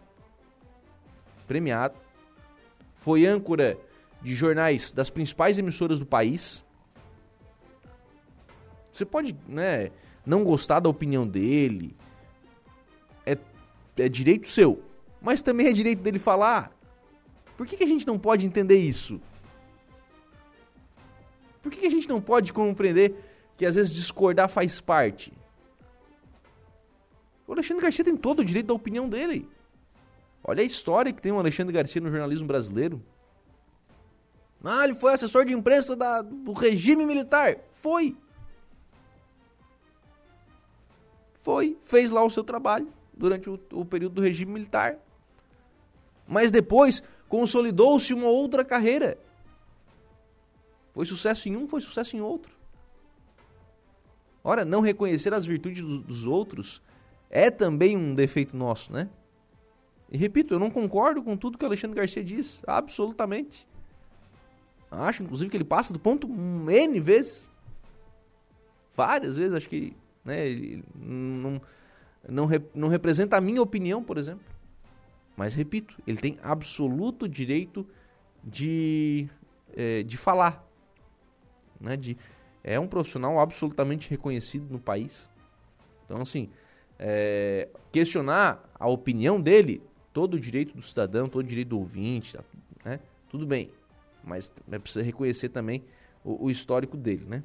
premiado, 1.47 1.95
foi 2.95 3.27
âncora 3.27 3.79
de 4.23 4.35
jornais 4.35 4.93
das 4.93 5.11
principais 5.11 5.59
emissoras 5.59 5.99
do 5.99 6.07
país. 6.07 6.65
Você 8.91 9.05
pode, 9.05 9.37
né, 9.49 9.91
não 10.25 10.45
gostar 10.45 10.81
da 10.81 10.89
opinião 10.89 11.27
dele, 11.27 11.97
é, 13.27 13.37
é 13.97 14.09
direito 14.09 14.47
seu, 14.49 14.83
mas 15.21 15.43
também 15.43 15.67
é 15.67 15.73
direito 15.73 16.01
dele 16.01 16.19
falar. 16.19 16.73
Por 17.57 17.67
que, 17.67 17.77
que 17.77 17.85
a 17.85 17.87
gente 17.87 18.07
não 18.07 18.19
pode 18.19 18.47
entender 18.47 18.77
isso? 18.77 19.21
Por 21.61 21.71
que, 21.71 21.81
que 21.81 21.87
a 21.87 21.91
gente 21.91 22.09
não 22.09 22.21
pode 22.21 22.53
compreender 22.53 23.15
que 23.57 23.65
às 23.65 23.77
vezes 23.77 23.93
discordar 23.93 24.49
faz 24.49 24.81
parte? 24.81 25.33
O 27.47 27.53
Alexandre 27.53 27.83
Garcia 27.83 28.05
tem 28.05 28.17
todo 28.17 28.41
o 28.41 28.45
direito 28.45 28.67
da 28.67 28.75
opinião 28.75 29.09
dele. 29.09 29.49
Olha 30.43 30.63
a 30.63 30.65
história 30.65 31.13
que 31.13 31.23
tem 31.23 31.31
o 31.31 31.39
Alexandre 31.39 31.73
Garcia 31.73 32.01
no 32.01 32.11
jornalismo 32.11 32.49
brasileiro. 32.49 33.03
Ah, 34.65 34.85
ele 34.85 34.95
foi 34.95 35.13
assessor 35.13 35.45
de 35.45 35.53
imprensa 35.53 35.97
da, 35.97 36.23
do 36.23 36.53
regime 36.53 37.05
militar. 37.05 37.59
Foi. 37.71 38.17
Foi, 41.35 41.77
fez 41.81 42.13
lá 42.13 42.25
o 42.25 42.31
seu 42.31 42.45
trabalho 42.45 42.89
durante 43.13 43.51
o, 43.51 43.59
o 43.73 43.85
período 43.85 44.15
do 44.15 44.23
regime 44.23 44.53
militar. 44.53 44.97
Mas 46.27 46.53
depois 46.53 47.03
consolidou-se 47.29 48.15
uma 48.15 48.29
outra 48.29 48.65
carreira. 48.65 49.19
Foi 50.91 51.05
sucesso 51.05 51.49
em 51.49 51.57
um, 51.57 51.67
foi 51.67 51.81
sucesso 51.81 52.17
em 52.17 52.21
outro. 52.21 52.55
Ora, 54.45 54.65
não 54.65 54.81
reconhecer 54.81 55.35
as 55.35 55.45
virtudes 55.45 55.83
dos, 55.83 55.99
dos 56.01 56.27
outros 56.27 56.83
é 57.31 57.51
também 57.51 57.97
um 57.97 58.15
defeito 58.15 58.57
nosso, 58.57 58.93
né? 58.93 59.09
E 60.11 60.19
repito, 60.19 60.55
eu 60.55 60.59
não 60.59 60.71
concordo 60.71 61.23
com 61.23 61.37
tudo 61.37 61.57
que 61.57 61.65
o 61.65 61.67
Alexandre 61.67 61.97
Garcia 61.97 62.23
diz, 62.23 62.63
absolutamente. 62.67 63.67
Acho, 65.01 65.23
inclusive, 65.23 65.51
que 65.51 65.57
ele 65.57 65.65
passa 65.65 65.93
do 65.93 65.99
ponto 65.99 66.29
N 66.29 67.01
vezes. 67.01 67.51
Várias 68.95 69.37
vezes, 69.37 69.55
acho 69.55 69.69
que 69.69 69.97
né, 70.25 70.47
ele 70.47 70.85
não, 70.95 71.61
não, 72.29 72.49
não 72.75 72.89
representa 72.89 73.37
a 73.37 73.41
minha 73.41 73.63
opinião, 73.63 74.05
por 74.05 74.19
exemplo. 74.19 74.45
Mas, 75.37 75.55
repito, 75.55 75.97
ele 76.07 76.19
tem 76.19 76.39
absoluto 76.43 77.27
direito 77.27 77.87
de, 78.45 79.29
é, 79.75 80.03
de 80.03 80.17
falar 80.19 80.63
né? 81.83 81.97
De, 81.97 82.17
é 82.63 82.79
um 82.79 82.87
profissional 82.87 83.41
absolutamente 83.41 84.09
reconhecido 84.09 84.71
no 84.71 84.79
país. 84.79 85.29
Então, 86.05 86.23
assim, 86.23 86.49
é, 86.99 87.69
questionar 87.91 88.71
a 88.79 88.89
opinião 88.89 89.41
dele, 89.41 89.83
todo 90.13 90.35
o 90.35 90.41
direito 90.41 90.75
do 90.75 90.83
cidadão, 90.83 91.29
todo 91.29 91.45
o 91.45 91.49
direito 91.49 91.69
do 91.69 91.79
ouvinte, 91.79 92.37
tá, 92.37 92.45
né? 92.85 93.01
Tudo 93.29 93.45
bem. 93.45 93.71
Mas 94.25 94.53
é 94.71 94.79
preciso 94.79 95.05
reconhecer 95.05 95.49
também 95.49 95.83
o, 96.25 96.47
o 96.47 96.51
histórico 96.51 96.97
dele, 96.97 97.25
né? 97.29 97.43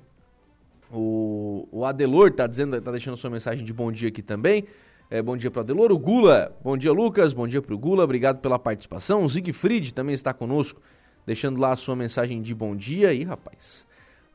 O, 0.91 1.67
o 1.71 1.85
Adelor 1.85 2.31
tá 2.31 2.47
dizendo, 2.47 2.79
tá 2.81 2.91
deixando 2.91 3.17
sua 3.17 3.29
mensagem 3.29 3.65
de 3.65 3.73
bom 3.73 3.91
dia 3.91 4.09
aqui 4.09 4.21
também. 4.21 4.65
É, 5.09 5.21
bom 5.21 5.35
dia 5.35 5.51
para 5.51 5.61
Adelor. 5.61 5.91
O 5.91 5.97
Gula, 5.97 6.55
bom 6.63 6.77
dia 6.77 6.91
Lucas, 6.91 7.33
bom 7.33 7.47
dia 7.47 7.61
para 7.61 7.73
o 7.73 7.77
Gula, 7.77 8.03
obrigado 8.03 8.39
pela 8.39 8.57
participação. 8.57 9.23
O 9.23 9.29
Siegfried 9.29 9.93
também 9.93 10.13
está 10.13 10.33
conosco, 10.33 10.81
deixando 11.25 11.59
lá 11.59 11.71
a 11.71 11.75
sua 11.75 11.95
mensagem 11.95 12.41
de 12.41 12.53
bom 12.53 12.75
dia. 12.75 13.09
aí, 13.09 13.23
rapaz, 13.23 13.85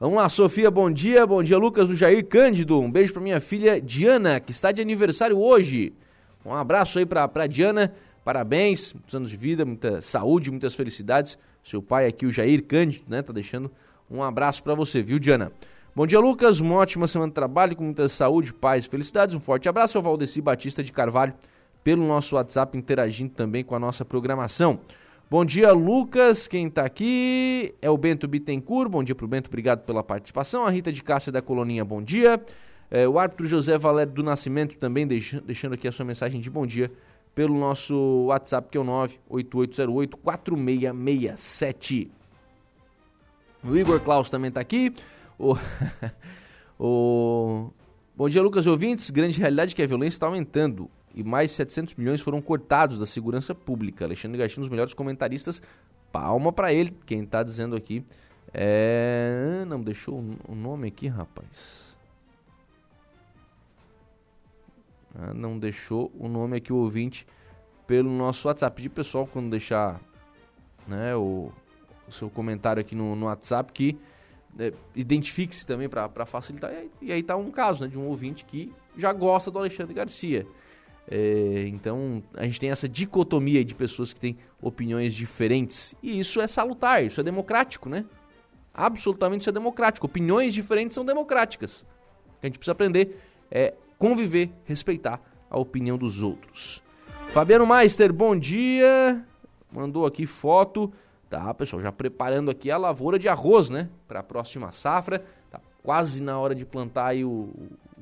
Vamos 0.02 0.16
lá, 0.16 0.28
Sofia, 0.28 0.68
bom 0.68 0.90
dia. 0.90 1.24
Bom 1.24 1.44
dia, 1.44 1.56
Lucas 1.56 1.86
do 1.86 1.94
Jair 1.94 2.26
Cândido. 2.26 2.80
Um 2.80 2.90
beijo 2.90 3.12
para 3.12 3.22
minha 3.22 3.40
filha 3.40 3.80
Diana, 3.80 4.40
que 4.40 4.50
está 4.50 4.72
de 4.72 4.82
aniversário 4.82 5.38
hoje. 5.38 5.92
Um 6.44 6.52
abraço 6.52 6.98
aí 6.98 7.06
para 7.06 7.46
Diana. 7.46 7.94
Parabéns, 8.24 8.92
muitos 8.92 9.14
anos 9.14 9.30
de 9.30 9.36
vida, 9.36 9.64
muita 9.64 10.02
saúde, 10.02 10.50
muitas 10.50 10.74
felicidades. 10.74 11.38
Seu 11.62 11.80
pai 11.80 12.06
aqui, 12.06 12.26
o 12.26 12.30
Jair 12.30 12.64
Cândido, 12.64 13.04
né, 13.08 13.22
tá 13.22 13.32
deixando 13.32 13.70
um 14.10 14.22
abraço 14.22 14.62
para 14.62 14.74
você, 14.74 15.02
viu, 15.02 15.18
Diana? 15.18 15.52
Bom 15.94 16.06
dia, 16.06 16.18
Lucas. 16.18 16.60
Uma 16.60 16.76
ótima 16.76 17.06
semana 17.06 17.30
de 17.30 17.34
trabalho, 17.34 17.76
com 17.76 17.84
muita 17.84 18.08
saúde, 18.08 18.52
paz 18.52 18.84
e 18.84 18.88
felicidades. 18.88 19.34
Um 19.34 19.40
forte 19.40 19.68
abraço 19.68 19.96
ao 19.96 20.02
Valdeci 20.02 20.40
Batista 20.40 20.82
de 20.82 20.90
Carvalho 20.90 21.34
pelo 21.84 22.06
nosso 22.06 22.36
WhatsApp, 22.36 22.76
interagindo 22.76 23.32
também 23.32 23.62
com 23.64 23.74
a 23.74 23.78
nossa 23.78 24.04
programação. 24.04 24.80
Bom 25.30 25.44
dia, 25.44 25.72
Lucas. 25.72 26.46
Quem 26.46 26.66
está 26.66 26.84
aqui 26.84 27.74
é 27.80 27.88
o 27.88 27.96
Bento 27.96 28.28
Bittencourt. 28.28 28.90
Bom 28.90 29.02
dia 29.02 29.14
para 29.14 29.24
o 29.24 29.28
Bento, 29.28 29.48
obrigado 29.48 29.84
pela 29.84 30.02
participação. 30.02 30.66
A 30.66 30.70
Rita 30.70 30.92
de 30.92 31.02
Cássia 31.02 31.32
da 31.32 31.40
Coloninha, 31.40 31.84
bom 31.84 32.02
dia. 32.02 32.42
É, 32.90 33.08
o 33.08 33.18
árbitro 33.18 33.46
José 33.46 33.78
Valério 33.78 34.12
do 34.12 34.22
Nascimento 34.22 34.76
também 34.76 35.06
deixando 35.06 35.72
aqui 35.72 35.88
a 35.88 35.92
sua 35.92 36.04
mensagem 36.04 36.40
de 36.40 36.50
bom 36.50 36.66
dia 36.66 36.90
pelo 37.34 37.58
nosso 37.58 38.26
WhatsApp, 38.26 38.68
que 38.70 38.78
é 38.78 38.80
o 38.80 38.84
98808-4667. 39.30 42.08
O 43.64 43.76
Igor 43.76 44.00
Klaus 44.00 44.28
também 44.28 44.48
está 44.48 44.60
aqui. 44.60 44.92
O... 45.38 45.56
o... 46.78 47.70
Bom 48.14 48.28
dia, 48.28 48.42
Lucas 48.42 48.66
ouvintes. 48.66 49.08
Grande 49.10 49.38
realidade 49.38 49.72
é 49.72 49.76
que 49.76 49.82
a 49.82 49.86
violência 49.86 50.16
está 50.16 50.26
aumentando 50.26 50.90
e 51.14 51.22
mais 51.22 51.52
700 51.52 51.94
milhões 51.94 52.20
foram 52.20 52.42
cortados 52.42 52.98
da 52.98 53.06
segurança 53.06 53.54
pública. 53.54 54.04
Alexandre 54.04 54.38
Garcia, 54.38 54.58
um 54.58 54.62
dos 54.62 54.68
melhores 54.68 54.94
comentaristas, 54.94 55.62
palma 56.10 56.52
para 56.52 56.72
ele. 56.72 56.92
Quem 57.06 57.22
está 57.22 57.42
dizendo 57.42 57.76
aqui 57.76 58.04
é... 58.52 59.64
Não, 59.66 59.80
deixou 59.80 60.22
o 60.46 60.54
nome 60.54 60.88
aqui, 60.88 61.08
rapaz. 61.08 61.91
Ah, 65.14 65.34
não 65.34 65.58
deixou 65.58 66.10
o 66.18 66.28
nome 66.28 66.56
aqui, 66.56 66.72
o 66.72 66.76
ouvinte, 66.76 67.26
pelo 67.86 68.10
nosso 68.10 68.48
WhatsApp. 68.48 68.74
Pedi 68.76 68.88
pessoal, 68.88 69.26
quando 69.26 69.50
deixar 69.50 70.00
né, 70.86 71.14
o, 71.14 71.52
o 72.08 72.12
seu 72.12 72.30
comentário 72.30 72.80
aqui 72.80 72.94
no, 72.94 73.14
no 73.14 73.26
WhatsApp, 73.26 73.72
que 73.72 73.98
é, 74.58 74.72
identifique-se 74.94 75.66
também 75.66 75.88
para 75.88 76.26
facilitar. 76.26 76.72
E 76.72 76.76
aí, 76.76 76.90
e 77.00 77.12
aí 77.12 77.22
tá 77.22 77.36
um 77.36 77.50
caso 77.50 77.84
né, 77.84 77.90
de 77.90 77.98
um 77.98 78.06
ouvinte 78.06 78.44
que 78.44 78.72
já 78.96 79.12
gosta 79.12 79.50
do 79.50 79.58
Alexandre 79.58 79.94
Garcia. 79.94 80.46
É, 81.10 81.64
então 81.66 82.22
a 82.34 82.44
gente 82.44 82.60
tem 82.60 82.70
essa 82.70 82.88
dicotomia 82.88 83.64
de 83.64 83.74
pessoas 83.74 84.12
que 84.12 84.20
têm 84.20 84.38
opiniões 84.60 85.14
diferentes. 85.14 85.94
E 86.02 86.18
isso 86.18 86.40
é 86.40 86.46
salutar, 86.46 87.04
isso 87.04 87.20
é 87.20 87.24
democrático, 87.24 87.88
né? 87.88 88.04
Absolutamente 88.72 89.42
isso 89.42 89.50
é 89.50 89.52
democrático. 89.52 90.06
Opiniões 90.06 90.54
diferentes 90.54 90.94
são 90.94 91.04
democráticas. 91.04 91.84
A 92.42 92.46
gente 92.46 92.58
precisa 92.58 92.72
aprender 92.72 93.20
é 93.50 93.74
conviver, 94.02 94.50
respeitar 94.64 95.22
a 95.48 95.56
opinião 95.56 95.96
dos 95.96 96.22
outros. 96.22 96.82
Fabiano 97.28 97.64
Meister, 97.64 98.12
bom 98.12 98.36
dia. 98.36 99.24
Mandou 99.70 100.04
aqui 100.04 100.26
foto. 100.26 100.92
Tá, 101.30 101.54
pessoal, 101.54 101.80
já 101.80 101.92
preparando 101.92 102.50
aqui 102.50 102.68
a 102.68 102.76
lavoura 102.76 103.16
de 103.16 103.28
arroz, 103.28 103.70
né? 103.70 103.88
Para 104.08 104.18
a 104.18 104.22
próxima 104.24 104.72
safra. 104.72 105.24
Tá 105.48 105.60
quase 105.84 106.20
na 106.20 106.36
hora 106.36 106.52
de 106.52 106.66
plantar 106.66 107.06
aí 107.06 107.24
o, 107.24 107.48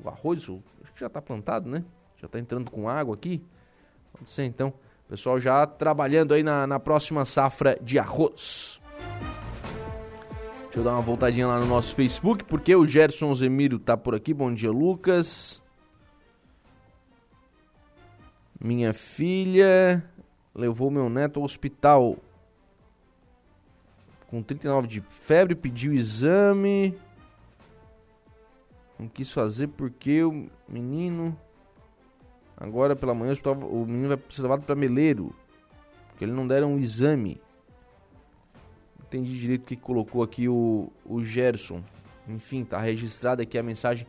o 0.03 0.09
arroz. 0.09 0.41
Acho 0.41 0.91
que 0.91 0.99
já 0.99 1.07
tá 1.07 1.21
plantado, 1.21 1.69
né? 1.69 1.83
Já 2.17 2.25
está 2.25 2.39
entrando 2.39 2.71
com 2.71 2.89
água 2.89 3.13
aqui. 3.13 3.39
Pode 4.11 4.31
ser 4.31 4.45
então. 4.45 4.73
Pessoal 5.07 5.39
já 5.39 5.67
trabalhando 5.67 6.33
aí 6.33 6.41
na, 6.41 6.65
na 6.65 6.79
próxima 6.79 7.25
safra 7.25 7.77
de 7.79 7.99
arroz. 7.99 8.81
Deixa 10.63 10.79
eu 10.79 10.83
dar 10.83 10.93
uma 10.93 11.01
voltadinha 11.01 11.45
lá 11.45 11.59
no 11.59 11.67
nosso 11.67 11.93
Facebook, 11.93 12.43
porque 12.45 12.75
o 12.75 12.87
Gerson 12.87 13.35
Zemiro 13.35 13.77
tá 13.77 13.95
por 13.95 14.15
aqui. 14.15 14.33
Bom 14.33 14.51
dia, 14.51 14.71
Lucas. 14.71 15.60
Minha 18.63 18.93
filha 18.93 20.03
levou 20.53 20.91
meu 20.91 21.09
neto 21.09 21.39
ao 21.39 21.45
hospital 21.45 22.17
com 24.27 24.41
39 24.41 24.87
de 24.87 25.01
febre, 25.01 25.55
pediu 25.55 25.93
exame. 25.93 26.95
Não 28.97 29.07
quis 29.07 29.31
fazer 29.31 29.67
porque 29.67 30.23
o 30.23 30.47
menino. 30.69 31.35
Agora 32.55 32.95
pela 32.95 33.15
manhã 33.15 33.33
o 33.69 33.85
menino 33.85 34.09
vai 34.09 34.19
ser 34.29 34.43
levado 34.43 34.63
para 34.63 34.75
Meleiro. 34.75 35.35
Porque 36.09 36.23
ele 36.23 36.31
não 36.31 36.47
deram 36.47 36.75
um 36.75 36.79
exame. 36.79 37.41
Entendi 39.01 39.37
direito 39.37 39.63
o 39.63 39.65
que 39.65 39.75
colocou 39.75 40.23
aqui 40.23 40.47
o, 40.47 40.89
o 41.03 41.23
Gerson. 41.23 41.83
Enfim, 42.27 42.63
tá 42.63 42.79
registrada 42.79 43.41
aqui 43.41 43.57
a 43.57 43.63
mensagem 43.63 44.07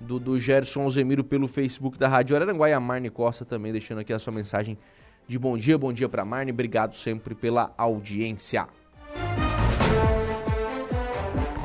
do, 0.00 0.18
do 0.18 0.38
Gerson 0.38 0.82
Alzemiro 0.82 1.24
pelo 1.24 1.48
Facebook 1.48 1.98
da 1.98 2.08
Rádio 2.08 2.36
Araranguá 2.36 2.68
e 2.70 2.72
a 2.72 2.80
Marne 2.80 3.10
Costa 3.10 3.44
também 3.44 3.72
deixando 3.72 3.98
aqui 3.98 4.12
a 4.12 4.18
sua 4.18 4.32
mensagem 4.32 4.78
de 5.26 5.38
bom 5.38 5.56
dia. 5.56 5.76
Bom 5.76 5.92
dia 5.92 6.08
para 6.08 6.24
Marne. 6.24 6.52
Obrigado 6.52 6.96
sempre 6.96 7.34
pela 7.34 7.72
audiência. 7.76 8.66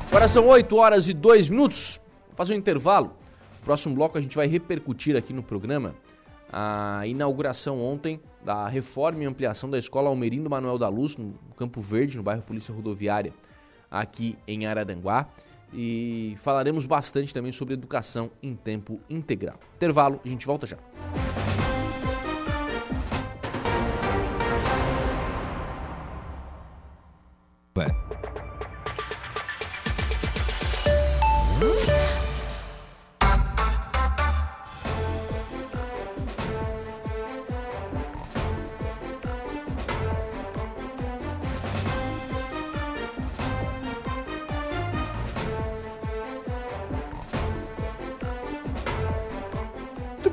Agora 0.08 0.28
são 0.28 0.48
8 0.48 0.76
horas 0.76 1.10
e 1.10 1.14
2 1.14 1.50
minutos. 1.50 2.00
Vou 2.28 2.36
fazer 2.36 2.54
um 2.54 2.58
intervalo. 2.58 3.16
Próximo 3.64 3.96
bloco 3.96 4.18
a 4.18 4.22
gente 4.22 4.36
vai 4.36 4.48
repercutir 4.48 5.16
aqui 5.16 5.34
no 5.34 5.42
programa 5.42 5.96
a 6.52 7.08
inauguração 7.08 7.82
ontem 7.82 8.20
da 8.44 8.68
reforma 8.68 9.24
e 9.24 9.26
ampliação 9.26 9.70
da 9.70 9.80
escola 9.80 10.10
Almerindo 10.10 10.50
Manuel 10.50 10.78
da 10.78 10.88
Luz, 10.88 11.18
no 11.18 11.34
Campo 11.58 11.82
Verde, 11.82 12.18
no 12.18 12.24
bairro 12.24 12.44
Polícia 12.44 12.74
Rodoviária, 12.74 13.34
aqui 13.90 14.38
em 14.48 14.68
Araranguá. 14.68 15.28
E 15.74 16.36
falaremos 16.40 16.86
bastante 16.86 17.34
também 17.34 17.52
sobre 17.52 17.74
educação 17.74 18.30
em 18.42 18.56
tempo 18.56 19.00
integral. 19.10 19.60
Intervalo, 19.76 20.20
a 20.24 20.28
gente 20.28 20.46
volta 20.46 20.68
já. 20.68 20.78
bem, 27.76 28.03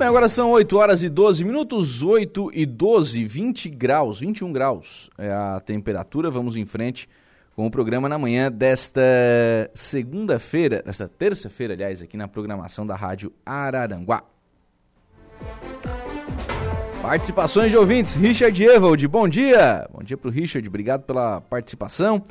agora 0.09 0.28
são 0.28 0.51
8 0.51 0.76
horas 0.76 1.03
e 1.03 1.09
12 1.09 1.44
minutos, 1.44 2.03
8 2.03 2.51
e 2.55 2.64
12, 2.64 3.24
20 3.24 3.68
graus, 3.68 4.20
21 4.20 4.53
graus 4.53 5.11
é 5.18 5.30
a 5.30 5.61
temperatura. 5.61 6.30
Vamos 6.30 6.57
em 6.57 6.64
frente 6.64 7.09
com 7.55 7.66
o 7.66 7.70
programa 7.70 8.09
na 8.09 8.18
manhã 8.18 8.51
desta 8.51 9.03
segunda-feira, 9.74 10.82
desta 10.82 11.07
terça-feira, 11.07 11.74
aliás, 11.74 12.01
aqui 12.01 12.16
na 12.16 12.26
programação 12.26 12.86
da 12.86 12.96
Rádio 12.96 13.32
Araranguá. 13.44 14.24
Participações 17.03 17.70
de 17.70 17.76
ouvintes, 17.76 18.14
Richard 18.14 18.62
Evald, 18.62 19.07
bom 19.07 19.28
dia! 19.28 19.86
Bom 19.92 20.03
dia 20.03 20.16
pro 20.16 20.30
Richard, 20.30 20.66
obrigado 20.66 21.03
pela 21.03 21.40
participação. 21.42 22.22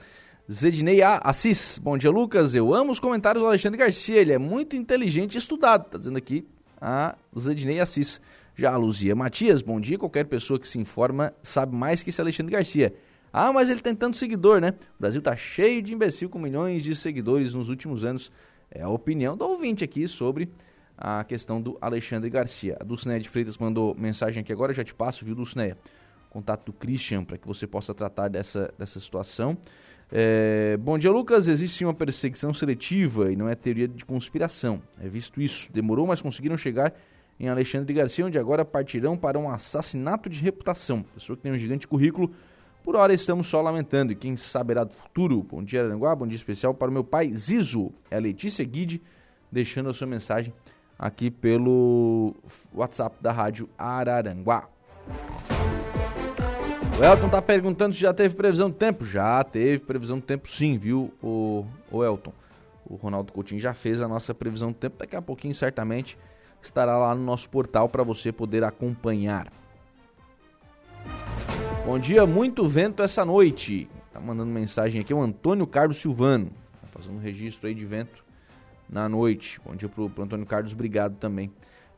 Zednei 0.52 1.02
Assis, 1.04 1.78
bom 1.78 1.96
dia 1.98 2.10
Lucas, 2.10 2.56
eu 2.56 2.74
amo 2.74 2.92
os 2.92 3.00
comentários 3.00 3.44
do 3.44 3.48
Alexandre 3.48 3.78
Garcia, 3.78 4.20
ele 4.20 4.32
é 4.32 4.40
muito 4.40 4.76
inteligente 4.76 5.36
e 5.36 5.38
estudado, 5.38 5.86
tá 5.90 5.98
dizendo 5.98 6.18
aqui 6.18 6.48
a 6.82 7.16
Zednei 7.38 7.80
Assis. 7.80 8.22
Já 8.56 8.74
a 8.74 8.78
Luzia 8.78 9.16
Matias, 9.16 9.62
bom 9.62 9.80
dia. 9.80 9.98
Qualquer 9.98 10.26
pessoa 10.26 10.60
que 10.60 10.68
se 10.68 10.78
informa 10.78 11.34
sabe 11.42 11.76
mais 11.76 12.04
que 12.04 12.10
esse 12.10 12.20
Alexandre 12.20 12.52
Garcia. 12.52 12.94
Ah, 13.32 13.54
mas 13.54 13.70
ele 13.70 13.80
tem 13.80 13.96
tanto 13.96 14.18
seguidor, 14.18 14.60
né? 14.60 14.70
O 14.70 15.00
Brasil 15.00 15.22
tá 15.22 15.36
cheio 15.36 15.82
de 15.82 15.94
imbecil 15.94 16.30
com 16.30 16.40
milhões 16.40 16.84
de 16.84 16.96
seguidores 16.96 17.54
nos 17.54 17.70
últimos 17.70 18.04
anos. 18.04 18.32
É 18.70 18.82
a 18.82 18.90
opinião 18.90 19.38
do 19.38 19.46
ouvinte 19.46 19.84
aqui 19.84 20.08
sobre 20.08 20.50
a 20.98 21.24
questão 21.24 21.62
do 21.62 21.78
Alexandre 21.80 22.30
Garcia. 22.30 22.76
A 22.80 22.84
Dulcineia 22.84 23.20
de 23.20 23.30
Freitas 23.30 23.58
mandou 23.58 23.96
mensagem 23.96 24.42
aqui 24.42 24.52
agora, 24.52 24.74
já 24.74 24.84
te 24.84 24.94
passo, 24.94 25.24
viu, 25.24 25.36
Dulcineia? 25.36 25.78
Contato 26.30 26.66
do 26.66 26.74
Christian 26.74 27.24
para 27.24 27.38
que 27.38 27.48
você 27.48 27.66
possa 27.66 27.94
tratar 27.94 28.28
dessa, 28.28 28.74
dessa 28.78 29.00
situação. 29.00 29.58
É, 30.12 30.76
bom 30.78 30.98
dia, 30.98 31.12
Lucas. 31.12 31.48
Existe 31.48 31.86
uma 31.86 31.94
perseguição 31.94 32.54
seletiva 32.54 33.32
e 33.32 33.36
não 33.36 33.48
é 33.48 33.56
teoria 33.56 33.88
de 33.88 34.04
conspiração. 34.06 34.82
É 35.02 35.08
visto 35.08 35.42
isso. 35.42 35.72
Demorou, 35.72 36.08
mas 36.08 36.22
conseguiram 36.22 36.58
chegar 36.58 36.94
em 37.40 37.48
Alexandre 37.48 37.94
Garcia, 37.94 38.26
onde 38.26 38.38
agora 38.38 38.66
partirão 38.66 39.16
para 39.16 39.40
um 39.40 39.50
assassinato 39.50 40.30
de 40.30 40.40
reputação. 40.40 41.04
Pessoa 41.14 41.38
que 41.38 41.44
tem 41.44 41.52
um 41.52 41.58
gigante 41.58 41.88
currículo. 41.88 42.32
Por 42.84 42.96
hora 42.96 43.14
estamos 43.14 43.48
só 43.48 43.62
lamentando. 43.62 44.12
E 44.12 44.16
quem 44.16 44.36
saberá 44.36 44.84
do 44.84 44.94
futuro? 44.94 45.44
Bom 45.44 45.64
dia, 45.64 45.84
Aranguá. 45.84 46.16
Bom 46.16 46.28
dia 46.28 46.36
especial 46.36 46.74
para 46.74 46.90
o 46.90 46.94
meu 46.94 47.04
pai 47.04 47.32
Zizo. 47.34 47.92
É 48.10 48.18
a 48.18 48.20
Letícia 48.20 48.66
Guide, 48.66 49.02
deixando 49.52 49.90
a 49.90 49.94
sua 49.94 50.08
mensagem 50.08 50.54
aqui 50.98 51.32
pelo 51.32 52.36
WhatsApp 52.74 53.16
da 53.22 53.32
Rádio 53.32 53.70
Araranguá. 53.78 54.68
O 57.00 57.02
Elton 57.02 57.30
tá 57.30 57.42
perguntando 57.42 57.96
se 57.96 58.02
já 58.02 58.14
teve 58.14 58.36
previsão 58.36 58.70
do 58.70 58.76
tempo. 58.76 59.06
Já 59.06 59.42
teve 59.42 59.80
previsão 59.80 60.18
do 60.18 60.22
tempo 60.22 60.50
sim, 60.50 60.78
viu, 60.78 61.14
o, 61.24 61.66
o 61.90 62.04
Elton. 62.04 62.34
O 62.86 62.96
Ronaldo 62.96 63.32
Coutinho 63.32 63.62
já 63.62 63.74
fez 63.74 64.02
a 64.02 64.08
nossa 64.08 64.34
previsão 64.34 64.68
do 64.68 64.74
tempo. 64.74 64.98
Daqui 65.00 65.16
a 65.16 65.22
pouquinho, 65.22 65.56
certamente, 65.56 66.18
estará 66.62 66.98
lá 66.98 67.16
no 67.16 67.24
nosso 67.24 67.50
portal 67.50 67.88
para 67.88 68.04
você 68.04 68.34
poder 68.34 68.66
acompanhar. 68.66 69.48
Bom 71.86 71.98
dia, 71.98 72.28
muito 72.28 72.66
vento 72.66 73.02
essa 73.02 73.24
noite. 73.24 73.90
Tá 74.12 74.20
mandando 74.20 74.52
mensagem 74.52 75.00
aqui 75.00 75.14
o 75.14 75.22
Antônio 75.22 75.66
Carlos 75.66 75.96
Silvano. 75.96 76.52
Tá 76.82 76.88
fazendo 76.92 77.18
registro 77.20 77.70
aí 77.70 77.74
de 77.74 77.86
vento 77.86 78.26
na 78.90 79.08
noite. 79.08 79.58
Bom 79.64 79.74
dia 79.74 79.88
pro, 79.88 80.10
pro 80.10 80.26
Antônio 80.26 80.46
Carlos, 80.46 80.74
obrigado 80.74 81.16
também 81.16 81.50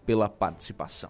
pela 0.05 0.29
participação. 0.29 1.09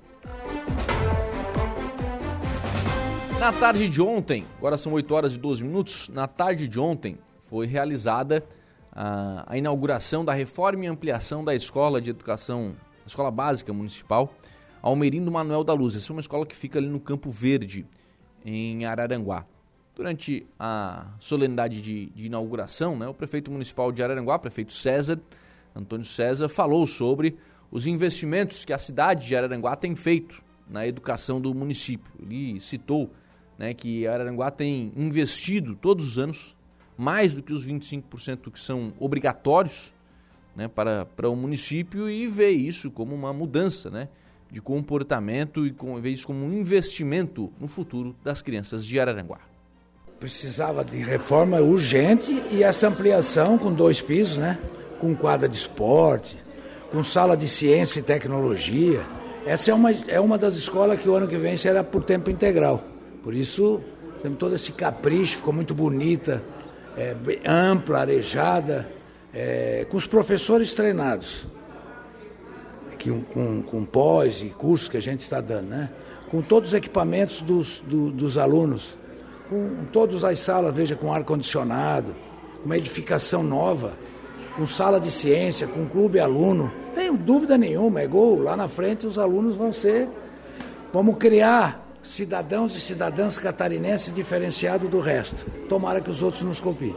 Na 3.41 3.51
tarde 3.51 3.89
de 3.89 3.99
ontem, 3.99 4.45
agora 4.59 4.77
são 4.77 4.93
8 4.93 5.15
horas 5.15 5.33
e 5.33 5.39
12 5.39 5.63
minutos, 5.63 6.09
na 6.09 6.27
tarde 6.27 6.67
de 6.67 6.79
ontem 6.79 7.17
foi 7.39 7.65
realizada 7.65 8.45
a, 8.91 9.51
a 9.53 9.57
inauguração 9.57 10.23
da 10.23 10.31
reforma 10.31 10.85
e 10.85 10.87
ampliação 10.87 11.43
da 11.43 11.55
Escola 11.55 11.99
de 11.99 12.11
Educação, 12.11 12.75
Escola 13.03 13.31
Básica 13.31 13.73
Municipal, 13.73 14.31
Almerindo 14.79 15.31
Manuel 15.31 15.63
da 15.63 15.73
Luz. 15.73 15.95
Essa 15.95 16.11
é 16.11 16.13
uma 16.13 16.19
escola 16.19 16.45
que 16.45 16.55
fica 16.55 16.77
ali 16.77 16.87
no 16.87 16.99
Campo 16.99 17.31
Verde, 17.31 17.83
em 18.45 18.85
Araranguá. 18.85 19.43
Durante 19.95 20.45
a 20.59 21.07
solenidade 21.17 21.81
de, 21.81 22.11
de 22.11 22.27
inauguração, 22.27 22.95
né, 22.95 23.07
o 23.07 23.13
prefeito 23.13 23.49
municipal 23.49 23.91
de 23.91 24.03
Araranguá, 24.03 24.37
prefeito 24.37 24.71
César, 24.71 25.19
Antônio 25.75 26.05
César, 26.05 26.47
falou 26.47 26.85
sobre 26.85 27.35
os 27.71 27.87
investimentos 27.87 28.63
que 28.63 28.71
a 28.71 28.77
cidade 28.77 29.25
de 29.25 29.35
Araranguá 29.35 29.75
tem 29.75 29.95
feito 29.95 30.43
na 30.69 30.85
educação 30.85 31.41
do 31.41 31.55
município. 31.55 32.13
Ele 32.21 32.59
citou 32.59 33.09
né, 33.61 33.75
que 33.75 34.07
Araranguá 34.07 34.49
tem 34.49 34.91
investido 34.95 35.75
todos 35.75 36.07
os 36.07 36.17
anos 36.17 36.57
mais 36.97 37.35
do 37.35 37.43
que 37.43 37.53
os 37.53 37.63
25% 37.67 38.51
que 38.51 38.59
são 38.59 38.91
obrigatórios 38.99 39.93
né, 40.55 40.67
para, 40.67 41.05
para 41.05 41.29
o 41.29 41.35
município 41.35 42.09
e 42.09 42.25
vê 42.25 42.49
isso 42.49 42.89
como 42.89 43.13
uma 43.13 43.31
mudança 43.31 43.91
né, 43.91 44.07
de 44.49 44.59
comportamento 44.59 45.63
e 45.67 45.71
com, 45.71 46.01
vê 46.01 46.09
isso 46.09 46.25
como 46.25 46.43
um 46.43 46.51
investimento 46.51 47.53
no 47.59 47.67
futuro 47.67 48.15
das 48.23 48.41
crianças 48.41 48.83
de 48.83 48.99
Araranguá. 48.99 49.41
Precisava 50.19 50.83
de 50.83 50.97
reforma 50.97 51.59
urgente 51.59 52.33
e 52.51 52.63
essa 52.63 52.87
ampliação 52.87 53.59
com 53.59 53.71
dois 53.71 54.01
pisos, 54.01 54.37
né, 54.37 54.57
com 54.99 55.15
quadra 55.15 55.47
de 55.47 55.55
esporte, 55.55 56.35
com 56.91 57.03
sala 57.03 57.37
de 57.37 57.47
ciência 57.47 57.99
e 57.99 58.03
tecnologia. 58.03 59.03
Essa 59.45 59.69
é 59.69 59.73
uma, 59.75 59.91
é 59.91 60.19
uma 60.19 60.39
das 60.39 60.55
escolas 60.55 60.99
que 60.99 61.07
o 61.07 61.13
ano 61.13 61.27
que 61.27 61.37
vem 61.37 61.55
será 61.55 61.83
por 61.83 62.03
tempo 62.03 62.31
integral. 62.31 62.90
Por 63.23 63.33
isso, 63.33 63.81
temos 64.21 64.37
todo 64.37 64.55
esse 64.55 64.71
capricho, 64.71 65.37
ficou 65.37 65.53
muito 65.53 65.73
bonita, 65.73 66.43
é, 66.97 67.15
ampla, 67.45 67.99
arejada, 67.99 68.89
é, 69.33 69.85
com 69.89 69.97
os 69.97 70.07
professores 70.07 70.73
treinados, 70.73 71.47
que, 72.97 73.11
com, 73.33 73.61
com 73.61 73.85
pós 73.85 74.41
e 74.41 74.49
cursos 74.49 74.87
que 74.87 74.97
a 74.97 75.01
gente 75.01 75.21
está 75.21 75.39
dando, 75.39 75.69
né? 75.69 75.89
com 76.31 76.41
todos 76.41 76.69
os 76.69 76.73
equipamentos 76.73 77.41
dos, 77.41 77.83
do, 77.85 78.09
dos 78.09 78.37
alunos, 78.37 78.97
com 79.49 79.85
todas 79.91 80.23
as 80.23 80.39
salas, 80.39 80.73
veja, 80.73 80.95
com 80.95 81.13
ar-condicionado, 81.13 82.15
uma 82.63 82.77
edificação 82.77 83.43
nova, 83.43 83.93
com 84.55 84.65
sala 84.65 84.99
de 84.99 85.11
ciência, 85.11 85.67
com 85.67 85.85
clube 85.85 86.19
aluno. 86.19 86.71
Tenho 86.95 87.17
dúvida 87.17 87.57
nenhuma, 87.57 88.01
é 88.01 88.07
gol. 88.07 88.39
Lá 88.39 88.55
na 88.55 88.69
frente 88.69 89.05
os 89.05 89.17
alunos 89.17 89.55
vão 89.55 89.73
ser. 89.73 90.07
Vamos 90.93 91.17
criar 91.17 91.80
cidadãos 92.01 92.75
e 92.75 92.79
cidadãs 92.79 93.37
catarinenses 93.37 94.13
diferenciados 94.13 94.89
do 94.89 94.99
resto. 94.99 95.49
Tomara 95.67 96.01
que 96.01 96.09
os 96.09 96.21
outros 96.21 96.41
nos 96.43 96.59
copiem. 96.59 96.95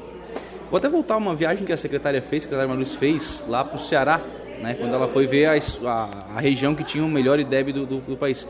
Vou 0.71 0.79
até 0.79 0.89
voltar 0.89 1.17
uma 1.17 1.35
viagem 1.35 1.65
que 1.65 1.73
a 1.73 1.77
secretária 1.77 2.21
fez, 2.23 2.43
a 2.43 2.45
secretária 2.45 2.69
Marluz 2.69 2.95
fez 2.95 3.45
lá 3.49 3.65
para 3.65 3.77
o 3.77 3.79
Ceará, 3.79 4.21
né, 4.61 4.75
quando 4.75 4.95
ela 4.95 5.07
foi 5.07 5.27
ver 5.27 5.47
a, 5.47 5.53
a, 5.53 6.37
a, 6.37 6.41
região 6.41 6.75
que 6.75 6.83
tinha 6.83 7.05
o 7.05 7.09
melhor 7.09 7.39
IDEB 7.39 7.73
do, 7.73 7.87
do, 7.87 7.99
do 7.99 8.17
país. 8.17 8.49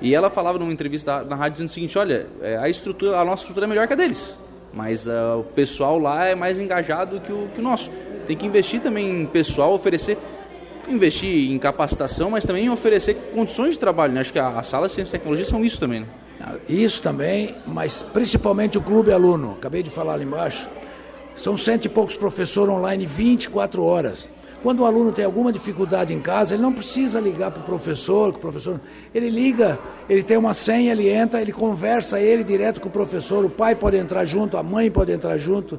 E 0.00 0.14
ela 0.14 0.30
falava 0.30 0.58
numa 0.58 0.72
entrevista 0.72 1.24
na 1.24 1.34
rádio 1.34 1.52
dizendo 1.52 1.68
o 1.68 1.72
seguinte, 1.72 1.98
olha, 1.98 2.26
é, 2.40 2.56
a 2.56 2.68
estrutura, 2.68 3.18
a 3.18 3.24
nossa 3.24 3.42
estrutura 3.42 3.66
é 3.66 3.68
melhor 3.68 3.86
que 3.86 3.94
a 3.94 3.96
deles, 3.96 4.38
mas 4.72 5.06
uh, 5.06 5.40
o 5.40 5.44
pessoal 5.44 5.98
lá 5.98 6.26
é 6.26 6.34
mais 6.34 6.58
engajado 6.58 7.20
que 7.20 7.32
o, 7.32 7.48
que 7.54 7.60
o 7.60 7.64
nosso. 7.64 7.90
Tem 8.26 8.36
que 8.36 8.46
investir 8.46 8.80
também 8.80 9.22
em 9.22 9.26
pessoal, 9.26 9.72
oferecer 9.72 10.18
investir 10.88 11.50
em 11.50 11.58
capacitação, 11.58 12.30
mas 12.30 12.44
também 12.44 12.66
em 12.66 12.70
oferecer 12.70 13.14
condições 13.34 13.74
de 13.74 13.78
trabalho. 13.78 14.12
Né? 14.12 14.20
Acho 14.20 14.32
que 14.32 14.38
as 14.38 14.66
salas 14.66 14.90
de 14.90 14.96
ciência 14.96 15.16
e 15.16 15.18
tecnologia 15.18 15.44
são 15.44 15.64
isso 15.64 15.80
também. 15.80 16.00
Né? 16.00 16.06
Isso 16.68 17.02
também, 17.02 17.54
mas 17.66 18.02
principalmente 18.02 18.78
o 18.78 18.82
clube 18.82 19.12
aluno. 19.12 19.52
Acabei 19.58 19.82
de 19.82 19.90
falar 19.90 20.14
ali 20.14 20.24
embaixo. 20.24 20.68
São 21.34 21.56
cento 21.56 21.84
e 21.84 21.88
poucos 21.88 22.16
professores 22.16 22.72
online 22.72 23.04
24 23.04 23.82
horas. 23.82 24.28
Quando 24.62 24.80
o 24.80 24.86
aluno 24.86 25.12
tem 25.12 25.24
alguma 25.24 25.52
dificuldade 25.52 26.14
em 26.14 26.20
casa, 26.20 26.54
ele 26.54 26.62
não 26.62 26.72
precisa 26.72 27.20
ligar 27.20 27.50
para 27.50 27.60
o 27.60 27.64
professor, 27.64 28.30
o 28.30 28.38
professor. 28.38 28.80
Ele 29.14 29.28
liga, 29.28 29.78
ele 30.08 30.22
tem 30.22 30.36
uma 30.36 30.54
senha, 30.54 30.92
ele 30.92 31.08
entra, 31.08 31.40
ele 31.40 31.52
conversa 31.52 32.18
ele 32.18 32.42
direto 32.42 32.80
com 32.80 32.88
o 32.88 32.90
professor, 32.90 33.44
o 33.44 33.50
pai 33.50 33.74
pode 33.74 33.96
entrar 33.96 34.24
junto, 34.24 34.56
a 34.56 34.62
mãe 34.62 34.90
pode 34.90 35.12
entrar 35.12 35.36
junto. 35.38 35.78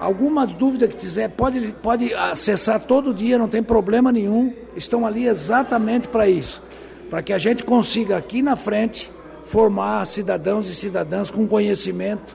Alguma 0.00 0.46
dúvida 0.46 0.88
que 0.88 0.96
tiver, 0.96 1.28
pode, 1.28 1.72
pode 1.82 2.14
acessar 2.14 2.80
todo 2.80 3.12
dia, 3.12 3.38
não 3.38 3.46
tem 3.46 3.62
problema 3.62 4.10
nenhum. 4.10 4.50
Estão 4.74 5.04
ali 5.04 5.26
exatamente 5.26 6.08
para 6.08 6.26
isso. 6.26 6.62
Para 7.10 7.22
que 7.22 7.34
a 7.34 7.38
gente 7.38 7.62
consiga 7.64 8.16
aqui 8.16 8.40
na 8.40 8.56
frente 8.56 9.12
formar 9.44 10.06
cidadãos 10.06 10.68
e 10.68 10.74
cidadãs 10.74 11.30
com 11.30 11.46
conhecimento 11.46 12.34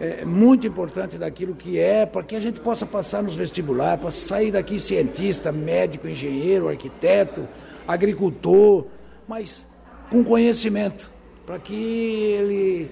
é, 0.00 0.24
muito 0.24 0.66
importante 0.66 1.18
daquilo 1.18 1.54
que 1.54 1.78
é, 1.78 2.06
para 2.06 2.22
que 2.22 2.34
a 2.34 2.40
gente 2.40 2.60
possa 2.60 2.86
passar 2.86 3.22
nos 3.22 3.34
vestibulares, 3.34 4.00
para 4.00 4.10
sair 4.10 4.50
daqui 4.50 4.80
cientista, 4.80 5.52
médico, 5.52 6.08
engenheiro, 6.08 6.66
arquiteto, 6.66 7.46
agricultor, 7.86 8.86
mas 9.28 9.66
com 10.10 10.24
conhecimento, 10.24 11.10
para 11.44 11.58
que 11.58 11.74
ele. 11.74 12.90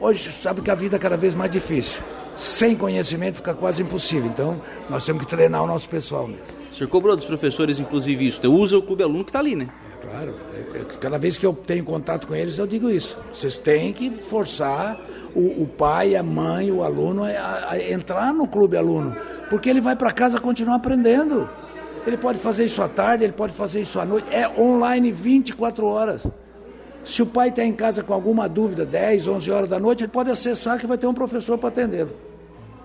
Hoje 0.00 0.32
sabe 0.32 0.60
que 0.60 0.72
a 0.72 0.74
vida 0.74 0.96
é 0.96 0.98
cada 0.98 1.16
vez 1.16 1.34
mais 1.34 1.52
difícil 1.52 2.02
sem 2.36 2.76
conhecimento 2.76 3.36
fica 3.36 3.54
quase 3.54 3.82
impossível. 3.82 4.28
Então, 4.28 4.60
nós 4.88 5.04
temos 5.04 5.24
que 5.24 5.28
treinar 5.28 5.64
o 5.64 5.66
nosso 5.66 5.88
pessoal 5.88 6.28
mesmo. 6.28 6.44
O 6.70 6.74
senhor 6.74 6.88
cobrou 6.88 7.16
dos 7.16 7.24
professores, 7.24 7.80
inclusive, 7.80 8.26
isso. 8.26 8.40
Usa 8.50 8.76
o 8.76 8.82
clube 8.82 9.02
aluno 9.02 9.24
que 9.24 9.30
está 9.30 9.38
ali, 9.38 9.56
né? 9.56 9.68
É, 9.90 10.06
claro. 10.06 10.34
É, 10.54 10.78
é, 10.78 10.84
cada 11.00 11.18
vez 11.18 11.38
que 11.38 11.46
eu 11.46 11.54
tenho 11.54 11.82
contato 11.84 12.26
com 12.26 12.34
eles, 12.34 12.58
eu 12.58 12.66
digo 12.66 12.90
isso. 12.90 13.18
Vocês 13.32 13.56
têm 13.56 13.92
que 13.92 14.10
forçar 14.10 15.00
o, 15.34 15.62
o 15.62 15.66
pai, 15.66 16.14
a 16.14 16.22
mãe, 16.22 16.70
o 16.70 16.82
aluno 16.82 17.24
a, 17.24 17.70
a 17.70 17.90
entrar 17.90 18.34
no 18.34 18.46
clube 18.46 18.76
aluno. 18.76 19.16
Porque 19.48 19.70
ele 19.70 19.80
vai 19.80 19.96
para 19.96 20.10
casa 20.10 20.38
continuar 20.38 20.76
aprendendo. 20.76 21.48
Ele 22.06 22.18
pode 22.18 22.38
fazer 22.38 22.66
isso 22.66 22.82
à 22.82 22.88
tarde, 22.88 23.24
ele 23.24 23.32
pode 23.32 23.54
fazer 23.54 23.80
isso 23.80 23.98
à 23.98 24.04
noite. 24.04 24.28
É 24.30 24.48
online 24.60 25.10
24 25.10 25.86
horas. 25.86 26.26
Se 27.02 27.22
o 27.22 27.26
pai 27.26 27.48
está 27.48 27.64
em 27.64 27.72
casa 27.72 28.02
com 28.02 28.12
alguma 28.12 28.48
dúvida, 28.48 28.84
10, 28.84 29.28
11 29.28 29.50
horas 29.50 29.70
da 29.70 29.78
noite, 29.78 30.02
ele 30.02 30.12
pode 30.12 30.30
acessar 30.30 30.78
que 30.78 30.86
vai 30.86 30.98
ter 30.98 31.06
um 31.06 31.14
professor 31.14 31.56
para 31.56 31.68
atendê-lo. 31.68 32.25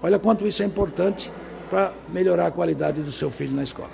Olha 0.03 0.17
quanto 0.17 0.47
isso 0.47 0.63
é 0.63 0.65
importante 0.65 1.31
para 1.69 1.93
melhorar 2.09 2.47
a 2.47 2.51
qualidade 2.51 3.01
do 3.01 3.11
seu 3.11 3.29
filho 3.29 3.55
na 3.55 3.63
escola. 3.63 3.89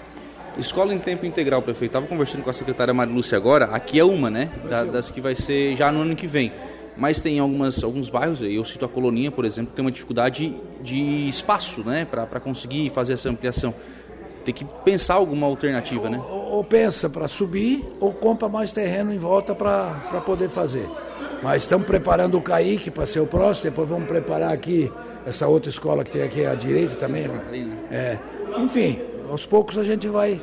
Escola 0.58 0.94
em 0.94 1.00
tempo 1.00 1.26
integral, 1.26 1.62
prefeito. 1.62 1.92
Estava 1.92 2.08
conversando 2.08 2.44
com 2.44 2.50
a 2.50 2.54
secretária 2.54 2.94
Marilúcia 2.94 3.38
agora. 3.38 3.66
Aqui 3.66 4.00
é 4.00 4.04
uma, 4.04 4.30
né? 4.30 4.50
Da, 4.70 4.84
das 4.84 5.12
que 5.12 5.22
vai 5.22 5.36
ser 5.36 5.76
já 5.76 5.92
no 5.92 6.02
ano 6.02 6.16
que 6.16 6.26
vem. 6.26 6.52
Mas 6.96 7.22
tem 7.22 7.38
algumas, 7.38 7.84
alguns 7.84 8.10
bairros, 8.10 8.42
eu 8.42 8.66
cito 8.66 8.84
a 8.84 8.90
Coloninha, 8.90 9.30
por 9.30 9.46
exemplo, 9.46 9.70
que 9.70 9.76
tem 9.76 9.86
uma 9.86 9.92
dificuldade 9.92 10.56
de 10.82 11.30
espaço, 11.30 11.84
né? 11.84 12.06
Para 12.06 12.40
conseguir 12.40 12.90
fazer 12.90 13.14
essa 13.14 13.30
ampliação 13.30 13.74
tem 14.48 14.54
que 14.54 14.66
pensar 14.86 15.16
alguma 15.16 15.46
alternativa, 15.46 16.10
né? 16.10 16.18
Ou, 16.18 16.54
ou 16.54 16.64
pensa 16.64 17.10
para 17.10 17.28
subir 17.28 17.86
ou 18.00 18.14
compra 18.14 18.48
mais 18.48 18.72
terreno 18.72 19.14
em 19.14 19.18
volta 19.18 19.54
para 19.54 20.22
poder 20.26 20.48
fazer. 20.48 20.90
Mas 21.44 21.64
estamos 21.64 21.86
preparando 21.86 22.38
o 22.38 22.42
Caíque 22.42 22.90
para 22.90 23.06
ser 23.06 23.20
o 23.20 23.28
próximo, 23.28 23.70
depois 23.70 23.90
vamos 23.90 24.08
preparar 24.08 24.54
aqui 24.54 24.90
essa 25.28 25.46
outra 25.46 25.70
escola 25.70 26.06
que 26.06 26.12
tem 26.12 26.24
aqui 26.24 26.46
à 26.46 26.56
direita 26.56 26.96
também. 26.96 27.28
Né? 27.28 27.78
É. 27.92 28.18
Enfim, 28.58 29.02
aos 29.30 29.46
poucos 29.46 29.78
a 29.78 29.84
gente 29.84 30.08
vai, 30.08 30.42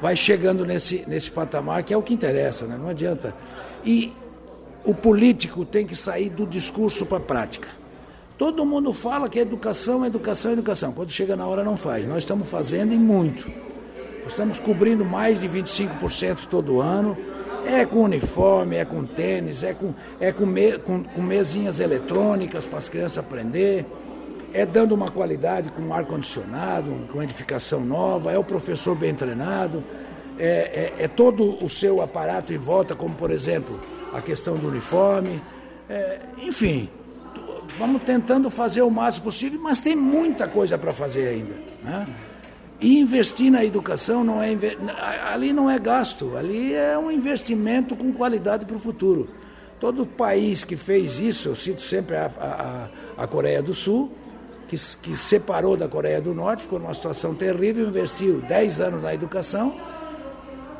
vai 0.00 0.14
chegando 0.14 0.64
nesse, 0.64 1.04
nesse 1.08 1.32
patamar, 1.32 1.82
que 1.82 1.92
é 1.92 1.96
o 1.96 2.02
que 2.02 2.14
interessa, 2.14 2.64
né? 2.64 2.78
não 2.80 2.88
adianta. 2.88 3.34
E 3.84 4.12
o 4.84 4.94
político 4.94 5.64
tem 5.64 5.84
que 5.84 5.96
sair 5.96 6.30
do 6.30 6.46
discurso 6.46 7.04
para 7.06 7.18
a 7.18 7.20
prática. 7.20 7.68
Todo 8.38 8.64
mundo 8.64 8.92
fala 8.92 9.28
que 9.28 9.36
é 9.36 9.42
educação, 9.42 10.06
educação, 10.06 10.52
educação. 10.52 10.92
Quando 10.92 11.10
chega 11.10 11.34
na 11.34 11.44
hora 11.44 11.64
não 11.64 11.76
faz. 11.76 12.06
Nós 12.06 12.18
estamos 12.18 12.48
fazendo 12.48 12.94
e 12.94 12.98
muito. 12.98 13.50
Nós 14.22 14.28
estamos 14.28 14.60
cobrindo 14.60 15.04
mais 15.04 15.40
de 15.40 15.48
25% 15.48 16.46
todo 16.46 16.80
ano. 16.80 17.18
É 17.66 17.84
com 17.84 18.02
uniforme, 18.02 18.76
é 18.76 18.84
com 18.84 19.04
tênis, 19.04 19.62
é 19.62 19.74
com, 19.74 19.94
é 20.20 20.32
com, 20.32 20.46
me, 20.46 20.78
com, 20.78 21.02
com 21.02 21.22
mesinhas 21.22 21.80
eletrônicas 21.80 22.66
para 22.66 22.78
as 22.78 22.88
crianças 22.88 23.18
aprender. 23.18 23.84
É 24.52 24.64
dando 24.64 24.94
uma 24.94 25.10
qualidade 25.10 25.70
com 25.70 25.92
ar-condicionado, 25.92 26.90
com 27.12 27.22
edificação 27.22 27.84
nova, 27.84 28.32
é 28.32 28.38
o 28.38 28.44
professor 28.44 28.94
bem 28.94 29.14
treinado, 29.14 29.84
é, 30.38 30.92
é, 30.98 31.04
é, 31.04 31.08
todo 31.08 31.62
o 31.62 31.68
seu 31.68 32.00
aparato 32.00 32.52
em 32.52 32.58
volta, 32.58 32.94
como 32.94 33.14
por 33.14 33.30
exemplo 33.30 33.78
a 34.12 34.20
questão 34.20 34.56
do 34.56 34.68
uniforme. 34.68 35.42
É, 35.90 36.20
enfim, 36.38 36.88
vamos 37.78 38.02
tentando 38.02 38.48
fazer 38.48 38.82
o 38.82 38.90
máximo 38.90 39.24
possível, 39.24 39.60
mas 39.60 39.80
tem 39.80 39.96
muita 39.96 40.48
coisa 40.48 40.78
para 40.78 40.92
fazer 40.92 41.28
ainda. 41.28 41.54
Né? 41.82 42.06
E 42.80 43.00
investir 43.00 43.50
na 43.50 43.64
educação 43.64 44.22
não 44.22 44.40
é 44.40 44.56
ali 45.32 45.52
não 45.52 45.68
é 45.68 45.78
gasto, 45.78 46.36
ali 46.36 46.74
é 46.74 46.96
um 46.96 47.10
investimento 47.10 47.96
com 47.96 48.12
qualidade 48.12 48.64
para 48.64 48.76
o 48.76 48.78
futuro. 48.78 49.28
Todo 49.80 50.06
país 50.06 50.62
que 50.62 50.76
fez 50.76 51.18
isso, 51.18 51.48
eu 51.48 51.54
cito 51.54 51.82
sempre 51.82 52.16
a, 52.16 52.30
a, 53.16 53.22
a 53.22 53.26
Coreia 53.26 53.60
do 53.60 53.74
Sul, 53.74 54.12
que, 54.68 54.76
que 55.02 55.16
separou 55.16 55.76
da 55.76 55.88
Coreia 55.88 56.20
do 56.20 56.32
Norte, 56.32 56.64
ficou 56.64 56.78
numa 56.78 56.94
situação 56.94 57.34
terrível, 57.34 57.88
investiu 57.88 58.40
10 58.42 58.80
anos 58.80 59.02
na 59.02 59.12
educação. 59.12 59.76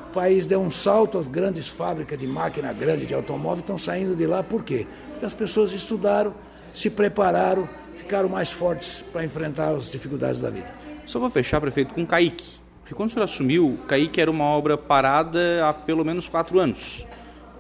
O 0.09 0.13
país 0.13 0.47
deu 0.47 0.61
um 0.61 0.71
salto, 0.71 1.19
as 1.19 1.27
grandes 1.27 1.69
fábricas 1.69 2.19
de 2.19 2.27
máquina 2.27 2.73
grande 2.73 3.07
de 3.07 3.15
automóvel 3.15 3.61
estão 3.61 3.79
saindo 3.79 4.15
de 4.15 4.27
lá, 4.27 4.43
por 4.43 4.63
quê? 4.63 4.87
Porque 5.13 5.27
as 5.27 5.35
pessoas 5.35 5.73
estudaram, 5.73 6.35
se 6.73 6.91
prepararam, 6.91 7.69
ficaram 7.95 8.29
mais 8.29 8.51
fortes 8.51 9.05
para 9.13 9.25
enfrentar 9.25 9.71
as 9.71 9.91
dificuldades 9.91 10.41
da 10.41 10.51
vida. 10.51 10.73
Só 11.09 11.19
vou 11.19 11.31
fechar, 11.31 11.59
prefeito, 11.59 11.95
com 11.95 12.07
Kaique. 12.07 12.61
Porque 12.81 12.95
quando 12.95 13.09
o 13.09 13.13
senhor 13.13 13.25
assumiu, 13.25 13.79
Kaique 13.89 14.21
era 14.21 14.31
uma 14.31 14.45
obra 14.45 14.77
parada 14.77 15.67
há 15.67 15.73
pelo 15.73 16.05
menos 16.05 16.29
quatro 16.29 16.59
anos. 16.59 17.07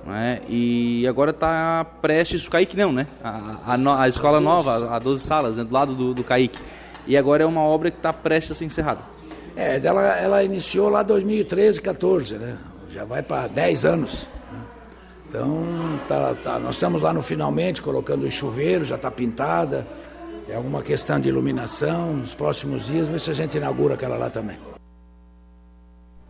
Né? 0.07 0.43
E 0.47 1.07
agora 1.09 1.31
está 1.31 1.83
prestes, 2.03 2.47
o 2.47 2.51
Kaique 2.51 2.77
não, 2.77 2.93
né? 2.93 3.07
A, 3.25 3.75
a, 3.75 4.03
a 4.03 4.07
escola 4.07 4.39
nova, 4.39 4.95
a 4.95 4.99
12 4.99 5.25
salas, 5.25 5.57
né? 5.57 5.65
do 5.65 5.73
lado 5.73 5.95
do, 5.95 6.13
do 6.13 6.23
Kaique. 6.23 6.59
E 7.07 7.17
agora 7.17 7.43
é 7.43 7.47
uma 7.47 7.63
obra 7.63 7.91
que 7.91 7.97
está 7.97 8.13
prestes 8.13 8.53
a 8.53 8.55
ser 8.55 8.67
encerrada. 8.67 9.01
É, 9.57 9.81
ela, 9.83 10.03
ela 10.19 10.45
iniciou 10.45 10.91
lá 10.91 11.03
2013, 11.03 11.81
14, 11.81 12.35
né? 12.35 12.59
Já 12.91 13.07
vai 13.07 13.23
para 13.23 13.47
10 13.49 13.85
anos. 13.87 14.29
Então, 15.27 15.65
tá, 16.07 16.35
tá, 16.43 16.59
nós 16.59 16.75
estamos 16.75 17.01
lá 17.01 17.15
no 17.15 17.23
finalmente, 17.23 17.81
colocando 17.81 18.27
o 18.27 18.31
chuveiro, 18.31 18.85
já 18.85 18.97
está 18.97 19.11
pintada. 19.11 19.87
É 20.49 20.55
alguma 20.55 20.83
questão 20.83 21.21
de 21.21 21.29
iluminação. 21.29 22.17
Nos 22.17 22.35
próximos 22.35 22.87
dias, 22.87 23.07
ver 23.07 23.21
se 23.21 23.31
a 23.31 23.35
gente 23.35 23.59
inaugura 23.59 23.95
aquela 23.95 24.17
lá 24.17 24.31
também. 24.31 24.57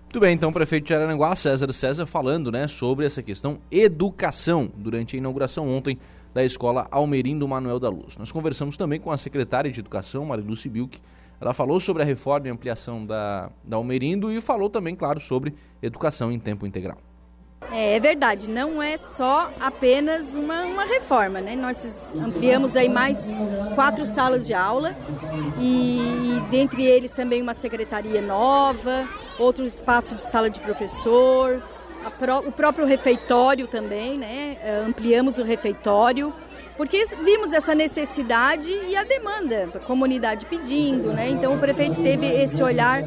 Muito 0.02 0.20
bem, 0.20 0.34
então, 0.34 0.52
prefeito 0.52 0.86
de 0.86 0.94
Araranguá, 0.94 1.36
César 1.36 1.72
César, 1.72 2.06
falando 2.06 2.50
né, 2.50 2.66
sobre 2.66 3.06
essa 3.06 3.22
questão 3.22 3.58
educação 3.70 4.72
durante 4.74 5.14
a 5.14 5.18
inauguração 5.18 5.68
ontem 5.68 5.98
da 6.34 6.42
escola 6.42 6.88
Almerindo 6.90 7.46
Manuel 7.46 7.78
da 7.78 7.88
Luz. 7.88 8.16
Nós 8.16 8.32
conversamos 8.32 8.76
também 8.76 8.98
com 8.98 9.12
a 9.12 9.18
secretária 9.18 9.70
de 9.70 9.78
Educação, 9.78 10.24
Mariluce 10.24 10.68
Bilk. 10.68 10.98
Ela 11.40 11.54
falou 11.54 11.78
sobre 11.78 12.02
a 12.02 12.06
reforma 12.06 12.48
e 12.48 12.50
ampliação 12.50 13.06
da, 13.06 13.50
da 13.62 13.76
Almerindo 13.76 14.32
e 14.32 14.40
falou 14.40 14.68
também, 14.68 14.96
claro, 14.96 15.20
sobre 15.20 15.54
educação 15.80 16.32
em 16.32 16.38
tempo 16.38 16.66
integral. 16.66 16.98
É, 17.70 17.96
é, 17.96 18.00
verdade, 18.00 18.48
não 18.48 18.82
é 18.82 18.96
só 18.96 19.50
apenas 19.60 20.34
uma, 20.34 20.62
uma 20.64 20.84
reforma, 20.84 21.40
né? 21.40 21.54
Nós 21.54 22.12
ampliamos 22.14 22.74
aí 22.74 22.88
mais 22.88 23.18
quatro 23.74 24.06
salas 24.06 24.46
de 24.46 24.54
aula 24.54 24.96
e, 25.58 25.98
e 25.98 26.40
dentre 26.50 26.84
eles 26.84 27.12
também 27.12 27.42
uma 27.42 27.54
secretaria 27.54 28.22
nova, 28.22 29.06
outro 29.38 29.64
espaço 29.64 30.14
de 30.14 30.22
sala 30.22 30.48
de 30.48 30.60
professor, 30.60 31.62
o 32.46 32.52
próprio 32.52 32.86
refeitório 32.86 33.66
também, 33.66 34.18
né? 34.18 34.56
É, 34.62 34.84
ampliamos 34.86 35.38
o 35.38 35.42
refeitório 35.42 36.32
porque 36.78 37.04
vimos 37.24 37.52
essa 37.52 37.74
necessidade 37.74 38.70
e 38.70 38.96
a 38.96 39.02
demanda, 39.02 39.68
a 39.74 39.80
comunidade 39.80 40.46
pedindo, 40.46 41.12
né? 41.12 41.28
Então 41.28 41.56
o 41.56 41.58
prefeito 41.58 42.00
teve 42.00 42.24
esse 42.24 42.62
olhar 42.62 43.02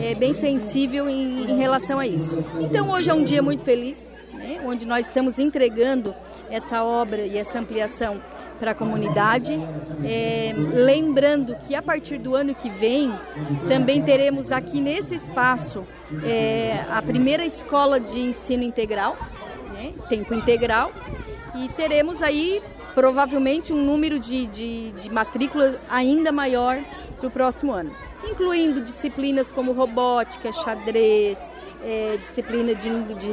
é, 0.00 0.14
bem 0.14 0.32
sensível 0.32 1.08
em, 1.08 1.50
em, 1.50 1.58
relação 1.58 1.98
a 1.98 2.06
isso. 2.06 2.38
Então 2.60 2.88
hoje 2.88 3.10
é 3.10 3.14
um 3.14 3.24
dia 3.24 3.42
muito 3.42 3.64
feliz, 3.64 4.14
né? 4.32 4.60
onde 4.64 4.86
nós 4.86 5.06
estamos 5.08 5.40
entregando 5.40 6.14
essa 6.48 6.84
obra 6.84 7.22
e 7.22 7.36
essa 7.36 7.58
ampliação 7.58 8.22
para 8.58 8.72
a 8.72 8.74
comunidade. 8.74 9.58
É, 10.04 10.52
lembrando 10.56 11.56
que 11.56 11.74
a 11.74 11.82
partir 11.82 12.18
do 12.18 12.34
ano 12.34 12.54
que 12.54 12.68
vem 12.68 13.12
também 13.68 14.02
teremos 14.02 14.50
aqui 14.50 14.80
nesse 14.80 15.14
espaço 15.14 15.86
é, 16.24 16.84
a 16.90 17.02
primeira 17.02 17.44
escola 17.44 17.98
de 17.98 18.18
ensino 18.18 18.62
integral, 18.62 19.16
né, 19.72 19.92
tempo 20.08 20.34
integral, 20.34 20.92
e 21.54 21.68
teremos 21.70 22.22
aí 22.22 22.62
provavelmente 22.94 23.72
um 23.72 23.84
número 23.84 24.18
de, 24.18 24.46
de, 24.46 24.90
de 24.92 25.10
matrículas 25.10 25.76
ainda 25.90 26.32
maior 26.32 26.78
para 27.18 27.26
o 27.26 27.30
próximo 27.30 27.72
ano, 27.72 27.90
incluindo 28.24 28.80
disciplinas 28.80 29.52
como 29.52 29.72
robótica, 29.72 30.52
xadrez, 30.52 31.50
é, 31.84 32.16
disciplina 32.18 32.74
de, 32.74 32.88
de 33.14 33.30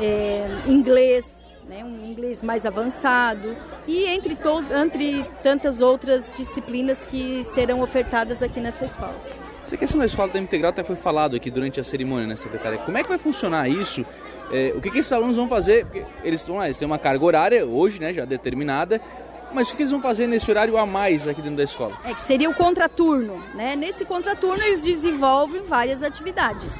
é, 0.00 0.46
inglês, 0.66 1.35
né, 1.68 1.84
um 1.84 2.04
inglês 2.04 2.42
mais 2.42 2.64
avançado 2.64 3.56
e 3.86 4.04
entre, 4.06 4.36
entre 4.82 5.24
tantas 5.42 5.80
outras 5.80 6.30
disciplinas 6.34 7.04
que 7.06 7.44
serão 7.44 7.80
ofertadas 7.80 8.42
aqui 8.42 8.60
nessa 8.60 8.84
escola. 8.84 9.16
Essa 9.62 9.76
questão 9.76 9.98
da 9.98 10.06
escola 10.06 10.28
da 10.28 10.38
integral 10.38 10.70
até 10.70 10.84
foi 10.84 10.94
falado 10.94 11.34
aqui 11.34 11.50
durante 11.50 11.80
a 11.80 11.84
cerimônia, 11.84 12.26
né, 12.26 12.36
secretária? 12.36 12.78
Como 12.78 12.96
é 12.96 13.02
que 13.02 13.08
vai 13.08 13.18
funcionar 13.18 13.68
isso? 13.68 14.06
É, 14.52 14.72
o 14.76 14.80
que, 14.80 14.90
que 14.90 14.98
esses 15.00 15.10
alunos 15.10 15.36
vão 15.36 15.48
fazer? 15.48 15.84
Porque 15.86 16.04
eles, 16.22 16.46
vão, 16.46 16.62
eles 16.64 16.78
têm 16.78 16.86
uma 16.86 16.98
carga 16.98 17.24
horária 17.24 17.66
hoje, 17.66 18.00
né, 18.00 18.14
já 18.14 18.24
determinada, 18.24 19.00
mas 19.52 19.68
o 19.68 19.74
que 19.74 19.82
eles 19.82 19.90
vão 19.90 20.00
fazer 20.00 20.28
nesse 20.28 20.48
horário 20.48 20.76
a 20.76 20.86
mais 20.86 21.26
aqui 21.26 21.42
dentro 21.42 21.56
da 21.56 21.64
escola? 21.64 21.98
É 22.04 22.14
que 22.14 22.22
seria 22.22 22.48
o 22.48 22.54
contraturno, 22.54 23.42
né? 23.54 23.74
Nesse 23.74 24.04
contraturno 24.04 24.62
eles 24.62 24.82
desenvolvem 24.82 25.62
várias 25.62 26.02
atividades. 26.02 26.78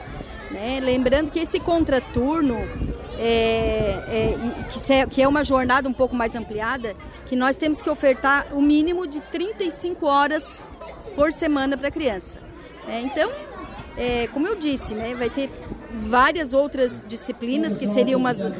Né? 0.57 0.81
Lembrando 0.83 1.31
que 1.31 1.39
esse 1.39 1.61
contraturno, 1.61 2.57
é, 3.19 4.35
é, 4.89 5.07
que 5.07 5.21
é 5.21 5.29
uma 5.29 5.45
jornada 5.45 5.87
um 5.87 5.93
pouco 5.93 6.17
mais 6.17 6.35
ampliada, 6.35 6.97
que 7.27 7.37
nós 7.37 7.59
temos 7.59 7.83
que 7.83 7.91
ofertar 7.91 8.47
o 8.53 8.63
mínimo 8.63 9.07
de 9.07 9.21
35 9.21 10.07
horas 10.07 10.65
por 11.15 11.31
semana 11.31 11.77
para 11.77 11.89
a 11.89 11.91
criança. 11.91 12.41
É, 12.89 13.03
então, 13.03 13.31
é, 13.99 14.29
como 14.29 14.49
eu 14.49 14.55
disse, 14.55 14.95
né, 14.95 15.15
vai 15.15 15.29
ter 15.29 15.51
várias 15.93 16.55
outras 16.55 17.05
disciplinas 17.07 17.77
que 17.77 17.87
seriam 17.87 18.19
umas, 18.19 18.41
uh, 18.41 18.51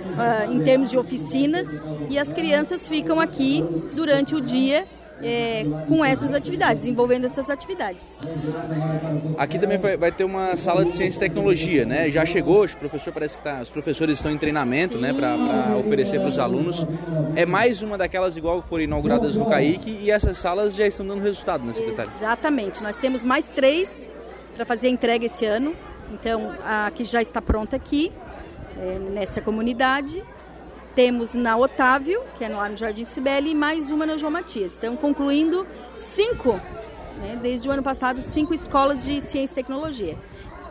em 0.53 0.61
termos 0.63 0.91
de 0.91 0.99
oficinas 0.99 1.67
e 2.11 2.19
as 2.19 2.31
crianças 2.31 2.87
ficam 2.87 3.21
aqui 3.21 3.65
durante 3.95 4.35
o 4.35 4.41
dia 4.41 4.87
é, 5.23 5.65
com 5.89 6.05
essas 6.05 6.35
atividades, 6.35 6.81
desenvolvendo 6.83 7.25
essas 7.25 7.49
atividades. 7.49 8.19
Aqui 9.39 9.59
também 9.59 9.79
vai, 9.79 9.97
vai, 9.97 10.13
ter 10.13 10.25
uma 10.25 10.57
sala 10.57 10.85
de 10.85 10.93
ciência 10.93 11.19
e 11.19 11.21
tecnologia, 11.21 11.85
né? 11.85 12.11
Já 12.11 12.27
chegou, 12.27 12.65
o 12.65 12.77
professor 12.77 13.13
parece 13.13 13.37
que 13.37 13.43
tá, 13.43 13.61
os 13.61 13.71
professores 13.71 14.19
estão 14.19 14.31
em 14.31 14.39
treinamento, 14.39 14.99
né, 14.99 15.13
para 15.13 15.77
oferecer 15.77 16.19
para 16.19 16.29
os 16.29 16.39
alunos. 16.39 16.87
É 17.35 17.47
mais 17.47 17.83
uma 17.83 17.97
daquelas 17.97 18.37
igual 18.37 18.63
foram 18.63 18.85
inauguradas 18.85 19.37
no 19.37 19.47
CAIC 19.47 19.99
e 20.03 20.11
essas 20.11 20.39
salas 20.39 20.75
já 20.75 20.87
estão 20.87 21.07
dando 21.07 21.23
resultado, 21.23 21.65
né, 21.65 21.73
secretária? 21.73 22.11
Exatamente. 22.19 22.83
Nós 22.83 22.97
temos 22.97 23.25
mais 23.25 23.49
três 23.49 24.09
para 24.55 24.65
fazer 24.65 24.89
a 24.89 24.91
entrega 24.91 25.27
esse 25.27 25.45
ano. 25.47 25.75
Então, 26.13 26.53
a 26.65 26.91
que 26.95 27.05
já 27.05 27.21
está 27.21 27.43
pronta 27.43 27.75
aqui, 27.75 28.13
é, 28.79 28.99
nessa 29.11 29.41
comunidade. 29.41 30.23
Temos 30.97 31.35
na 31.35 31.59
Otávio, 31.59 32.23
que 32.39 32.45
é 32.45 32.49
lá 32.49 32.71
no 32.71 32.77
Jardim 32.77 33.05
Cibele, 33.05 33.51
e 33.51 33.55
mais 33.55 33.91
uma 33.91 34.07
na 34.07 34.17
João 34.17 34.33
Matias. 34.33 34.79
Então, 34.79 34.97
concluindo 34.97 35.67
cinco, 35.95 36.55
né, 37.19 37.39
desde 37.43 37.69
o 37.69 37.71
ano 37.71 37.83
passado, 37.83 38.23
cinco 38.23 38.55
escolas 38.55 39.05
de 39.05 39.21
ciência 39.21 39.53
e 39.53 39.57
tecnologia. 39.57 40.17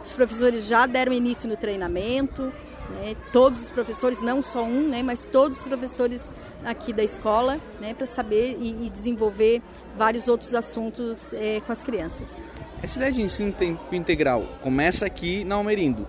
Os 0.04 0.16
professores 0.16 0.66
já 0.66 0.88
deram 0.88 1.14
início 1.14 1.48
no 1.48 1.56
treinamento, 1.56 2.52
né, 2.90 3.16
todos 3.32 3.62
os 3.62 3.70
professores, 3.70 4.24
não 4.24 4.42
só 4.42 4.64
um, 4.64 4.90
né, 4.90 5.04
mas 5.04 5.26
todos 5.26 5.60
os 5.60 5.64
professores 5.64 6.34
aqui 6.64 6.92
da 6.92 7.04
escola, 7.04 7.60
né, 7.80 7.94
para 7.94 8.08
saber 8.08 8.58
e, 8.60 8.88
e, 8.88 8.90
desenvolver 8.90 9.62
vários 9.96 10.28
outros 10.28 10.56
assuntos 10.56 11.36
é, 11.36 11.60
com 11.60 11.72
as 11.72 11.84
crianças. 11.84 12.42
Essa 12.82 12.98
ideia 12.98 13.12
de 13.12 13.22
ensino 13.22 13.52
tempo 13.52 13.94
integral 13.94 14.44
começa 14.64 15.06
aqui 15.06 15.44
na 15.44 15.54
Almerindo 15.54 16.08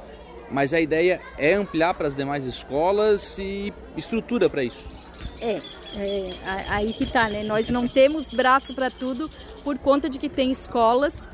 mas 0.51 0.73
a 0.73 0.81
ideia 0.81 1.21
é 1.39 1.55
ampliar 1.55 1.95
para 1.95 2.07
as 2.07 2.17
demais 2.17 2.47
escolas 2.47 3.39
e 3.39 3.73
estrutura 3.97 4.49
para 4.49 4.63
isso. 4.63 4.89
É, 5.41 5.61
é, 5.95 6.31
aí 6.69 6.93
que 6.93 7.07
tá, 7.07 7.29
né? 7.29 7.43
Nós 7.43 7.69
não 7.69 7.89
temos 7.89 8.29
braço 8.29 8.75
para 8.75 8.91
tudo 8.91 9.31
por 9.65 9.79
conta 9.79 10.09
de 10.09 10.19
que 10.19 10.29
tem 10.29 10.51
escolas 10.51 11.29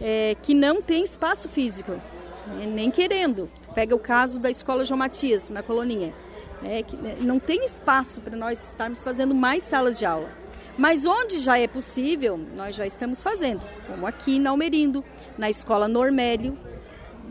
é, 0.00 0.36
que 0.42 0.54
não 0.54 0.82
tem 0.82 1.02
espaço 1.04 1.48
físico, 1.48 1.92
né? 1.92 2.66
nem 2.66 2.90
querendo. 2.90 3.50
Pega 3.74 3.94
o 3.94 3.98
caso 3.98 4.38
da 4.38 4.50
escola 4.50 4.84
João 4.84 4.98
Matias, 4.98 5.50
na 5.50 5.62
Coloninha. 5.62 6.14
É, 6.62 6.82
que 6.82 6.96
né, 6.96 7.16
não 7.20 7.38
tem 7.38 7.64
espaço 7.64 8.22
para 8.22 8.36
nós 8.36 8.70
estarmos 8.70 9.02
fazendo 9.02 9.34
mais 9.34 9.64
salas 9.64 9.98
de 9.98 10.06
aula. 10.06 10.30
Mas 10.78 11.04
onde 11.04 11.38
já 11.38 11.58
é 11.58 11.68
possível, 11.68 12.40
nós 12.56 12.74
já 12.74 12.86
estamos 12.86 13.22
fazendo, 13.22 13.64
como 13.86 14.06
aqui 14.06 14.38
na 14.38 14.50
Almerindo, 14.50 15.04
na 15.38 15.48
escola 15.48 15.86
Normélio, 15.86 16.58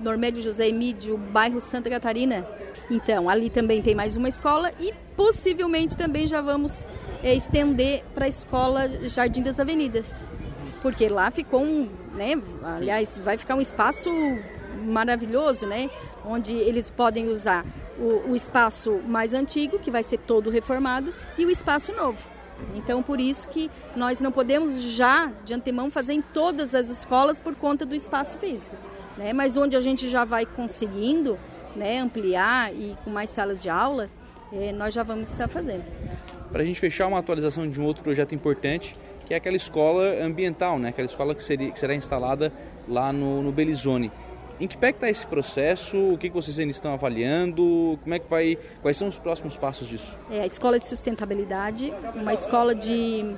Normélio 0.04 0.42
José 0.42 0.68
Emídio, 0.68 1.18
bairro 1.18 1.62
Santa 1.62 1.90
Catarina. 1.90 2.46
Então, 2.92 3.30
ali 3.30 3.50
também 3.50 3.82
tem 3.82 3.96
mais 3.96 4.16
uma 4.16 4.28
escola 4.28 4.72
e 4.80 4.94
possivelmente 5.16 5.96
também 5.96 6.28
já 6.28 6.42
vamos 6.42 6.88
é, 7.24 7.34
estender 7.34 8.04
para 8.14 8.26
a 8.26 8.28
escola 8.28 8.90
Jardim 9.08 9.42
das 9.42 9.60
Avenidas. 9.60 10.24
Porque 10.82 11.08
lá 11.08 11.32
ficou 11.32 11.64
um, 11.64 11.90
né, 12.14 12.34
aliás, 12.62 13.18
vai 13.24 13.38
ficar 13.38 13.56
um 13.56 13.62
espaço 13.62 14.10
maravilhoso, 14.86 15.66
né, 15.66 15.90
onde 16.26 16.54
eles 16.54 16.90
podem 16.90 17.30
usar 17.30 17.66
o, 17.98 18.32
o 18.32 18.36
espaço 18.36 19.00
mais 19.08 19.34
antigo, 19.34 19.80
que 19.80 19.90
vai 19.90 20.04
ser 20.04 20.18
todo 20.18 20.50
reformado, 20.50 21.14
e 21.38 21.46
o 21.46 21.50
espaço 21.50 21.94
novo. 21.94 22.33
Então, 22.76 23.04
por 23.04 23.20
isso 23.20 23.48
que 23.50 23.70
nós 23.96 24.22
não 24.22 24.32
podemos 24.32 24.82
já, 24.82 25.32
de 25.44 25.54
antemão, 25.54 25.92
fazer 25.92 26.14
em 26.14 26.22
todas 26.22 26.74
as 26.74 26.90
escolas 26.90 27.40
por 27.40 27.56
conta 27.56 27.86
do 27.86 27.96
espaço 27.96 28.38
físico 28.38 28.76
né? 29.18 29.34
mas 29.34 29.58
onde 29.58 29.76
a 29.76 29.82
gente 29.82 30.10
já 30.10 30.26
vai 30.26 30.46
conseguindo 30.46 31.38
né, 31.76 32.00
ampliar 32.00 32.74
e 32.74 32.96
com 33.04 33.10
mais 33.10 33.30
salas 33.30 33.62
de 33.62 33.70
aula, 33.70 34.10
eh, 34.52 34.72
nós 34.72 34.94
já 34.94 35.04
vamos 35.04 35.30
estar 35.30 35.48
fazendo. 35.48 35.84
Para 36.52 36.62
a 36.62 36.66
gente 36.66 36.80
fechar 36.80 37.08
uma 37.08 37.18
atualização 37.18 37.68
de 37.68 37.82
um 37.82 37.86
outro 37.86 38.04
projeto 38.04 38.36
importante, 38.36 38.98
que 39.26 39.34
é 39.34 39.38
aquela 39.38 39.56
escola 39.56 40.04
ambiental, 40.22 40.78
né? 40.78 40.90
aquela 40.90 41.08
escola 41.08 41.34
que, 41.34 41.44
seria, 41.44 41.72
que 41.72 41.80
será 41.80 41.96
instalada 41.96 42.54
lá 42.88 43.12
no, 43.12 43.42
no 43.42 43.52
Belizone. 43.52 44.12
Em 44.64 44.68
que 44.68 44.78
pé 44.78 44.92
está 44.92 45.10
esse 45.10 45.28
processo? 45.28 46.14
O 46.14 46.18
que, 46.18 46.30
vocês 46.30 46.58
ainda 46.58 46.72
estão 46.72 46.94
avaliando? 46.94 48.00
Como 48.02 48.16
é 48.16 48.18
que 48.18 48.30
vai? 48.30 48.58
Quais 48.82 48.96
são 48.96 49.10
os 49.10 49.20
próximos 49.20 49.58
passos 49.58 49.86
disso? 49.90 50.18
É 50.32 50.40
a 50.40 50.46
escola 50.46 50.80
de 50.80 50.88
sustentabilidade, 50.88 51.94
uma 52.16 52.34
escola 52.34 52.74
de 52.74 53.36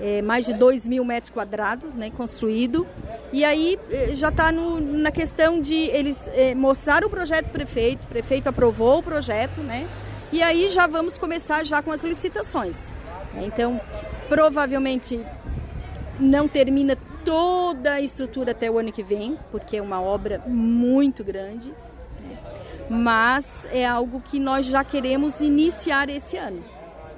é, 0.00 0.22
mais 0.22 0.46
de 0.46 0.54
2 0.54 0.86
mil 0.86 1.04
metros 1.04 1.30
quadrados, 1.30 1.92
né, 1.94 2.12
construído. 2.16 2.86
E 3.32 3.44
aí 3.44 3.76
é, 3.90 4.14
já 4.14 4.28
está 4.28 4.52
na 4.52 5.10
questão 5.10 5.60
de 5.60 5.74
eles 5.74 6.30
é, 6.32 6.54
mostrar 6.54 7.04
o 7.04 7.10
projeto 7.10 7.50
prefeito, 7.50 8.04
o 8.04 8.06
prefeito 8.06 8.48
aprovou 8.48 9.00
o 9.00 9.02
projeto, 9.02 9.60
né? 9.62 9.84
E 10.30 10.40
aí 10.40 10.68
já 10.68 10.86
vamos 10.86 11.18
começar 11.18 11.66
já 11.66 11.82
com 11.82 11.90
as 11.90 12.04
licitações. 12.04 12.92
Então, 13.42 13.80
provavelmente 14.28 15.20
não 16.20 16.46
termina 16.46 16.96
toda 17.28 17.92
a 17.92 18.00
estrutura 18.00 18.52
até 18.52 18.70
o 18.70 18.78
ano 18.78 18.90
que 18.90 19.02
vem, 19.02 19.38
porque 19.50 19.76
é 19.76 19.82
uma 19.82 20.00
obra 20.00 20.42
muito 20.46 21.22
grande, 21.22 21.74
né? 22.22 22.38
mas 22.88 23.66
é 23.70 23.84
algo 23.84 24.22
que 24.22 24.40
nós 24.40 24.64
já 24.64 24.82
queremos 24.82 25.42
iniciar 25.42 26.08
esse 26.08 26.38
ano. 26.38 26.64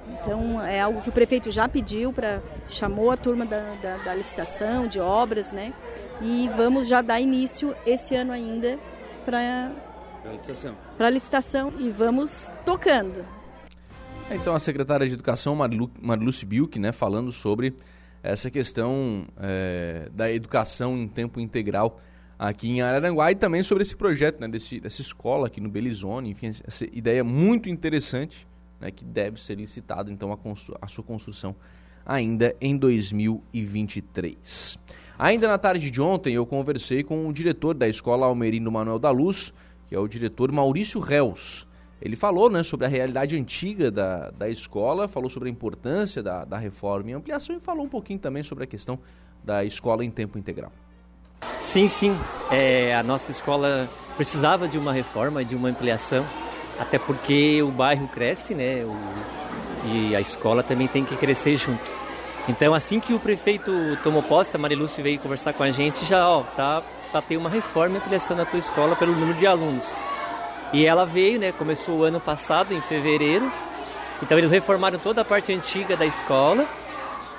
Então 0.09 0.61
é 0.67 0.81
algo 0.81 1.01
que 1.01 1.11
o 1.11 1.13
prefeito 1.13 1.49
já 1.53 1.69
pediu 1.69 2.13
para 2.13 2.43
chamou 2.67 3.13
a 3.13 3.17
turma 3.17 3.47
da, 3.47 3.77
da, 3.77 3.99
da, 3.99 4.13
licitação 4.13 4.89
de 4.89 4.99
obras, 4.99 5.53
né? 5.53 5.73
E 6.21 6.51
vamos 6.57 6.89
já 6.89 7.01
dar 7.03 7.21
início 7.21 7.73
esse 7.87 8.17
ano 8.17 8.33
ainda 8.33 8.81
para 9.25 9.71
a 10.25 10.33
licitação. 10.33 10.77
Para 10.99 11.09
licitação 11.09 11.73
e 11.79 11.89
vamos 11.89 12.51
tocando. 12.67 13.25
Então 14.29 14.57
a 14.57 14.59
secretária 14.59 15.07
de 15.07 15.15
Educação 15.15 15.55
Marilu, 15.55 15.89
Mariluce 16.03 16.45
Bilk, 16.45 16.81
né, 16.81 16.91
falando 16.91 17.31
sobre 17.31 17.77
essa 18.23 18.51
questão 18.51 19.27
é, 19.39 20.09
da 20.13 20.33
educação 20.33 20.97
em 20.97 21.09
tempo 21.09 21.41
integral 21.41 22.01
aqui 22.39 22.71
em 22.71 22.81
Araranguá 22.81 23.33
e 23.33 23.35
também 23.35 23.63
sobre 23.63 23.83
esse 23.83 23.95
projeto 23.95 24.41
né, 24.41 24.49
desse, 24.49 24.81
dessa 24.81 25.03
escola 25.03 25.47
aqui 25.47 25.61
no 25.61 25.69
Belizone, 25.69 26.31
enfim, 26.31 26.49
essa 26.49 26.87
ideia 26.87 27.23
muito 27.23 27.69
interessante 27.69 28.49
né, 28.81 28.91
que 28.91 29.05
deve 29.05 29.41
ser 29.41 29.57
licitada 29.57 30.11
então 30.11 30.33
a, 30.33 30.39
a 30.81 30.87
sua 30.87 31.05
construção 31.05 31.55
ainda 32.05 32.57
em 32.61 32.77
2023. 32.77 34.79
Ainda 35.19 35.49
na 35.49 35.59
tarde 35.59 35.91
de 35.91 36.01
ontem 36.01 36.35
eu 36.35 36.47
conversei 36.47 37.03
com 37.03 37.29
o 37.29 37.33
diretor 37.33 37.75
da 37.75 37.87
escola 37.87 38.27
Almerino 38.27 38.71
Manuel 38.71 38.99
da 38.99 39.11
Luz, 39.11 39.53
que 39.87 39.95
é 39.95 39.99
o 39.99 40.09
diretor 40.09 40.51
Maurício 40.51 40.99
Reus. 40.99 41.69
Ele 42.01 42.17
falou 42.17 42.49
né, 42.49 42.63
sobre 42.63 42.87
a 42.87 42.89
realidade 42.89 43.37
antiga 43.37 43.91
da, 43.91 44.31
da 44.31 44.49
escola, 44.49 45.07
falou 45.07 45.29
sobre 45.29 45.49
a 45.49 45.53
importância 45.53 46.23
da, 46.23 46.45
da 46.45 46.57
reforma 46.57 47.11
e 47.11 47.13
ampliação 47.13 47.57
e 47.57 47.61
falou 47.61 47.85
um 47.85 47.89
pouquinho 47.89 48.19
também 48.19 48.43
sobre 48.43 48.65
a 48.65 48.67
questão 48.67 48.99
da 49.45 49.65
escola 49.65 50.05
em 50.05 50.11
tempo 50.11 50.39
integral. 50.39 50.73
Sim, 51.61 51.89
sim. 51.89 52.17
É, 52.51 52.95
a 52.95 53.03
nossa 53.03 53.31
escola 53.31 53.89
precisava 54.17 54.67
de 54.67 54.79
uma 54.79 54.93
reforma, 54.93 55.45
de 55.45 55.55
uma 55.55 55.69
ampliação, 55.69 56.25
até 56.79 56.99
porque 56.99 57.63
o 57.63 57.71
bairro 57.71 58.09
cresce, 58.09 58.55
né? 58.55 58.85
O, 58.85 58.97
E 59.89 60.15
a 60.15 60.21
escola 60.21 60.63
também 60.63 60.89
tem 60.89 61.05
que 61.05 61.17
crescer 61.17 61.57
junto. 61.57 61.91
Então, 62.49 62.75
assim 62.75 62.99
que 62.99 63.13
o 63.13 63.21
prefeito 63.21 63.73
tomou 64.03 64.23
posse, 64.23 64.57
a 64.57 64.59
Marilúcia 64.59 65.03
veio 65.03 65.19
conversar 65.19 65.53
com 65.53 65.63
a 65.63 65.71
gente, 65.71 66.05
já, 66.05 66.27
ó, 66.29 66.43
tá 66.43 66.83
para 67.11 67.23
ter 67.23 67.37
uma 67.37 67.51
reforma 67.51 67.97
e 67.97 67.99
ampliação 67.99 68.37
na 68.37 68.45
tua 68.45 68.59
escola 68.59 68.97
pelo 68.97 69.15
número 69.15 69.39
de 69.39 69.47
alunos. 69.47 69.97
E 70.73 70.87
ela 70.87 71.05
veio, 71.05 71.39
né, 71.39 71.53
começou 71.53 71.99
o 71.99 72.05
ano 72.05 72.21
passado, 72.21 72.73
em 72.73 72.81
fevereiro. 72.81 73.51
Então, 74.23 74.39
eles 74.39 74.51
reformaram 74.51 74.99
toda 74.99 75.23
a 75.23 75.25
parte 75.25 75.53
antiga 75.53 75.97
da 75.97 76.07
escola 76.07 76.67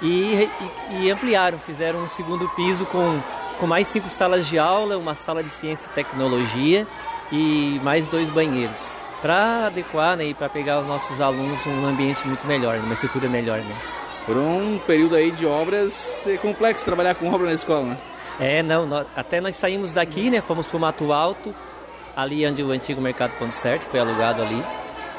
e, 0.02 0.50
e, 0.92 1.04
e 1.04 1.12
ampliaram, 1.12 1.60
fizeram 1.60 2.04
um 2.04 2.08
segundo 2.08 2.50
piso 2.50 2.86
com, 2.88 3.22
com 3.60 3.68
mais 3.68 3.88
cinco 3.88 4.10
salas 4.10 4.48
de 4.48 4.58
aula, 4.58 4.98
uma 4.98 5.16
sala 5.16 5.44
de 5.44 5.50
ciência 5.50 5.88
e 5.90 5.94
tecnologia 5.94 6.88
e 7.32 7.80
mais 7.84 8.08
dois 8.08 8.30
banheiros 8.30 8.94
para 9.22 9.68
adequar 9.68 10.18
né, 10.18 10.26
e 10.26 10.34
para 10.34 10.50
pegar 10.50 10.80
os 10.80 10.88
nossos 10.88 11.22
alunos 11.22 11.64
num 11.66 11.86
ambiente 11.86 12.28
muito 12.28 12.46
melhor, 12.48 12.78
numa 12.80 12.94
estrutura 12.94 13.30
melhor. 13.30 13.60
Né? 13.60 13.76
Por 14.26 14.36
um 14.36 14.80
período 14.80 15.16
aí 15.16 15.32
de 15.32 15.46
obras, 15.46 16.26
é 16.28 16.38
complexo 16.38 16.84
trabalhar 16.84 17.16
com 17.16 17.32
obra 17.32 17.48
na 17.48 17.54
escola, 17.54 17.86
né? 17.86 17.98
É, 18.40 18.64
não, 18.64 18.88
nós, 18.88 19.06
até 19.16 19.40
nós 19.40 19.56
saímos 19.56 19.94
daqui, 19.94 20.32
né, 20.32 20.42
fomos 20.42 20.66
para 20.66 20.78
o 20.78 20.80
Mato 20.80 21.14
Alto, 21.14 21.54
ali 22.16 22.46
onde 22.46 22.64
o 22.64 22.72
antigo 22.72 23.02
Mercado 23.02 23.32
Ponto 23.38 23.54
Certo 23.54 23.84
foi 23.84 24.00
alugado 24.00 24.42
ali. 24.42 24.64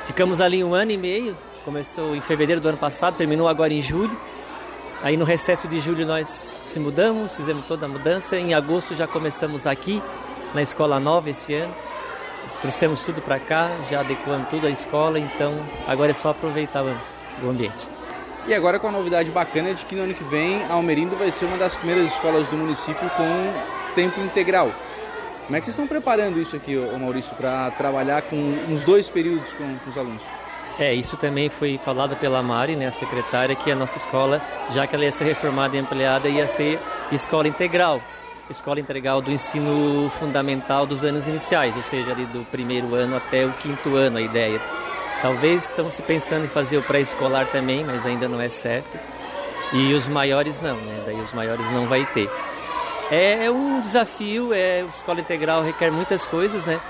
Ficamos 0.06 0.40
ali 0.40 0.62
um 0.62 0.74
ano 0.74 0.90
e 0.90 0.96
meio, 0.96 1.36
começou 1.64 2.14
em 2.14 2.20
fevereiro 2.20 2.60
do 2.60 2.68
ano 2.68 2.78
passado, 2.78 3.16
terminou 3.16 3.48
agora 3.48 3.72
em 3.72 3.80
julho. 3.80 4.16
Aí 5.02 5.16
no 5.16 5.24
recesso 5.24 5.66
de 5.66 5.78
julho 5.78 6.06
nós 6.06 6.28
se 6.28 6.78
mudamos, 6.78 7.34
fizemos 7.34 7.64
toda 7.66 7.86
a 7.86 7.88
mudança. 7.88 8.36
Em 8.36 8.54
agosto 8.54 8.94
já 8.94 9.06
começamos 9.06 9.66
aqui 9.66 10.02
na 10.54 10.62
escola 10.62 11.00
nova 11.00 11.30
esse 11.30 11.54
ano. 11.54 11.74
Trouxemos 12.60 13.00
tudo 13.00 13.20
para 13.20 13.40
cá, 13.40 13.70
já 13.90 14.00
adequamos 14.00 14.48
tudo 14.48 14.66
à 14.66 14.70
escola, 14.70 15.18
então 15.18 15.54
agora 15.86 16.12
é 16.12 16.14
só 16.14 16.30
aproveitar 16.30 16.84
o 17.42 17.48
ambiente. 17.48 17.88
E 18.46 18.54
agora 18.54 18.78
com 18.78 18.88
a 18.88 18.92
novidade 18.92 19.30
bacana 19.30 19.72
de 19.72 19.86
que 19.86 19.94
no 19.94 20.02
ano 20.02 20.14
que 20.14 20.24
vem 20.24 20.62
a 20.64 20.74
Almerindo 20.74 21.14
vai 21.16 21.30
ser 21.30 21.44
uma 21.44 21.56
das 21.56 21.76
primeiras 21.76 22.12
escolas 22.12 22.48
do 22.48 22.56
município 22.56 23.08
com 23.10 23.94
tempo 23.94 24.20
integral. 24.20 24.72
Como 25.46 25.56
é 25.56 25.60
que 25.60 25.66
vocês 25.66 25.74
estão 25.74 25.86
preparando 25.86 26.40
isso 26.40 26.54
aqui, 26.54 26.76
Maurício, 26.98 27.34
para 27.36 27.70
trabalhar 27.72 28.22
com 28.22 28.36
uns 28.68 28.84
dois 28.84 29.10
períodos 29.10 29.52
com, 29.54 29.76
com 29.78 29.90
os 29.90 29.98
alunos? 29.98 30.22
É, 30.78 30.94
isso 30.94 31.16
também 31.16 31.50
foi 31.50 31.78
falado 31.84 32.16
pela 32.16 32.42
Mari, 32.42 32.76
né, 32.76 32.86
a 32.86 32.92
secretária, 32.92 33.54
que 33.54 33.70
a 33.70 33.76
nossa 33.76 33.98
escola, 33.98 34.40
já 34.70 34.86
que 34.86 34.94
ela 34.94 35.04
ia 35.04 35.12
ser 35.12 35.24
reformada 35.24 35.76
e 35.76 35.80
ampliada, 35.80 36.28
ia 36.28 36.46
ser 36.46 36.80
escola 37.10 37.46
integral. 37.46 38.00
Escola 38.48 38.80
integral 38.80 39.20
do 39.20 39.30
ensino 39.30 40.08
fundamental 40.10 40.86
dos 40.86 41.04
anos 41.04 41.26
iniciais, 41.26 41.76
ou 41.76 41.82
seja, 41.82 42.12
ali 42.12 42.24
do 42.26 42.44
primeiro 42.46 42.94
ano 42.94 43.16
até 43.16 43.44
o 43.44 43.52
quinto 43.52 43.96
ano, 43.96 44.18
a 44.18 44.22
ideia. 44.22 44.60
Talvez 45.20 45.64
estamos 45.64 46.00
pensando 46.00 46.44
em 46.46 46.48
fazer 46.48 46.78
o 46.78 46.82
pré-escolar 46.82 47.46
também, 47.46 47.84
mas 47.84 48.04
ainda 48.04 48.28
não 48.28 48.40
é 48.40 48.48
certo. 48.48 48.98
E 49.72 49.94
os 49.94 50.08
maiores 50.08 50.60
não, 50.60 50.76
né? 50.76 51.02
Daí 51.06 51.20
os 51.20 51.32
maiores 51.32 51.70
não 51.70 51.86
vai 51.86 52.04
ter. 52.06 52.28
É 53.14 53.50
um 53.50 53.78
desafio, 53.78 54.54
é, 54.54 54.80
escola 54.88 55.20
integral 55.20 55.62
requer 55.62 55.90
muitas 55.90 56.26
coisas, 56.26 56.64
né? 56.64 56.80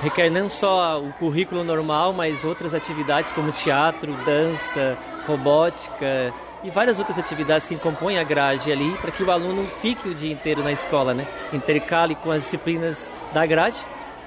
requer 0.00 0.30
não 0.30 0.48
só 0.48 1.00
o 1.00 1.12
currículo 1.14 1.64
normal, 1.64 2.12
mas 2.12 2.44
outras 2.44 2.72
atividades 2.72 3.32
como 3.32 3.50
teatro, 3.50 4.12
dança, 4.24 4.96
robótica 5.26 6.32
e 6.62 6.70
várias 6.70 7.00
outras 7.00 7.18
atividades 7.18 7.66
que 7.66 7.74
compõem 7.74 8.16
a 8.16 8.22
grade 8.22 8.70
ali 8.70 8.92
para 9.00 9.10
que 9.10 9.24
o 9.24 9.30
aluno 9.30 9.66
fique 9.66 10.08
o 10.08 10.14
dia 10.14 10.32
inteiro 10.32 10.62
na 10.62 10.70
escola, 10.70 11.14
né? 11.14 11.26
Intercale 11.52 12.14
com 12.14 12.30
as 12.30 12.44
disciplinas 12.44 13.12
da 13.32 13.44
grade, 13.44 13.84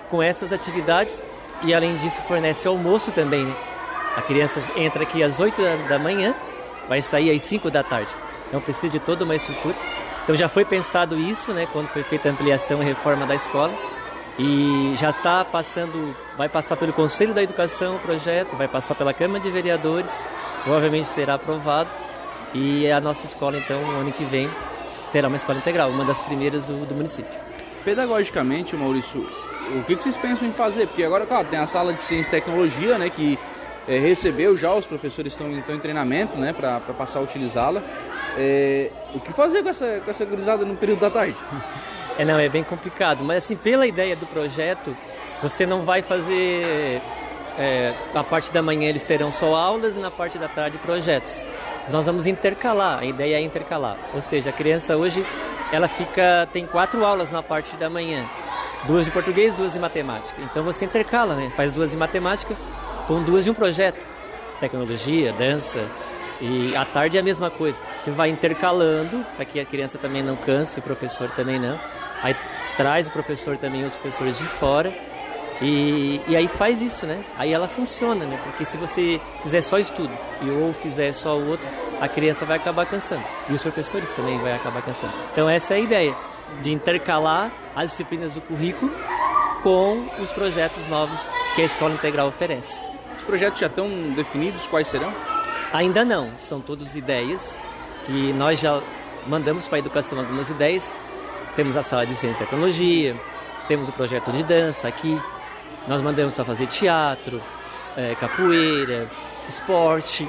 com 0.10 0.22
essas 0.22 0.51
atividades 0.51 1.24
e 1.64 1.74
além 1.74 1.95
disso 1.95 2.22
fornece 2.24 2.68
almoço 2.68 3.14
também, 3.14 3.45
né? 3.45 3.56
A 4.18 4.22
criança 4.22 4.62
entra 4.76 5.03
aqui 5.03 5.24
às 5.24 5.39
8 5.39 5.62
da 5.88 5.97
manhã, 5.97 6.36
vai 6.89 7.01
sair 7.01 7.34
às 7.34 7.43
5 7.43 7.72
da 7.72 7.82
tarde. 7.82 8.12
Então 8.49 8.60
precisa 8.60 8.91
de 8.91 8.99
toda 8.99 9.24
uma 9.24 9.38
estrutura. 9.38 9.76
Então 10.26 10.36
já 10.36 10.49
foi 10.49 10.65
pensado 10.65 11.15
isso, 11.19 11.53
né, 11.53 11.67
quando 11.71 11.88
foi 11.89 12.01
feita 12.01 12.28
a 12.28 12.32
ampliação 12.32 12.82
e 12.82 12.86
reforma 12.86 13.28
da 13.28 13.36
escola 13.36 13.71
e 14.39 14.95
já 14.97 15.11
está 15.11 15.45
passando, 15.45 16.15
vai 16.36 16.49
passar 16.49 16.76
pelo 16.78 16.91
Conselho 16.91 17.32
da 17.32 17.43
Educação 17.43 17.97
o 17.97 17.99
projeto, 17.99 18.55
vai 18.55 18.67
passar 18.67 18.95
pela 18.95 19.13
Câmara 19.13 19.39
de 19.39 19.51
Vereadores, 19.51 20.23
provavelmente 20.63 21.05
será 21.05 21.36
aprovado 21.36 21.91
e 22.55 22.89
a 22.89 22.99
nossa 22.99 23.23
escola 23.28 23.55
então 23.59 23.80
no 23.84 23.99
ano 23.99 24.11
que 24.11 24.26
vem 24.26 24.49
será 25.05 25.28
uma 25.28 25.38
escola 25.38 25.59
integral, 25.59 25.91
uma 25.91 26.03
das 26.03 26.21
primeiras 26.21 26.65
do, 26.65 26.88
do 26.88 26.95
município. 26.95 27.39
Pedagogicamente, 27.84 28.76
Maurício, 28.76 29.21
o 29.78 29.84
que, 29.84 29.95
vocês 29.95 30.17
pensam 30.17 30.47
em 30.47 30.51
fazer? 30.51 30.88
Porque 30.88 31.03
agora, 31.03 31.28
claro, 31.28 31.47
tem 31.49 31.59
a 31.59 31.67
sala 31.67 31.93
de 31.93 32.01
ciência 32.01 32.30
e 32.36 32.41
tecnologia, 32.41 32.97
né, 32.97 33.11
que 33.11 33.38
é, 33.88 33.99
recebeu 33.99 34.57
já, 34.57 34.73
os 34.73 34.88
professores 34.88 35.34
estão, 35.34 35.51
estão 35.51 35.76
em 35.76 35.80
treinamento, 35.80 36.36
né, 36.36 36.51
para 36.51 36.80
passar 36.80 37.19
a 37.19 37.21
utilizá-la. 37.21 37.84
É, 38.38 38.89
o 39.13 39.19
que 39.19 39.31
fazer 39.31 39.63
com 39.63 39.69
essa, 39.69 40.01
com 40.03 40.11
essa 40.11 40.25
gurizada 40.25 40.65
no 40.65 40.75
período 40.75 40.99
da 40.99 41.09
tarde? 41.09 41.36
É, 42.17 42.25
não, 42.25 42.39
é 42.39 42.49
bem 42.49 42.63
complicado. 42.63 43.23
Mas 43.23 43.45
assim, 43.45 43.55
pela 43.55 43.86
ideia 43.88 44.15
do 44.15 44.25
projeto, 44.25 44.95
você 45.41 45.65
não 45.65 45.81
vai 45.81 46.01
fazer. 46.01 47.01
É, 47.57 47.93
a 48.13 48.23
parte 48.23 48.51
da 48.51 48.61
manhã 48.61 48.89
eles 48.89 49.05
terão 49.05 49.31
só 49.31 49.55
aulas 49.55 49.95
e 49.95 49.99
na 49.99 50.11
parte 50.11 50.38
da 50.38 50.47
tarde 50.47 50.77
projetos. 50.77 51.45
Nós 51.89 52.05
vamos 52.05 52.25
intercalar, 52.25 52.99
a 52.99 53.05
ideia 53.05 53.38
é 53.38 53.41
intercalar. 53.41 53.97
Ou 54.13 54.19
seja, 54.19 54.49
a 54.49 54.53
criança 54.53 54.97
hoje 54.97 55.25
ela 55.71 55.88
fica 55.88 56.47
tem 56.51 56.65
quatro 56.65 57.05
aulas 57.05 57.31
na 57.31 57.41
parte 57.41 57.75
da 57.77 57.89
manhã, 57.89 58.25
duas 58.86 59.05
de 59.05 59.11
português, 59.11 59.55
duas 59.55 59.73
de 59.73 59.79
matemática. 59.79 60.41
Então 60.41 60.63
você 60.63 60.83
intercala, 60.83 61.36
né? 61.36 61.51
Faz 61.55 61.73
duas 61.73 61.91
de 61.91 61.97
matemática 61.97 62.55
com 63.07 63.21
duas 63.23 63.45
de 63.45 63.51
um 63.51 63.53
projeto, 63.53 63.99
tecnologia, 64.59 65.31
dança, 65.33 65.88
e 66.41 66.75
à 66.75 66.86
tarde 66.86 67.17
é 67.17 67.19
a 67.19 67.23
mesma 67.23 67.49
coisa. 67.49 67.81
Você 67.99 68.11
vai 68.11 68.29
intercalando 68.29 69.25
para 69.36 69.45
que 69.45 69.59
a 69.59 69.65
criança 69.65 69.97
também 69.97 70.23
não 70.23 70.36
canse, 70.36 70.79
o 70.79 70.83
professor 70.83 71.29
também 71.31 71.59
não. 71.59 71.79
Aí 72.21 72.36
traz 72.77 73.07
o 73.07 73.11
professor 73.11 73.57
também, 73.57 73.83
os 73.83 73.93
professores 73.93 74.38
de 74.38 74.45
fora. 74.45 74.93
E, 75.61 76.19
e 76.27 76.36
aí 76.36 76.47
faz 76.49 76.81
isso, 76.81 77.05
né? 77.05 77.23
Aí 77.38 77.53
ela 77.53 77.67
funciona, 77.67 78.25
né? 78.25 78.38
Porque 78.43 78.65
se 78.65 78.77
você 78.77 79.21
fizer 79.41 79.61
só 79.61 79.79
estudo 79.79 80.11
e 80.41 80.49
ou 80.49 80.73
fizer 80.73 81.13
só 81.13 81.38
o 81.38 81.47
outro, 81.49 81.67
a 82.01 82.07
criança 82.09 82.45
vai 82.45 82.57
acabar 82.57 82.86
cansando. 82.86 83.23
E 83.49 83.53
os 83.53 83.61
professores 83.61 84.11
também 84.11 84.38
vão 84.38 84.53
acabar 84.53 84.81
cansando. 84.81 85.13
Então 85.32 85.49
essa 85.49 85.74
é 85.74 85.78
a 85.78 85.79
ideia, 85.79 86.16
de 86.62 86.71
intercalar 86.71 87.51
as 87.75 87.91
disciplinas 87.91 88.33
do 88.36 88.41
currículo 88.41 88.91
com 89.63 90.05
os 90.20 90.32
projetos 90.32 90.86
novos 90.87 91.29
que 91.55 91.62
a 91.62 91.66
Escola 91.66 91.93
Integral 91.93 92.28
oferece. 92.28 92.83
Os 93.17 93.24
projetos 93.24 93.59
já 93.59 93.67
estão 93.67 93.89
definidos, 94.13 94.67
quais 94.67 94.87
serão? 94.87 95.13
Ainda 95.76 96.06
não, 96.06 96.32
são 96.38 96.62
todas 96.62 96.96
ideias 96.96 97.60
que 98.06 98.32
nós 98.32 98.62
já 98.62 98.82
mandamos 99.28 99.68
para 99.68 99.78
a 99.78 99.80
educação 99.80 100.18
algumas 100.18 100.50
ideias. 100.50 100.93
Temos 101.54 101.76
a 101.76 101.84
sala 101.84 102.06
de 102.06 102.16
ciência 102.16 102.43
e 102.43 102.46
tecnologia, 102.46 103.14
temos 103.68 103.89
o 103.89 103.92
projeto 103.92 104.32
de 104.32 104.42
dança 104.42 104.88
aqui, 104.88 105.20
nós 105.86 106.02
mandamos 106.02 106.34
para 106.34 106.46
fazer 106.46 106.68
teatro, 106.68 107.43
é, 107.97 108.16
capoeira, 108.16 109.12
esporte, 109.50 110.26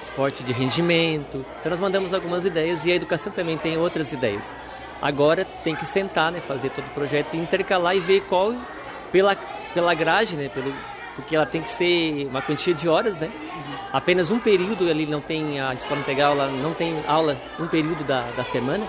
esporte 0.00 0.44
de 0.44 0.52
rendimento. 0.52 1.44
Então 1.58 1.70
nós 1.70 1.80
mandamos 1.80 2.14
algumas 2.14 2.44
ideias 2.44 2.86
e 2.86 2.92
a 2.92 2.94
educação 2.94 3.32
também 3.32 3.58
tem 3.58 3.76
outras 3.76 4.12
ideias. 4.12 4.54
Agora 5.02 5.44
tem 5.64 5.74
que 5.74 5.84
sentar, 5.84 6.30
né, 6.30 6.40
fazer 6.40 6.70
todo 6.70 6.86
o 6.86 6.90
projeto 6.90 7.34
intercalar 7.34 7.96
e 7.96 7.98
ver 7.98 8.20
qual 8.20 8.54
pela 9.10 9.36
pela 9.74 9.92
grade, 9.94 10.36
né, 10.36 10.48
pelo 10.48 10.72
porque 11.16 11.34
ela 11.34 11.46
tem 11.46 11.62
que 11.62 11.68
ser 11.68 12.26
uma 12.28 12.42
quantia 12.42 12.74
de 12.74 12.88
horas, 12.88 13.20
né? 13.20 13.30
Apenas 13.92 14.30
um 14.30 14.38
período 14.38 14.88
ali 14.88 15.06
não 15.06 15.20
tem 15.20 15.60
a 15.60 15.72
escola 15.72 16.00
integral, 16.00 16.32
ela 16.32 16.48
não 16.48 16.74
tem 16.74 17.02
aula 17.08 17.36
um 17.58 17.66
período 17.66 18.04
da, 18.04 18.30
da 18.32 18.44
semana. 18.44 18.86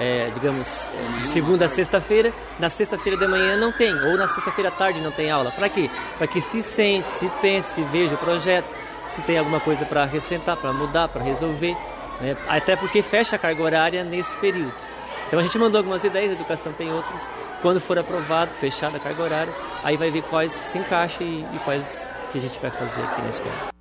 É, 0.00 0.30
digamos, 0.34 0.88
é, 0.88 1.18
de 1.18 1.26
segunda 1.26 1.66
a 1.66 1.68
sexta-feira, 1.68 2.32
na 2.58 2.70
sexta-feira 2.70 3.16
de 3.16 3.28
manhã 3.28 3.56
não 3.58 3.70
tem, 3.70 3.92
ou 3.92 4.16
na 4.16 4.26
sexta-feira 4.26 4.70
à 4.70 4.72
tarde 4.72 5.00
não 5.00 5.12
tem 5.12 5.30
aula. 5.30 5.52
Para 5.52 5.68
quê? 5.68 5.90
Para 6.16 6.26
que 6.26 6.40
se 6.40 6.62
sente, 6.62 7.08
se 7.08 7.30
pense, 7.40 7.74
se 7.74 7.82
veja 7.84 8.14
o 8.14 8.18
projeto, 8.18 8.68
se 9.06 9.22
tem 9.22 9.38
alguma 9.38 9.60
coisa 9.60 9.84
para 9.84 10.04
acrescentar, 10.04 10.56
para 10.56 10.72
mudar, 10.72 11.08
para 11.08 11.22
resolver. 11.22 11.76
Né? 12.20 12.36
Até 12.48 12.74
porque 12.74 13.02
fecha 13.02 13.36
a 13.36 13.38
carga 13.38 13.62
horária 13.62 14.02
nesse 14.02 14.34
período. 14.38 14.74
Então 15.32 15.40
a 15.40 15.44
gente 15.44 15.58
mandou 15.58 15.78
algumas 15.78 16.04
ideias, 16.04 16.28
a 16.28 16.34
educação 16.34 16.74
tem 16.74 16.92
outras. 16.92 17.30
Quando 17.62 17.80
for 17.80 17.98
aprovado, 17.98 18.52
fechada 18.52 18.98
a 18.98 19.00
carga 19.00 19.22
horária, 19.22 19.54
aí 19.82 19.96
vai 19.96 20.10
ver 20.10 20.20
quais 20.24 20.52
se 20.52 20.76
encaixam 20.76 21.26
e, 21.26 21.40
e 21.40 21.58
quais 21.64 22.10
que 22.30 22.36
a 22.36 22.40
gente 22.42 22.58
vai 22.58 22.70
fazer 22.70 23.00
aqui 23.00 23.22
na 23.22 23.28
escola. 23.30 23.72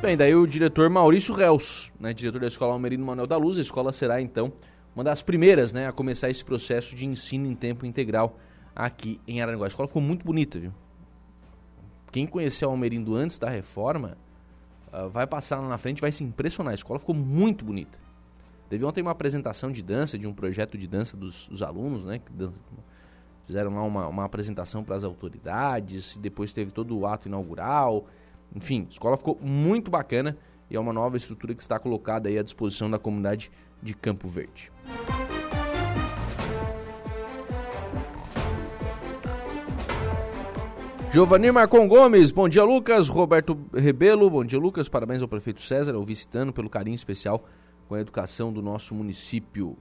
Bem, 0.00 0.16
daí 0.16 0.32
o 0.32 0.46
diretor 0.46 0.88
Maurício 0.88 1.34
Reus, 1.34 1.92
né, 1.98 2.14
diretor 2.14 2.40
da 2.40 2.46
Escola 2.46 2.74
Almerino 2.74 3.04
Manuel 3.04 3.26
da 3.26 3.36
Luz, 3.36 3.58
a 3.58 3.60
escola 3.60 3.92
será 3.92 4.22
então 4.22 4.52
uma 4.94 5.02
das 5.02 5.20
primeiras 5.20 5.72
né, 5.72 5.88
a 5.88 5.92
começar 5.92 6.30
esse 6.30 6.44
processo 6.44 6.94
de 6.94 7.04
ensino 7.04 7.50
em 7.50 7.54
tempo 7.56 7.84
integral 7.84 8.38
aqui 8.72 9.20
em 9.26 9.42
Araranguá. 9.42 9.66
A 9.66 9.68
escola 9.68 9.88
ficou 9.88 10.00
muito 10.00 10.24
bonita, 10.24 10.60
viu? 10.60 10.72
Quem 12.12 12.24
conheceu 12.24 12.70
Almerindo 12.70 13.16
antes 13.16 13.36
da 13.36 13.50
reforma 13.50 14.16
uh, 14.92 15.08
vai 15.08 15.26
passar 15.26 15.58
lá 15.58 15.68
na 15.68 15.76
frente 15.76 16.00
vai 16.00 16.12
se 16.12 16.22
impressionar. 16.22 16.70
A 16.70 16.76
escola 16.76 17.00
ficou 17.00 17.16
muito 17.16 17.64
bonita. 17.64 18.03
Teve 18.74 18.84
ontem 18.84 19.02
uma 19.02 19.12
apresentação 19.12 19.70
de 19.70 19.84
dança, 19.84 20.18
de 20.18 20.26
um 20.26 20.34
projeto 20.34 20.76
de 20.76 20.88
dança 20.88 21.16
dos, 21.16 21.46
dos 21.46 21.62
alunos, 21.62 22.04
né? 22.04 22.20
Fizeram 23.46 23.72
lá 23.72 23.84
uma, 23.84 24.08
uma 24.08 24.24
apresentação 24.24 24.82
para 24.82 24.96
as 24.96 25.04
autoridades, 25.04 26.16
depois 26.16 26.52
teve 26.52 26.72
todo 26.72 26.98
o 26.98 27.06
ato 27.06 27.28
inaugural. 27.28 28.06
Enfim, 28.52 28.84
a 28.88 28.90
escola 28.90 29.16
ficou 29.16 29.38
muito 29.40 29.92
bacana 29.92 30.36
e 30.68 30.74
é 30.74 30.80
uma 30.80 30.92
nova 30.92 31.16
estrutura 31.16 31.54
que 31.54 31.62
está 31.62 31.78
colocada 31.78 32.28
aí 32.28 32.36
à 32.36 32.42
disposição 32.42 32.90
da 32.90 32.98
comunidade 32.98 33.48
de 33.80 33.94
Campo 33.94 34.26
Verde. 34.26 34.72
Giovanni 41.12 41.52
Marcon 41.52 41.86
Gomes, 41.86 42.32
bom 42.32 42.48
dia 42.48 42.64
Lucas, 42.64 43.06
Roberto 43.06 43.56
Rebelo, 43.72 44.28
bom 44.28 44.44
dia 44.44 44.58
Lucas, 44.58 44.88
parabéns 44.88 45.22
ao 45.22 45.28
prefeito 45.28 45.62
César, 45.62 45.94
ao 45.94 46.02
visitando 46.02 46.52
pelo 46.52 46.68
carinho 46.68 46.96
especial 46.96 47.44
com 47.88 47.94
a 47.94 48.00
educação 48.00 48.52
do 48.52 48.60
nosso 48.62 48.94
município. 48.94 49.76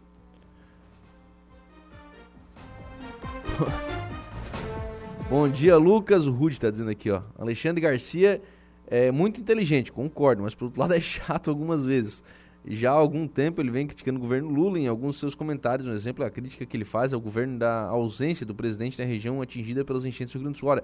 bom 5.30 5.48
dia 5.48 5.78
Lucas, 5.78 6.28
o 6.28 6.32
Rude 6.32 6.56
está 6.56 6.70
dizendo 6.70 6.90
aqui, 6.90 7.10
ó. 7.10 7.22
Alexandre 7.38 7.82
Garcia 7.82 8.42
é 8.88 9.12
muito 9.12 9.40
inteligente, 9.40 9.92
concordo, 9.92 10.44
mas 10.44 10.54
por 10.56 10.66
outro 10.66 10.80
lado 10.80 10.94
é 10.96 11.00
chato 11.00 11.50
algumas 11.50 11.86
vezes. 11.86 12.24
Já 12.66 12.92
há 12.92 12.96
algum 12.96 13.28
tempo 13.28 13.62
ele 13.62 13.72
vem 13.72 13.86
criticando 13.86 14.18
o 14.18 14.22
governo 14.22 14.50
Lula 14.50 14.80
em 14.80 14.88
alguns 14.88 15.18
seus 15.18 15.36
comentários. 15.36 15.86
Um 15.88 15.94
exemplo 15.94 16.24
é 16.24 16.28
a 16.28 16.30
crítica 16.30 16.66
que 16.66 16.78
ele 16.78 16.86
faz 16.86 17.14
ao 17.14 17.20
governo 17.20 17.60
da 17.60 17.84
ausência 17.84 18.46
do 18.46 18.56
presidente 18.56 18.98
na 18.98 19.06
região 19.06 19.42
atingida 19.42 19.84
pelas 19.84 20.06
enchentes 20.06 20.32
do 20.34 20.38
Rio 20.38 20.44
Grande 20.44 20.58
do 20.58 20.60
Sul. 20.60 20.70
Ora, 20.70 20.84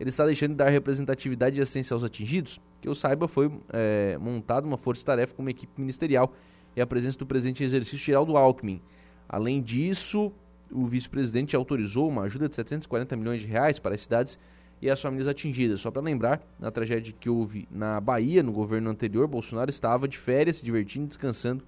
ele 0.00 0.08
está 0.08 0.24
deixando 0.24 0.52
de 0.52 0.56
dar 0.56 0.68
representatividade 0.68 1.58
e 1.58 1.60
assistência 1.60 1.92
aos 1.92 2.02
atingidos? 2.02 2.60
Que 2.80 2.88
eu 2.88 2.94
saiba, 2.94 3.28
foi 3.28 3.50
é, 3.70 4.16
montada 4.18 4.66
uma 4.66 4.78
força-tarefa 4.78 5.34
com 5.34 5.42
uma 5.42 5.50
equipe 5.50 5.72
ministerial 5.78 6.32
e 6.78 6.80
a 6.80 6.86
presença 6.86 7.18
do 7.18 7.26
presidente 7.26 7.60
em 7.64 7.66
exercício 7.66 7.98
Geraldo 7.98 8.36
Alckmin. 8.36 8.80
Além 9.28 9.60
disso, 9.60 10.32
o 10.70 10.86
vice-presidente 10.86 11.56
autorizou 11.56 12.08
uma 12.08 12.22
ajuda 12.22 12.48
de 12.48 12.54
740 12.54 13.16
milhões 13.16 13.40
de 13.40 13.48
reais 13.48 13.80
para 13.80 13.96
as 13.96 14.02
cidades 14.02 14.38
e 14.80 14.88
as 14.88 15.02
famílias 15.02 15.26
atingidas. 15.26 15.80
Só 15.80 15.90
para 15.90 16.00
lembrar, 16.00 16.40
na 16.56 16.70
tragédia 16.70 17.12
que 17.18 17.28
houve 17.28 17.66
na 17.68 18.00
Bahia, 18.00 18.44
no 18.44 18.52
governo 18.52 18.90
anterior, 18.90 19.26
Bolsonaro 19.26 19.68
estava 19.68 20.06
de 20.06 20.16
férias, 20.16 20.58
se 20.58 20.64
divertindo 20.64 21.08
descansando 21.08 21.64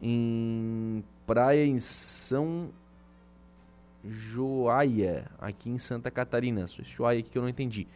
em 0.00 1.04
praia 1.26 1.66
em 1.66 1.78
São 1.78 2.70
Joaia, 4.02 5.30
aqui 5.38 5.68
em 5.68 5.76
Santa 5.76 6.10
Catarina. 6.10 6.64
Joaia 6.82 7.20
aqui 7.20 7.28
que 7.28 7.36
eu 7.36 7.42
não 7.42 7.48
entendi 7.50 7.86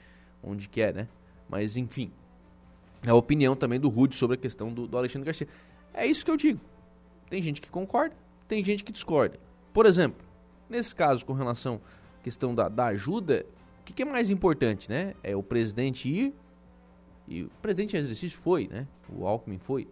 onde 0.42 0.68
que 0.68 0.82
é, 0.82 0.92
né? 0.92 1.08
Mas 1.48 1.74
enfim, 1.74 2.12
é 3.06 3.08
a 3.08 3.14
opinião 3.14 3.56
também 3.56 3.80
do 3.80 3.88
Rude 3.88 4.14
sobre 4.14 4.34
a 4.34 4.38
questão 4.38 4.70
do, 4.70 4.86
do 4.86 4.98
Alexandre 4.98 5.24
Garcia. 5.24 5.48
É 5.98 6.06
isso 6.06 6.24
que 6.24 6.30
eu 6.30 6.36
digo. 6.36 6.60
Tem 7.28 7.42
gente 7.42 7.60
que 7.60 7.70
concorda, 7.70 8.16
tem 8.46 8.64
gente 8.64 8.84
que 8.84 8.92
discorda. 8.92 9.38
Por 9.72 9.84
exemplo, 9.84 10.24
nesse 10.68 10.94
caso 10.94 11.26
com 11.26 11.32
relação 11.32 11.80
à 12.20 12.22
questão 12.22 12.54
da, 12.54 12.68
da 12.68 12.86
ajuda, 12.86 13.44
o 13.80 13.84
que, 13.84 13.92
que 13.92 14.02
é 14.02 14.04
mais 14.04 14.30
importante, 14.30 14.88
né? 14.88 15.14
É 15.22 15.36
o 15.36 15.42
presidente 15.42 16.08
ir, 16.08 16.34
e 17.26 17.42
o 17.42 17.50
presidente 17.60 17.96
em 17.96 17.98
exercício 17.98 18.38
foi, 18.38 18.68
né? 18.68 18.86
O 19.08 19.26
Alckmin 19.26 19.58
foi. 19.58 19.88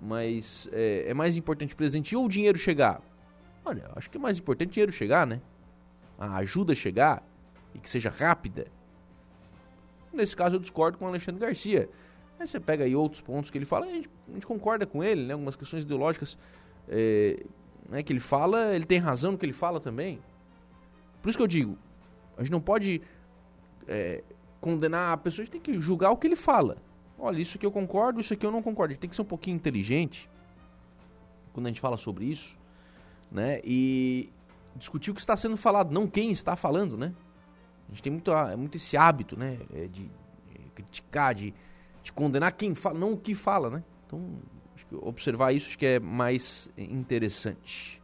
Mas 0.00 0.68
é, 0.72 1.04
é 1.08 1.14
mais 1.14 1.36
importante 1.36 1.74
o 1.74 1.76
presidente 1.76 2.12
ir 2.12 2.16
ou 2.16 2.24
o 2.24 2.28
dinheiro 2.28 2.58
chegar? 2.58 3.00
Olha, 3.64 3.88
acho 3.94 4.10
que 4.10 4.16
é 4.16 4.20
mais 4.20 4.38
importante 4.38 4.70
o 4.70 4.72
dinheiro 4.72 4.90
chegar, 4.90 5.26
né? 5.26 5.40
a 6.18 6.36
ajuda 6.36 6.74
chegar 6.74 7.22
e 7.74 7.78
que 7.78 7.90
seja 7.90 8.08
rápida. 8.10 8.66
Nesse 10.12 10.36
caso 10.36 10.56
eu 10.56 10.60
discordo 10.60 10.98
com 10.98 11.04
o 11.04 11.08
Alexandre 11.08 11.40
Garcia. 11.40 11.88
Aí 12.42 12.46
você 12.48 12.58
pega 12.58 12.82
aí 12.82 12.96
outros 12.96 13.20
pontos 13.20 13.52
que 13.52 13.56
ele 13.56 13.64
fala, 13.64 13.86
a 13.86 13.88
gente, 13.88 14.10
a 14.28 14.32
gente 14.32 14.44
concorda 14.44 14.84
com 14.84 15.02
ele, 15.02 15.24
né? 15.24 15.32
Algumas 15.32 15.54
questões 15.54 15.84
ideológicas 15.84 16.36
é, 16.88 17.40
né, 17.88 18.02
que 18.02 18.12
ele 18.12 18.18
fala, 18.18 18.74
ele 18.74 18.84
tem 18.84 18.98
razão 18.98 19.30
no 19.30 19.38
que 19.38 19.46
ele 19.46 19.52
fala 19.52 19.78
também. 19.78 20.18
Por 21.22 21.28
isso 21.28 21.38
que 21.38 21.42
eu 21.42 21.46
digo, 21.46 21.78
a 22.36 22.42
gente 22.42 22.50
não 22.50 22.60
pode 22.60 23.00
é, 23.86 24.24
condenar 24.60 25.12
a 25.12 25.16
pessoa, 25.16 25.42
a 25.42 25.44
gente 25.44 25.52
tem 25.52 25.60
que 25.60 25.74
julgar 25.74 26.10
o 26.10 26.16
que 26.16 26.26
ele 26.26 26.34
fala. 26.34 26.78
Olha, 27.16 27.40
isso 27.40 27.56
aqui 27.56 27.64
eu 27.64 27.70
concordo, 27.70 28.18
isso 28.18 28.34
aqui 28.34 28.44
eu 28.44 28.50
não 28.50 28.60
concordo. 28.60 28.90
A 28.90 28.94
gente 28.94 29.00
tem 29.00 29.10
que 29.10 29.14
ser 29.14 29.22
um 29.22 29.26
pouquinho 29.26 29.54
inteligente 29.54 30.28
quando 31.52 31.66
a 31.66 31.68
gente 31.68 31.80
fala 31.80 31.96
sobre 31.96 32.24
isso, 32.24 32.58
né? 33.30 33.60
E, 33.62 34.32
discutir 34.74 35.12
o 35.12 35.14
que 35.14 35.20
está 35.20 35.36
sendo 35.36 35.56
falado, 35.56 35.92
não 35.92 36.08
quem 36.08 36.32
está 36.32 36.56
falando, 36.56 36.96
né? 36.98 37.14
A 37.88 37.92
gente 37.92 38.02
tem 38.02 38.12
muito, 38.12 38.32
muito 38.58 38.76
esse 38.76 38.96
hábito, 38.96 39.38
né? 39.38 39.60
É, 39.72 39.86
de 39.86 40.10
criticar, 40.74 41.34
de, 41.34 41.54
de, 42.02 42.12
condenar 42.12 42.52
quem 42.52 42.74
fala, 42.74 42.98
não 42.98 43.12
o 43.12 43.16
que 43.16 43.34
fala, 43.34 43.70
né? 43.70 43.84
Então, 44.06 44.20
observar 45.00 45.52
isso 45.52 45.68
acho 45.68 45.78
que 45.78 45.86
é 45.86 46.00
mais 46.00 46.68
interessante. 46.76 48.00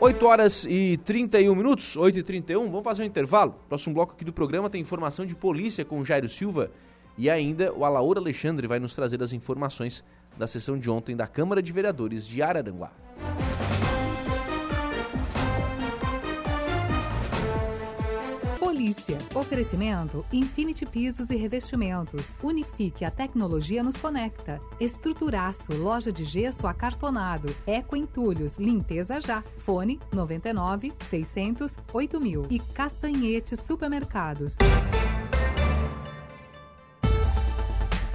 8 0.00 0.26
horas 0.26 0.64
e 0.64 0.98
31 1.04 1.54
minutos, 1.54 1.96
8 1.96 2.18
e 2.18 2.22
31, 2.22 2.70
vamos 2.70 2.84
fazer 2.84 3.02
um 3.02 3.06
intervalo. 3.06 3.54
Próximo 3.68 3.94
bloco 3.94 4.12
aqui 4.12 4.24
do 4.24 4.32
programa 4.32 4.68
tem 4.68 4.80
informação 4.80 5.24
de 5.24 5.34
polícia 5.34 5.84
com 5.84 6.04
Jairo 6.04 6.28
Silva 6.28 6.70
e 7.16 7.30
ainda 7.30 7.72
o 7.72 7.84
Alaor 7.84 8.18
Alexandre 8.18 8.66
vai 8.66 8.78
nos 8.78 8.94
trazer 8.94 9.22
as 9.22 9.32
informações 9.32 10.04
da 10.36 10.46
sessão 10.46 10.78
de 10.78 10.90
ontem 10.90 11.16
da 11.16 11.26
Câmara 11.26 11.62
de 11.62 11.72
Vereadores 11.72 12.26
de 12.26 12.42
Araranguá. 12.42 13.03
Polícia. 18.84 19.16
Oferecimento 19.34 20.26
Infinity 20.30 20.84
Pisos 20.84 21.30
e 21.30 21.36
Revestimentos. 21.36 22.36
Unifique 22.42 23.02
a 23.02 23.10
tecnologia 23.10 23.82
nos 23.82 23.96
conecta. 23.96 24.60
Estruturaço, 24.78 25.72
loja 25.72 26.12
de 26.12 26.22
gesso 26.22 26.66
acartonado. 26.66 27.54
Eco 27.66 27.96
Entulhos, 27.96 28.58
limpeza 28.58 29.22
já. 29.22 29.42
Fone 29.56 29.98
99 30.12 30.92
600 31.02 31.78
8000. 31.94 32.46
E 32.50 32.58
Castanhete 32.58 33.56
Supermercados. 33.56 34.58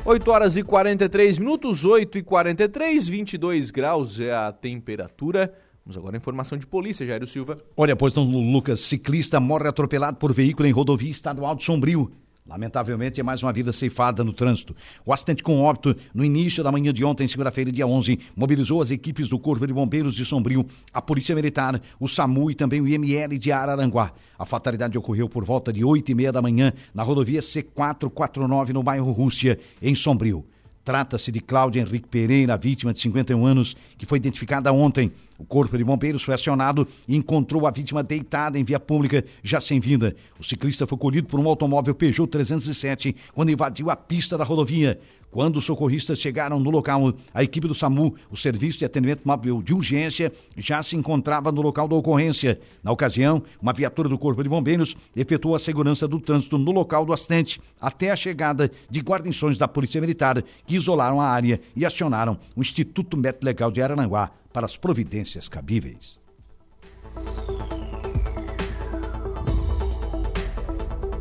8 0.05 0.31
horas 0.31 0.55
e 0.55 0.63
43 0.63 1.39
minutos, 1.39 1.83
8 1.83 2.19
e 2.19 2.23
43, 2.23 3.07
22 3.07 3.71
graus 3.71 4.19
é 4.19 4.33
a 4.33 4.51
temperatura. 4.51 5.51
Vamos 5.85 5.97
agora 5.97 6.15
à 6.15 6.17
informação 6.17 6.57
de 6.57 6.67
polícia, 6.67 7.05
Jairo 7.05 7.25
Silva. 7.25 7.57
Olha, 7.75 7.95
pois 7.95 8.13
não, 8.13 8.23
Lucas, 8.23 8.81
ciclista 8.81 9.39
morre 9.39 9.67
atropelado 9.67 10.17
por 10.17 10.33
veículo 10.33 10.67
em 10.67 10.71
rodovia 10.71 11.09
estadual 11.09 11.55
de 11.55 11.63
Sombrio. 11.63 12.11
Lamentavelmente, 12.49 13.19
é 13.19 13.23
mais 13.23 13.43
uma 13.43 13.53
vida 13.53 13.71
ceifada 13.71 14.23
no 14.23 14.33
trânsito. 14.33 14.75
O 15.05 15.13
acidente 15.13 15.43
com 15.43 15.61
óbito, 15.61 15.95
no 16.15 16.25
início 16.25 16.63
da 16.63 16.71
manhã 16.71 16.91
de 16.91 17.05
ontem, 17.05 17.27
segunda-feira, 17.27 17.71
dia 17.71 17.85
11, 17.85 18.19
mobilizou 18.35 18.81
as 18.81 18.89
equipes 18.89 19.29
do 19.29 19.37
Corpo 19.37 19.67
de 19.67 19.73
Bombeiros 19.73 20.15
de 20.15 20.25
Sombrio, 20.25 20.65
a 20.91 20.99
Polícia 20.99 21.35
Militar, 21.35 21.79
o 21.99 22.07
SAMU 22.07 22.49
e 22.49 22.55
também 22.55 22.81
o 22.81 22.87
IML 22.87 23.37
de 23.37 23.51
Araranguá. 23.51 24.11
A 24.37 24.47
fatalidade 24.47 24.97
ocorreu 24.97 25.29
por 25.29 25.45
volta 25.45 25.71
de 25.71 25.85
8 25.85 26.09
e 26.09 26.15
meia 26.15 26.31
da 26.31 26.41
manhã 26.41 26.73
na 26.91 27.03
rodovia 27.03 27.39
C449, 27.39 28.69
no 28.69 28.81
bairro 28.81 29.11
Rússia, 29.11 29.59
em 29.79 29.93
Sombrio. 29.93 30.43
Trata-se 30.89 31.31
de 31.31 31.39
Cláudia 31.39 31.81
Henrique 31.81 32.07
Pereira, 32.07 32.57
vítima 32.57 32.91
de 32.91 32.99
51 32.99 33.45
anos, 33.45 33.77
que 33.95 34.07
foi 34.07 34.17
identificada 34.17 34.73
ontem. 34.73 35.11
O 35.37 35.45
Corpo 35.45 35.77
de 35.77 35.83
Bombeiros 35.83 36.23
foi 36.23 36.33
acionado 36.33 36.87
e 37.07 37.15
encontrou 37.15 37.67
a 37.67 37.69
vítima 37.69 38.01
deitada 38.01 38.57
em 38.57 38.63
via 38.63 38.79
pública, 38.79 39.23
já 39.43 39.59
sem 39.59 39.79
vida. 39.79 40.15
O 40.39 40.43
ciclista 40.43 40.87
foi 40.87 40.97
colhido 40.97 41.27
por 41.27 41.39
um 41.39 41.47
automóvel 41.47 41.93
Peugeot 41.93 42.27
307 42.31 43.15
quando 43.35 43.51
invadiu 43.51 43.91
a 43.91 43.95
pista 43.95 44.35
da 44.35 44.43
rodovia. 44.43 44.99
Quando 45.31 45.57
os 45.57 45.65
socorristas 45.65 46.19
chegaram 46.19 46.59
no 46.59 46.69
local, 46.69 47.13
a 47.33 47.43
equipe 47.43 47.67
do 47.67 47.75
SAMU, 47.75 48.15
o 48.31 48.37
Serviço 48.37 48.79
de 48.79 48.85
Atendimento 48.85 49.21
Móvel 49.23 49.61
de 49.61 49.73
Urgência, 49.73 50.31
já 50.57 50.81
se 50.81 50.95
encontrava 50.95 51.51
no 51.51 51.61
local 51.61 51.87
da 51.87 51.95
ocorrência. 51.95 52.59
Na 52.83 52.91
ocasião, 52.91 53.43
uma 53.61 53.73
viatura 53.73 54.09
do 54.09 54.17
Corpo 54.17 54.41
de 54.41 54.49
Bombeiros 54.49 54.95
efetuou 55.15 55.53
a 55.53 55.59
segurança 55.59 56.07
do 56.07 56.19
trânsito 56.19 56.57
no 56.57 56.71
local 56.71 57.05
do 57.05 57.13
acidente, 57.13 57.61
até 57.79 58.09
a 58.09 58.15
chegada 58.15 58.71
de 58.89 58.99
guarnições 59.01 59.57
da 59.57 59.67
Polícia 59.67 60.01
Militar, 60.01 60.41
que 60.65 60.75
isolaram 60.75 61.21
a 61.21 61.27
área 61.27 61.61
e 61.75 61.85
acionaram 61.85 62.37
o 62.55 62.61
Instituto 62.61 63.15
Médico 63.15 63.45
Legal 63.45 63.69
de 63.69 63.81
Arananguá 63.81 64.31
para 64.51 64.65
as 64.65 64.75
providências 64.75 65.47
cabíveis. 65.47 66.17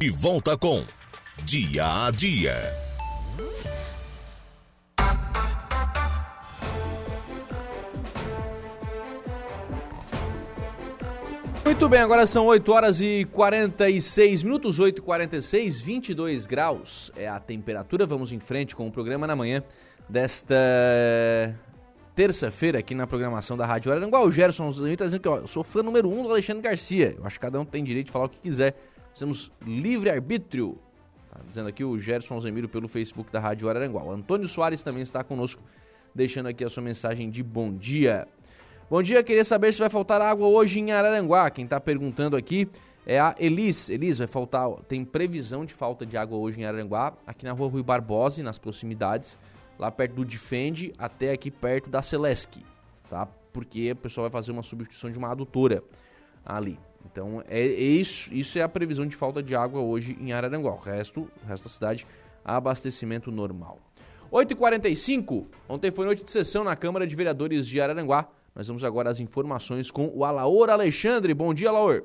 E 0.01 0.11
volta 0.11 0.57
com 0.57 0.85
Dia 1.45 2.07
a 2.07 2.11
Dia. 2.11 2.89
Muito 11.69 11.86
bem, 11.86 12.01
agora 12.01 12.27
são 12.27 12.47
8 12.47 12.73
horas 12.73 13.01
e 13.03 13.27
46 13.31 14.43
minutos, 14.43 14.78
8 14.78 15.01
e 15.01 15.03
46, 15.03 15.78
22 15.78 16.47
graus 16.47 17.12
é 17.15 17.28
a 17.28 17.39
temperatura. 17.39 18.07
Vamos 18.07 18.32
em 18.32 18.40
frente 18.40 18.74
com 18.74 18.86
o 18.86 18.90
programa 18.90 19.27
na 19.27 19.36
manhã 19.36 19.62
desta 20.09 20.57
terça-feira 22.16 22.78
aqui 22.78 22.95
na 22.95 23.07
programação 23.07 23.55
da 23.55 23.66
Rádio 23.66 23.93
Araranguá. 23.93 24.24
O 24.24 24.32
Gerson 24.32 24.70
está 24.70 25.05
dizendo 25.05 25.20
que 25.20 25.28
ó, 25.28 25.36
eu 25.36 25.47
sou 25.47 25.62
fã 25.62 25.82
número 25.82 26.09
um 26.09 26.23
do 26.23 26.31
Alexandre 26.31 26.62
Garcia. 26.62 27.15
Eu 27.19 27.27
acho 27.27 27.39
que 27.39 27.45
cada 27.45 27.61
um 27.61 27.66
tem 27.66 27.85
direito 27.85 28.07
de 28.07 28.12
falar 28.12 28.24
o 28.24 28.28
que 28.31 28.40
quiser. 28.40 28.74
Temos 29.16 29.53
livre-arbítrio. 29.61 30.78
Tá 31.31 31.40
dizendo 31.47 31.69
aqui 31.69 31.85
o 31.85 31.99
Gerson 31.99 32.32
Alzemiro 32.32 32.66
pelo 32.66 32.89
Facebook 32.89 33.31
da 33.31 33.40
Rádio 33.40 33.69
Araranguá. 33.69 34.05
O 34.05 34.11
Antônio 34.11 34.49
Soares 34.49 34.82
também 34.82 35.03
está 35.03 35.23
conosco, 35.23 35.62
deixando 36.15 36.47
aqui 36.47 36.65
a 36.65 36.70
sua 36.70 36.82
mensagem 36.82 37.28
de 37.28 37.43
bom 37.43 37.70
dia. 37.70 38.27
Bom 38.90 39.02
dia, 39.02 39.23
queria 39.23 39.44
saber 39.44 39.70
se 39.74 39.78
vai 39.78 39.90
faltar 39.90 40.23
água 40.23 40.48
hoje 40.48 40.81
em 40.81 40.93
Araranguá. 40.93 41.51
Quem 41.51 41.66
está 41.66 41.78
perguntando 41.78 42.35
aqui 42.35 42.66
é 43.05 43.20
a 43.20 43.35
Elis. 43.39 43.90
Elis, 43.90 44.16
vai 44.16 44.27
faltar, 44.27 44.66
tem 44.89 45.05
previsão 45.05 45.66
de 45.66 45.74
falta 45.74 46.06
de 46.06 46.16
água 46.16 46.39
hoje 46.39 46.59
em 46.59 46.65
Araranguá, 46.65 47.12
aqui 47.27 47.44
na 47.44 47.52
rua 47.52 47.69
Rui 47.69 47.82
Barbosa, 47.82 48.43
nas 48.43 48.56
proximidades, 48.56 49.39
lá 49.78 49.90
perto 49.90 50.15
do 50.15 50.24
Defende, 50.24 50.94
até 50.97 51.32
aqui 51.32 51.51
perto 51.51 51.90
da 51.90 52.01
Celesc, 52.01 52.65
tá? 53.10 53.28
Porque 53.52 53.93
o 53.93 53.97
pessoal 53.97 54.24
vai 54.24 54.40
fazer 54.40 54.52
uma 54.52 54.62
substituição 54.62 55.10
de 55.10 55.19
uma 55.19 55.31
adutora 55.32 55.85
ali. 56.43 56.81
Então, 57.05 57.44
é, 57.47 57.60
isso, 57.62 58.32
isso 58.32 58.59
é 58.59 58.62
a 58.62 58.69
previsão 58.70 59.06
de 59.06 59.15
falta 59.15 59.43
de 59.43 59.55
água 59.55 59.82
hoje 59.82 60.16
em 60.19 60.32
Araranguá. 60.32 60.73
O 60.73 60.81
resto, 60.81 61.31
o 61.44 61.47
resto 61.47 61.65
da 61.65 61.70
cidade, 61.70 62.06
abastecimento 62.43 63.31
normal. 63.31 63.81
8h45, 64.32 65.44
ontem 65.69 65.90
foi 65.90 66.06
noite 66.06 66.24
de 66.24 66.31
sessão 66.31 66.65
na 66.65 66.74
Câmara 66.74 67.06
de 67.06 67.15
Vereadores 67.15 67.66
de 67.66 67.82
Araranguá. 67.82 68.28
Nós 68.59 68.67
vamos 68.67 68.83
agora 68.83 69.09
às 69.09 69.21
informações 69.21 69.89
com 69.89 70.11
o 70.13 70.25
Alaor 70.25 70.69
Alexandre. 70.69 71.33
Bom 71.33 71.55
dia, 71.55 71.69
Alaor. 71.69 72.03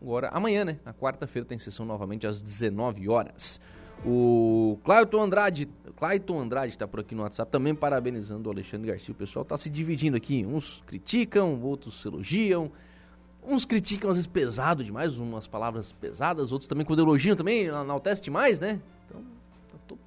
Agora, 0.00 0.28
amanhã, 0.28 0.64
né? 0.64 0.78
Na 0.86 0.94
quarta-feira 0.94 1.46
tem 1.46 1.58
sessão 1.58 1.84
novamente 1.84 2.26
às 2.26 2.40
19 2.40 3.10
horas. 3.10 3.60
O 4.06 4.78
Clayton 4.82 5.22
Andrade, 5.22 5.68
Clayton 5.96 6.40
Andrade 6.40 6.72
está 6.72 6.88
por 6.88 7.00
aqui 7.00 7.14
no 7.14 7.24
WhatsApp 7.24 7.52
também 7.52 7.74
parabenizando 7.74 8.48
o 8.48 8.52
Alexandre 8.52 8.88
Garcia. 8.88 9.12
O 9.12 9.14
pessoal 9.14 9.42
está 9.42 9.58
se 9.58 9.68
dividindo 9.68 10.16
aqui. 10.16 10.46
Uns 10.46 10.82
criticam, 10.86 11.60
outros 11.60 12.02
elogiam. 12.06 12.72
Uns 13.46 13.66
criticam 13.66 14.08
às 14.08 14.16
vezes 14.16 14.26
pesado 14.26 14.82
demais, 14.82 15.18
umas 15.18 15.46
palavras 15.46 15.92
pesadas, 15.92 16.52
outros 16.52 16.68
também 16.68 16.86
quando 16.86 17.02
elogiam 17.02 17.36
também 17.36 17.66
enaltece 17.66 18.22
demais, 18.22 18.58
né? 18.58 18.80
Então, 19.06 19.22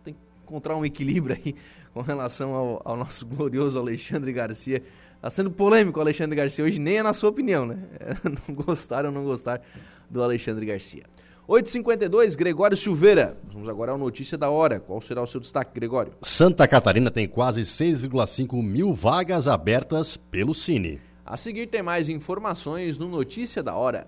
tem 0.03 0.14
que 0.14 0.20
encontrar 0.44 0.76
um 0.76 0.86
equilíbrio 0.86 1.38
aí 1.44 1.56
com 1.94 2.02
relação 2.02 2.53
ao, 2.53 2.82
ao 2.84 2.98
nosso 2.98 3.26
glorioso 3.28 3.80
Alexandre 3.80 4.32
Garcia. 4.32 4.84
Está 5.16 5.30
sendo 5.30 5.49
polêmico 5.49 5.98
o 5.98 6.02
Alexandre 6.02 6.36
Garcia 6.36 6.64
hoje, 6.64 6.80
nem 6.80 6.98
é 6.98 7.03
na 7.03 7.14
sua 7.14 7.30
opinião, 7.30 7.66
né? 7.66 7.78
É, 7.99 8.16
não 8.30 8.56
gostar 8.56 9.06
ou 9.06 9.12
não 9.12 9.24
gostar 9.24 9.62
do 10.10 10.22
Alexandre 10.22 10.66
Garcia. 10.66 11.03
8h52, 11.48 12.36
Gregório 12.36 12.76
Silveira. 12.76 13.38
Vamos 13.52 13.70
agora 13.70 13.91
à 13.91 13.98
notícia 13.98 14.38
da 14.38 14.49
hora. 14.49 14.80
Qual 14.80 14.99
será 14.99 15.22
o 15.22 15.28
seu 15.28 15.40
destaque, 15.40 15.72
Gregório? 15.76 16.14
Santa 16.22 16.68
Catarina 16.68 17.12
tem 17.12 17.28
quase 17.28 17.62
6,5 17.62 18.64
mil 18.64 18.94
vagas 18.94 19.48
abertas 19.48 20.18
pelo 20.18 20.56
Cine. 20.56 20.99
A 21.24 21.38
seguir 21.38 21.68
tem 21.68 21.84
mais 21.84 22.10
informações 22.10 22.98
no 22.98 23.07
Notícia 23.07 23.62
da 23.62 23.76
Hora. 23.76 24.07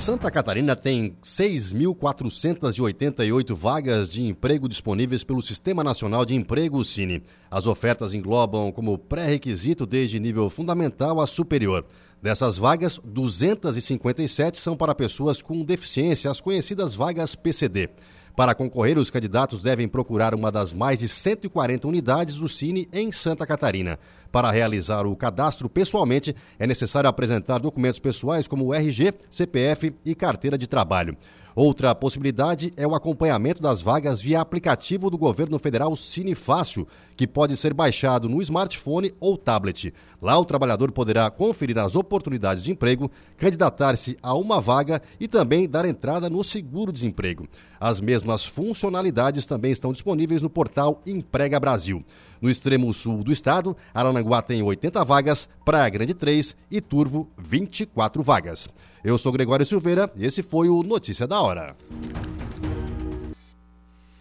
Santa 0.00 0.30
Catarina 0.30 0.74
tem 0.74 1.14
6.488 1.22 3.54
vagas 3.54 4.08
de 4.08 4.24
emprego 4.24 4.66
disponíveis 4.66 5.22
pelo 5.22 5.42
Sistema 5.42 5.84
Nacional 5.84 6.24
de 6.24 6.34
Emprego 6.34 6.82
Cine. 6.82 7.22
As 7.50 7.66
ofertas 7.66 8.14
englobam 8.14 8.72
como 8.72 8.96
pré-requisito 8.96 9.84
desde 9.84 10.18
nível 10.18 10.48
fundamental 10.48 11.20
a 11.20 11.26
superior. 11.26 11.84
Dessas 12.22 12.56
vagas, 12.56 12.98
257 13.04 14.56
são 14.56 14.74
para 14.74 14.94
pessoas 14.94 15.42
com 15.42 15.62
deficiência, 15.62 16.30
as 16.30 16.40
conhecidas 16.40 16.94
vagas 16.94 17.34
PCD. 17.34 17.90
Para 18.36 18.54
concorrer, 18.54 18.98
os 18.98 19.10
candidatos 19.10 19.62
devem 19.62 19.88
procurar 19.88 20.34
uma 20.34 20.50
das 20.50 20.72
mais 20.72 20.98
de 20.98 21.08
140 21.08 21.86
unidades 21.86 22.36
do 22.36 22.48
Cine 22.48 22.88
em 22.92 23.10
Santa 23.12 23.46
Catarina. 23.46 23.98
Para 24.30 24.50
realizar 24.50 25.06
o 25.06 25.16
cadastro 25.16 25.68
pessoalmente, 25.68 26.34
é 26.58 26.66
necessário 26.66 27.10
apresentar 27.10 27.58
documentos 27.58 27.98
pessoais 27.98 28.46
como 28.46 28.72
RG, 28.72 29.12
CPF 29.28 29.94
e 30.04 30.14
carteira 30.14 30.56
de 30.56 30.66
trabalho. 30.66 31.16
Outra 31.54 31.94
possibilidade 31.94 32.72
é 32.76 32.86
o 32.86 32.94
acompanhamento 32.94 33.60
das 33.60 33.82
vagas 33.82 34.20
via 34.20 34.40
aplicativo 34.40 35.10
do 35.10 35.18
governo 35.18 35.58
federal 35.58 35.94
Cine 35.96 36.34
Fácil, 36.34 36.86
que 37.16 37.26
pode 37.26 37.56
ser 37.56 37.74
baixado 37.74 38.28
no 38.28 38.40
smartphone 38.40 39.12
ou 39.18 39.36
tablet. 39.36 39.92
Lá 40.22 40.38
o 40.38 40.44
trabalhador 40.44 40.92
poderá 40.92 41.30
conferir 41.30 41.76
as 41.78 41.96
oportunidades 41.96 42.62
de 42.62 42.70
emprego, 42.70 43.10
candidatar-se 43.36 44.16
a 44.22 44.34
uma 44.34 44.60
vaga 44.60 45.02
e 45.18 45.26
também 45.26 45.68
dar 45.68 45.84
entrada 45.84 46.30
no 46.30 46.44
seguro-desemprego. 46.44 47.48
As 47.80 48.00
mesmas 48.00 48.44
funcionalidades 48.44 49.44
também 49.44 49.72
estão 49.72 49.92
disponíveis 49.92 50.42
no 50.42 50.50
portal 50.50 51.00
Emprega 51.04 51.58
Brasil. 51.58 52.04
No 52.40 52.48
extremo 52.48 52.92
sul 52.92 53.24
do 53.24 53.32
estado, 53.32 53.76
Arananguá 53.92 54.40
tem 54.40 54.62
80 54.62 55.04
vagas, 55.04 55.48
Praia 55.64 55.90
Grande 55.90 56.14
3 56.14 56.54
e 56.70 56.80
Turvo 56.80 57.28
24 57.36 58.22
vagas. 58.22 58.68
Eu 59.02 59.16
sou 59.16 59.32
Gregório 59.32 59.64
Silveira 59.64 60.10
e 60.14 60.26
esse 60.26 60.42
foi 60.42 60.68
o 60.68 60.82
Notícia 60.82 61.26
da 61.26 61.40
Hora. 61.40 61.76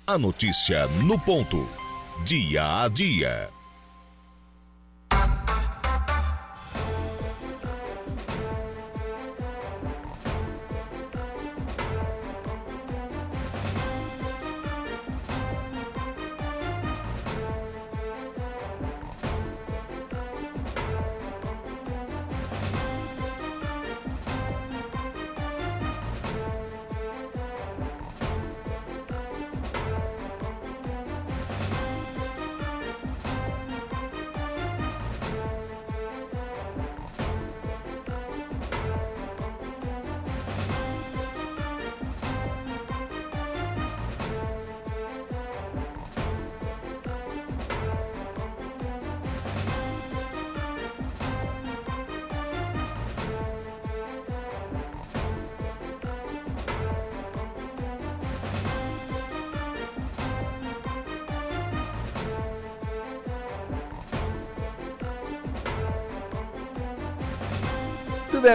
A 0.08 0.18
notícia 0.18 0.88
no 1.06 1.20
ponto. 1.20 1.68
Dia 2.26 2.84
a 2.84 2.88
dia. 2.88 3.59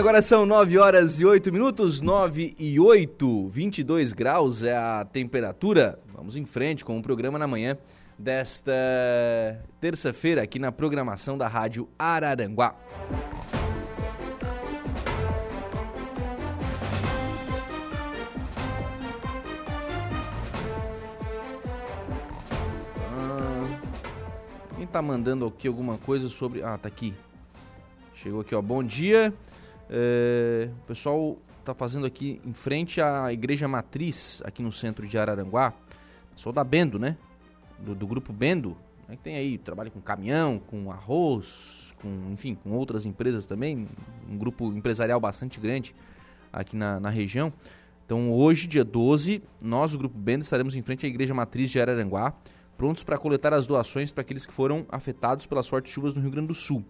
Agora 0.04 0.20
são 0.20 0.44
9 0.44 0.76
horas 0.76 1.18
e 1.18 1.24
8 1.24 1.50
minutos, 1.50 2.02
9 2.02 2.54
e 2.58 2.78
8, 2.78 3.48
22 3.48 4.12
graus 4.12 4.62
é 4.62 4.76
a 4.76 5.02
temperatura. 5.02 5.98
Vamos 6.14 6.36
em 6.36 6.44
frente 6.44 6.84
com 6.84 6.98
o 6.98 7.02
programa 7.02 7.38
na 7.38 7.46
manhã 7.46 7.74
desta 8.18 8.70
terça-feira 9.80 10.42
aqui 10.42 10.58
na 10.58 10.70
programação 10.70 11.38
da 11.38 11.48
Rádio 11.48 11.88
Araranguá. 11.98 12.76
Ah, 23.10 23.78
quem 24.76 24.86
tá 24.86 25.00
mandando 25.00 25.46
aqui 25.46 25.66
alguma 25.66 25.96
coisa 25.96 26.28
sobre. 26.28 26.62
Ah, 26.62 26.76
tá 26.76 26.88
aqui. 26.88 27.14
Chegou 28.12 28.42
aqui, 28.42 28.54
ó. 28.54 28.60
Bom 28.60 28.84
dia. 28.84 29.32
É, 29.90 30.68
o 30.82 30.86
pessoal 30.86 31.38
tá 31.64 31.74
fazendo 31.74 32.06
aqui 32.06 32.40
em 32.44 32.52
frente 32.52 33.00
à 33.00 33.32
Igreja 33.32 33.66
Matriz, 33.66 34.42
aqui 34.44 34.62
no 34.62 34.72
centro 34.72 35.06
de 35.06 35.16
Araranguá. 35.18 35.72
Pessoal 36.34 36.52
da 36.52 36.64
Bendo, 36.64 36.98
né? 36.98 37.16
Do, 37.78 37.94
do 37.94 38.06
grupo 38.06 38.32
Bendo. 38.32 38.76
Né? 39.08 39.16
Tem 39.22 39.36
aí, 39.36 39.58
trabalha 39.58 39.90
com 39.90 40.00
caminhão, 40.00 40.58
com 40.58 40.90
arroz, 40.90 41.94
com, 42.00 42.32
enfim, 42.32 42.54
com 42.54 42.70
outras 42.72 43.06
empresas 43.06 43.46
também. 43.46 43.88
Um 44.28 44.36
grupo 44.36 44.72
empresarial 44.72 45.20
bastante 45.20 45.58
grande 45.60 45.94
aqui 46.52 46.76
na, 46.76 47.00
na 47.00 47.10
região. 47.10 47.52
Então 48.04 48.30
hoje, 48.32 48.66
dia 48.66 48.84
12, 48.84 49.42
nós, 49.62 49.94
o 49.94 49.98
Grupo 49.98 50.18
Bendo, 50.18 50.42
estaremos 50.42 50.76
em 50.76 50.82
frente 50.82 51.06
à 51.06 51.08
Igreja 51.08 51.32
Matriz 51.32 51.70
de 51.70 51.80
Araranguá, 51.80 52.34
prontos 52.76 53.02
para 53.02 53.16
coletar 53.16 53.54
as 53.54 53.66
doações 53.66 54.12
para 54.12 54.20
aqueles 54.20 54.44
que 54.44 54.52
foram 54.52 54.84
afetados 54.90 55.46
pelas 55.46 55.66
fortes 55.66 55.90
chuvas 55.90 56.12
no 56.12 56.20
Rio 56.20 56.30
Grande 56.30 56.48
do 56.48 56.54
Sul. 56.54 56.84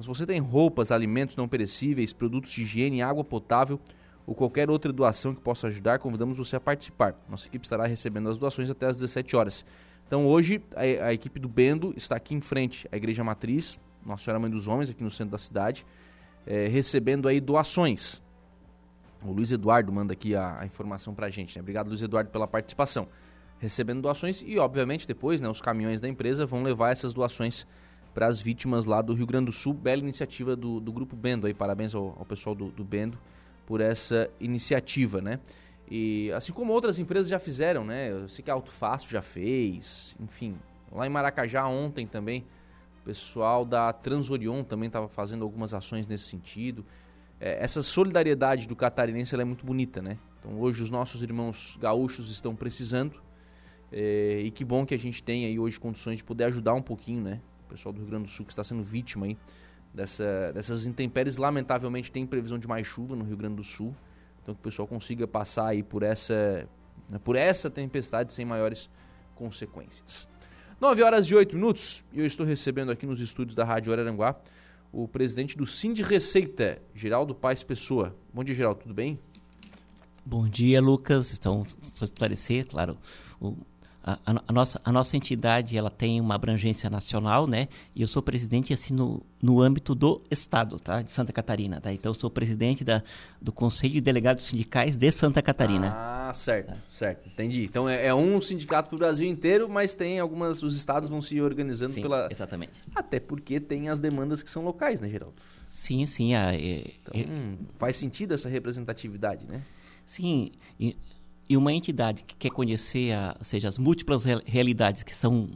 Então, 0.00 0.14
se 0.14 0.18
você 0.18 0.26
tem 0.26 0.40
roupas, 0.40 0.90
alimentos 0.90 1.36
não 1.36 1.46
perecíveis, 1.46 2.10
produtos 2.10 2.52
de 2.52 2.62
higiene, 2.62 3.02
água 3.02 3.22
potável 3.22 3.78
ou 4.26 4.34
qualquer 4.34 4.70
outra 4.70 4.90
doação 4.90 5.34
que 5.34 5.42
possa 5.42 5.66
ajudar, 5.66 5.98
convidamos 5.98 6.38
você 6.38 6.56
a 6.56 6.60
participar. 6.60 7.14
Nossa 7.28 7.46
equipe 7.46 7.66
estará 7.66 7.84
recebendo 7.84 8.30
as 8.30 8.38
doações 8.38 8.70
até 8.70 8.86
às 8.86 8.96
17 8.96 9.36
horas. 9.36 9.62
Então 10.06 10.26
hoje 10.26 10.62
a, 10.74 11.08
a 11.08 11.12
equipe 11.12 11.38
do 11.38 11.50
Bendo 11.50 11.92
está 11.98 12.16
aqui 12.16 12.34
em 12.34 12.40
frente 12.40 12.88
à 12.90 12.96
Igreja 12.96 13.22
Matriz, 13.22 13.78
Nossa 14.04 14.24
Senhora 14.24 14.40
Mãe 14.40 14.50
dos 14.50 14.66
Homens, 14.68 14.88
aqui 14.88 15.04
no 15.04 15.10
centro 15.10 15.32
da 15.32 15.38
cidade, 15.38 15.84
é, 16.46 16.66
recebendo 16.66 17.28
aí 17.28 17.38
doações. 17.38 18.22
O 19.22 19.32
Luiz 19.32 19.52
Eduardo 19.52 19.92
manda 19.92 20.14
aqui 20.14 20.34
a, 20.34 20.60
a 20.60 20.64
informação 20.64 21.14
pra 21.14 21.28
gente, 21.28 21.58
né? 21.58 21.60
Obrigado, 21.60 21.88
Luiz 21.88 22.00
Eduardo, 22.00 22.30
pela 22.30 22.48
participação. 22.48 23.06
Recebendo 23.58 24.00
doações 24.00 24.42
e, 24.46 24.58
obviamente, 24.58 25.06
depois, 25.06 25.42
né, 25.42 25.48
os 25.50 25.60
caminhões 25.60 26.00
da 26.00 26.08
empresa 26.08 26.46
vão 26.46 26.62
levar 26.62 26.90
essas 26.90 27.12
doações 27.12 27.66
para 28.14 28.26
as 28.26 28.40
vítimas 28.40 28.86
lá 28.86 29.00
do 29.02 29.14
Rio 29.14 29.26
Grande 29.26 29.46
do 29.46 29.52
Sul. 29.52 29.74
Bela 29.74 30.00
iniciativa 30.00 30.56
do, 30.56 30.80
do 30.80 30.92
Grupo 30.92 31.16
Bendo 31.16 31.46
aí. 31.46 31.54
Parabéns 31.54 31.94
ao, 31.94 32.16
ao 32.18 32.24
pessoal 32.24 32.54
do, 32.54 32.70
do 32.70 32.84
Bendo 32.84 33.18
por 33.66 33.80
essa 33.80 34.30
iniciativa, 34.40 35.20
né? 35.20 35.38
E 35.90 36.30
assim 36.32 36.52
como 36.52 36.72
outras 36.72 36.98
empresas 36.98 37.28
já 37.28 37.38
fizeram, 37.38 37.84
né? 37.84 38.10
Eu 38.12 38.28
sei 38.28 38.44
que 38.44 38.50
a 38.50 38.54
Auto 38.54 38.70
Fácil 38.70 39.10
já 39.10 39.22
fez, 39.22 40.16
enfim. 40.20 40.56
Lá 40.92 41.06
em 41.06 41.10
Maracajá 41.10 41.66
ontem 41.66 42.06
também, 42.06 42.44
o 43.00 43.04
pessoal 43.04 43.64
da 43.64 43.92
Transorion 43.92 44.62
também 44.62 44.86
estava 44.88 45.08
fazendo 45.08 45.44
algumas 45.44 45.74
ações 45.74 46.06
nesse 46.06 46.24
sentido 46.24 46.84
é, 47.40 47.64
essa 47.64 47.82
solidariedade 47.82 48.68
do 48.68 48.76
catarinense 48.76 49.34
é 49.34 49.44
muito 49.44 49.64
bonita, 49.64 50.02
né? 50.02 50.18
Então 50.38 50.60
hoje 50.60 50.82
os 50.82 50.90
nossos 50.90 51.22
irmãos 51.22 51.78
gaúchos 51.80 52.30
estão 52.30 52.54
precisando 52.54 53.20
é, 53.90 54.40
e 54.44 54.50
que 54.50 54.64
bom 54.64 54.84
que 54.84 54.94
a 54.94 54.98
gente 54.98 55.22
tem 55.22 55.46
aí 55.46 55.58
hoje 55.58 55.80
condições 55.80 56.18
de 56.18 56.24
poder 56.24 56.44
ajudar 56.44 56.74
um 56.74 56.82
pouquinho, 56.82 57.22
né? 57.22 57.40
Pessoal 57.70 57.92
do 57.92 58.00
Rio 58.00 58.08
Grande 58.08 58.24
do 58.24 58.30
Sul 58.30 58.44
que 58.44 58.52
está 58.52 58.64
sendo 58.64 58.82
vítima 58.82 59.26
aí 59.26 59.38
dessa, 59.94 60.52
dessas 60.52 60.86
intempéries. 60.86 61.36
Lamentavelmente 61.36 62.10
tem 62.10 62.26
previsão 62.26 62.58
de 62.58 62.66
mais 62.66 62.86
chuva 62.86 63.14
no 63.14 63.24
Rio 63.24 63.36
Grande 63.36 63.56
do 63.56 63.64
Sul, 63.64 63.94
então 64.42 64.54
que 64.54 64.60
o 64.60 64.64
pessoal 64.64 64.86
consiga 64.86 65.26
passar 65.26 65.68
aí 65.68 65.82
por 65.82 66.02
essa, 66.02 66.68
né, 67.10 67.18
por 67.22 67.36
essa 67.36 67.70
tempestade 67.70 68.32
sem 68.32 68.44
maiores 68.44 68.90
consequências. 69.34 70.28
9 70.80 71.02
horas 71.02 71.26
e 71.26 71.34
8 71.34 71.54
minutos 71.54 72.04
e 72.12 72.20
eu 72.20 72.26
estou 72.26 72.44
recebendo 72.44 72.90
aqui 72.90 73.06
nos 73.06 73.20
estúdios 73.20 73.54
da 73.54 73.64
Rádio 73.64 73.92
Araranguá 73.92 74.40
o 74.92 75.06
presidente 75.06 75.56
do 75.56 75.64
Sind 75.64 76.00
Receita, 76.00 76.78
Geraldo 76.94 77.34
Paz 77.34 77.62
Pessoa. 77.62 78.16
Bom 78.32 78.42
dia, 78.42 78.54
Geraldo, 78.54 78.80
tudo 78.80 78.94
bem? 78.94 79.18
Bom 80.24 80.48
dia, 80.48 80.80
Lucas. 80.80 81.36
Então, 81.38 81.62
só 81.80 82.04
esclarecer, 82.04 82.66
claro, 82.66 82.98
o, 83.40 83.56
a, 84.02 84.12
a, 84.24 84.42
a, 84.48 84.52
nossa, 84.52 84.80
a 84.84 84.92
nossa 84.92 85.16
entidade 85.16 85.76
ela 85.76 85.90
tem 85.90 86.20
uma 86.20 86.34
abrangência 86.34 86.88
nacional, 86.88 87.46
né? 87.46 87.68
E 87.94 88.00
eu 88.00 88.08
sou 88.08 88.22
presidente 88.22 88.72
assim 88.72 88.94
no, 88.94 89.22
no 89.42 89.60
âmbito 89.60 89.94
do 89.94 90.22
estado, 90.30 90.80
tá? 90.80 91.02
De 91.02 91.10
Santa 91.10 91.32
Catarina, 91.32 91.80
tá? 91.80 91.92
Então 91.92 92.10
eu 92.10 92.14
sou 92.14 92.30
presidente 92.30 92.82
da, 92.82 93.02
do 93.40 93.52
Conselho 93.52 93.94
de 93.94 94.00
Delegados 94.00 94.44
Sindicais 94.44 94.96
de 94.96 95.12
Santa 95.12 95.42
Catarina. 95.42 95.92
Ah, 95.94 96.32
certo, 96.32 96.68
tá. 96.68 96.76
certo, 96.90 97.28
entendi. 97.28 97.64
Então 97.64 97.88
é, 97.88 98.06
é 98.06 98.14
um 98.14 98.40
sindicato 98.40 98.88
para 98.88 98.96
o 98.96 98.98
Brasil 98.98 99.28
inteiro, 99.28 99.68
mas 99.68 99.94
tem 99.94 100.18
algumas, 100.18 100.62
os 100.62 100.76
estados 100.76 101.10
vão 101.10 101.20
se 101.20 101.40
organizando 101.40 101.92
sim, 101.92 102.02
pela. 102.02 102.28
Exatamente. 102.30 102.72
Até 102.94 103.20
porque 103.20 103.60
tem 103.60 103.90
as 103.90 104.00
demandas 104.00 104.42
que 104.42 104.48
são 104.48 104.64
locais, 104.64 105.00
né, 105.00 105.08
Geraldo? 105.10 105.34
Sim, 105.68 106.06
sim. 106.06 106.34
A, 106.34 106.54
é, 106.54 106.92
então, 107.00 107.14
é, 107.14 107.26
faz 107.76 107.96
sentido 107.96 108.32
essa 108.32 108.48
representatividade, 108.48 109.46
né? 109.46 109.62
Sim. 110.06 110.52
E, 111.50 111.56
uma 111.56 111.72
entidade 111.72 112.22
que 112.22 112.36
quer 112.36 112.50
conhecer 112.50 113.12
a, 113.12 113.36
seja, 113.40 113.68
as 113.68 113.76
múltiplas 113.76 114.24
realidades 114.46 115.02
que 115.02 115.14
são 115.14 115.48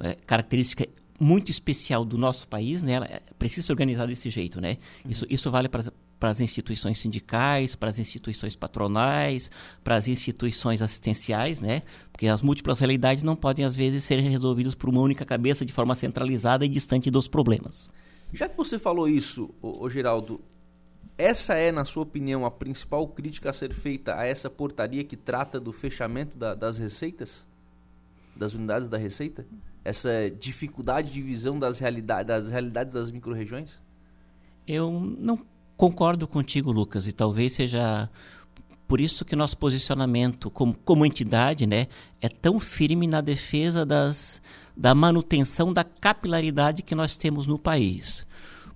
é, 0.00 0.14
característica 0.26 0.88
muito 1.20 1.50
especial 1.50 2.04
do 2.04 2.18
nosso 2.18 2.48
país, 2.48 2.82
né? 2.82 2.92
Ela 2.92 3.06
é, 3.06 3.20
precisa 3.38 3.66
se 3.66 3.72
organizar 3.72 4.06
desse 4.06 4.30
jeito, 4.30 4.60
né? 4.60 4.76
Uhum. 5.04 5.10
Isso, 5.10 5.26
isso 5.28 5.50
vale 5.50 5.68
para 5.68 5.84
para 6.18 6.30
as 6.30 6.40
instituições 6.40 6.98
sindicais, 6.98 7.74
para 7.74 7.88
as 7.88 7.98
instituições 7.98 8.56
patronais, 8.56 9.50
para 9.84 9.96
as 9.96 10.08
instituições 10.08 10.80
assistenciais, 10.82 11.60
né? 11.60 11.82
Porque 12.10 12.26
as 12.26 12.42
múltiplas 12.42 12.80
realidades 12.80 13.22
não 13.22 13.36
podem, 13.36 13.64
às 13.64 13.76
vezes, 13.76 14.04
ser 14.04 14.18
resolvidas 14.20 14.74
por 14.74 14.88
uma 14.88 15.00
única 15.00 15.24
cabeça 15.24 15.64
de 15.64 15.72
forma 15.72 15.94
centralizada 15.94 16.64
e 16.64 16.68
distante 16.68 17.10
dos 17.10 17.28
problemas. 17.28 17.88
Já 18.32 18.48
que 18.48 18.56
você 18.56 18.78
falou 18.78 19.08
isso, 19.08 19.50
ô, 19.60 19.84
ô 19.84 19.90
Geraldo, 19.90 20.40
essa 21.18 21.54
é, 21.54 21.72
na 21.72 21.84
sua 21.84 22.02
opinião, 22.02 22.44
a 22.44 22.50
principal 22.50 23.06
crítica 23.08 23.48
a 23.48 23.52
ser 23.52 23.72
feita 23.72 24.18
a 24.18 24.26
essa 24.26 24.50
portaria 24.50 25.02
que 25.02 25.16
trata 25.16 25.58
do 25.58 25.72
fechamento 25.72 26.36
da, 26.36 26.54
das 26.54 26.76
receitas? 26.76 27.46
Das 28.34 28.52
unidades 28.52 28.90
da 28.90 28.98
Receita? 28.98 29.46
Essa 29.82 30.30
dificuldade 30.30 31.10
de 31.10 31.22
visão 31.22 31.58
das, 31.58 31.78
realidade, 31.78 32.28
das 32.28 32.50
realidades 32.50 32.92
das 32.92 33.10
micro-regiões? 33.10 33.80
Eu 34.68 35.00
não 35.00 35.40
concordo 35.74 36.28
contigo, 36.28 36.70
Lucas, 36.70 37.06
e 37.06 37.12
talvez 37.12 37.54
seja 37.54 38.10
por 38.86 39.00
isso 39.00 39.24
que 39.24 39.34
nosso 39.34 39.56
posicionamento 39.56 40.50
como, 40.50 40.74
como 40.84 41.06
entidade 41.06 41.66
né, 41.66 41.88
é 42.20 42.28
tão 42.28 42.60
firme 42.60 43.06
na 43.06 43.22
defesa 43.22 43.86
das, 43.86 44.42
da 44.76 44.94
manutenção 44.94 45.72
da 45.72 45.82
capilaridade 45.82 46.82
que 46.82 46.94
nós 46.94 47.16
temos 47.16 47.46
no 47.46 47.58
país 47.58 48.25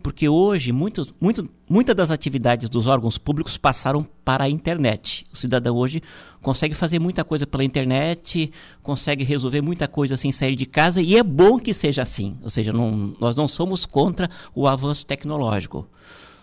porque 0.03 0.29
hoje 0.29 0.73
muitos, 0.73 1.15
muito, 1.21 1.49
muitas 1.69 1.95
das 1.95 2.11
atividades 2.11 2.69
dos 2.69 2.87
órgãos 2.87 3.19
públicos 3.19 3.57
passaram 3.57 4.07
para 4.25 4.45
a 4.45 4.49
internet. 4.49 5.27
O 5.33 5.37
cidadão 5.37 5.77
hoje 5.77 6.03
consegue 6.43 6.75
fazer 6.75 6.99
muita 6.99 7.25
coisa 7.25 7.47
pela 7.47 7.65
internet, 7.65 8.51
consegue 8.83 9.25
resolver 9.25 9.61
muita 9.61 9.87
coisa 9.87 10.17
sem 10.17 10.33
sair 10.33 10.57
de 10.57 10.67
casa, 10.67 11.01
e 11.01 11.17
é 11.17 11.23
bom 11.23 11.59
que 11.59 11.75
seja 11.75 12.03
assim. 12.03 12.37
Ou 12.43 12.51
seja, 12.51 12.73
não, 12.73 13.15
nós 13.21 13.37
não 13.37 13.47
somos 13.47 13.87
contra 13.87 14.29
o 14.55 14.67
avanço 14.67 15.07
tecnológico. 15.07 15.87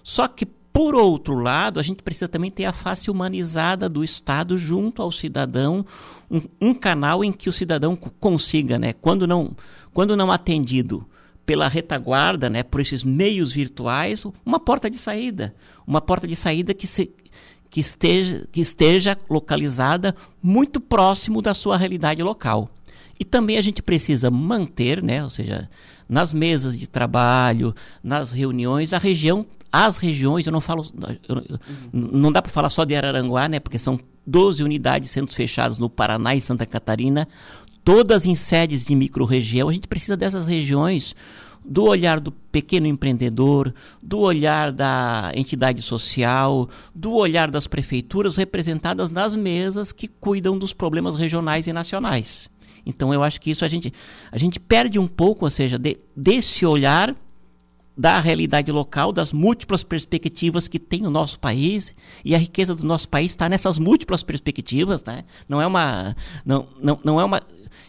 Só 0.04 0.28
que, 0.28 0.46
por 0.46 0.96
outro 0.96 1.36
lado, 1.36 1.80
a 1.80 1.84
gente 1.84 2.04
precisa 2.04 2.28
também 2.28 2.52
ter 2.52 2.66
a 2.66 2.72
face 2.72 3.10
humanizada 3.10 3.90
do 3.90 4.04
Estado 4.04 4.58
junto 4.58 5.02
ao 5.02 5.12
cidadão, 5.12 5.86
um, 6.30 6.42
um 6.62 6.74
canal 6.74 7.24
em 7.24 7.32
que 7.32 7.50
o 7.50 7.54
cidadão 7.54 7.96
consiga, 7.96 8.78
né, 8.78 8.94
quando 8.94 9.26
não, 9.26 9.56
quando 9.94 10.16
não 10.16 10.32
atendido, 10.32 11.06
pela 11.48 11.70
retaguarda, 11.70 12.50
né, 12.50 12.62
por 12.62 12.82
esses 12.82 13.06
meios 13.06 13.54
virtuais, 13.54 14.26
uma 14.46 14.60
porta 14.60 14.90
de 14.90 14.98
saída. 14.98 15.56
Uma 15.88 16.02
porta 16.02 16.28
de 16.28 16.36
saída 16.36 16.74
que, 16.74 16.86
se, 16.86 17.10
que, 17.70 17.80
esteja, 17.80 18.46
que 18.52 18.60
esteja 18.60 19.18
localizada 19.30 20.14
muito 20.44 20.82
próximo 20.82 21.42
da 21.42 21.54
sua 21.54 21.78
realidade 21.78 22.22
local. 22.22 22.70
E 23.18 23.24
também 23.24 23.58
a 23.58 23.62
gente 23.62 23.82
precisa 23.82 24.30
manter, 24.30 25.02
né, 25.02 25.24
ou 25.24 25.30
seja, 25.30 25.70
nas 26.08 26.34
mesas 26.34 26.78
de 26.78 26.86
trabalho, 26.86 27.74
nas 28.04 28.34
reuniões, 28.34 28.92
a 28.92 28.98
região, 28.98 29.46
as 29.72 29.98
regiões, 29.98 30.46
eu 30.46 30.52
não 30.52 30.60
falo, 30.60 30.86
eu, 31.30 31.38
eu, 31.50 31.60
não 31.94 32.30
dá 32.30 32.42
para 32.42 32.52
falar 32.52 32.70
só 32.70 32.84
de 32.84 32.94
Araranguá, 32.94 33.48
né, 33.48 33.62
porque 33.62 33.80
são 33.80 33.98
12 34.26 34.62
unidades 34.62 35.10
sendo 35.12 35.34
fechadas 35.34 35.78
no 35.78 35.90
Paraná 35.90 36.36
e 36.36 36.42
Santa 36.42 36.66
Catarina, 36.66 37.26
todas 37.88 38.26
em 38.26 38.36
sedes 38.36 38.84
de 38.84 38.94
microrregião. 38.94 39.70
A 39.70 39.72
gente 39.72 39.88
precisa 39.88 40.18
dessas 40.18 40.46
regiões 40.46 41.16
do 41.64 41.86
olhar 41.86 42.20
do 42.20 42.34
pequeno 42.34 42.86
empreendedor, 42.86 43.74
do 44.04 44.20
olhar 44.20 44.74
da 44.74 45.32
entidade 45.34 45.82
social, 45.82 46.68
do 46.94 47.14
olhar 47.14 47.50
das 47.50 47.66
prefeituras 47.66 48.36
representadas 48.36 49.10
nas 49.10 49.38
mesas 49.38 49.94
que 49.94 50.10
cuidam 50.10 50.60
dos 50.60 50.74
problemas 50.74 51.16
regionais 51.16 51.66
e 51.66 51.72
nacionais. 51.72 52.50
Então 52.86 53.14
eu 53.14 53.24
acho 53.24 53.40
que 53.40 53.52
isso 53.52 53.64
a 53.64 53.70
gente, 53.70 53.94
a 54.30 54.38
gente 54.38 54.60
perde 54.60 55.00
um 55.00 55.08
pouco, 55.08 55.46
ou 55.46 55.50
seja, 55.50 55.80
de, 55.80 55.98
desse 56.14 56.66
olhar 56.66 57.16
da 57.98 58.20
realidade 58.20 58.72
local, 58.72 59.12
das 59.12 59.34
múltiplas 59.34 59.84
perspectivas 59.84 60.68
que 60.68 60.78
tem 60.78 61.08
o 61.08 61.10
nosso 61.10 61.40
país, 61.40 61.96
e 62.24 62.36
a 62.36 62.38
riqueza 62.38 62.76
do 62.76 62.86
nosso 62.86 63.10
país 63.10 63.32
está 63.32 63.50
nessas 63.50 63.80
múltiplas 63.80 64.22
perspectivas, 64.22 65.04
né? 65.04 65.24
Não 65.50 65.60
é 65.60 65.66
uma 65.66 66.16
não, 66.46 66.68
não, 66.80 67.00
não 67.04 67.20
é 67.20 67.26
uma 67.26 67.42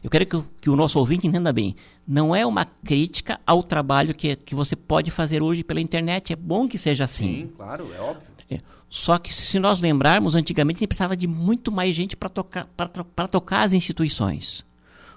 eu 0.03 0.09
quero 0.11 0.27
que, 0.27 0.37
o- 0.37 0.47
que 0.61 0.71
o 0.71 0.77
nosso 0.77 0.99
ouvinte 0.99 1.27
entenda 1.27 1.53
bem. 1.53 1.75
Não 2.07 2.35
é 2.35 2.45
uma 2.47 2.65
crítica 2.65 3.39
ao 3.47 3.63
trabalho 3.63 4.15
que, 4.15 4.37
que 4.37 4.55
você 4.55 4.75
pode 4.77 5.11
fazer 5.11 5.43
hoje 5.43 5.63
pela 5.65 5.81
internet. 5.81 6.33
É 6.33 6.37
bom 6.37 6.67
que 6.69 6.79
seja 6.79 7.05
assim. 7.05 7.43
Sim, 7.43 7.51
claro, 7.57 7.89
é 7.97 8.01
óbvio. 8.01 8.29
É. 8.51 8.61
Só 8.89 9.19
que 9.19 9.35
se 9.35 9.59
nós 9.59 9.81
lembrarmos, 9.81 10.35
antigamente 10.35 10.79
a 10.79 10.81
gente 10.81 10.89
precisava 10.89 11.17
de 11.17 11.27
muito 11.27 11.71
mais 11.71 11.95
gente 11.95 12.17
para 12.17 12.29
tocar, 12.31 12.67
pra 12.77 13.29
tocar 13.29 13.63
as 13.63 13.73
instituições. 13.75 14.65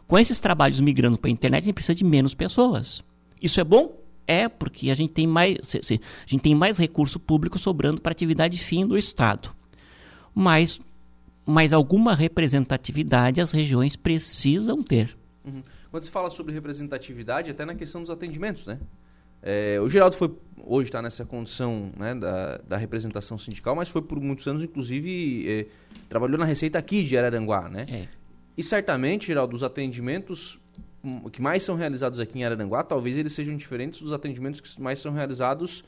Com 0.07 0.19
esses 0.19 0.39
trabalhos 0.39 0.81
migrando 0.81 1.17
para 1.17 1.29
a 1.29 1.31
internet, 1.31 1.61
a 1.61 1.65
gente 1.65 1.73
precisa 1.75 1.95
de 1.95 2.03
menos 2.03 2.33
pessoas. 2.33 3.01
Isso 3.41 3.61
é 3.61 3.63
bom? 3.63 3.95
É, 4.27 4.49
porque 4.49 4.89
a 4.91 4.95
gente 4.95 5.13
tem 5.13 5.25
mais, 5.25 5.57
se- 5.63 5.79
se- 5.83 6.01
a 6.25 6.29
gente 6.29 6.41
tem 6.41 6.53
mais 6.53 6.77
recurso 6.77 7.17
público 7.19 7.57
sobrando 7.57 8.01
para 8.01 8.11
atividade 8.11 8.57
fim 8.59 8.85
do 8.85 8.97
Estado. 8.97 9.49
Mas, 10.35 10.79
mas 11.45 11.73
alguma 11.73 12.15
representatividade 12.15 13.41
as 13.41 13.51
regiões 13.51 13.95
precisam 13.95 14.83
ter. 14.83 15.17
Uhum. 15.43 15.61
Quando 15.89 16.03
se 16.03 16.11
fala 16.11 16.29
sobre 16.29 16.53
representatividade, 16.53 17.51
até 17.51 17.65
na 17.65 17.75
questão 17.75 18.01
dos 18.01 18.09
atendimentos, 18.09 18.65
né? 18.65 18.79
É, 19.43 19.79
o 19.81 19.89
Geraldo 19.89 20.15
foi 20.15 20.31
hoje 20.63 20.89
está 20.89 21.01
nessa 21.01 21.25
condição 21.25 21.91
né, 21.97 22.13
da, 22.13 22.57
da 22.57 22.77
representação 22.77 23.37
sindical, 23.37 23.75
mas 23.75 23.89
foi 23.89 24.01
por 24.01 24.19
muitos 24.19 24.47
anos, 24.47 24.63
inclusive, 24.63 25.49
é, 25.49 25.65
trabalhou 26.07 26.37
na 26.37 26.45
Receita 26.45 26.77
aqui 26.77 27.03
de 27.03 27.17
Araranguá, 27.17 27.67
né? 27.69 27.85
É. 27.89 28.07
E 28.55 28.63
certamente, 28.63 29.27
Geraldo, 29.27 29.55
os 29.55 29.63
atendimentos 29.63 30.59
hum, 31.03 31.29
que 31.29 31.41
mais 31.41 31.63
são 31.63 31.75
realizados 31.75 32.19
aqui 32.19 32.39
em 32.39 32.43
Araranguá, 32.43 32.83
talvez 32.83 33.17
eles 33.17 33.33
sejam 33.33 33.55
diferentes 33.55 34.01
dos 34.01 34.13
atendimentos 34.13 34.61
que 34.61 34.81
mais 34.81 34.99
são 34.99 35.11
realizados 35.11 35.83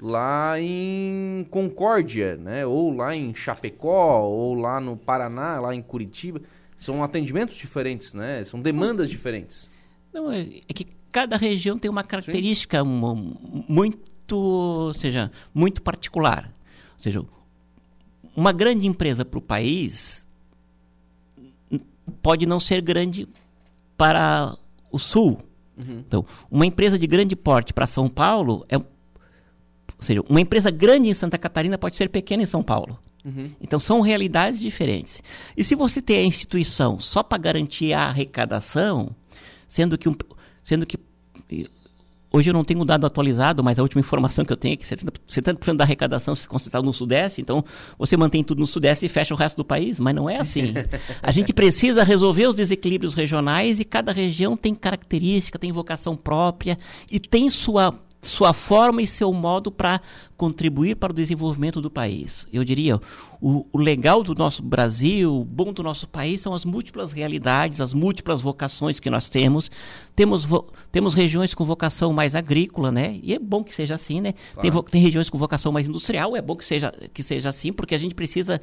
lá 0.00 0.60
em 0.60 1.46
Concórdia, 1.50 2.36
né? 2.36 2.66
Ou 2.66 2.94
lá 2.94 3.14
em 3.14 3.34
Chapecó, 3.34 4.22
ou 4.22 4.54
lá 4.54 4.80
no 4.80 4.96
Paraná, 4.96 5.58
lá 5.60 5.74
em 5.74 5.82
Curitiba. 5.82 6.40
São 6.76 7.02
atendimentos 7.02 7.56
diferentes, 7.56 8.12
né? 8.12 8.44
São 8.44 8.60
demandas 8.60 9.08
diferentes. 9.08 9.70
Não, 10.12 10.30
é, 10.30 10.40
é 10.68 10.72
que 10.72 10.86
cada 11.10 11.36
região 11.36 11.78
tem 11.78 11.90
uma 11.90 12.04
característica 12.04 12.82
uma- 12.82 13.14
muito, 13.68 14.36
ou 14.36 14.92
seja, 14.94 15.30
muito 15.54 15.80
particular. 15.80 16.52
Ou 16.94 16.98
seja, 17.00 17.24
uma 18.36 18.52
grande 18.52 18.86
empresa 18.86 19.24
para 19.24 19.38
o 19.38 19.42
país 19.42 20.26
pode 22.22 22.46
não 22.46 22.60
ser 22.60 22.80
grande 22.82 23.28
para 23.96 24.56
o 24.90 24.98
sul. 24.98 25.38
Uhum. 25.76 26.02
Então, 26.06 26.24
uma 26.50 26.66
empresa 26.66 26.98
de 26.98 27.06
grande 27.06 27.34
porte 27.36 27.72
para 27.72 27.86
São 27.86 28.08
Paulo 28.08 28.64
é, 28.68 28.80
ou 29.98 30.04
seja, 30.04 30.22
uma 30.28 30.40
empresa 30.40 30.70
grande 30.70 31.08
em 31.08 31.14
Santa 31.14 31.38
Catarina 31.38 31.78
pode 31.78 31.96
ser 31.96 32.08
pequena 32.08 32.42
em 32.42 32.46
São 32.46 32.62
Paulo. 32.62 32.98
Uhum. 33.24 33.50
Então 33.60 33.80
são 33.80 34.00
realidades 34.00 34.60
diferentes. 34.60 35.22
E 35.56 35.64
se 35.64 35.74
você 35.74 36.00
tem 36.00 36.18
a 36.18 36.24
instituição 36.24 37.00
só 37.00 37.22
para 37.22 37.38
garantir 37.38 37.92
a 37.92 38.04
arrecadação, 38.04 39.10
sendo 39.66 39.98
que, 39.98 40.08
um, 40.08 40.14
sendo 40.62 40.86
que 40.86 40.96
hoje 42.32 42.50
eu 42.50 42.54
não 42.54 42.62
tenho 42.62 42.80
o 42.80 42.84
dado 42.84 43.04
atualizado, 43.04 43.64
mas 43.64 43.78
a 43.78 43.82
última 43.82 44.00
informação 44.00 44.44
que 44.44 44.52
eu 44.52 44.56
tenho 44.56 44.74
é 44.74 44.76
que 44.76 44.84
70%, 44.84 45.12
70 45.26 45.74
da 45.74 45.84
arrecadação 45.84 46.34
se 46.34 46.46
concentra 46.46 46.80
no 46.82 46.92
Sudeste, 46.92 47.40
então 47.40 47.64
você 47.98 48.16
mantém 48.16 48.44
tudo 48.44 48.60
no 48.60 48.66
Sudeste 48.66 49.06
e 49.06 49.08
fecha 49.08 49.34
o 49.34 49.36
resto 49.36 49.56
do 49.56 49.64
país, 49.64 49.98
mas 49.98 50.14
não 50.14 50.30
é 50.30 50.36
assim. 50.36 50.74
A 51.20 51.32
gente 51.32 51.50
precisa 51.54 52.04
resolver 52.04 52.46
os 52.46 52.54
desequilíbrios 52.54 53.14
regionais 53.14 53.80
e 53.80 53.84
cada 53.84 54.12
região 54.12 54.56
tem 54.56 54.74
característica, 54.74 55.58
tem 55.58 55.72
vocação 55.72 56.16
própria 56.16 56.78
e 57.10 57.18
tem 57.18 57.50
sua 57.50 57.98
sua 58.26 58.52
forma 58.52 59.00
e 59.00 59.06
seu 59.06 59.32
modo 59.32 59.70
para 59.70 60.00
contribuir 60.36 60.96
para 60.96 61.12
o 61.12 61.14
desenvolvimento 61.14 61.80
do 61.80 61.90
país. 61.90 62.46
Eu 62.52 62.62
diria, 62.62 63.00
o, 63.40 63.64
o, 63.72 63.78
legal 63.78 64.22
do 64.22 64.34
nosso 64.34 64.62
Brasil, 64.62 65.40
o 65.40 65.44
bom 65.44 65.72
do 65.72 65.82
nosso 65.82 66.06
país 66.06 66.40
são 66.40 66.52
as 66.52 66.64
múltiplas 66.64 67.12
realidades, 67.12 67.80
as 67.80 67.94
múltiplas 67.94 68.40
vocações 68.40 69.00
que 69.00 69.08
nós 69.08 69.28
temos. 69.28 69.70
Temos, 70.14 70.44
vo, 70.44 70.66
temos 70.92 71.14
regiões 71.14 71.54
com 71.54 71.64
vocação 71.64 72.12
mais 72.12 72.34
agrícola, 72.34 72.92
né? 72.92 73.18
E 73.22 73.32
é 73.34 73.38
bom 73.38 73.64
que 73.64 73.74
seja 73.74 73.94
assim, 73.94 74.20
né? 74.20 74.32
Claro. 74.32 74.60
Tem, 74.60 74.70
vo, 74.70 74.82
tem, 74.82 75.02
regiões 75.02 75.30
com 75.30 75.38
vocação 75.38 75.72
mais 75.72 75.88
industrial, 75.88 76.36
é 76.36 76.42
bom 76.42 76.56
que 76.56 76.64
seja, 76.64 76.92
que 77.14 77.22
seja 77.22 77.48
assim, 77.48 77.72
porque 77.72 77.94
a 77.94 77.98
gente 77.98 78.14
precisa 78.14 78.60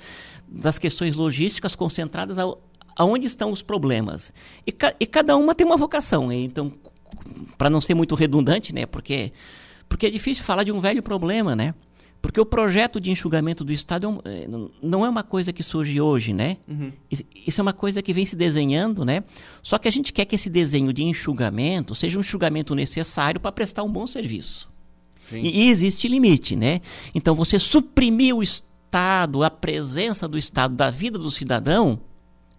das 0.48 0.78
questões 0.78 1.16
logísticas 1.16 1.76
concentradas 1.76 2.38
ao, 2.38 2.62
aonde 2.96 3.28
estão 3.28 3.52
os 3.52 3.62
problemas. 3.62 4.32
E, 4.66 4.72
ca, 4.72 4.94
e 5.00 5.06
cada 5.06 5.36
uma 5.36 5.56
tem 5.56 5.66
uma 5.66 5.78
vocação, 5.78 6.28
né? 6.28 6.36
então 6.36 6.72
para 7.58 7.70
não 7.70 7.82
ser 7.82 7.94
muito 7.94 8.16
redundante, 8.16 8.74
né? 8.74 8.86
Porque, 8.86 9.32
porque 9.88 10.08
é 10.08 10.10
difícil 10.10 10.44
falar 10.44 10.64
de 10.64 10.72
um 10.72 10.80
velho 10.80 11.02
problema, 11.02 11.56
né? 11.56 11.74
Porque 12.22 12.40
o 12.40 12.46
projeto 12.46 13.02
de 13.02 13.12
enxugamento 13.12 13.66
do 13.66 13.74
Estado 13.74 14.22
é 14.24 14.48
um, 14.48 14.70
não 14.82 15.06
é 15.06 15.10
uma 15.10 15.24
coisa 15.24 15.52
que 15.52 15.62
surge 15.62 16.00
hoje, 16.00 16.32
né? 16.32 16.58
Uhum. 16.66 16.92
Isso 17.46 17.60
é 17.60 17.62
uma 17.62 17.74
coisa 17.74 18.02
que 18.02 18.14
vem 18.14 18.26
se 18.26 18.34
desenhando, 18.34 19.04
né? 19.04 19.26
Só 19.62 19.78
que 19.78 19.90
a 19.90 19.92
gente 19.92 20.14
quer 20.14 20.24
que 20.24 20.36
esse 20.36 20.50
desenho 20.50 20.94
de 20.94 21.04
enxugamento 21.04 21.94
seja 21.94 22.18
um 22.18 22.22
enxugamento 22.22 22.74
necessário 22.74 23.42
para 23.42 23.52
prestar 23.52 23.84
um 23.84 23.92
bom 23.92 24.08
serviço. 24.08 24.72
E, 25.34 25.66
e, 25.66 25.70
existe 25.70 26.08
limite, 26.08 26.56
né? 26.56 26.80
Então, 27.14 27.36
você 27.36 27.60
suprimir 27.60 28.36
o 28.36 28.42
Estado, 28.42 29.44
a 29.44 29.50
presença 29.50 30.26
do 30.26 30.38
Estado 30.38 30.76
da 30.76 30.90
vida 30.90 31.20
do 31.20 31.30
cidadão, 31.30 32.00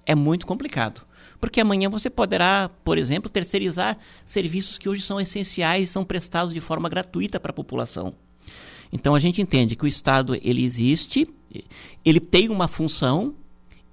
é 0.04 0.14
muito 0.14 0.46
complicado 0.46 1.06
porque 1.44 1.60
amanhã 1.60 1.90
você 1.90 2.08
poderá, 2.08 2.70
por 2.82 2.96
exemplo, 2.96 3.28
terceirizar 3.28 3.98
serviços 4.24 4.78
que 4.78 4.88
hoje 4.88 5.02
são 5.02 5.20
essenciais 5.20 5.84
e 5.84 5.92
são 5.92 6.02
prestados 6.02 6.54
de 6.54 6.60
forma 6.60 6.88
gratuita 6.88 7.38
para 7.38 7.50
a 7.50 7.54
população. 7.54 8.14
Então 8.90 9.14
a 9.14 9.20
gente 9.20 9.42
entende 9.42 9.76
que 9.76 9.84
o 9.84 9.86
Estado 9.86 10.34
ele 10.42 10.64
existe, 10.64 11.28
ele 12.02 12.18
tem 12.18 12.48
uma 12.48 12.66
função, 12.66 13.34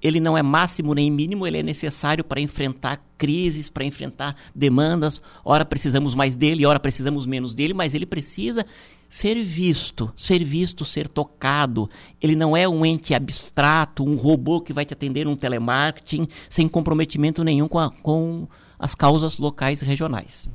ele 0.01 0.21
não 0.21 0.37
é 0.37 0.41
máximo 0.41 0.93
nem 0.93 1.11
mínimo, 1.11 1.45
ele 1.45 1.57
é 1.57 1.63
necessário 1.63 2.23
para 2.23 2.39
enfrentar 2.39 3.05
crises, 3.17 3.69
para 3.69 3.83
enfrentar 3.83 4.37
demandas. 4.55 5.21
Ora 5.43 5.65
precisamos 5.65 6.15
mais 6.15 6.37
dele, 6.37 6.65
ora 6.65 6.79
precisamos 6.79 7.25
menos 7.25 7.53
dele, 7.53 7.73
mas 7.73 7.93
ele 7.93 8.05
precisa 8.05 8.65
ser 9.11 9.43
visto, 9.43 10.09
ser 10.15 10.41
visto, 10.41 10.85
ser 10.85 11.09
tocado. 11.09 11.89
Ele 12.21 12.33
não 12.33 12.55
é 12.55 12.65
um 12.65 12.85
ente 12.85 13.13
abstrato, 13.13 14.05
um 14.05 14.15
robô 14.15 14.61
que 14.61 14.71
vai 14.71 14.85
te 14.85 14.93
atender 14.93 15.27
um 15.27 15.35
telemarketing 15.35 16.25
sem 16.49 16.65
comprometimento 16.65 17.43
nenhum 17.43 17.67
com, 17.67 17.77
a, 17.77 17.91
com 17.91 18.47
as 18.79 18.95
causas 18.95 19.37
locais 19.37 19.81
e 19.81 19.85
regionais. 19.85 20.47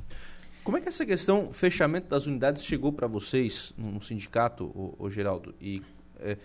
Como 0.65 0.79
é 0.79 0.81
que 0.81 0.89
essa 0.89 1.05
questão 1.05 1.53
fechamento 1.53 2.09
das 2.09 2.27
unidades 2.27 2.65
chegou 2.65 2.91
para 2.91 3.07
vocês 3.07 3.75
no, 3.77 3.93
no 3.93 4.03
sindicato, 4.03 4.65
o, 4.65 4.97
o, 4.99 5.11
Geraldo? 5.11 5.55
E 5.61 5.83
é, 6.19 6.39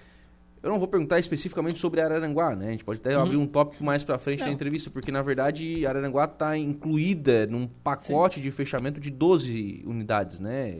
eu 0.61 0.69
não 0.69 0.79
vou 0.79 0.89
perguntar 0.89 1.17
especificamente 1.17 1.79
sobre 1.79 2.01
Araranguá, 2.01 2.53
né? 2.57 2.67
A 2.67 2.71
gente 2.71 2.83
pode 2.83 2.99
até 2.99 3.15
uhum. 3.15 3.23
abrir 3.23 3.38
um 3.38 3.47
tópico 3.47 3.85
mais 3.85 4.03
para 4.03 4.19
frente 4.19 4.41
não. 4.41 4.47
da 4.47 4.53
entrevista, 4.53 4.89
porque 4.89 5.13
na 5.13 5.21
verdade 5.21 5.85
Araranguá 5.85 6.25
está 6.25 6.57
incluída 6.57 7.47
num 7.47 7.67
pacote 7.67 8.35
Sim. 8.35 8.41
de 8.41 8.51
fechamento 8.51 8.99
de 8.99 9.09
12 9.09 9.81
unidades, 9.85 10.41
né? 10.41 10.77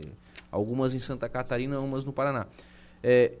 Algumas 0.52 0.94
em 0.94 0.98
Santa 0.98 1.28
Catarina, 1.28 1.80
umas 1.80 2.04
no 2.04 2.12
Paraná. 2.12 2.46
É, 3.02 3.32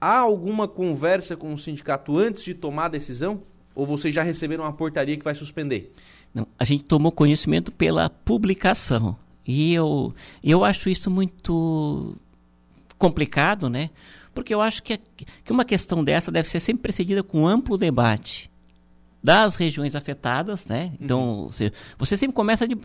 há 0.00 0.18
alguma 0.18 0.66
conversa 0.66 1.36
com 1.36 1.52
o 1.52 1.58
sindicato 1.58 2.18
antes 2.18 2.42
de 2.42 2.54
tomar 2.54 2.86
a 2.86 2.88
decisão? 2.88 3.42
Ou 3.74 3.84
vocês 3.84 4.14
já 4.14 4.22
receberam 4.22 4.64
uma 4.64 4.72
portaria 4.72 5.16
que 5.16 5.24
vai 5.24 5.34
suspender? 5.34 5.92
Não, 6.32 6.46
a 6.58 6.64
gente 6.64 6.84
tomou 6.84 7.12
conhecimento 7.12 7.70
pela 7.70 8.08
publicação. 8.08 9.16
E 9.46 9.74
eu, 9.74 10.14
eu 10.42 10.64
acho 10.64 10.88
isso 10.88 11.10
muito 11.10 12.16
complicado, 12.98 13.68
né? 13.68 13.90
Porque 14.34 14.54
eu 14.54 14.60
acho 14.60 14.82
que, 14.82 14.98
que 15.44 15.52
uma 15.52 15.64
questão 15.64 16.02
dessa 16.02 16.32
deve 16.32 16.48
ser 16.48 16.60
sempre 16.60 16.82
precedida 16.82 17.22
com 17.22 17.42
um 17.42 17.46
amplo 17.46 17.76
debate 17.76 18.50
das 19.22 19.54
regiões 19.54 19.94
afetadas, 19.94 20.66
né? 20.66 20.92
Então, 21.00 21.20
uhum. 21.20 21.46
você, 21.46 21.72
você 21.98 22.16
sempre 22.16 22.34
começa 22.34 22.66
de, 22.66 22.76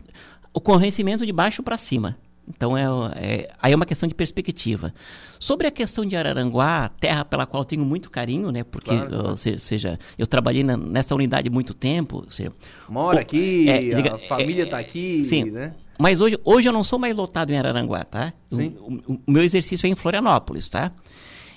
o 0.52 0.60
conhecimento 0.60 1.26
de 1.26 1.32
baixo 1.32 1.62
para 1.62 1.76
cima. 1.76 2.16
Então, 2.54 2.76
é, 2.76 2.84
é, 3.16 3.50
aí 3.60 3.72
é 3.72 3.76
uma 3.76 3.86
questão 3.86 4.08
de 4.08 4.14
perspectiva. 4.14 4.92
Sobre 5.38 5.66
a 5.66 5.70
questão 5.70 6.04
de 6.04 6.16
Araranguá, 6.16 6.90
terra 7.00 7.24
pela 7.24 7.46
qual 7.46 7.64
tenho 7.64 7.84
muito 7.84 8.10
carinho, 8.10 8.50
né? 8.50 8.64
Porque, 8.64 8.94
claro, 8.94 9.30
ou 9.30 9.36
seja, 9.36 9.98
eu 10.18 10.26
trabalhei 10.26 10.62
na, 10.62 10.76
nessa 10.76 11.14
unidade 11.14 11.48
muito 11.48 11.72
tempo. 11.72 12.26
Seja, 12.28 12.52
Mora 12.88 13.18
o, 13.18 13.20
aqui, 13.20 13.68
é, 13.68 13.94
diga, 13.94 14.16
a 14.16 14.18
família 14.18 14.64
está 14.64 14.78
aqui, 14.78 15.22
sim, 15.24 15.44
né? 15.44 15.74
Mas 15.98 16.20
hoje, 16.20 16.38
hoje 16.44 16.68
eu 16.68 16.72
não 16.72 16.82
sou 16.82 16.98
mais 16.98 17.14
lotado 17.14 17.50
em 17.50 17.58
Araranguá, 17.58 18.04
tá? 18.04 18.32
Sim. 18.50 18.74
O, 18.80 19.12
o, 19.12 19.20
o 19.26 19.30
meu 19.30 19.42
exercício 19.42 19.86
é 19.86 19.90
em 19.90 19.94
Florianópolis, 19.94 20.68
tá? 20.68 20.92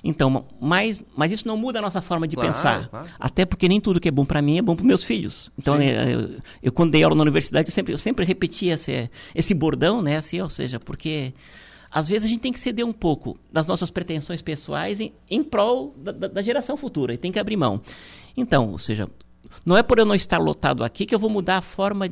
Então, 0.03 0.45
mas, 0.59 1.01
mas 1.15 1.31
isso 1.31 1.47
não 1.47 1.55
muda 1.55 1.79
a 1.79 1.81
nossa 1.81 2.01
forma 2.01 2.27
de 2.27 2.35
claro, 2.35 2.51
pensar. 2.51 2.89
Claro. 2.89 3.07
Até 3.17 3.45
porque 3.45 3.69
nem 3.69 3.79
tudo 3.79 4.01
que 4.01 4.09
é 4.09 4.11
bom 4.11 4.25
para 4.25 4.41
mim 4.41 4.57
é 4.57 4.61
bom 4.61 4.75
para 4.75 4.85
meus 4.85 5.03
filhos. 5.03 5.49
Então, 5.57 5.81
eu, 5.81 6.09
eu, 6.09 6.29
eu, 6.61 6.71
quando 6.73 6.91
dei 6.91 7.03
aula 7.03 7.15
na 7.15 7.21
universidade, 7.21 7.69
eu 7.69 7.71
sempre, 7.71 7.93
eu 7.93 7.97
sempre 7.97 8.25
repetia 8.25 8.73
esse, 8.73 9.09
esse 9.33 9.53
bordão, 9.53 10.01
né? 10.01 10.17
Assim, 10.17 10.41
ou 10.41 10.49
seja, 10.49 10.77
porque 10.77 11.33
às 11.89 12.09
vezes 12.09 12.25
a 12.25 12.27
gente 12.27 12.41
tem 12.41 12.51
que 12.51 12.59
ceder 12.59 12.85
um 12.85 12.91
pouco 12.91 13.39
das 13.51 13.65
nossas 13.65 13.89
pretensões 13.89 14.41
pessoais 14.41 14.99
em, 14.99 15.13
em 15.29 15.41
prol 15.41 15.95
da, 15.97 16.11
da, 16.11 16.27
da 16.27 16.41
geração 16.41 16.75
futura 16.75 17.13
e 17.13 17.17
tem 17.17 17.31
que 17.31 17.39
abrir 17.39 17.55
mão. 17.55 17.79
Então, 18.35 18.71
ou 18.71 18.79
seja, 18.79 19.07
não 19.65 19.77
é 19.77 19.83
por 19.83 19.99
eu 19.99 20.05
não 20.05 20.15
estar 20.15 20.37
lotado 20.37 20.83
aqui 20.83 21.05
que 21.05 21.15
eu 21.15 21.19
vou 21.19 21.29
mudar 21.29 21.57
a 21.57 21.61
forma 21.61 22.09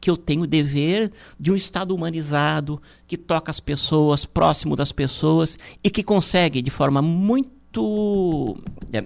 que 0.00 0.10
eu 0.10 0.16
tenho 0.16 0.42
o 0.42 0.46
dever 0.46 1.12
de 1.38 1.52
um 1.52 1.56
Estado 1.56 1.94
humanizado, 1.94 2.80
que 3.06 3.16
toca 3.16 3.50
as 3.50 3.60
pessoas, 3.60 4.24
próximo 4.24 4.74
das 4.74 4.92
pessoas 4.92 5.58
e 5.82 5.90
que 5.90 6.02
consegue, 6.02 6.62
de 6.62 6.70
forma 6.70 7.02
muito, 7.02 8.56
é, 8.92 9.04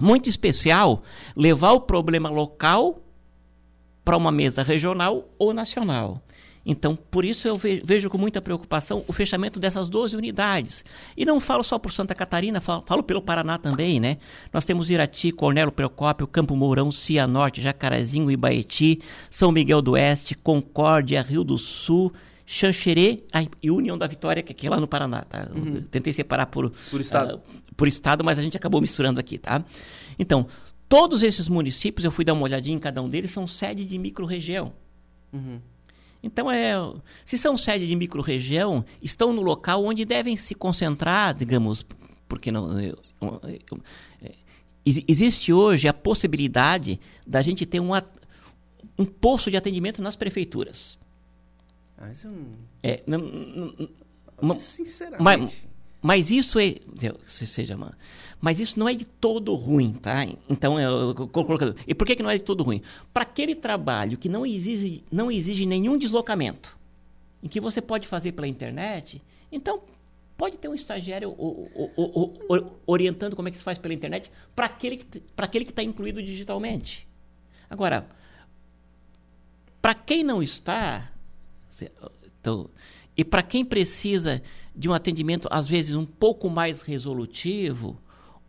muito 0.00 0.28
especial, 0.28 1.02
levar 1.36 1.72
o 1.72 1.80
problema 1.80 2.28
local 2.30 3.00
para 4.04 4.16
uma 4.16 4.32
mesa 4.32 4.62
regional 4.62 5.28
ou 5.38 5.54
nacional. 5.54 6.23
Então, 6.66 6.96
por 6.96 7.24
isso 7.24 7.46
eu 7.46 7.56
vejo 7.58 8.08
com 8.08 8.16
muita 8.16 8.40
preocupação 8.40 9.04
o 9.06 9.12
fechamento 9.12 9.60
dessas 9.60 9.88
12 9.88 10.16
unidades. 10.16 10.84
E 11.16 11.24
não 11.24 11.38
falo 11.38 11.62
só 11.62 11.78
por 11.78 11.92
Santa 11.92 12.14
Catarina, 12.14 12.60
falo, 12.60 12.82
falo 12.86 13.02
pelo 13.02 13.20
Paraná 13.20 13.58
também, 13.58 14.00
né? 14.00 14.16
Nós 14.52 14.64
temos 14.64 14.88
Irati, 14.88 15.30
Cornelo 15.30 15.70
Procópio, 15.70 16.26
Campo 16.26 16.56
Mourão, 16.56 16.90
Cianorte, 16.90 17.60
Jacarezinho, 17.60 18.30
Ibaeti, 18.30 19.00
São 19.28 19.52
Miguel 19.52 19.82
do 19.82 19.92
Oeste, 19.92 20.34
Concórdia, 20.34 21.20
Rio 21.20 21.44
do 21.44 21.58
Sul, 21.58 22.12
Xanxerê 22.46 23.22
e 23.62 23.70
União 23.70 23.96
da 23.96 24.06
Vitória, 24.06 24.42
que 24.42 24.52
é 24.52 24.54
aqui 24.54 24.68
lá 24.68 24.80
no 24.80 24.86
Paraná, 24.86 25.22
tá? 25.22 25.48
Uhum. 25.54 25.82
Tentei 25.82 26.12
separar 26.12 26.46
por, 26.46 26.70
por 26.90 27.00
estado. 27.00 27.36
Uh, 27.36 27.64
por 27.76 27.88
estado, 27.88 28.22
mas 28.24 28.38
a 28.38 28.42
gente 28.42 28.56
acabou 28.56 28.80
misturando 28.80 29.18
aqui, 29.18 29.36
tá? 29.38 29.64
Então, 30.18 30.46
todos 30.88 31.22
esses 31.22 31.48
municípios, 31.48 32.04
eu 32.04 32.10
fui 32.10 32.24
dar 32.24 32.34
uma 32.34 32.44
olhadinha 32.44 32.76
em 32.76 32.80
cada 32.80 33.02
um 33.02 33.08
deles, 33.08 33.30
são 33.32 33.46
sede 33.46 33.84
de 33.84 33.98
microrregião. 33.98 34.72
Uhum. 35.32 35.58
Então, 36.24 36.50
é, 36.50 36.72
se 37.22 37.36
são 37.36 37.54
sede 37.54 37.86
de 37.86 37.94
microrregião, 37.94 38.82
estão 39.02 39.30
no 39.30 39.42
local 39.42 39.84
onde 39.84 40.06
devem 40.06 40.38
se 40.38 40.54
concentrar, 40.54 41.34
digamos, 41.34 41.84
porque 42.26 42.50
não. 42.50 42.80
Eu, 42.80 42.98
eu, 43.20 43.40
eu, 43.42 43.80
é, 44.22 44.32
existe 44.84 45.52
hoje 45.52 45.86
a 45.86 45.92
possibilidade 45.92 46.98
da 47.26 47.42
gente 47.42 47.66
ter 47.66 47.78
uma, 47.78 48.02
um 48.98 49.04
posto 49.04 49.50
de 49.50 49.56
atendimento 49.58 50.00
nas 50.00 50.16
prefeituras. 50.16 50.98
Ah, 51.98 52.10
isso 52.10 52.28
não... 52.28 52.46
É, 52.82 53.02
não, 53.06 53.18
não, 53.18 53.88
não, 54.40 54.58
sinceramente. 54.58 55.22
Mas, 55.22 55.68
mas 56.04 56.30
isso 56.30 56.58
é. 56.58 56.74
Seja, 57.24 57.78
mas 58.38 58.60
isso 58.60 58.78
não 58.78 58.86
é 58.86 58.92
de 58.92 59.06
todo 59.06 59.54
ruim, 59.54 59.94
tá? 59.94 60.26
Então, 60.50 60.78
eu, 60.78 61.14
eu, 61.16 61.74
e 61.86 61.94
por 61.94 62.06
que, 62.06 62.14
que 62.14 62.22
não 62.22 62.28
é 62.28 62.36
de 62.36 62.44
todo 62.44 62.62
ruim? 62.62 62.82
Para 63.10 63.22
aquele 63.22 63.54
trabalho 63.54 64.18
que 64.18 64.28
não 64.28 64.44
exige, 64.44 65.02
não 65.10 65.30
exige 65.30 65.64
nenhum 65.64 65.96
deslocamento, 65.96 66.76
em 67.42 67.48
que 67.48 67.58
você 67.58 67.80
pode 67.80 68.06
fazer 68.06 68.32
pela 68.32 68.46
internet, 68.46 69.22
então 69.50 69.80
pode 70.36 70.58
ter 70.58 70.68
um 70.68 70.74
estagiário 70.74 71.30
o, 71.30 71.70
o, 71.96 72.54
o, 72.54 72.72
orientando 72.86 73.34
como 73.34 73.48
é 73.48 73.50
que 73.50 73.56
se 73.56 73.64
faz 73.64 73.78
pela 73.78 73.94
internet 73.94 74.30
para 74.54 74.66
aquele 74.66 74.98
que 74.98 75.22
aquele 75.38 75.64
que 75.64 75.70
está 75.70 75.82
incluído 75.82 76.22
digitalmente. 76.22 77.08
Agora, 77.70 78.06
para 79.80 79.94
quem 79.94 80.22
não 80.22 80.42
está, 80.42 81.10
então, 82.40 82.68
e 83.16 83.24
para 83.24 83.42
quem 83.42 83.64
precisa 83.64 84.42
de 84.74 84.88
um 84.88 84.92
atendimento, 84.92 85.48
às 85.50 85.68
vezes, 85.68 85.94
um 85.94 86.04
pouco 86.04 86.50
mais 86.50 86.82
resolutivo, 86.82 87.98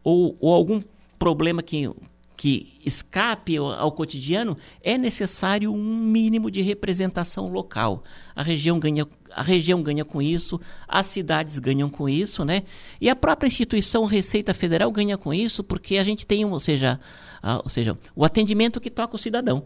ou, 0.04 0.36
ou 0.40 0.54
algum 0.54 0.82
problema 1.18 1.62
que, 1.64 1.90
que 2.36 2.80
escape 2.86 3.58
ao, 3.58 3.92
cotidiano, 3.92 4.58
é 4.82 4.98
necessário 4.98 5.74
um 5.74 5.96
mínimo 5.98 6.52
de 6.52 6.62
representação 6.62 7.48
local. 7.48 8.04
A 8.36 8.44
região 8.44 8.80
ganha, 8.80 9.08
a 9.32 9.42
região 9.42 9.82
ganha 9.82 10.06
com 10.06 10.22
isso, 10.22 10.60
as 10.88 11.08
cidades 11.08 11.60
ganham 11.60 11.90
com 11.90 12.10
isso, 12.10 12.44
né? 12.44 12.64
E 13.00 13.10
a 13.10 13.16
própria 13.16 13.48
instituição 13.48 14.06
Receita 14.06 14.54
Federal 14.54 14.92
ganha 14.92 15.18
com 15.18 15.34
isso, 15.34 15.64
porque 15.64 15.98
a 15.98 16.04
gente 16.04 16.26
tem, 16.26 16.46
ou 16.46 16.60
seja, 16.60 17.00
a, 17.42 17.58
ou 17.58 17.70
seja 17.70 17.98
o 18.16 18.26
atendimento 18.26 18.82
que 18.82 18.90
toca 18.90 19.16
o 19.16 19.20
cidadão. 19.20 19.66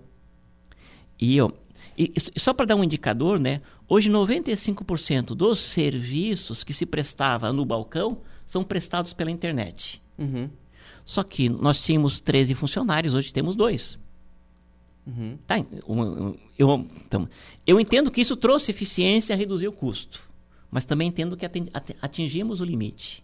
E, 1.20 1.38
e, 2.00 2.14
e 2.16 2.40
só 2.40 2.54
para 2.54 2.66
dar 2.66 2.78
um 2.78 2.84
indicador, 2.84 3.38
né? 3.38 3.62
Hoje 3.86 4.10
95% 4.10 5.36
dos 5.36 5.60
serviços 5.60 6.64
que 6.64 6.74
se 6.74 6.86
prestava 6.86 7.52
no 7.52 7.66
balcão 7.66 8.22
são 8.46 8.64
prestados 8.64 9.14
pela 9.14 9.30
internet. 9.30 10.02
Uhum. 10.18 10.50
Só 11.04 11.24
que 11.24 11.50
nós 11.50 11.84
tínhamos 11.84 12.22
13 12.22 12.56
funcionários, 12.56 13.14
hoje 13.14 13.34
temos 13.34 13.54
dois. 13.54 14.00
Uhum. 15.06 15.38
Tá, 15.46 15.58
eu, 16.58 16.88
então, 17.06 17.28
eu 17.68 17.80
entendo 17.80 18.10
que 18.10 18.22
isso 18.22 18.38
trouxe 18.38 18.72
eficiência, 18.72 19.36
reduziu 19.36 19.72
o 19.72 19.74
custo. 19.74 20.22
Mas 20.72 20.86
também 20.86 21.10
entendo 21.10 21.36
que 21.36 21.46
atingimos 22.02 22.62
o 22.62 22.66
limite. 22.66 23.24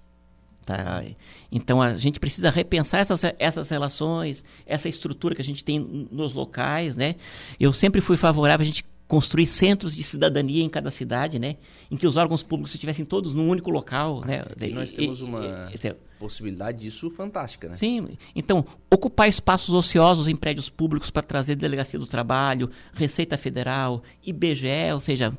Tá? 0.65 1.03
Então 1.51 1.79
a 1.79 1.95
gente 1.95 2.19
precisa 2.19 2.49
repensar 2.49 2.99
essas, 2.99 3.21
essas 3.37 3.69
relações, 3.69 4.43
essa 4.65 4.89
estrutura 4.89 5.35
que 5.35 5.41
a 5.41 5.43
gente 5.43 5.63
tem 5.63 5.79
nos 6.11 6.33
locais, 6.33 6.95
né? 6.95 7.15
Eu 7.59 7.71
sempre 7.71 8.01
fui 8.01 8.17
favorável 8.17 8.63
a 8.63 8.65
gente 8.65 8.83
construir 9.07 9.45
centros 9.45 9.95
de 9.95 10.03
cidadania 10.03 10.63
em 10.63 10.69
cada 10.69 10.89
cidade, 10.89 11.37
né? 11.37 11.57
Em 11.91 11.95
que 11.95 12.07
os 12.07 12.17
órgãos 12.17 12.41
públicos 12.41 12.73
estivessem 12.73 13.05
todos 13.05 13.33
num 13.33 13.47
único 13.47 13.69
local, 13.69 14.21
né? 14.25 14.43
E 14.59 14.69
nós 14.69 14.93
temos 14.93 15.21
uma 15.21 15.69
e, 15.71 15.75
e, 15.75 15.95
possibilidade 16.17 16.79
disso 16.79 17.09
fantástica, 17.11 17.67
né? 17.67 17.75
Sim. 17.75 18.17
Então, 18.35 18.65
ocupar 18.91 19.29
espaços 19.29 19.73
ociosos 19.75 20.27
em 20.27 20.35
prédios 20.35 20.69
públicos 20.69 21.11
para 21.11 21.21
trazer 21.21 21.55
delegacia 21.55 21.99
do 21.99 22.07
trabalho, 22.07 22.69
Receita 22.93 23.37
Federal, 23.37 24.01
IBGE, 24.25 24.91
ou 24.93 24.99
seja, 24.99 25.37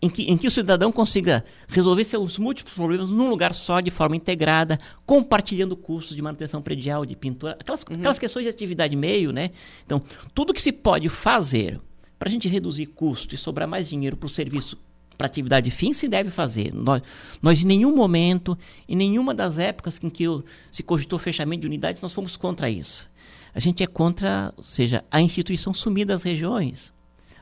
em 0.00 0.08
que, 0.08 0.22
em 0.22 0.38
que 0.38 0.48
o 0.48 0.50
cidadão 0.50 0.90
consiga 0.90 1.44
resolver 1.68 2.04
seus 2.04 2.38
múltiplos 2.38 2.74
problemas 2.74 3.10
num 3.10 3.28
lugar 3.28 3.52
só, 3.52 3.80
de 3.80 3.90
forma 3.90 4.16
integrada, 4.16 4.80
compartilhando 5.04 5.76
custos 5.76 6.16
de 6.16 6.22
manutenção 6.22 6.62
predial, 6.62 7.04
de 7.04 7.14
pintura, 7.14 7.56
aquelas, 7.60 7.82
uhum. 7.82 7.96
aquelas 7.96 8.18
questões 8.18 8.44
de 8.44 8.50
atividade 8.50 8.96
meio, 8.96 9.30
né? 9.30 9.50
Então, 9.84 10.02
tudo 10.34 10.54
que 10.54 10.62
se 10.62 10.72
pode 10.72 11.08
fazer 11.10 11.80
para 12.18 12.28
a 12.28 12.32
gente 12.32 12.48
reduzir 12.48 12.86
custo 12.86 13.34
e 13.34 13.38
sobrar 13.38 13.68
mais 13.68 13.88
dinheiro 13.88 14.16
para 14.16 14.26
o 14.26 14.30
serviço, 14.30 14.78
para 15.16 15.26
atividade 15.26 15.70
fim, 15.70 15.92
se 15.92 16.08
deve 16.08 16.30
fazer. 16.30 16.72
Nós, 16.74 17.02
nós, 17.40 17.62
em 17.62 17.66
nenhum 17.66 17.94
momento, 17.94 18.56
em 18.88 18.96
nenhuma 18.96 19.34
das 19.34 19.58
épocas 19.58 20.00
em 20.02 20.10
que 20.10 20.24
se 20.70 20.82
cogitou 20.82 21.18
fechamento 21.18 21.62
de 21.62 21.66
unidades, 21.66 22.02
nós 22.02 22.12
fomos 22.12 22.36
contra 22.36 22.68
isso. 22.68 23.08
A 23.54 23.60
gente 23.60 23.82
é 23.82 23.86
contra, 23.86 24.52
ou 24.56 24.62
seja, 24.62 25.04
a 25.10 25.20
instituição 25.20 25.72
sumir 25.72 26.04
das 26.04 26.22
regiões. 26.22 26.92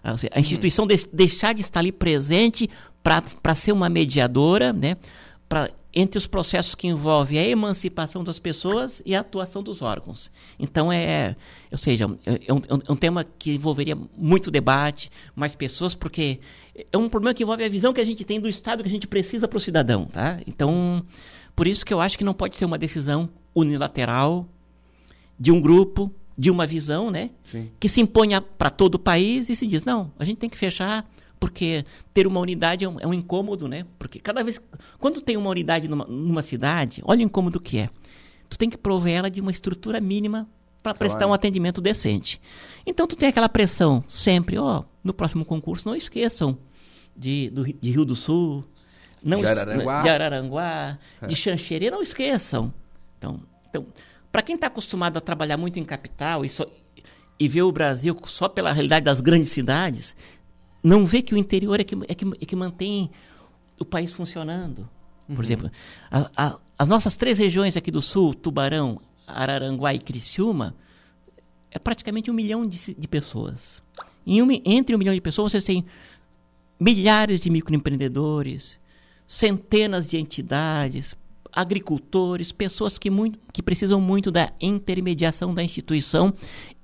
A 0.02 0.10
uhum. 0.10 0.16
instituição 0.36 0.86
de, 0.86 1.06
deixar 1.12 1.54
de 1.54 1.62
estar 1.62 1.80
ali 1.80 1.92
presente 1.92 2.68
para 3.02 3.54
ser 3.54 3.72
uma 3.72 3.88
mediadora, 3.88 4.72
né? 4.72 4.96
Para 5.52 5.70
entre 5.94 6.16
os 6.16 6.26
processos 6.26 6.74
que 6.74 6.88
envolvem 6.88 7.38
a 7.38 7.46
emancipação 7.46 8.24
das 8.24 8.38
pessoas 8.38 9.02
e 9.04 9.14
a 9.14 9.20
atuação 9.20 9.62
dos 9.62 9.82
órgãos. 9.82 10.30
Então, 10.58 10.90
é, 10.90 11.36
ou 11.70 11.76
seja, 11.76 12.06
é, 12.24 12.40
é 12.46 12.52
um, 12.52 12.62
é 12.88 12.92
um 12.92 12.96
tema 12.96 13.24
que 13.38 13.54
envolveria 13.54 13.96
muito 14.16 14.50
debate, 14.50 15.10
mais 15.36 15.54
pessoas, 15.54 15.94
porque 15.94 16.40
é 16.90 16.96
um 16.96 17.08
problema 17.08 17.34
que 17.34 17.42
envolve 17.42 17.62
a 17.62 17.68
visão 17.68 17.92
que 17.92 18.00
a 18.00 18.04
gente 18.04 18.24
tem 18.24 18.40
do 18.40 18.48
Estado 18.48 18.82
que 18.82 18.88
a 18.88 18.92
gente 18.92 19.06
precisa 19.06 19.46
para 19.46 19.58
o 19.58 19.60
cidadão. 19.60 20.06
Tá? 20.06 20.40
Então, 20.46 21.04
por 21.54 21.66
isso 21.66 21.84
que 21.84 21.92
eu 21.92 22.00
acho 22.00 22.16
que 22.16 22.24
não 22.24 22.34
pode 22.34 22.56
ser 22.56 22.64
uma 22.64 22.78
decisão 22.78 23.28
unilateral 23.54 24.48
de 25.38 25.52
um 25.52 25.60
grupo, 25.60 26.10
de 26.38 26.50
uma 26.50 26.66
visão, 26.66 27.10
né? 27.10 27.30
Sim. 27.44 27.70
Que 27.78 27.88
se 27.88 28.00
imponha 28.00 28.40
para 28.40 28.70
todo 28.70 28.94
o 28.94 28.98
país 28.98 29.50
e 29.50 29.56
se 29.56 29.66
diz, 29.66 29.84
não, 29.84 30.10
a 30.18 30.24
gente 30.24 30.38
tem 30.38 30.48
que 30.48 30.56
fechar 30.56 31.06
porque 31.42 31.84
ter 32.14 32.24
uma 32.24 32.38
unidade 32.38 32.84
é 32.84 32.88
um, 32.88 33.00
é 33.00 33.04
um, 33.04 33.12
incômodo, 33.12 33.66
né? 33.66 33.84
Porque 33.98 34.20
cada 34.20 34.44
vez. 34.44 34.60
Quando 35.00 35.20
tem 35.20 35.36
uma 35.36 35.50
unidade 35.50 35.88
numa, 35.88 36.04
numa, 36.04 36.40
cidade, 36.40 37.02
olha 37.04 37.18
o 37.18 37.22
incômodo 37.22 37.58
que 37.58 37.78
é. 37.78 37.90
Tu 38.48 38.56
tem 38.56 38.70
que 38.70 38.78
prover 38.78 39.14
ela 39.14 39.28
de 39.28 39.40
uma 39.40 39.50
estrutura 39.50 40.00
mínima 40.00 40.48
para 40.84 40.94
prestar 40.94 41.26
um 41.26 41.32
atendimento 41.32 41.80
decente. 41.80 42.40
Então 42.86 43.08
tu 43.08 43.16
tem 43.16 43.28
aquela 43.28 43.48
pressão 43.48 44.04
sempre, 44.06 44.56
ó, 44.56 44.84
no 45.02 45.12
próximo 45.12 45.44
concurso, 45.44 45.88
não 45.88 45.96
esqueçam 45.96 46.56
de, 47.16 47.50
do, 47.50 47.64
de 47.64 47.90
Rio 47.90 48.04
do 48.04 48.14
Sul, 48.14 48.64
não 49.20 49.38
de 49.38 49.46
Araranguá, 49.46 50.02
de, 50.02 50.08
Araranguá, 50.08 50.98
é. 51.22 51.26
de 51.26 51.34
Xanxerê, 51.34 51.90
não 51.90 52.02
esqueçam. 52.02 52.72
Então, 53.18 53.40
então 53.68 53.86
para 54.30 54.42
quem 54.42 54.54
está 54.54 54.68
acostumado 54.68 55.16
a 55.16 55.20
trabalhar 55.20 55.56
muito 55.56 55.80
em 55.80 55.84
capital 55.84 56.44
e, 56.44 56.48
só, 56.48 56.64
e 57.36 57.48
ver 57.48 57.62
o 57.62 57.72
Brasil 57.72 58.16
só 58.26 58.48
pela 58.48 58.72
realidade 58.72 59.04
das 59.04 59.20
grandes 59.20 59.48
cidades, 59.48 60.14
não 60.82 61.04
vê 61.04 61.22
que 61.22 61.34
o 61.34 61.38
interior 61.38 61.80
é 61.80 61.84
que, 61.84 61.94
é 61.94 62.14
que, 62.14 62.24
é 62.24 62.46
que 62.46 62.56
mantém 62.56 63.10
o 63.78 63.84
país 63.84 64.10
funcionando. 64.12 64.88
Por 65.26 65.36
uhum. 65.36 65.42
exemplo, 65.42 65.70
a, 66.10 66.30
a, 66.36 66.58
as 66.78 66.88
nossas 66.88 67.16
três 67.16 67.38
regiões 67.38 67.76
aqui 67.76 67.90
do 67.90 68.02
sul, 68.02 68.34
Tubarão, 68.34 69.00
Araranguá 69.26 69.94
e 69.94 69.98
Criciúma, 69.98 70.74
é 71.70 71.78
praticamente 71.78 72.30
um 72.30 72.34
milhão 72.34 72.66
de, 72.66 72.94
de 72.94 73.08
pessoas. 73.08 73.82
Entre 74.26 74.94
um 74.94 74.98
milhão 74.98 75.14
de 75.14 75.20
pessoas, 75.20 75.52
vocês 75.52 75.64
têm 75.64 75.84
milhares 76.78 77.40
de 77.40 77.48
microempreendedores, 77.48 78.78
centenas 79.26 80.06
de 80.06 80.18
entidades, 80.18 81.16
agricultores, 81.52 82.50
pessoas 82.50 82.98
que, 82.98 83.10
muito, 83.10 83.38
que 83.52 83.62
precisam 83.62 84.00
muito 84.00 84.30
da 84.30 84.52
intermediação 84.60 85.54
da 85.54 85.62
instituição 85.62 86.34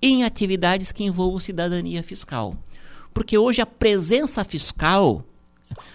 em 0.01 0.25
atividades 0.25 0.93
que 0.93 1.05
envolvam 1.05 1.41
cidadania 1.41 2.03
fiscal. 2.03 2.57
Porque 3.19 3.37
hoje 3.37 3.61
a 3.61 3.67
presença 3.67 4.45
fiscal, 4.45 5.25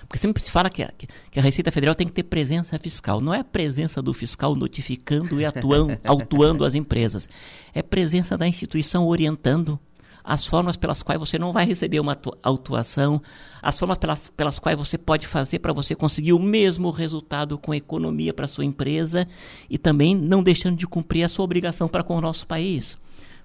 porque 0.09 0.17
sempre 0.17 0.43
se 0.43 0.51
fala 0.51 0.69
que 0.69 0.83
a, 0.83 0.91
que 1.31 1.39
a, 1.39 1.41
Receita 1.41 1.71
Federal 1.71 1.95
tem 1.95 2.05
que 2.05 2.11
ter 2.11 2.23
presença 2.23 2.77
fiscal. 2.77 3.21
Não 3.21 3.33
é 3.33 3.39
a 3.39 3.45
presença 3.45 4.01
do 4.01 4.13
fiscal 4.13 4.53
notificando 4.57 5.39
e 5.39 5.45
atuando, 5.45 5.97
autuando 6.03 6.65
as 6.65 6.75
empresas. 6.75 7.29
É 7.73 7.81
presença 7.81 8.37
da 8.37 8.45
instituição 8.45 9.07
orientando, 9.07 9.79
as 10.21 10.45
formas 10.45 10.75
pelas 10.75 11.01
quais 11.01 11.17
você 11.17 11.39
não 11.39 11.53
vai 11.53 11.65
receber 11.65 12.01
uma 12.01 12.19
autuação, 12.43 13.21
as 13.61 13.79
formas 13.79 13.97
pelas, 13.97 14.27
pelas 14.27 14.59
quais 14.59 14.77
você 14.77 14.97
pode 14.97 15.25
fazer 15.25 15.59
para 15.59 15.71
você 15.71 15.95
conseguir 15.95 16.33
o 16.33 16.39
mesmo 16.39 16.91
resultado 16.91 17.57
com 17.57 17.73
economia 17.73 18.33
para 18.33 18.49
sua 18.49 18.65
empresa 18.65 19.25
e 19.69 19.77
também 19.77 20.13
não 20.13 20.43
deixando 20.43 20.75
de 20.75 20.85
cumprir 20.85 21.23
a 21.23 21.29
sua 21.29 21.45
obrigação 21.45 21.87
para 21.87 22.03
com 22.03 22.17
o 22.17 22.21
nosso 22.21 22.45
país. 22.45 22.97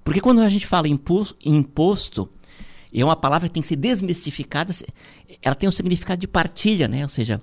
Porque 0.03 0.21
quando 0.21 0.41
a 0.41 0.49
gente 0.49 0.67
fala 0.67 0.89
em 0.89 0.99
imposto, 1.45 2.29
é 2.93 3.05
uma 3.05 3.17
palavra 3.17 3.49
que 3.49 3.55
tem 3.55 3.63
que 3.63 3.69
ser 3.69 3.77
desmistificada, 3.77 4.73
ela 5.43 5.55
tem 5.55 5.69
um 5.69 5.73
significado 5.73 6.21
de 6.21 6.29
partilha, 6.29 6.89
né? 6.89 7.03
Ou 7.03 7.09
seja, 7.09 7.41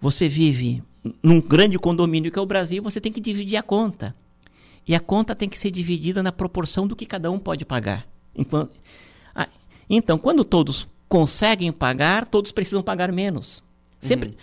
você 0.00 0.28
vive 0.28 0.82
num 1.22 1.40
grande 1.40 1.78
condomínio 1.78 2.30
que 2.30 2.38
é 2.38 2.42
o 2.42 2.46
Brasil, 2.46 2.82
você 2.82 3.00
tem 3.00 3.12
que 3.12 3.20
dividir 3.20 3.56
a 3.56 3.62
conta. 3.62 4.14
E 4.86 4.94
a 4.94 5.00
conta 5.00 5.34
tem 5.34 5.48
que 5.48 5.58
ser 5.58 5.70
dividida 5.70 6.22
na 6.22 6.32
proporção 6.32 6.86
do 6.86 6.96
que 6.96 7.06
cada 7.06 7.30
um 7.30 7.38
pode 7.38 7.64
pagar. 7.64 8.06
Então, 8.34 8.68
ah, 9.34 9.48
então 9.88 10.18
quando 10.18 10.44
todos 10.44 10.88
conseguem 11.08 11.72
pagar, 11.72 12.26
todos 12.26 12.52
precisam 12.52 12.82
pagar 12.82 13.12
menos. 13.12 13.62
Sempre, 14.00 14.36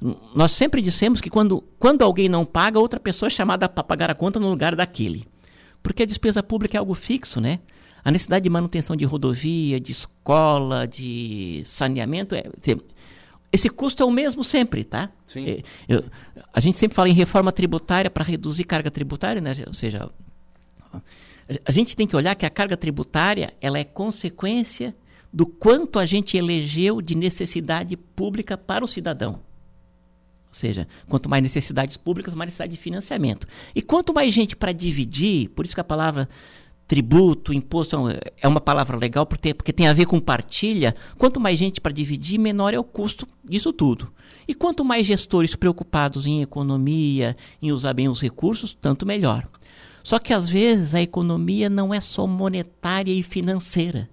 uhum. 0.00 0.14
nós 0.32 0.52
sempre 0.52 0.80
dissemos 0.80 1.20
que 1.20 1.28
quando, 1.28 1.60
quando 1.76 2.02
alguém 2.02 2.28
não 2.28 2.46
paga, 2.46 2.78
outra 2.78 3.00
pessoa 3.00 3.26
é 3.26 3.30
chamada 3.30 3.68
para 3.68 3.82
pagar 3.82 4.10
a 4.10 4.14
conta 4.14 4.38
no 4.38 4.48
lugar 4.48 4.76
daquele. 4.76 5.26
Porque 5.82 6.04
a 6.04 6.06
despesa 6.06 6.40
pública 6.40 6.76
é 6.76 6.78
algo 6.78 6.94
fixo, 6.94 7.40
né? 7.40 7.58
A 8.04 8.10
necessidade 8.10 8.42
de 8.42 8.50
manutenção 8.50 8.96
de 8.96 9.04
rodovia, 9.04 9.80
de 9.80 9.92
escola, 9.92 10.86
de 10.86 11.62
saneamento, 11.64 12.34
é, 12.34 12.44
esse 13.52 13.68
custo 13.68 14.02
é 14.02 14.06
o 14.06 14.10
mesmo 14.10 14.44
sempre, 14.44 14.84
tá? 14.84 15.10
Sim. 15.26 15.48
É, 15.48 15.62
eu, 15.88 16.04
a 16.52 16.60
gente 16.60 16.78
sempre 16.78 16.94
fala 16.94 17.08
em 17.08 17.14
reforma 17.14 17.50
tributária 17.50 18.10
para 18.10 18.24
reduzir 18.24 18.64
carga 18.64 18.90
tributária, 18.90 19.40
né? 19.40 19.52
Ou 19.66 19.74
seja, 19.74 20.10
a 21.64 21.70
gente 21.72 21.96
tem 21.96 22.06
que 22.06 22.14
olhar 22.14 22.34
que 22.34 22.46
a 22.46 22.50
carga 22.50 22.76
tributária 22.76 23.52
ela 23.60 23.78
é 23.78 23.84
consequência 23.84 24.94
do 25.32 25.46
quanto 25.46 25.98
a 25.98 26.06
gente 26.06 26.36
elegeu 26.36 27.00
de 27.00 27.16
necessidade 27.16 27.96
pública 27.96 28.56
para 28.56 28.84
o 28.84 28.88
cidadão. 28.88 29.40
Ou 30.48 30.54
seja, 30.54 30.86
quanto 31.08 31.28
mais 31.28 31.42
necessidades 31.42 31.96
públicas, 31.96 32.34
mais 32.34 32.48
necessidade 32.48 32.72
de 32.72 32.78
financiamento. 32.78 33.46
E 33.74 33.80
quanto 33.80 34.12
mais 34.12 34.34
gente 34.34 34.56
para 34.56 34.72
dividir, 34.72 35.48
por 35.50 35.64
isso 35.64 35.74
que 35.74 35.80
a 35.80 35.84
palavra 35.84 36.28
tributo, 36.90 37.52
imposto 37.52 37.96
é 38.42 38.48
uma 38.48 38.60
palavra 38.60 38.96
legal 38.96 39.24
porque, 39.24 39.54
porque 39.54 39.72
tem 39.72 39.86
a 39.86 39.92
ver 39.92 40.06
com 40.06 40.18
partilha. 40.18 40.92
Quanto 41.16 41.38
mais 41.38 41.56
gente 41.56 41.80
para 41.80 41.92
dividir, 41.92 42.36
menor 42.36 42.74
é 42.74 42.80
o 42.80 42.82
custo 42.82 43.28
disso 43.44 43.72
tudo. 43.72 44.12
E 44.48 44.56
quanto 44.56 44.84
mais 44.84 45.06
gestores 45.06 45.54
preocupados 45.54 46.26
em 46.26 46.42
economia, 46.42 47.36
em 47.62 47.70
usar 47.70 47.92
bem 47.92 48.08
os 48.08 48.20
recursos, 48.20 48.74
tanto 48.74 49.06
melhor. 49.06 49.46
Só 50.02 50.18
que 50.18 50.34
às 50.34 50.48
vezes 50.48 50.92
a 50.92 51.00
economia 51.00 51.70
não 51.70 51.94
é 51.94 52.00
só 52.00 52.26
monetária 52.26 53.12
e 53.12 53.22
financeira. 53.22 54.10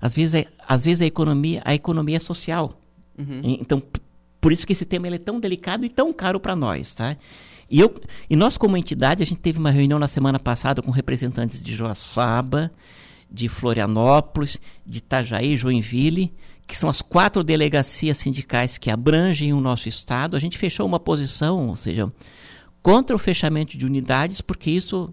Às 0.00 0.14
vezes, 0.14 0.32
é, 0.32 0.46
às 0.66 0.82
vezes 0.82 1.02
a 1.02 1.06
economia, 1.06 1.60
a 1.62 1.74
economia 1.74 2.16
é 2.16 2.20
social. 2.20 2.72
Uhum. 3.18 3.42
Então, 3.44 3.82
por 4.40 4.50
isso 4.50 4.66
que 4.66 4.72
esse 4.72 4.86
tema 4.86 5.08
é 5.08 5.18
tão 5.18 5.38
delicado 5.38 5.84
e 5.84 5.90
tão 5.90 6.10
caro 6.10 6.40
para 6.40 6.56
nós, 6.56 6.94
tá? 6.94 7.18
E, 7.70 7.80
eu, 7.80 7.94
e 8.28 8.36
nós, 8.36 8.56
como 8.56 8.76
entidade, 8.76 9.22
a 9.22 9.26
gente 9.26 9.40
teve 9.40 9.58
uma 9.58 9.70
reunião 9.70 9.98
na 9.98 10.08
semana 10.08 10.38
passada 10.38 10.82
com 10.82 10.90
representantes 10.90 11.62
de 11.62 11.72
Joaçaba, 11.72 12.70
de 13.30 13.48
Florianópolis, 13.48 14.58
de 14.86 14.98
Itajaí, 14.98 15.56
Joinville, 15.56 16.32
que 16.66 16.76
são 16.76 16.88
as 16.88 17.00
quatro 17.02 17.42
delegacias 17.42 18.18
sindicais 18.18 18.78
que 18.78 18.90
abrangem 18.90 19.52
o 19.52 19.60
nosso 19.60 19.88
estado. 19.88 20.36
A 20.36 20.40
gente 20.40 20.58
fechou 20.58 20.86
uma 20.86 21.00
posição, 21.00 21.68
ou 21.68 21.76
seja, 21.76 22.12
contra 22.82 23.16
o 23.16 23.18
fechamento 23.18 23.76
de 23.76 23.86
unidades, 23.86 24.40
porque 24.40 24.70
isso 24.70 25.12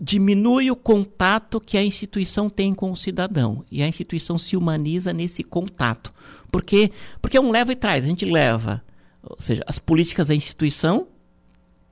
diminui 0.00 0.70
o 0.70 0.76
contato 0.76 1.60
que 1.60 1.76
a 1.76 1.84
instituição 1.84 2.50
tem 2.50 2.74
com 2.74 2.90
o 2.90 2.96
cidadão 2.96 3.64
e 3.70 3.82
a 3.82 3.88
instituição 3.88 4.36
se 4.36 4.56
humaniza 4.56 5.12
nesse 5.12 5.44
contato. 5.44 6.12
Porque 6.50 6.90
porque 7.20 7.36
é 7.36 7.40
um 7.40 7.50
leva 7.50 7.72
e 7.72 7.76
traz, 7.76 8.04
a 8.04 8.08
gente 8.08 8.24
leva, 8.24 8.82
ou 9.22 9.36
seja, 9.38 9.62
as 9.66 9.78
políticas 9.78 10.26
da 10.26 10.34
instituição 10.34 11.06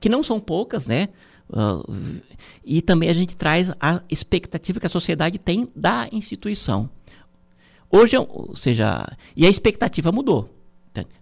que 0.01 0.09
não 0.09 0.21
são 0.21 0.39
poucas, 0.39 0.87
né? 0.87 1.07
Uh, 1.49 2.21
e 2.65 2.81
também 2.81 3.07
a 3.07 3.13
gente 3.13 3.35
traz 3.35 3.71
a 3.79 4.01
expectativa 4.09 4.79
que 4.79 4.85
a 4.87 4.89
sociedade 4.89 5.37
tem 5.37 5.69
da 5.75 6.09
instituição. 6.11 6.89
Hoje, 7.89 8.17
ou 8.17 8.55
seja, 8.55 9.07
e 9.35 9.45
a 9.45 9.49
expectativa 9.49 10.11
mudou. 10.11 10.49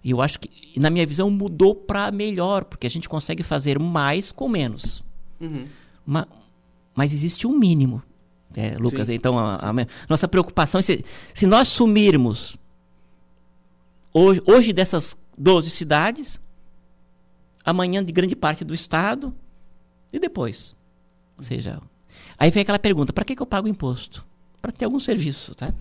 E 0.03 0.11
eu 0.11 0.21
acho 0.21 0.39
que, 0.39 0.79
na 0.79 0.89
minha 0.89 1.05
visão, 1.05 1.29
mudou 1.29 1.75
para 1.75 2.11
melhor, 2.11 2.63
porque 2.63 2.87
a 2.87 2.89
gente 2.89 3.09
consegue 3.09 3.43
fazer 3.43 3.77
mais 3.77 4.31
com 4.31 4.47
menos. 4.47 5.03
Uhum. 5.39 5.67
Ma, 6.05 6.27
mas 6.95 7.13
existe 7.13 7.45
um 7.45 7.57
mínimo, 7.57 8.01
né, 8.55 8.75
Lucas? 8.79 9.07
Sim. 9.07 9.13
Então, 9.13 9.37
a, 9.37 9.55
a, 9.55 9.73
nossa 10.07 10.27
preocupação 10.27 10.79
é 10.79 10.81
se, 10.81 11.05
se 11.33 11.45
nós 11.45 11.67
sumirmos 11.67 12.57
hoje, 14.13 14.41
hoje 14.45 14.73
dessas 14.73 15.15
12 15.37 15.69
cidades, 15.69 16.41
amanhã 17.69 18.03
de 18.03 18.11
grande 18.11 18.35
parte 18.35 18.63
do 18.63 18.73
Estado 18.73 19.33
e 20.11 20.19
depois. 20.19 20.75
Ou 21.37 21.43
seja, 21.43 21.81
aí 22.37 22.51
vem 22.51 22.61
aquela 22.61 22.79
pergunta: 22.79 23.13
para 23.13 23.23
que, 23.23 23.35
que 23.35 23.41
eu 23.41 23.47
pago 23.47 23.67
imposto? 23.67 24.25
Para 24.61 24.71
ter 24.71 24.85
algum 24.85 24.99
serviço, 24.99 25.55
tá? 25.55 25.73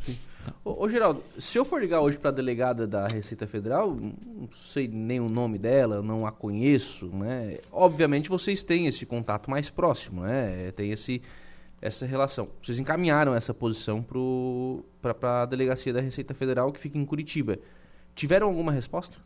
Ô, 0.64 0.84
ô, 0.84 0.88
Geraldo, 0.88 1.22
se 1.38 1.58
eu 1.58 1.64
for 1.64 1.80
ligar 1.80 2.00
hoje 2.00 2.18
para 2.18 2.30
a 2.30 2.32
delegada 2.32 2.86
da 2.86 3.06
Receita 3.08 3.46
Federal, 3.46 3.94
não 3.94 4.48
sei 4.52 4.88
nem 4.88 5.20
o 5.20 5.28
nome 5.28 5.58
dela, 5.58 6.00
não 6.00 6.26
a 6.26 6.32
conheço, 6.32 7.08
né? 7.08 7.58
Obviamente 7.72 8.28
vocês 8.28 8.62
têm 8.62 8.86
esse 8.86 9.04
contato 9.04 9.50
mais 9.50 9.68
próximo, 9.68 10.22
né? 10.22 10.70
Tem 10.72 10.92
esse, 10.92 11.20
essa 11.82 12.06
relação. 12.06 12.48
Vocês 12.62 12.78
encaminharam 12.78 13.34
essa 13.34 13.52
posição 13.52 14.04
para 15.02 15.42
a 15.42 15.46
delegacia 15.46 15.92
da 15.92 16.00
Receita 16.00 16.34
Federal 16.34 16.72
que 16.72 16.80
fica 16.80 16.96
em 16.96 17.04
Curitiba. 17.04 17.58
Tiveram 18.18 18.48
alguma 18.48 18.72
resposta? 18.72 19.16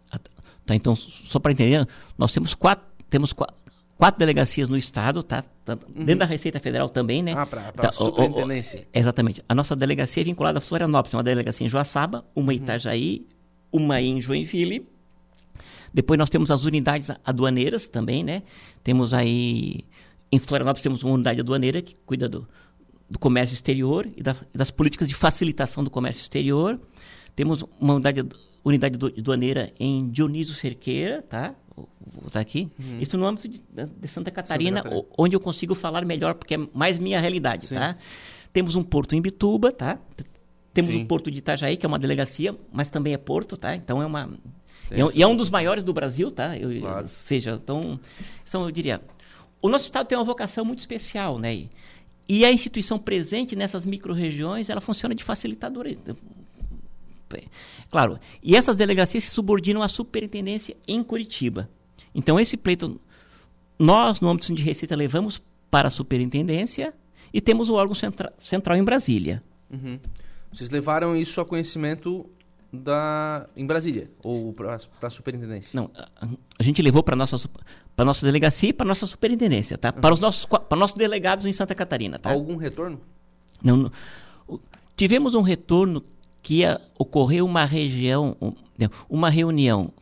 Tá, 0.67 0.75
então, 0.75 0.95
só 0.95 1.39
para 1.39 1.53
entender, 1.53 1.89
nós 2.19 2.31
temos 2.31 2.55
quatro, 2.55 2.85
temos 3.09 3.33
quatro, 3.33 3.57
quatro 3.97 4.19
delegacias 4.19 4.69
no 4.69 4.77
estado, 4.77 5.23
tá? 5.23 5.43
uhum. 5.67 6.05
Dentro 6.05 6.19
da 6.19 6.27
Receita 6.27 6.61
Federal 6.61 6.91
também, 6.91 7.23
né? 7.23 7.33
Ah, 7.33 7.47
para 7.47 7.69
a 7.69 7.73
tá, 7.73 7.91
superintendência. 7.91 8.81
O, 8.81 8.83
o, 8.83 8.87
exatamente. 9.01 9.43
A 9.49 9.55
nossa 9.55 9.75
delegacia 9.75 10.23
é 10.23 10.25
vinculada 10.25 10.59
a 10.59 10.61
Florianópolis, 10.61 11.15
uma 11.15 11.23
delegacia 11.23 11.67
em 11.67 11.71
Joaçaba, 11.71 12.23
uma 12.37 12.53
em 12.53 12.59
uhum. 12.59 12.63
Itajaí, 12.65 13.27
uma 13.73 13.99
em 13.99 14.21
Joinville. 14.21 14.87
Depois 15.95 16.19
nós 16.19 16.29
temos 16.29 16.51
as 16.51 16.67
unidades 16.67 17.11
aduaneiras 17.25 17.89
também, 17.89 18.23
né? 18.23 18.43
Temos 18.85 19.15
aí 19.15 19.87
em 20.31 20.39
Florianópolis 20.39 20.83
temos 20.83 21.03
uma 21.03 21.15
unidade 21.15 21.41
aduaneira 21.41 21.81
que 21.81 21.95
cuida 22.05 22.29
do, 22.29 22.47
do 23.09 23.19
comércio 23.19 23.55
exterior 23.55 24.07
e 24.15 24.23
da, 24.23 24.37
das 24.55 24.71
políticas 24.71 25.09
de 25.09 25.15
facilitação 25.15 25.83
do 25.83 25.89
comércio 25.89 26.21
exterior. 26.21 26.79
Temos 27.35 27.65
uma 27.81 27.95
unidade 27.95 28.23
unidade 28.65 28.99
aduaneira 29.19 29.73
em 29.79 30.09
Dionísio 30.09 30.55
Cerqueira, 30.55 31.23
tá? 31.23 31.55
Vou 31.75 32.25
botar 32.25 32.41
aqui. 32.41 32.69
Uhum. 32.79 32.99
Isso 33.01 33.17
no 33.17 33.27
âmbito 33.27 33.49
de, 33.49 33.61
de 33.61 34.09
Santa, 34.09 34.31
Catarina, 34.31 34.83
Santa, 34.83 34.91
Catarina, 34.91 35.07
onde 35.17 35.35
eu 35.35 35.41
consigo 35.41 35.75
falar 35.75 36.05
melhor, 36.05 36.35
porque 36.35 36.55
é 36.55 36.59
mais 36.73 36.99
minha 36.99 37.21
realidade, 37.21 37.69
Sim. 37.69 37.77
tá? 37.77 37.97
Temos 38.53 38.75
um 38.75 38.83
porto 38.83 39.15
em 39.15 39.23
Bituba, 39.23 39.73
tá? 39.73 39.99
Temos 40.75 40.93
Sim. 40.93 41.03
um 41.03 41.07
porto 41.07 41.31
de 41.31 41.39
Itajaí, 41.39 41.77
que 41.77 41.87
é 41.87 41.89
uma 41.89 41.99
delegacia, 41.99 42.57
mas 42.71 42.91
também 42.91 43.15
é 43.15 43.19
porto, 43.19 43.57
tá? 43.57 43.75
Então 43.75 44.03
é 44.03 44.07
uma... 44.07 44.31
É, 44.91 44.99
e 45.15 45.23
é 45.23 45.27
um 45.27 45.35
dos 45.35 45.49
maiores 45.49 45.83
do 45.83 45.93
Brasil, 45.93 46.31
tá? 46.31 46.57
Eu, 46.57 46.81
claro. 46.81 47.09
seja, 47.09 47.59
então, 47.63 47.99
são, 48.45 48.65
eu 48.65 48.71
diria... 48.71 49.01
O 49.61 49.69
nosso 49.69 49.85
estado 49.85 50.07
tem 50.07 50.19
uma 50.19 50.25
vocação 50.25 50.65
muito 50.65 50.81
especial, 50.81 51.39
né? 51.39 51.67
E 52.29 52.45
a 52.45 52.53
instituição 52.53 52.99
presente 52.99 53.55
nessas 53.55 53.87
micro-regiões, 53.87 54.69
ela 54.69 54.81
funciona 54.81 55.15
de 55.15 55.23
facilitadora. 55.23 55.97
Claro, 57.91 58.19
e 58.43 58.57
essas 58.57 58.77
delegacias 58.77 59.25
se 59.25 59.31
subordinam 59.31 59.83
à 59.83 59.89
superintendência 59.89 60.77
em 60.87 61.03
Curitiba. 61.03 61.69
Então, 62.15 62.39
esse 62.39 62.57
pleito, 62.57 63.01
nós, 63.79 64.21
no 64.21 64.29
âmbito 64.29 64.55
de 64.55 64.63
Receita, 64.63 64.95
levamos 64.95 65.43
para 65.71 65.89
a 65.89 65.91
superintendência 65.91 66.95
e 67.33 67.41
temos 67.41 67.69
o 67.69 67.75
órgão 67.75 67.95
centra 67.95 68.33
central 68.37 68.77
em 68.77 68.85
Brasília. 68.85 69.43
Uhum. 69.71 69.99
Vocês 70.53 70.69
levaram 70.69 71.17
isso 71.17 71.41
a 71.41 71.45
conhecimento 71.45 72.27
da 72.73 73.47
em 73.55 73.67
Brasília 73.67 74.11
ou 74.23 74.53
para 74.53 74.79
a 75.03 75.11
superintendência? 75.11 75.79
Não, 75.79 75.91
a, 75.95 76.29
a 76.59 76.63
gente 76.63 76.81
levou 76.81 77.03
para 77.03 77.17
nossa 77.17 77.49
para 77.95 78.05
nossa 78.05 78.25
delegacia 78.25 78.71
e 78.71 78.73
para 78.73 78.87
nossa 78.87 79.07
superintendência, 79.07 79.77
tá? 79.77 79.93
Uhum. 79.95 80.01
Para 80.01 80.15
os 80.15 80.21
nossos 80.21 80.47
para 80.47 80.79
nossos 80.79 80.97
delegados 80.97 81.47
em 81.47 81.53
Santa 81.53 81.75
Catarina, 81.75 82.19
tá? 82.19 82.31
Algum 82.31 82.57
retorno? 82.57 83.01
Não, 83.63 83.77
não, 83.77 83.93
tivemos 84.97 85.35
um 85.35 85.43
retorno 85.43 86.03
que 86.43 86.57
ia 86.57 86.81
ocorrer 86.99 87.45
uma 87.45 87.65
região, 87.65 88.37
uma 89.09 89.31
reunião 89.31 89.93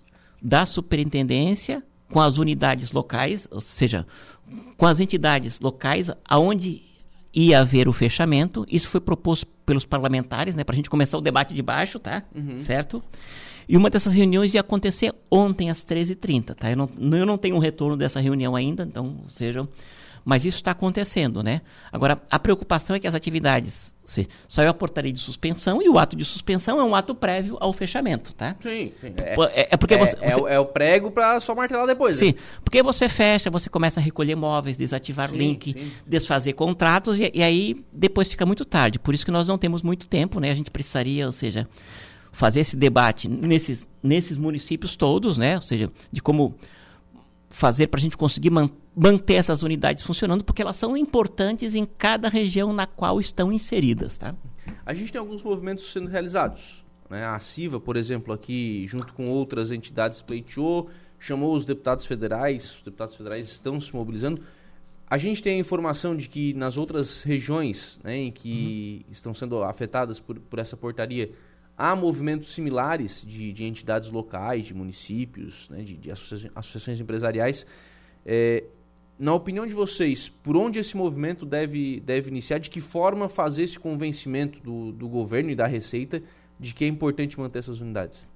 da 0.42 0.64
superintendência 0.64 1.82
com 2.10 2.20
as 2.20 2.38
unidades 2.38 2.92
locais, 2.92 3.46
ou 3.50 3.60
seja, 3.60 4.06
com 4.76 4.86
as 4.86 4.98
entidades 4.98 5.60
locais, 5.60 6.10
aonde 6.24 6.82
ia 7.32 7.60
haver 7.60 7.88
o 7.88 7.92
fechamento. 7.92 8.66
Isso 8.68 8.88
foi 8.88 9.00
proposto 9.00 9.46
pelos 9.64 9.84
parlamentares, 9.84 10.56
né, 10.56 10.64
para 10.64 10.74
a 10.74 10.76
gente 10.76 10.90
começar 10.90 11.16
o 11.18 11.20
debate 11.20 11.54
de 11.54 11.62
baixo, 11.62 11.98
tá? 11.98 12.24
Uhum. 12.34 12.58
Certo? 12.58 13.02
E 13.68 13.76
uma 13.76 13.88
dessas 13.88 14.12
reuniões 14.12 14.52
ia 14.52 14.62
acontecer 14.62 15.14
ontem 15.30 15.70
às 15.70 15.84
13h30, 15.84 16.54
tá? 16.56 16.70
Eu 16.70 16.76
não, 16.76 16.90
eu 17.16 17.26
não 17.26 17.38
tenho 17.38 17.54
um 17.54 17.60
retorno 17.60 17.96
dessa 17.96 18.18
reunião 18.18 18.56
ainda, 18.56 18.82
então, 18.82 19.20
ou 19.22 19.30
seja, 19.30 19.68
Mas 20.24 20.44
isso 20.44 20.59
está 20.59 20.72
acontecendo, 20.72 21.42
né? 21.42 21.60
Agora, 21.90 22.20
a 22.30 22.38
preocupação 22.38 22.94
é 22.97 23.01
que 23.01 23.06
as 23.06 23.14
atividades, 23.14 23.94
se 24.05 24.28
saiu 24.48 24.70
a 24.70 24.74
portaria 24.74 25.12
de 25.12 25.18
suspensão 25.18 25.82
e 25.82 25.88
o 25.88 25.98
ato 25.98 26.16
de 26.16 26.24
suspensão 26.24 26.78
é 26.78 26.84
um 26.84 26.94
ato 26.94 27.14
prévio 27.14 27.56
ao 27.60 27.72
fechamento, 27.72 28.34
tá? 28.34 28.56
Sim, 28.60 28.92
sim. 29.01 29.14
É, 29.16 29.34
é, 29.62 29.68
é 29.72 29.76
porque 29.76 29.94
é, 29.94 29.98
você, 29.98 30.16
é, 30.20 30.30
você... 30.30 30.40
o, 30.40 30.48
é 30.48 30.59
o 30.59 30.66
prego 30.66 31.10
para 31.10 31.40
só 31.40 31.55
martelar 31.55 31.86
depois, 31.86 32.16
Sim, 32.16 32.32
né? 32.32 32.34
porque 32.64 32.82
você 32.82 33.09
fecha, 33.09 33.51
você 33.51 33.68
começa 33.68 34.01
a 34.01 34.02
recolher 34.02 34.34
móveis, 34.34 34.76
desativar 34.76 35.30
Sim, 35.30 35.36
link, 35.36 35.72
sim. 35.72 35.92
desfazer 36.06 36.52
contratos 36.52 37.18
e, 37.18 37.30
e 37.34 37.42
aí 37.42 37.84
depois 37.92 38.28
fica 38.28 38.44
muito 38.44 38.64
tarde. 38.64 38.98
Por 38.98 39.14
isso 39.14 39.24
que 39.24 39.30
nós 39.30 39.48
não 39.48 39.59
temos 39.59 39.82
muito 39.82 40.06
tempo, 40.06 40.40
né? 40.40 40.51
A 40.51 40.55
gente 40.55 40.70
precisaria, 40.70 41.26
ou 41.26 41.32
seja, 41.32 41.68
fazer 42.32 42.60
esse 42.60 42.76
debate 42.76 43.28
nesses, 43.28 43.86
nesses 44.02 44.36
municípios 44.36 44.97
todos, 44.97 45.38
né? 45.38 45.56
Ou 45.56 45.62
seja, 45.62 45.90
de 46.12 46.20
como 46.20 46.55
fazer 47.51 47.89
para 47.89 47.98
a 47.98 48.02
gente 48.02 48.16
conseguir 48.16 48.51
man 48.51 48.70
manter 48.97 49.35
essas 49.35 49.62
unidades 49.62 50.02
funcionando, 50.02 50.44
porque 50.44 50.62
elas 50.62 50.77
são 50.77 50.97
importantes 50.97 51.74
em 51.74 51.85
cada 51.85 52.28
região 52.28 52.72
na 52.72 52.86
qual 52.86 53.20
estão 53.20 53.52
inseridas, 53.52 54.16
tá? 54.16 54.35
A 54.85 54.94
gente 54.94 55.12
tem 55.12 55.18
alguns 55.18 55.43
movimentos 55.43 55.90
sendo 55.93 56.09
realizados. 56.09 56.85
Né? 57.09 57.24
A 57.24 57.39
CIVA, 57.39 57.81
por 57.81 57.97
exemplo, 57.97 58.32
aqui, 58.32 58.85
junto 58.86 59.12
com 59.12 59.28
outras 59.28 59.70
entidades, 59.70 60.22
pleiteou, 60.22 60.89
chamou 61.18 61.55
os 61.55 61.64
deputados 61.64 62.05
federais, 62.05 62.77
os 62.77 62.82
deputados 62.82 63.14
federais 63.14 63.48
estão 63.48 63.81
se 63.81 63.94
mobilizando. 63.94 64.40
A 65.09 65.18
gente 65.18 65.43
tem 65.43 65.56
a 65.56 65.59
informação 65.59 66.16
de 66.16 66.28
que 66.28 66.55
nas 66.55 66.77
outras 66.77 67.22
regiões 67.22 67.98
né, 68.05 68.16
em 68.16 68.31
que 68.31 69.02
uhum. 69.06 69.12
estão 69.12 69.35
sendo 69.35 69.62
afetadas 69.62 70.20
por, 70.20 70.39
por 70.39 70.59
essa 70.59 70.77
portaria, 70.77 71.31
há 71.81 71.97
movimentos 71.97 72.52
similares 72.52 73.24
de, 73.27 73.55
de 73.55 73.65
entidades 73.65 74.11
locais, 74.11 74.66
de 74.66 74.74
municípios, 74.74 75.66
né, 75.70 75.82
de, 75.82 75.97
de 75.97 76.11
associa 76.11 76.52
associações 76.55 77.01
empresariais. 77.01 77.65
É, 78.24 78.65
na 79.19 79.32
opinião 79.32 79.66
de 79.66 79.73
vocês, 79.73 80.28
por 80.28 80.59
onde 80.59 80.78
esse 80.78 80.94
movimento 80.94 81.47
deve, 81.47 82.01
deve 82.01 82.28
iniciar? 82.28 82.59
De 82.59 82.69
que 82.69 82.82
forma 82.82 83.31
fazer 83.31 83.62
esse 83.62 83.78
convencimento 83.78 84.61
do, 84.61 84.93
do 84.93 85.09
governo 85.09 85.51
e 85.51 85.55
da 85.55 85.66
Receita 85.66 86.23
de 86.59 86.74
que 86.74 86.85
é 86.85 86.89
importante 86.89 87.40
manter 87.40 87.61
essas 87.61 87.81
unidades? 87.81 88.27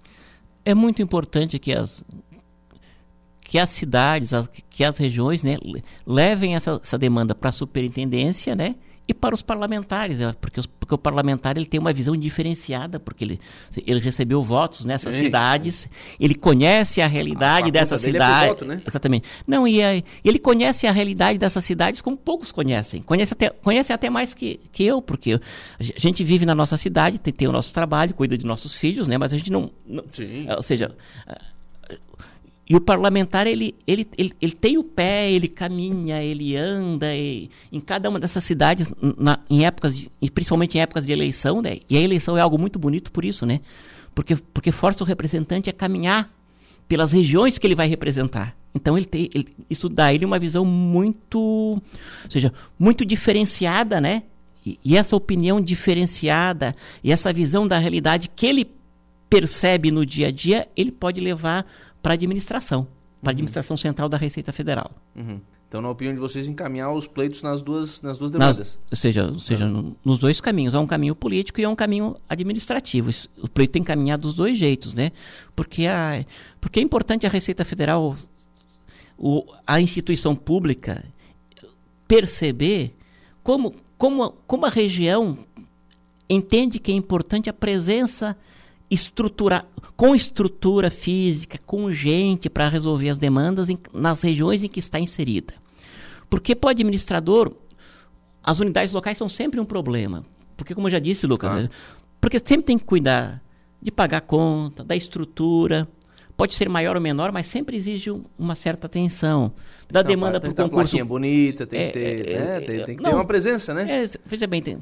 É 0.65 0.75
muito 0.75 1.03
importante 1.03 1.59
que 1.59 1.75
as, 1.75 2.03
que 3.43 3.59
as 3.59 3.69
cidades, 3.69 4.33
as, 4.33 4.49
que 4.49 4.83
as 4.83 4.97
regiões 4.97 5.43
né, 5.43 5.59
levem 6.07 6.55
essa, 6.55 6.81
essa 6.83 6.97
demanda 6.97 7.35
para 7.35 7.51
a 7.51 7.53
superintendência, 7.53 8.55
né? 8.55 8.75
E 9.06 9.12
para 9.12 9.35
os 9.35 9.43
parlamentares, 9.43 10.20
é, 10.20 10.32
porque, 10.32 10.59
os, 10.59 10.66
porque 10.66 10.94
o 10.94 10.98
parlamentar 10.98 11.56
ele 11.56 11.66
tem 11.66 11.78
uma 11.78 11.93
visão 11.93 12.16
diferenciada, 12.16 12.98
porque 12.98 13.24
ele, 13.24 13.40
ele 13.86 14.01
recebeu 14.01 14.43
votos 14.43 14.85
nessas 14.85 15.14
Sim. 15.14 15.24
cidades, 15.24 15.89
ele 16.18 16.35
conhece 16.35 17.02
a 17.02 17.06
realidade 17.06 17.68
a 17.68 17.70
dessa 17.70 17.98
cidade. 17.98 18.47
É 18.47 18.48
voto, 18.48 18.64
né? 18.64 18.81
Exatamente. 18.86 19.28
Não, 19.47 19.68
e 19.68 19.82
aí, 19.82 20.05
ele 20.24 20.39
conhece 20.39 20.86
a 20.86 20.93
realidade 20.93 21.39
dessas 21.39 21.64
cidades 21.64 22.01
como 22.01 22.16
poucos 22.16 22.51
conhecem. 22.51 23.02
Conhece 23.02 23.35
até, 23.35 23.51
conhece 23.51 23.93
até 23.93 24.09
mais 24.09 24.32
que, 24.32 24.59
que 24.72 24.85
eu, 24.85 25.02
porque 25.02 25.35
a 25.35 25.98
gente 25.98 26.24
vive 26.24 26.47
na 26.47 26.55
nossa 26.55 26.76
cidade, 26.78 27.18
tem, 27.18 27.32
tem 27.32 27.47
o 27.47 27.52
nosso 27.52 27.74
trabalho, 27.74 28.14
cuida 28.14 28.39
de 28.39 28.47
nossos 28.47 28.72
filhos, 28.72 29.06
né? 29.06 29.18
Mas 29.18 29.32
a 29.35 29.36
gente 29.36 29.52
não. 29.52 29.70
não 29.86 30.02
ou 30.56 30.62
seja 30.62 30.94
e 32.69 32.74
o 32.74 32.81
parlamentar, 32.81 33.47
ele, 33.47 33.74
ele, 33.86 34.07
ele, 34.16 34.32
ele 34.41 34.53
tem 34.53 34.78
o 34.78 34.85
pé, 34.85 35.31
ele 35.31 35.49
caminha, 35.49 36.23
ele 36.23 36.57
anda 36.57 37.15
e, 37.15 37.51
em 37.70 37.78
cada 37.78 38.09
uma 38.09 38.19
dessas 38.19 38.43
cidades, 38.43 38.89
na, 39.19 39.39
em 39.51 39.66
épocas, 39.66 39.95
de, 39.97 40.11
principalmente 40.32 40.78
em 40.78 40.81
épocas 40.81 41.05
de 41.05 41.12
eleição, 41.12 41.61
né? 41.61 41.78
E 41.91 41.99
a 41.99 42.01
eleição 42.01 42.39
é 42.39 42.41
algo 42.41 42.59
muito 42.59 42.78
bonito 42.78 43.12
por 43.12 43.23
isso, 43.23 43.45
né? 43.45 43.61
Porque, 44.15 44.36
porque 44.36 44.73
força 44.73 45.05
o 45.05 45.07
representante 45.07 45.69
a 45.69 45.74
caminhar 45.74 46.32
pelas 46.89 47.12
regiões 47.12 47.59
que 47.59 47.66
ele 47.66 47.74
vai 47.74 47.86
representar. 47.86 48.57
Então 48.74 48.97
ele 48.97 49.07
tem, 49.07 49.28
ele, 49.35 49.49
isso 49.69 49.89
dá 49.89 50.07
a 50.07 50.15
ele 50.15 50.24
uma 50.24 50.39
visão 50.39 50.65
muito, 50.65 51.39
ou 51.39 52.31
seja, 52.31 52.51
muito 52.78 53.05
diferenciada, 53.05 54.01
né? 54.01 54.23
E, 54.65 54.78
e 54.82 54.97
essa 54.97 55.15
opinião 55.15 55.61
diferenciada 55.61 56.74
e 57.03 57.12
essa 57.12 57.31
visão 57.31 57.69
da 57.69 57.77
realidade 57.77 58.31
que 58.35 58.47
ele 58.47 58.70
percebe 59.28 59.91
no 59.91 60.07
dia 60.07 60.28
a 60.28 60.31
dia, 60.31 60.66
ele 60.74 60.91
pode 60.91 61.20
levar 61.20 61.66
para 62.05 62.12
a 62.12 62.16
administração, 62.16 62.82
para 62.82 62.90
a 62.90 63.31
uhum. 63.31 63.31
administração 63.31 63.78
central 63.78 64.10
da 64.10 64.18
Receita 64.18 64.52
Federal. 64.52 64.90
Uhum. 65.16 65.40
Então, 65.66 65.81
na 65.81 65.89
opinião 65.89 66.14
de 66.14 66.20
vocês, 66.20 66.47
encaminhar 66.47 66.93
os 66.93 67.06
pleitos 67.06 67.43
nas 67.43 67.62
duas, 67.62 68.02
nas 68.02 68.18
duas 68.18 68.31
demandas. 68.31 68.59
Nas, 68.59 68.78
ou 68.90 68.97
seja, 68.97 69.24
ou 69.24 69.39
seja 69.39 69.64
uhum. 69.64 69.97
nos 70.05 70.18
dois 70.18 70.39
caminhos. 70.39 70.74
Há 70.74 70.81
um 70.81 70.86
caminho 70.86 71.16
político 71.16 71.62
e 71.62 71.64
há 71.64 71.70
um 71.70 71.74
caminho 71.74 72.14
administrativo. 72.28 73.10
O 73.39 73.48
pleito 73.48 73.72
tem 73.72 73.82
que 73.82 73.86
caminhar 73.86 74.18
dos 74.18 74.35
dois 74.35 74.59
jeitos, 74.59 74.93
né? 74.93 75.12
Porque, 75.56 75.86
a, 75.86 76.26
porque 76.60 76.78
é 76.78 76.82
importante 76.82 77.26
a 77.26 77.31
Receita 77.31 77.64
Federal, 77.64 78.14
o, 79.16 79.43
a 79.66 79.81
instituição 79.81 80.36
pública, 80.36 81.02
perceber 82.06 82.94
como, 83.43 83.74
como, 83.97 84.32
como 84.47 84.66
a 84.66 84.70
região 84.70 85.39
entende 86.28 86.78
que 86.78 86.93
é 86.93 86.94
importante 86.94 87.48
a 87.48 87.52
presença 87.55 88.36
estruturar 88.90 89.66
com 89.97 90.15
estrutura 90.15 90.90
física, 90.90 91.59
com 91.65 91.90
gente 91.90 92.51
para 92.51 92.69
resolver 92.69 93.11
as 93.11 93.19
demandas 93.19 93.69
em, 93.70 93.78
nas 93.93 94.23
regiões 94.23 94.62
em 94.62 94.69
que 94.69 94.81
está 94.81 94.98
inserida. 94.98 95.55
Porque 96.28 96.55
para 96.55 96.69
o 96.69 96.70
administrador, 96.70 97.52
as 98.43 98.59
unidades 98.59 98.93
locais 98.93 99.16
são 99.16 99.28
sempre 99.28 99.61
um 99.61 99.65
problema. 99.65 100.24
Porque, 100.56 100.74
como 100.74 100.86
eu 100.86 100.93
já 100.93 100.98
disse, 100.98 101.27
Lucas, 101.27 101.69
porque 102.20 102.39
sempre 102.39 102.66
tem 102.66 102.78
que 102.78 102.85
cuidar 102.85 103.43
de 103.81 103.90
pagar 103.90 104.23
conta, 104.23 104.82
da 104.82 104.97
estrutura. 104.97 105.86
Pode 106.36 106.55
ser 106.55 106.69
maior 106.69 106.97
ou 106.97 107.02
menor, 107.02 107.31
mas 107.31 107.47
sempre 107.47 107.77
exige 107.77 108.11
uma 108.36 108.56
certa 108.56 108.86
atenção. 108.86 109.52
Da 109.89 110.02
não, 110.02 110.09
demanda 110.09 110.40
para 110.40 110.51
o 110.51 110.55
concurso. 110.55 110.97
Tem 110.97 111.05
bonita, 111.05 111.66
tem 111.66 111.81
é, 111.81 111.86
que 111.86 111.93
ter, 111.93 112.28
é, 112.28 112.40
né? 112.40 112.61
tem, 112.61 112.85
tem, 112.85 112.97
que 112.97 113.02
não, 113.02 113.11
ter 113.11 113.16
uma 113.16 113.24
presença, 113.24 113.73
né? 113.73 114.05
É, 114.05 114.11
veja 114.27 114.47
bem, 114.47 114.61
tem, 114.61 114.78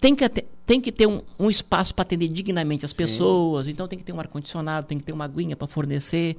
tem 0.00 0.16
que 0.16 0.28
ter, 0.28 0.46
tem 0.66 0.80
que 0.80 0.92
ter 0.92 1.06
um, 1.06 1.20
um 1.38 1.50
espaço 1.50 1.94
para 1.94 2.02
atender 2.02 2.28
dignamente 2.28 2.84
as 2.84 2.92
pessoas, 2.92 3.66
Sim. 3.66 3.72
então 3.72 3.88
tem 3.88 3.98
que 3.98 4.04
ter 4.04 4.12
um 4.12 4.20
ar-condicionado, 4.20 4.86
tem 4.86 4.98
que 4.98 5.04
ter 5.04 5.12
uma 5.12 5.24
aguinha 5.24 5.56
para 5.56 5.66
fornecer. 5.66 6.36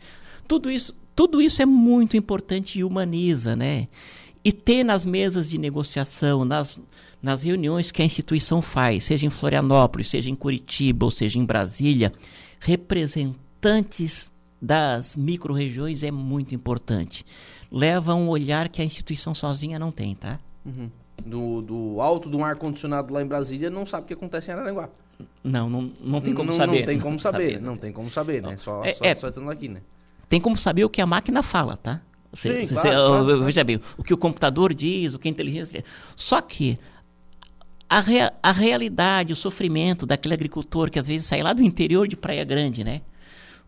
Tudo 0.47 0.71
isso, 0.71 0.95
tudo 1.15 1.41
isso 1.41 1.61
é 1.61 1.65
muito 1.65 2.15
importante 2.15 2.79
e 2.79 2.83
humaniza, 2.83 3.55
né? 3.55 3.87
E 4.43 4.51
ter 4.51 4.83
nas 4.83 5.05
mesas 5.05 5.49
de 5.49 5.57
negociação, 5.57 6.43
nas, 6.43 6.79
nas 7.21 7.43
reuniões 7.43 7.91
que 7.91 8.01
a 8.01 8.05
instituição 8.05 8.61
faz, 8.61 9.05
seja 9.05 9.25
em 9.25 9.29
Florianópolis, 9.29 10.09
seja 10.09 10.29
em 10.29 10.35
Curitiba 10.35 11.05
ou 11.05 11.11
seja 11.11 11.39
em 11.39 11.45
Brasília, 11.45 12.11
representantes 12.59 14.31
das 14.61 15.17
micro-regiões 15.17 16.03
é 16.03 16.11
muito 16.11 16.55
importante. 16.55 17.25
Leva 17.71 18.15
um 18.15 18.29
olhar 18.29 18.69
que 18.69 18.81
a 18.81 18.85
instituição 18.85 19.33
sozinha 19.33 19.79
não 19.79 19.91
tem, 19.91 20.15
tá? 20.15 20.39
Uhum 20.65 20.89
do, 21.25 21.61
do 21.61 22.01
alto 22.01 22.29
de 22.29 22.35
um 22.35 22.43
ar-condicionado 22.43 23.13
lá 23.13 23.21
em 23.21 23.25
Brasília 23.25 23.69
não 23.69 23.85
sabe 23.85 24.05
o 24.05 24.07
que 24.07 24.13
acontece 24.13 24.49
em 24.49 24.53
Araranguá. 24.53 24.89
Não, 25.43 25.69
não, 25.69 25.91
não 26.01 26.21
tem 26.21 26.33
como 26.33 26.51
não, 26.51 26.57
saber. 26.57 26.79
Não 26.79 26.85
tem 26.85 26.99
como 26.99 27.19
saber, 27.19 27.51
saber, 27.51 27.61
não 27.61 27.77
tem 27.77 27.91
como 27.91 28.09
saber, 28.09 28.41
né? 28.41 28.57
Só, 28.57 28.83
é, 28.83 28.93
só, 28.93 29.05
é, 29.05 29.15
só 29.15 29.27
estando 29.29 29.49
aqui, 29.49 29.67
né? 29.67 29.81
Tem 30.27 30.39
como 30.41 30.57
saber 30.57 30.83
o 30.83 30.89
que 30.89 31.01
a 31.01 31.05
máquina 31.05 31.43
fala, 31.43 31.77
tá? 31.77 32.01
Você, 32.31 32.61
Sim, 32.61 32.67
você, 32.67 32.73
claro, 32.73 32.89
claro, 32.89 33.25
claro. 33.25 33.43
Veja 33.45 33.63
bem, 33.63 33.79
o 33.97 34.03
que 34.03 34.13
o 34.13 34.17
computador 34.17 34.73
diz, 34.73 35.13
o 35.13 35.19
que 35.19 35.27
a 35.27 35.31
inteligência... 35.31 35.83
Só 36.15 36.41
que 36.41 36.77
a, 37.87 37.99
rea, 37.99 38.33
a 38.41 38.51
realidade, 38.51 39.33
o 39.33 39.35
sofrimento 39.35 40.05
daquele 40.05 40.33
agricultor 40.33 40.89
que 40.89 40.97
às 40.97 41.05
vezes 41.05 41.27
sai 41.27 41.43
lá 41.43 41.53
do 41.53 41.61
interior 41.61 42.07
de 42.07 42.15
Praia 42.15 42.43
Grande, 42.43 42.83
né? 42.83 43.01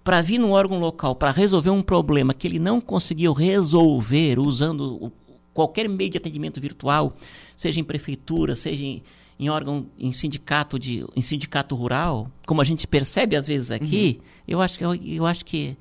Para 0.03 0.21
vir 0.21 0.39
num 0.39 0.51
órgão 0.51 0.79
local, 0.79 1.15
para 1.15 1.31
resolver 1.31 1.69
um 1.69 1.83
problema 1.83 2.33
que 2.33 2.47
ele 2.47 2.57
não 2.57 2.81
conseguiu 2.81 3.33
resolver 3.33 4.39
usando 4.39 5.03
o, 5.03 5.11
qualquer 5.55 5.87
meio 5.87 6.09
de 6.11 6.17
atendimento 6.17 6.59
virtual, 6.59 7.15
seja 7.55 7.79
em 7.79 7.83
prefeitura, 7.83 8.57
seja 8.57 8.83
em, 8.83 9.01
em 9.39 9.49
órgão, 9.49 9.87
em 9.97 10.11
sindicato 10.11 10.77
de, 10.77 11.05
em 11.15 11.21
sindicato 11.21 11.73
rural, 11.73 12.29
como 12.45 12.61
a 12.61 12.65
gente 12.65 12.85
percebe 12.85 13.37
às 13.37 13.47
vezes 13.47 13.71
aqui, 13.71 14.19
uhum. 14.19 14.43
eu 14.49 14.61
acho 14.61 14.77
que 14.77 14.85
eu, 14.85 14.93
eu 14.93 15.25
acho 15.25 15.45
que 15.45 15.77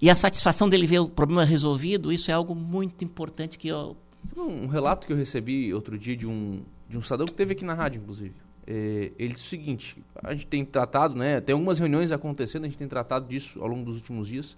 e 0.00 0.08
a 0.08 0.16
satisfação 0.16 0.68
dele 0.68 0.86
ver 0.86 1.00
o 1.00 1.08
problema 1.08 1.44
resolvido, 1.44 2.10
isso 2.10 2.30
é 2.30 2.34
algo 2.34 2.54
muito 2.54 3.04
importante 3.04 3.58
que 3.58 3.68
eu 3.68 3.96
um 4.36 4.66
relato 4.66 5.06
que 5.06 5.12
eu 5.12 5.16
recebi 5.16 5.72
outro 5.72 5.98
dia 5.98 6.16
de 6.16 6.26
um 6.26 6.62
de 6.88 6.96
um 6.96 7.02
cidadão 7.02 7.26
que 7.26 7.34
teve 7.34 7.52
aqui 7.52 7.64
na 7.64 7.74
rádio, 7.74 8.00
inclusive. 8.00 8.34
É, 8.66 9.12
ele 9.18 9.34
disse 9.34 9.46
o 9.46 9.48
seguinte: 9.48 9.96
a 10.22 10.32
gente 10.32 10.46
tem 10.46 10.64
tratado, 10.64 11.14
né? 11.14 11.40
Tem 11.40 11.52
algumas 11.52 11.78
reuniões 11.78 12.12
acontecendo, 12.12 12.64
a 12.64 12.68
gente 12.68 12.78
tem 12.78 12.88
tratado 12.88 13.28
disso 13.28 13.60
ao 13.60 13.68
longo 13.68 13.84
dos 13.84 13.96
últimos 13.96 14.28
dias. 14.28 14.56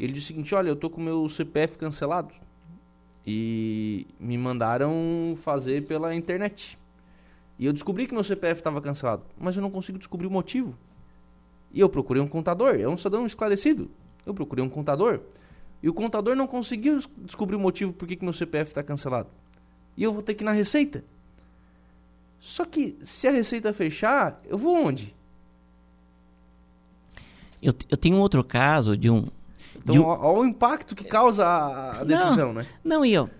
Ele 0.00 0.14
disse 0.14 0.26
o 0.26 0.28
seguinte: 0.28 0.54
olha, 0.54 0.68
eu 0.70 0.76
tô 0.76 0.88
com 0.88 1.00
meu 1.00 1.28
CPF 1.28 1.76
cancelado 1.76 2.32
e 3.30 4.06
me 4.18 4.38
mandaram 4.38 5.34
fazer 5.36 5.84
pela 5.84 6.14
internet. 6.14 6.78
E 7.58 7.66
eu 7.66 7.74
descobri 7.74 8.06
que 8.06 8.14
meu 8.14 8.24
CPF 8.24 8.60
estava 8.60 8.80
cancelado, 8.80 9.22
mas 9.38 9.54
eu 9.54 9.60
não 9.60 9.70
consigo 9.70 9.98
descobrir 9.98 10.26
o 10.26 10.30
motivo. 10.30 10.78
E 11.70 11.78
eu 11.78 11.90
procurei 11.90 12.22
um 12.22 12.26
contador, 12.26 12.76
é 12.76 12.88
um 12.88 12.96
cidadão 12.96 13.26
esclarecido. 13.26 13.90
Eu 14.24 14.32
procurei 14.32 14.64
um 14.64 14.68
contador 14.70 15.20
e 15.82 15.90
o 15.90 15.92
contador 15.92 16.34
não 16.34 16.46
conseguiu 16.46 16.98
descobrir 17.18 17.56
o 17.56 17.60
motivo 17.60 17.92
por 17.92 18.08
que, 18.08 18.16
que 18.16 18.24
meu 18.24 18.32
CPF 18.32 18.70
está 18.70 18.82
cancelado. 18.82 19.28
E 19.94 20.02
eu 20.02 20.12
vou 20.12 20.22
ter 20.22 20.32
que 20.32 20.42
ir 20.42 20.46
na 20.46 20.52
Receita. 20.52 21.04
Só 22.40 22.64
que 22.64 22.96
se 23.04 23.28
a 23.28 23.30
Receita 23.30 23.74
fechar, 23.74 24.38
eu 24.46 24.56
vou 24.56 24.74
onde? 24.74 25.14
Eu, 27.60 27.74
eu 27.90 27.96
tenho 27.98 28.16
outro 28.16 28.42
caso 28.42 28.96
de 28.96 29.10
um, 29.10 29.26
então, 29.94 30.04
olha 30.04 30.40
o 30.40 30.44
impacto 30.44 30.94
que 30.94 31.04
causa 31.04 31.46
a 31.46 32.04
decisão, 32.04 32.48
não, 32.48 32.62
né? 32.62 32.66
Não, 32.84 33.04
e 33.04 33.14
eu, 33.14 33.30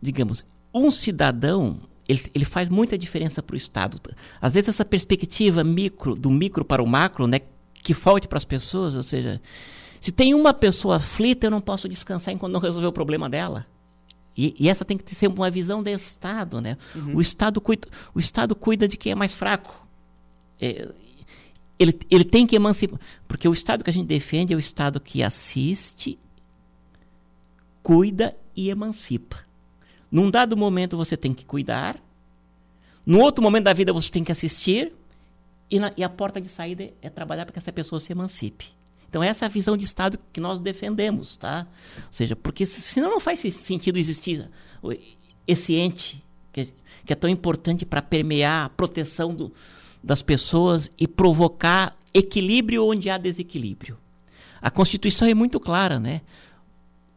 digamos, 0.00 0.44
um 0.72 0.90
cidadão 0.90 1.80
ele, 2.10 2.30
ele 2.34 2.44
faz 2.44 2.68
muita 2.68 2.98
diferença 2.98 3.42
para 3.42 3.54
o 3.54 3.56
Estado. 3.56 4.00
Às 4.40 4.52
vezes 4.52 4.70
essa 4.70 4.84
perspectiva 4.84 5.62
micro, 5.62 6.16
do 6.16 6.28
micro 6.28 6.64
para 6.64 6.82
o 6.82 6.86
macro, 6.86 7.26
né, 7.26 7.40
que 7.82 7.94
falte 7.94 8.26
para 8.26 8.36
as 8.36 8.44
pessoas, 8.44 8.96
ou 8.96 9.02
seja, 9.02 9.40
se 10.00 10.10
tem 10.10 10.34
uma 10.34 10.52
pessoa 10.52 10.96
aflita, 10.96 11.46
eu 11.46 11.50
não 11.50 11.60
posso 11.60 11.88
descansar 11.88 12.34
enquanto 12.34 12.52
não 12.52 12.60
resolver 12.60 12.88
o 12.88 12.92
problema 12.92 13.28
dela. 13.28 13.64
E, 14.36 14.56
e 14.58 14.68
essa 14.68 14.84
tem 14.84 14.96
que 14.96 15.14
ser 15.14 15.28
uma 15.28 15.50
visão 15.50 15.82
de 15.82 15.92
Estado, 15.92 16.60
né? 16.60 16.76
Uhum. 16.94 17.16
O, 17.16 17.20
Estado 17.20 17.60
cuida, 17.60 17.86
o 18.14 18.18
Estado 18.18 18.54
cuida 18.54 18.88
de 18.88 18.96
quem 18.96 19.12
é 19.12 19.14
mais 19.14 19.32
fraco. 19.32 19.86
É, 20.60 20.88
ele, 21.80 21.98
ele 22.10 22.24
tem 22.24 22.46
que 22.46 22.54
emancipar. 22.54 23.00
Porque 23.26 23.48
o 23.48 23.54
Estado 23.54 23.82
que 23.82 23.88
a 23.88 23.92
gente 23.92 24.06
defende 24.06 24.52
é 24.52 24.56
o 24.56 24.60
Estado 24.60 25.00
que 25.00 25.22
assiste, 25.22 26.18
cuida 27.82 28.36
e 28.54 28.68
emancipa. 28.68 29.38
Num 30.10 30.30
dado 30.30 30.56
momento 30.58 30.98
você 30.98 31.16
tem 31.16 31.32
que 31.32 31.46
cuidar, 31.46 31.98
no 33.06 33.18
outro 33.20 33.42
momento 33.42 33.64
da 33.64 33.72
vida 33.72 33.94
você 33.94 34.10
tem 34.10 34.22
que 34.22 34.30
assistir, 34.30 34.92
e, 35.70 35.78
na, 35.78 35.90
e 35.96 36.04
a 36.04 36.08
porta 36.08 36.40
de 36.40 36.48
saída 36.48 36.90
é 37.00 37.08
trabalhar 37.08 37.46
para 37.46 37.52
que 37.52 37.58
essa 37.58 37.72
pessoa 37.72 37.98
se 37.98 38.12
emancipe. 38.12 38.66
Então 39.08 39.22
essa 39.22 39.44
é 39.44 39.46
a 39.46 39.48
visão 39.48 39.76
de 39.76 39.84
Estado 39.84 40.18
que 40.32 40.40
nós 40.40 40.60
defendemos, 40.60 41.36
tá? 41.36 41.66
Ou 41.96 42.12
seja, 42.12 42.36
porque 42.36 42.66
senão 42.66 43.10
não 43.10 43.20
faz 43.20 43.40
sentido 43.40 43.98
existir 43.98 44.50
esse 45.46 45.74
ente 45.76 46.22
que, 46.52 46.74
que 47.06 47.12
é 47.12 47.16
tão 47.16 47.30
importante 47.30 47.86
para 47.86 48.02
permear 48.02 48.66
a 48.66 48.68
proteção 48.68 49.34
do, 49.34 49.52
das 50.02 50.22
pessoas 50.22 50.90
e 50.98 51.06
provocar 51.06 51.96
equilíbrio 52.12 52.86
onde 52.86 53.10
há 53.10 53.18
desequilíbrio. 53.18 53.96
A 54.60 54.70
Constituição 54.70 55.28
é 55.28 55.34
muito 55.34 55.58
clara, 55.58 55.98
né? 55.98 56.22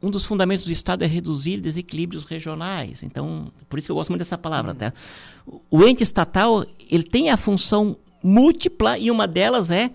um 0.04 0.12
dos 0.12 0.26
fundamentos 0.26 0.66
do 0.66 0.72
Estado 0.72 1.06
é 1.06 1.08
reduzir 1.08 1.62
desequilíbrios 1.62 2.26
regionais. 2.26 3.04
Então, 3.04 3.50
por 3.70 3.80
isso 3.80 3.88
que 3.88 3.92
eu 3.92 3.96
gosto 3.96 4.10
muito 4.10 4.20
dessa 4.20 4.38
palavra. 4.38 4.76
Tá? 4.76 4.94
O 5.72 5.82
ente 5.86 6.04
estatal 6.04 6.66
ele 6.92 7.04
tem 7.04 7.30
a 7.30 7.38
função 7.38 7.96
múltipla 8.22 8.98
e 8.98 9.10
uma 9.10 9.26
delas 9.26 9.72
é 9.72 9.92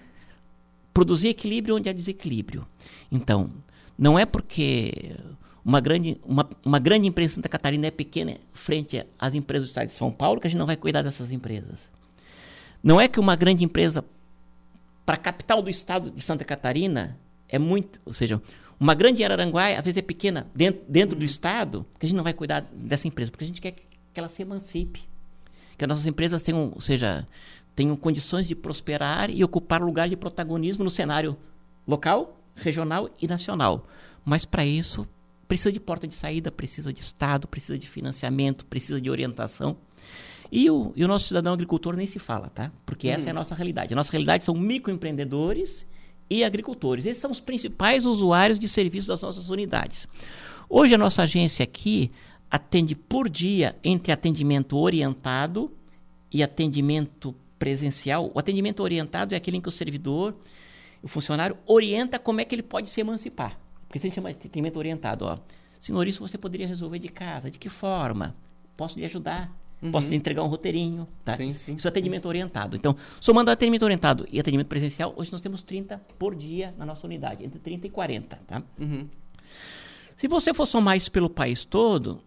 produzir 0.94 1.28
equilíbrio 1.28 1.76
onde 1.76 1.90
há 1.90 1.92
desequilíbrio. 1.92 2.66
Então, 3.12 3.50
não 3.98 4.18
é 4.18 4.24
porque 4.24 5.14
uma 5.62 5.78
grande, 5.78 6.18
uma, 6.24 6.48
uma 6.64 6.78
grande 6.78 7.06
empresa 7.06 7.28
de 7.28 7.34
Santa 7.36 7.48
Catarina 7.50 7.86
é 7.86 7.90
pequena 7.90 8.38
frente 8.54 9.04
às 9.18 9.34
empresas 9.34 9.68
do 9.68 9.70
Estado 9.70 9.88
de 9.88 9.92
São 9.92 10.10
Paulo 10.10 10.40
que 10.40 10.46
a 10.46 10.50
gente 10.50 10.58
não 10.58 10.66
vai 10.66 10.76
cuidar 10.76 11.02
dessas 11.02 11.30
empresas. 11.30 11.90
Não 12.82 13.00
é 13.00 13.08
que 13.08 13.18
uma 13.18 13.36
grande 13.36 13.64
empresa 13.64 14.04
para 15.04 15.14
a 15.14 15.18
capital 15.18 15.62
do 15.62 15.70
Estado 15.70 16.10
de 16.10 16.20
Santa 16.20 16.44
Catarina 16.44 17.18
é 17.48 17.58
muito, 17.58 18.00
ou 18.04 18.12
seja, 18.12 18.40
uma 18.78 18.94
grande 18.94 19.24
Araranguá, 19.24 19.68
às 19.76 19.84
vezes 19.84 19.96
é 19.96 20.02
pequena, 20.02 20.46
dentro, 20.54 20.82
dentro 20.88 21.18
do 21.18 21.24
Estado, 21.24 21.84
que 21.98 22.06
a 22.06 22.08
gente 22.08 22.16
não 22.16 22.24
vai 22.24 22.32
cuidar 22.32 22.60
dessa 22.72 23.08
empresa, 23.08 23.30
porque 23.30 23.44
a 23.44 23.46
gente 23.46 23.60
quer 23.60 23.72
que 23.72 23.84
ela 24.20 24.28
se 24.28 24.42
emancipe. 24.42 25.08
Que 25.76 25.84
as 25.84 25.88
nossas 25.88 26.06
empresas 26.06 26.42
tenham, 26.42 26.72
ou 26.74 26.80
seja, 26.80 27.26
tenham 27.74 27.96
condições 27.96 28.46
de 28.46 28.54
prosperar 28.54 29.30
e 29.30 29.42
ocupar 29.42 29.80
lugar 29.80 30.08
de 30.08 30.16
protagonismo 30.16 30.84
no 30.84 30.90
cenário 30.90 31.36
local, 31.86 32.38
regional 32.54 33.08
e 33.20 33.26
nacional. 33.26 33.86
Mas 34.24 34.44
para 34.44 34.64
isso, 34.64 35.06
precisa 35.46 35.72
de 35.72 35.80
porta 35.80 36.06
de 36.06 36.14
saída, 36.14 36.50
precisa 36.50 36.92
de 36.92 37.00
Estado, 37.00 37.48
precisa 37.48 37.78
de 37.78 37.88
financiamento, 37.88 38.66
precisa 38.66 39.00
de 39.00 39.10
orientação. 39.10 39.76
E 40.50 40.70
o, 40.70 40.92
e 40.96 41.04
o 41.04 41.08
nosso 41.08 41.28
cidadão 41.28 41.52
agricultor 41.52 41.94
nem 41.94 42.06
se 42.06 42.18
fala, 42.18 42.48
tá? 42.48 42.72
Porque 42.86 43.08
essa 43.08 43.28
é 43.28 43.30
a 43.30 43.34
nossa 43.34 43.54
realidade. 43.54 43.92
A 43.92 43.96
nossa 43.96 44.10
realidade 44.10 44.44
são 44.44 44.54
microempreendedores 44.54 45.86
e 46.30 46.42
agricultores. 46.42 47.06
Esses 47.06 47.20
são 47.20 47.30
os 47.30 47.40
principais 47.40 48.06
usuários 48.06 48.58
de 48.58 48.68
serviços 48.68 49.06
das 49.06 49.22
nossas 49.22 49.48
unidades. 49.50 50.06
Hoje 50.68 50.94
a 50.94 50.98
nossa 50.98 51.22
agência 51.22 51.62
aqui 51.62 52.10
atende 52.50 52.94
por 52.94 53.28
dia 53.28 53.76
entre 53.84 54.12
atendimento 54.12 54.76
orientado 54.76 55.70
e 56.32 56.42
atendimento 56.42 57.34
presencial. 57.58 58.30
O 58.34 58.38
atendimento 58.38 58.82
orientado 58.82 59.34
é 59.34 59.36
aquele 59.36 59.58
em 59.58 59.60
que 59.60 59.68
o 59.68 59.72
servidor, 59.72 60.34
o 61.02 61.08
funcionário, 61.08 61.56
orienta 61.66 62.18
como 62.18 62.40
é 62.40 62.44
que 62.44 62.54
ele 62.54 62.62
pode 62.62 62.88
se 62.88 63.00
emancipar. 63.00 63.58
Porque 63.86 63.98
se 63.98 64.06
a 64.06 64.08
gente 64.08 64.14
chama 64.14 64.30
de 64.30 64.36
atendimento 64.36 64.78
orientado, 64.78 65.24
ó. 65.24 65.38
Senhor, 65.80 66.06
isso 66.06 66.20
você 66.20 66.36
poderia 66.36 66.66
resolver 66.66 66.98
de 66.98 67.08
casa. 67.08 67.50
De 67.50 67.58
que 67.58 67.68
forma? 67.68 68.34
Posso 68.76 68.98
lhe 68.98 69.04
ajudar? 69.04 69.50
Uhum. 69.80 69.92
Posso 69.92 70.10
lhe 70.10 70.16
entregar 70.16 70.42
um 70.42 70.48
roteirinho, 70.48 71.06
tá? 71.24 71.34
Sim, 71.34 71.50
sim. 71.52 71.74
Isso 71.76 71.86
é 71.86 71.90
atendimento 71.90 72.26
orientado. 72.26 72.76
Então, 72.76 72.96
somando 73.20 73.50
atendimento 73.50 73.84
orientado 73.84 74.26
e 74.30 74.40
atendimento 74.40 74.66
presencial, 74.66 75.14
hoje 75.16 75.30
nós 75.30 75.40
temos 75.40 75.62
30 75.62 76.00
por 76.18 76.34
dia 76.34 76.74
na 76.76 76.84
nossa 76.84 77.06
unidade, 77.06 77.44
entre 77.44 77.60
30 77.60 77.86
e 77.86 77.90
40, 77.90 78.40
tá? 78.46 78.62
Uhum. 78.78 79.08
Se 80.16 80.26
você 80.26 80.52
for 80.52 80.66
somar 80.66 80.96
isso 80.96 81.12
pelo 81.12 81.30
país 81.30 81.64
todo, 81.64 82.20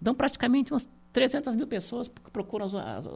dão 0.00 0.12
praticamente 0.14 0.72
umas 0.72 0.88
300 1.12 1.54
mil 1.54 1.66
pessoas 1.66 2.08
que 2.08 2.30
procuram 2.30 2.66
as, 2.66 2.74
as, 2.74 3.08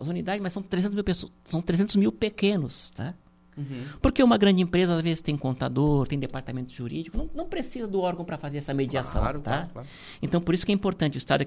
as 0.00 0.08
unidades, 0.08 0.42
mas 0.42 0.52
são 0.52 0.62
300 0.62 0.94
mil 0.94 1.04
pessoas, 1.04 1.32
são 1.44 1.60
300 1.60 1.96
mil 1.96 2.10
pequenos, 2.10 2.90
tá? 2.90 3.14
Uhum. 3.58 3.84
Porque 4.00 4.22
uma 4.22 4.38
grande 4.38 4.62
empresa, 4.62 4.94
às 4.94 5.02
vezes, 5.02 5.20
tem 5.20 5.36
contador, 5.36 6.06
tem 6.06 6.18
departamento 6.18 6.72
jurídico, 6.72 7.18
não, 7.18 7.28
não 7.34 7.46
precisa 7.46 7.88
do 7.88 8.00
órgão 8.00 8.24
para 8.24 8.38
fazer 8.38 8.58
essa 8.58 8.72
mediação. 8.72 9.20
Claro, 9.20 9.40
tá? 9.40 9.50
Claro, 9.50 9.70
claro. 9.72 9.88
Então, 10.22 10.40
por 10.40 10.54
isso 10.54 10.64
que 10.64 10.70
é 10.70 10.74
importante. 10.74 11.16
O 11.16 11.18
Estado 11.18 11.44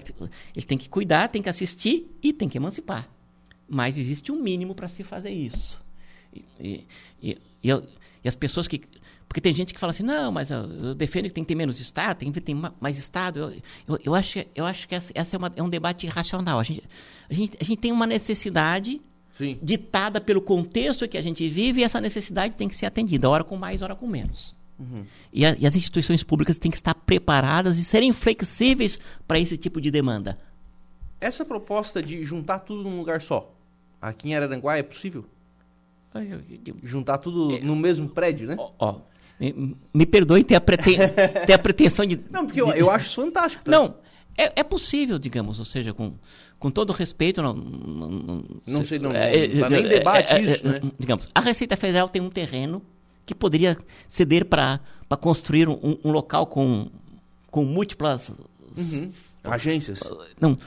ele 0.55 0.65
tem 0.65 0.77
que 0.77 0.89
cuidar, 0.89 1.29
tem 1.29 1.41
que 1.41 1.47
assistir 1.47 2.11
e 2.21 2.33
tem 2.33 2.49
que 2.49 2.57
emancipar. 2.57 3.07
Mas 3.69 3.97
existe 3.97 4.31
um 4.31 4.35
mínimo 4.35 4.75
para 4.75 4.89
se 4.89 5.03
fazer 5.03 5.31
isso. 5.31 5.81
E, 6.33 6.45
e, 6.59 6.88
e, 7.23 7.38
e, 8.23 8.27
as 8.27 8.35
pessoas 8.35 8.67
que. 8.67 8.81
Porque 9.25 9.39
tem 9.39 9.53
gente 9.53 9.73
que 9.73 9.79
fala 9.79 9.91
assim, 9.91 10.03
não, 10.03 10.29
mas 10.29 10.51
eu, 10.51 10.59
eu 10.59 10.93
defendo 10.93 11.23
que 11.23 11.31
tem 11.31 11.41
que 11.41 11.47
ter 11.47 11.55
menos 11.55 11.79
Estado, 11.79 12.17
tem 12.17 12.31
que 12.33 12.41
ter 12.41 12.53
mais 12.53 12.97
Estado. 12.97 13.39
Eu, 13.39 13.61
eu, 13.88 13.99
eu 14.07 14.15
acho, 14.15 14.39
eu 14.53 14.65
acho 14.65 14.85
que 14.89 14.93
essa, 14.93 15.13
essa 15.15 15.38
é, 15.38 15.39
uma, 15.39 15.53
é 15.55 15.63
um 15.63 15.69
debate 15.69 16.05
irracional. 16.05 16.59
A 16.59 16.63
gente, 16.63 16.83
a, 17.29 17.33
gente, 17.33 17.57
a 17.61 17.63
gente 17.63 17.79
tem 17.79 17.93
uma 17.93 18.05
necessidade 18.05 18.99
Sim. 19.34 19.58
ditada 19.62 20.20
pelo 20.20 20.41
contexto 20.41 21.08
que 21.08 21.18
a 21.18 21.22
gente 21.22 21.48
vive 21.48 21.82
e 21.82 21.84
essa 21.84 22.02
necessidade 22.02 22.56
tem 22.56 22.68
que 22.68 22.76
ser 22.76 22.86
atendida, 22.86 23.30
hora 23.30 23.44
com 23.44 23.56
mais, 23.56 23.82
hora 23.82 23.95
com 23.95 24.08
menos. 24.08 24.56
Uhum. 24.80 25.06
E, 25.32 25.45
a, 25.45 25.56
e, 25.60 25.66
as 25.66 25.76
instituições 25.76 26.24
públicas 26.24 26.58
têm 26.58 26.72
que 26.72 26.78
estar 26.78 26.94
preparadas 26.94 27.78
e 27.78 27.84
serem 27.84 28.12
flexíveis 28.12 28.99
para 29.28 29.40
esse 29.40 29.56
tipo 29.58 29.80
de 29.80 29.91
demanda. 29.91 30.40
Essa 31.20 31.45
proposta 31.45 32.02
de 32.02 32.24
juntar 32.24 32.60
tudo 32.60 32.84
num 32.84 32.98
lugar 32.98 33.22
só, 33.22 33.53
aqui 34.02 34.30
em 34.30 34.36
Araranguá, 34.36 34.78
é 34.78 34.84
possível? 34.84 35.26
Juntar 36.84 37.20
tudo 37.20 37.56
é, 37.56 37.60
no 37.62 37.76
mesmo 37.76 38.10
prédio, 38.10 38.48
né? 38.48 38.56
Ó, 38.58 38.72
ó 38.80 39.02
me, 39.41 39.76
me, 39.91 40.06
perdoe 40.06 40.44
ter 40.44 40.56
a, 40.56 40.62
preten 40.62 40.98
ter 41.48 41.53
a 41.53 41.58
pretensão 41.58 42.06
de. 42.06 42.20
Não, 42.30 42.45
porque 42.45 42.62
eu, 42.62 42.70
eu 42.74 42.90
acho 42.91 43.16
fantástico. 43.16 43.64
Tá? 43.64 43.72
Não, 43.72 43.95
é, 44.38 44.62
é 44.62 44.64
possível, 44.64 45.20
digamos, 45.20 45.60
ou 45.60 45.66
seja, 45.66 45.94
com, 45.94 46.14
com 46.58 46.72
todo 46.72 46.94
respeito. 46.94 47.41
Não, 47.41 47.53
não, 47.53 48.44
não 48.66 48.84
sei, 48.84 48.99
não, 48.99 49.12
é, 49.12 49.48
não 49.48 49.70
nem 49.70 49.88
debate 49.88 50.34
é, 50.34 50.38
é, 50.38 50.41
isso, 50.41 50.68
né? 50.68 50.82
Digamos, 50.98 51.30
a 51.34 51.41
Receita 51.41 51.76
Federal 51.76 52.08
tem 52.10 52.22
um 52.22 52.30
terreno 52.30 52.82
que 53.26 53.36
poderia 53.36 53.78
ceder 54.08 54.45
para 54.45 54.80
construir 55.20 55.68
um, 55.68 55.98
um, 56.03 56.12
local 56.12 56.48
com, 56.48 56.90
com 57.49 57.64
múltiplas 57.64 58.32
uhum. 58.78 59.12
agências. 59.44 60.02
Não, 60.40 60.58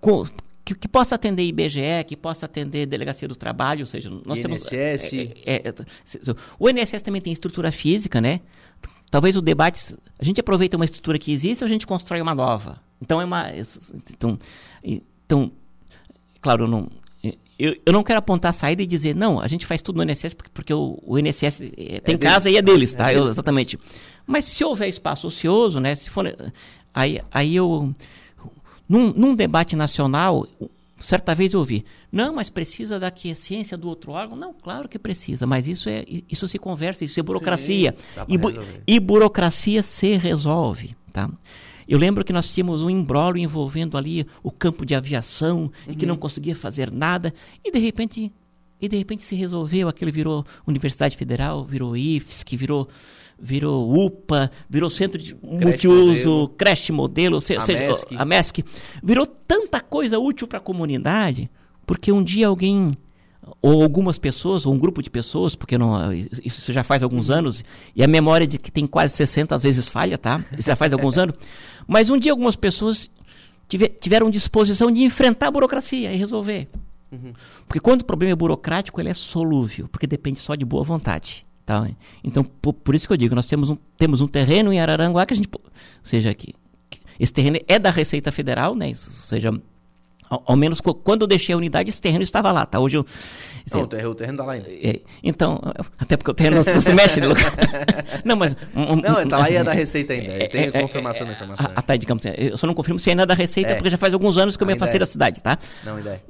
com, 0.00 0.24
que, 0.64 0.74
que, 0.74 0.88
possa 0.88 1.14
atender 1.14 1.44
IBGE, 1.44 2.04
que 2.06 2.16
possa 2.16 2.46
atender 2.46 2.86
Delegacia 2.86 3.28
do 3.28 3.36
Trabalho, 3.36 3.80
ou 3.80 3.86
seja, 3.86 4.10
nós 4.26 4.38
INSS. 4.38 4.40
temos. 4.40 4.72
É, 4.72 5.54
é, 5.54 5.68
é, 5.68 5.74
o 6.58 6.68
INSS 6.68 7.02
também 7.02 7.20
tem 7.20 7.32
estrutura 7.32 7.70
física, 7.70 8.20
né? 8.20 8.40
Talvez 9.10 9.36
o 9.36 9.42
debate. 9.42 9.94
A 10.18 10.24
gente 10.24 10.40
aproveita 10.40 10.76
uma 10.76 10.84
estrutura 10.84 11.18
que 11.18 11.32
existe 11.32 11.62
ou 11.62 11.66
a 11.66 11.70
gente 11.70 11.86
constrói 11.86 12.20
uma 12.20 12.34
nova? 12.34 12.80
Então 13.00 13.20
é 13.20 13.24
uma. 13.24 13.50
Então, 14.10 14.38
então 15.26 15.52
claro, 16.40 16.64
eu 16.64 16.68
não, 16.68 16.88
eu, 17.58 17.76
eu 17.84 17.92
não 17.92 18.02
quero 18.02 18.18
apontar 18.18 18.50
a 18.50 18.52
saída 18.54 18.82
e 18.82 18.86
dizer, 18.86 19.14
não, 19.14 19.38
a 19.38 19.46
gente 19.46 19.66
faz 19.66 19.82
tudo 19.82 19.96
no 19.96 20.10
INSS 20.10 20.34
porque, 20.34 20.50
porque 20.52 20.74
o, 20.74 20.98
o 21.02 21.18
INSS 21.18 21.60
é, 21.76 22.00
tem 22.00 22.14
é 22.14 22.18
casa 22.18 22.44
deles. 22.44 22.56
e 22.56 22.58
é 22.58 22.62
deles, 22.62 22.94
tá? 22.94 23.04
É 23.04 23.08
deles. 23.08 23.24
Eu, 23.24 23.30
exatamente. 23.30 23.78
Mas 24.26 24.46
se 24.46 24.64
houver 24.64 24.88
espaço 24.88 25.26
ocioso, 25.26 25.78
né? 25.78 25.94
Se 25.94 26.08
for. 26.08 26.34
Aí, 26.94 27.20
aí 27.30 27.54
eu. 27.54 27.94
Num, 28.88 29.12
num 29.12 29.34
debate 29.36 29.76
nacional, 29.76 30.48
certa 30.98 31.32
vez 31.32 31.52
eu 31.52 31.60
ouvi, 31.60 31.84
não, 32.10 32.34
mas 32.34 32.50
precisa 32.50 32.98
da 32.98 33.06
aquiescência 33.06 33.76
do 33.76 33.88
outro 33.88 34.10
órgão? 34.10 34.36
Não, 34.36 34.52
claro 34.52 34.88
que 34.88 34.98
precisa, 34.98 35.46
mas 35.46 35.68
isso 35.68 35.88
é 35.88 36.04
isso 36.28 36.48
se 36.48 36.58
conversa, 36.58 37.04
isso 37.04 37.20
é 37.20 37.22
burocracia. 37.22 37.94
Sim, 37.96 38.24
e, 38.26 38.36
bu 38.36 38.52
e 38.84 38.98
burocracia 38.98 39.80
se 39.82 40.16
resolve, 40.16 40.96
tá? 41.12 41.30
Eu 41.90 41.98
lembro 41.98 42.24
que 42.24 42.32
nós 42.32 42.54
tínhamos 42.54 42.82
um 42.82 42.88
embrólio 42.88 43.42
envolvendo 43.42 43.98
ali 43.98 44.24
o 44.44 44.50
campo 44.52 44.86
de 44.86 44.94
aviação 44.94 45.62
uhum. 45.62 45.70
e 45.88 45.96
que 45.96 46.06
não 46.06 46.14
uhum. 46.14 46.20
conseguia 46.20 46.54
fazer 46.54 46.88
nada 46.88 47.34
e 47.64 47.72
de 47.72 47.80
repente 47.80 48.32
e 48.80 48.88
de 48.88 48.96
repente 48.96 49.24
se 49.24 49.34
resolveu, 49.34 49.88
aquilo 49.88 50.10
virou 50.12 50.46
Universidade 50.64 51.16
Federal, 51.16 51.64
virou 51.64 51.96
IFSC, 51.96 52.56
virou 52.56 52.88
virou 53.42 53.92
UPA, 54.06 54.52
virou 54.68 54.88
centro 54.88 55.20
de 55.20 55.34
creche 55.34 55.64
multiuso, 55.64 56.28
modelo. 56.28 56.48
creche 56.50 56.92
modelo, 56.92 57.34
ou 57.34 57.40
seja, 57.40 57.60
a 58.16 58.24
MESC, 58.24 58.64
virou 59.02 59.26
tanta 59.26 59.80
coisa 59.80 60.18
útil 60.18 60.46
para 60.46 60.58
a 60.58 60.62
comunidade, 60.62 61.50
porque 61.84 62.12
um 62.12 62.22
dia 62.22 62.46
alguém 62.46 62.92
ou 63.60 63.82
algumas 63.82 64.18
pessoas, 64.18 64.64
ou 64.64 64.72
um 64.72 64.78
grupo 64.78 65.02
de 65.02 65.10
pessoas, 65.10 65.56
porque 65.56 65.76
não, 65.76 66.12
isso 66.12 66.72
já 66.72 66.84
faz 66.84 67.02
alguns 67.02 67.28
uhum. 67.28 67.36
anos, 67.36 67.64
e 67.96 68.04
a 68.04 68.06
memória 68.06 68.46
de 68.46 68.58
que 68.58 68.70
tem 68.70 68.86
quase 68.86 69.16
60 69.16 69.54
às 69.54 69.62
vezes 69.62 69.88
falha, 69.88 70.16
tá? 70.16 70.44
Isso 70.56 70.68
já 70.68 70.76
faz 70.76 70.92
alguns 70.92 71.16
anos. 71.18 71.34
Mas 71.86 72.10
um 72.10 72.18
dia 72.18 72.32
algumas 72.32 72.56
pessoas 72.56 73.10
tiver, 73.68 73.88
tiveram 73.88 74.30
disposição 74.30 74.90
de 74.90 75.02
enfrentar 75.02 75.48
a 75.48 75.50
burocracia 75.50 76.12
e 76.12 76.16
resolver. 76.16 76.68
Uhum. 77.10 77.32
Porque 77.66 77.80
quando 77.80 78.02
o 78.02 78.04
problema 78.04 78.32
é 78.32 78.36
burocrático, 78.36 79.00
ele 79.00 79.08
é 79.08 79.14
solúvel, 79.14 79.88
porque 79.88 80.06
depende 80.06 80.40
só 80.40 80.54
de 80.54 80.64
boa 80.64 80.82
vontade. 80.82 81.46
Tá? 81.64 81.88
Então, 82.24 82.42
por, 82.42 82.72
por 82.72 82.94
isso 82.94 83.06
que 83.06 83.12
eu 83.12 83.16
digo, 83.16 83.34
nós 83.34 83.46
temos 83.46 83.70
um, 83.70 83.76
temos 83.96 84.20
um 84.20 84.26
terreno 84.26 84.72
em 84.72 84.80
Araranguá 84.80 85.24
que 85.24 85.34
a 85.34 85.36
gente. 85.36 85.48
Ou 85.52 85.60
seja, 86.02 86.34
que, 86.34 86.54
que 86.88 87.00
esse 87.18 87.32
terreno 87.32 87.58
é 87.68 87.78
da 87.78 87.90
Receita 87.90 88.32
Federal, 88.32 88.74
né? 88.74 88.90
Isso, 88.90 89.08
ou 89.08 89.14
seja, 89.14 89.52
ao, 90.30 90.42
ao, 90.46 90.56
menos 90.56 90.80
quando 90.80 91.22
eu 91.22 91.26
deixei 91.26 91.54
a 91.54 91.58
unidade, 91.58 91.90
esse 91.90 92.00
terreno 92.00 92.22
estava 92.22 92.52
lá, 92.52 92.64
tá? 92.64 92.78
Hoje 92.78 92.96
eu. 92.96 93.06
Não, 93.72 93.82
o 93.82 93.86
terreno, 93.86 94.10
o 94.10 94.14
terreno 94.14 94.38
tá 94.38 94.44
lá 94.44 94.52
ainda. 94.52 94.68
É, 94.70 95.00
então, 95.22 95.60
até 95.98 96.16
porque 96.16 96.30
o 96.30 96.34
terreno 96.34 96.56
não, 96.56 96.74
não 96.74 96.80
se 96.80 96.94
mexe, 96.94 97.20
né, 97.20 97.26
Lucas? 97.26 97.44
não, 98.24 98.36
mas. 98.36 98.56
Um, 98.74 98.96
não, 98.96 99.28
tá 99.28 99.38
lá 99.38 99.50
e 99.50 99.56
é 99.56 99.64
da 99.64 99.72
Receita 99.72 100.12
ainda. 100.12 100.32
É, 100.32 100.48
tem 100.48 100.68
a 100.68 100.72
confirmação 100.72 101.26
da 101.26 101.32
informação. 101.32 101.70
Ah, 101.74 101.82
tá, 101.82 101.96
digamos 101.96 102.24
assim, 102.24 102.34
eu 102.38 102.56
só 102.56 102.66
não 102.66 102.74
confirmo 102.74 102.98
se 102.98 103.10
ainda 103.10 103.24
é 103.24 103.26
da 103.26 103.34
Receita, 103.34 103.70
é. 103.70 103.74
porque 103.74 103.90
já 103.90 103.98
faz 103.98 104.14
alguns 104.14 104.36
anos 104.38 104.56
que 104.56 104.62
eu 104.62 104.66
me 104.66 104.72
afastei 104.72 104.98
da 105.00 105.06
cidade, 105.06 105.42
tá? 105.42 105.58
Não, 105.84 105.98
ideia. 105.98 106.22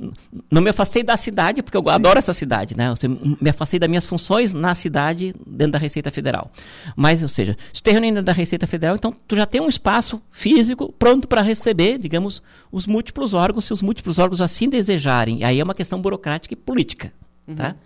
Não 0.51 0.63
me 0.63 0.71
afastei 0.71 1.03
da 1.03 1.17
cidade, 1.17 1.63
porque 1.63 1.77
eu 1.77 1.83
Sim. 1.83 1.91
adoro 1.91 2.19
essa 2.19 2.35
cidade, 2.35 2.77
né? 2.77 2.93
Eu 3.03 3.37
me 3.41 3.51
afastei 3.51 3.79
das 3.79 3.89
minhas 3.89 4.07
funções 4.07 4.55
na 4.55 4.75
cidade, 4.75 5.35
dentro 5.47 5.73
da 5.73 5.79
Receita 5.79 6.11
Federal. 6.11 6.51
Mas, 6.97 7.23
ou 7.23 7.29
seja, 7.29 7.57
se 7.73 7.81
o 7.81 7.83
terreno 7.83 8.07
ainda 8.07 8.21
é 8.21 8.23
da 8.23 8.33
Receita 8.33 8.67
Federal, 8.67 8.97
então 8.97 9.15
tu 9.29 9.37
já 9.37 9.47
tem 9.47 9.61
um 9.61 9.69
espaço 9.69 10.21
físico 10.31 10.93
pronto 10.99 11.29
para 11.29 11.43
receber, 11.43 11.99
digamos, 11.99 12.43
os 12.73 12.87
múltiplos 12.87 13.35
órgãos, 13.35 13.65
se 13.65 13.73
os 13.73 13.83
múltiplos 13.83 13.90
órgãos 14.19 14.41
assim 14.41 14.69
desejarem. 14.69 15.45
Aí 15.45 15.61
é 15.61 15.65
uma 15.65 15.75
questão 15.75 16.01
burocrática 16.01 16.55
e 16.55 16.57
política, 16.57 17.13
uhum. 17.47 17.55
tá? 17.55 17.77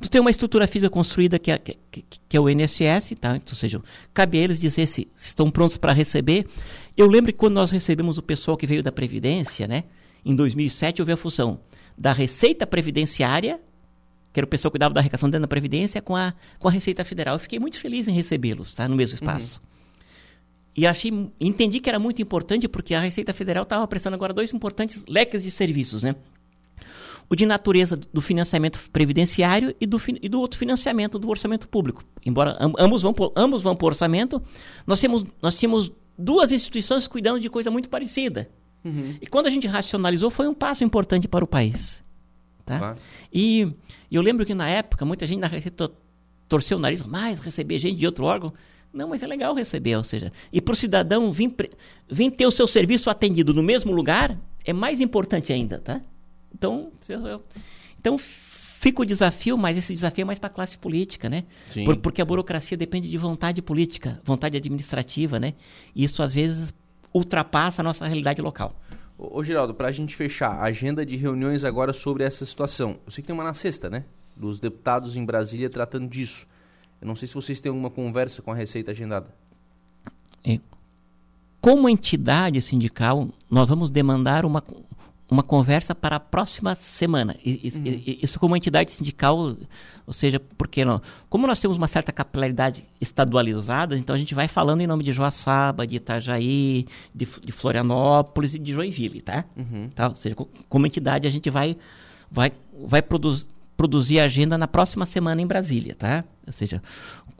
Tu 0.00 0.08
tem 0.08 0.20
uma 0.20 0.30
estrutura 0.30 0.66
física 0.68 0.88
construída 0.88 1.38
que 1.38 1.50
é, 1.50 1.58
que, 1.58 1.76
que 2.28 2.36
é 2.36 2.40
o 2.40 2.48
INSS, 2.48 3.16
tá? 3.20 3.36
Então, 3.36 3.52
ou 3.52 3.56
seja, 3.56 3.82
cabe 4.14 4.38
a 4.38 4.42
eles 4.42 4.60
dizer 4.60 4.86
se, 4.86 5.08
se 5.14 5.28
estão 5.28 5.50
prontos 5.50 5.76
para 5.76 5.92
receber. 5.92 6.46
Eu 6.96 7.08
lembro 7.08 7.32
que 7.32 7.38
quando 7.38 7.54
nós 7.54 7.70
recebemos 7.70 8.16
o 8.16 8.22
pessoal 8.22 8.56
que 8.56 8.66
veio 8.66 8.82
da 8.82 8.92
Previdência, 8.92 9.66
né? 9.66 9.84
Em 10.24 10.36
2007 10.36 11.02
houve 11.02 11.12
a 11.12 11.16
fusão 11.16 11.60
da 11.96 12.12
Receita 12.12 12.64
Previdenciária, 12.64 13.60
que 14.32 14.38
era 14.38 14.44
o 14.44 14.48
pessoal 14.48 14.70
que 14.70 14.74
cuidava 14.74 14.94
da 14.94 15.00
arrecadação 15.00 15.28
dentro 15.28 15.42
da 15.42 15.48
Previdência, 15.48 16.00
com 16.00 16.14
a, 16.14 16.32
com 16.60 16.68
a 16.68 16.70
Receita 16.70 17.04
Federal. 17.04 17.34
Eu 17.34 17.40
fiquei 17.40 17.58
muito 17.58 17.78
feliz 17.78 18.06
em 18.06 18.12
recebê-los, 18.12 18.72
tá? 18.74 18.86
No 18.86 18.94
mesmo 18.94 19.18
uhum. 19.18 19.24
espaço. 19.24 19.60
Uhum. 19.60 19.77
E 20.76 20.86
achei, 20.86 21.10
entendi 21.40 21.80
que 21.80 21.88
era 21.88 21.98
muito 21.98 22.22
importante 22.22 22.68
porque 22.68 22.94
a 22.94 23.00
Receita 23.00 23.32
Federal 23.32 23.64
estava 23.64 23.86
prestando 23.86 24.14
agora 24.14 24.32
dois 24.32 24.52
importantes 24.52 25.04
leques 25.08 25.42
de 25.42 25.50
serviços, 25.50 26.02
né? 26.02 26.14
O 27.28 27.36
de 27.36 27.44
natureza 27.44 27.96
do 27.96 28.22
financiamento 28.22 28.80
previdenciário 28.90 29.74
e 29.80 29.86
do, 29.86 30.00
e 30.22 30.28
do 30.28 30.40
outro 30.40 30.58
financiamento 30.58 31.18
do 31.18 31.28
orçamento 31.28 31.68
público. 31.68 32.02
Embora 32.24 32.56
ambos 32.78 33.02
vão 33.02 33.12
por, 33.12 33.32
ambos 33.36 33.62
vão 33.62 33.76
para 33.76 33.84
o 33.84 33.88
orçamento, 33.88 34.40
nós 34.86 35.00
temos, 35.00 35.24
nós 35.42 35.58
tínhamos 35.58 35.92
duas 36.16 36.52
instituições 36.52 37.06
cuidando 37.06 37.40
de 37.40 37.50
coisa 37.50 37.70
muito 37.70 37.90
parecida. 37.90 38.48
Uhum. 38.84 39.16
E 39.20 39.26
quando 39.26 39.46
a 39.46 39.50
gente 39.50 39.66
racionalizou, 39.66 40.30
foi 40.30 40.48
um 40.48 40.54
passo 40.54 40.84
importante 40.84 41.28
para 41.28 41.44
o 41.44 41.48
país. 41.48 42.02
Tá? 42.64 42.78
Claro. 42.78 42.98
E 43.32 43.72
eu 44.10 44.22
lembro 44.22 44.44
que 44.46 44.54
na 44.54 44.68
época, 44.68 45.04
muita 45.04 45.26
gente 45.26 45.40
na 45.40 45.46
Receita 45.46 45.90
torceu 46.48 46.78
o 46.78 46.80
nariz, 46.80 47.02
mais 47.02 47.38
receber 47.38 47.78
gente 47.78 47.98
de 47.98 48.06
outro 48.06 48.24
órgão. 48.24 48.52
Não, 48.92 49.08
mas 49.08 49.22
é 49.22 49.26
legal 49.26 49.54
receber, 49.54 49.96
ou 49.96 50.04
seja, 50.04 50.32
e 50.52 50.60
para 50.60 50.72
o 50.72 50.76
cidadão 50.76 51.30
vir, 51.30 51.54
vir 52.10 52.30
ter 52.30 52.46
o 52.46 52.50
seu 52.50 52.66
serviço 52.66 53.10
atendido 53.10 53.52
no 53.52 53.62
mesmo 53.62 53.92
lugar 53.92 54.38
é 54.64 54.72
mais 54.72 55.00
importante 55.00 55.52
ainda, 55.52 55.78
tá? 55.78 56.00
Então, 56.52 56.90
então 57.98 58.16
fica 58.18 59.02
o 59.02 59.06
desafio, 59.06 59.58
mas 59.58 59.76
esse 59.76 59.92
desafio 59.92 60.22
é 60.22 60.24
mais 60.24 60.38
para 60.38 60.46
a 60.46 60.52
classe 60.52 60.78
política, 60.78 61.28
né? 61.28 61.44
Sim. 61.66 61.84
Por, 61.84 61.96
porque 61.96 62.22
a 62.22 62.24
burocracia 62.24 62.76
depende 62.76 63.08
de 63.08 63.18
vontade 63.18 63.60
política, 63.60 64.20
vontade 64.24 64.56
administrativa, 64.56 65.38
né? 65.38 65.54
E 65.94 66.04
isso 66.04 66.22
às 66.22 66.32
vezes 66.32 66.72
ultrapassa 67.12 67.82
a 67.82 67.84
nossa 67.84 68.06
realidade 68.06 68.40
local. 68.40 68.80
Ô, 69.16 69.38
ô 69.38 69.44
Geraldo, 69.44 69.74
para 69.74 69.88
a 69.88 69.92
gente 69.92 70.14
fechar, 70.14 70.52
a 70.52 70.64
agenda 70.64 71.04
de 71.04 71.16
reuniões 71.16 71.64
agora 71.64 71.92
sobre 71.92 72.24
essa 72.24 72.46
situação. 72.46 72.98
Eu 73.04 73.12
sei 73.12 73.22
que 73.22 73.26
tem 73.26 73.34
uma 73.34 73.44
na 73.44 73.54
sexta, 73.54 73.90
né? 73.90 74.04
Dos 74.36 74.60
deputados 74.60 75.16
em 75.16 75.24
Brasília 75.24 75.68
tratando 75.68 76.08
disso. 76.08 76.46
Eu 77.00 77.06
não 77.06 77.16
sei 77.16 77.28
se 77.28 77.34
vocês 77.34 77.60
têm 77.60 77.70
alguma 77.70 77.90
conversa 77.90 78.42
com 78.42 78.50
a 78.50 78.54
Receita 78.54 78.90
agendada. 78.90 79.28
É. 80.44 80.58
Como 81.60 81.88
entidade 81.88 82.60
sindical, 82.62 83.28
nós 83.50 83.68
vamos 83.68 83.90
demandar 83.90 84.44
uma, 84.44 84.62
uma 85.30 85.42
conversa 85.42 85.94
para 85.94 86.16
a 86.16 86.20
próxima 86.20 86.74
semana. 86.74 87.36
Isso, 87.44 87.78
uhum. 87.78 88.02
isso 88.06 88.40
como 88.40 88.56
entidade 88.56 88.92
sindical, 88.92 89.56
ou 90.06 90.12
seja, 90.12 90.40
porque 90.56 90.84
não, 90.84 91.02
como 91.28 91.46
nós 91.46 91.60
temos 91.60 91.76
uma 91.76 91.88
certa 91.88 92.12
capilaridade 92.12 92.84
estadualizada, 93.00 93.96
então 93.96 94.14
a 94.14 94.18
gente 94.18 94.34
vai 94.34 94.48
falando 94.48 94.80
em 94.80 94.86
nome 94.86 95.04
de 95.04 95.12
Joaçaba, 95.12 95.86
de 95.86 95.96
Itajaí, 95.96 96.86
de, 97.14 97.26
de 97.44 97.52
Florianópolis 97.52 98.54
e 98.54 98.58
de 98.58 98.72
Joinville, 98.72 99.20
tá? 99.20 99.44
Uhum. 99.56 99.90
tá? 99.94 100.08
Ou 100.08 100.16
seja, 100.16 100.36
como 100.68 100.86
entidade 100.86 101.26
a 101.26 101.30
gente 101.30 101.50
vai, 101.50 101.76
vai, 102.30 102.52
vai 102.72 103.02
produzir 103.02 103.46
produzir 103.78 104.18
agenda 104.18 104.58
na 104.58 104.66
próxima 104.66 105.06
semana 105.06 105.40
em 105.40 105.46
Brasília, 105.46 105.94
tá? 105.94 106.24
Ou 106.48 106.52
seja, 106.52 106.82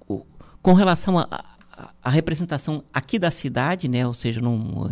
o, 0.06 0.24
com 0.62 0.72
relação 0.72 1.18
à 1.18 2.10
representação 2.10 2.84
aqui 2.92 3.18
da 3.18 3.30
cidade, 3.30 3.88
né? 3.88 4.06
Ou 4.06 4.14
seja, 4.14 4.40
num, 4.40 4.90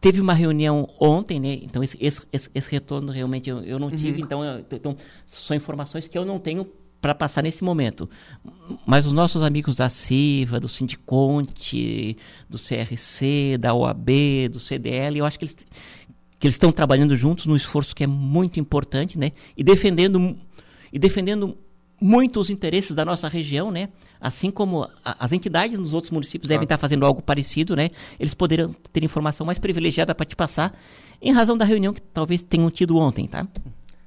teve 0.00 0.20
uma 0.20 0.34
reunião 0.34 0.88
ontem, 1.00 1.40
né? 1.40 1.54
Então 1.62 1.82
esse, 1.82 1.96
esse, 2.00 2.50
esse 2.54 2.70
retorno 2.70 3.10
realmente 3.10 3.48
eu, 3.48 3.62
eu 3.62 3.78
não 3.78 3.88
uhum. 3.88 3.96
tive, 3.96 4.20
então, 4.20 4.44
eu, 4.44 4.64
então 4.70 4.96
são 5.24 5.56
informações 5.56 6.06
que 6.06 6.16
eu 6.16 6.24
não 6.24 6.38
tenho 6.38 6.66
para 7.00 7.14
passar 7.14 7.42
nesse 7.42 7.62
momento. 7.62 8.08
Mas 8.86 9.04
os 9.04 9.12
nossos 9.12 9.42
amigos 9.42 9.76
da 9.76 9.90
CIVA, 9.90 10.58
do 10.58 10.68
Sindiconte, 10.68 12.16
do 12.48 12.58
CRC, 12.58 13.58
da 13.58 13.74
OAB, 13.74 14.48
do 14.50 14.58
CDL, 14.58 15.18
eu 15.18 15.26
acho 15.26 15.38
que 15.38 15.44
eles 15.44 15.56
que 16.38 16.46
eles 16.46 16.56
estão 16.56 16.70
trabalhando 16.70 17.16
juntos 17.16 17.46
num 17.46 17.56
esforço 17.56 17.94
que 17.96 18.04
é 18.04 18.06
muito 18.06 18.60
importante, 18.60 19.18
né? 19.18 19.32
E 19.56 19.64
defendendo 19.64 20.38
e 20.92 20.98
defendendo 20.98 21.56
muito 22.04 22.38
os 22.38 22.50
interesses 22.50 22.94
da 22.94 23.02
nossa 23.02 23.28
região, 23.28 23.70
né? 23.70 23.88
Assim 24.20 24.50
como 24.50 24.86
a, 25.02 25.24
as 25.24 25.32
entidades 25.32 25.78
nos 25.78 25.94
outros 25.94 26.10
municípios 26.10 26.46
devem 26.46 26.64
estar 26.64 26.76
fazendo 26.76 27.06
algo 27.06 27.22
parecido, 27.22 27.74
né? 27.74 27.88
Eles 28.20 28.34
poderiam 28.34 28.74
ter 28.92 29.02
informação 29.02 29.46
mais 29.46 29.58
privilegiada 29.58 30.14
para 30.14 30.26
te 30.26 30.36
passar, 30.36 30.78
em 31.22 31.32
razão 31.32 31.56
da 31.56 31.64
reunião 31.64 31.94
que 31.94 32.02
talvez 32.02 32.42
tenham 32.42 32.70
tido 32.70 32.98
ontem, 32.98 33.26
tá? 33.26 33.48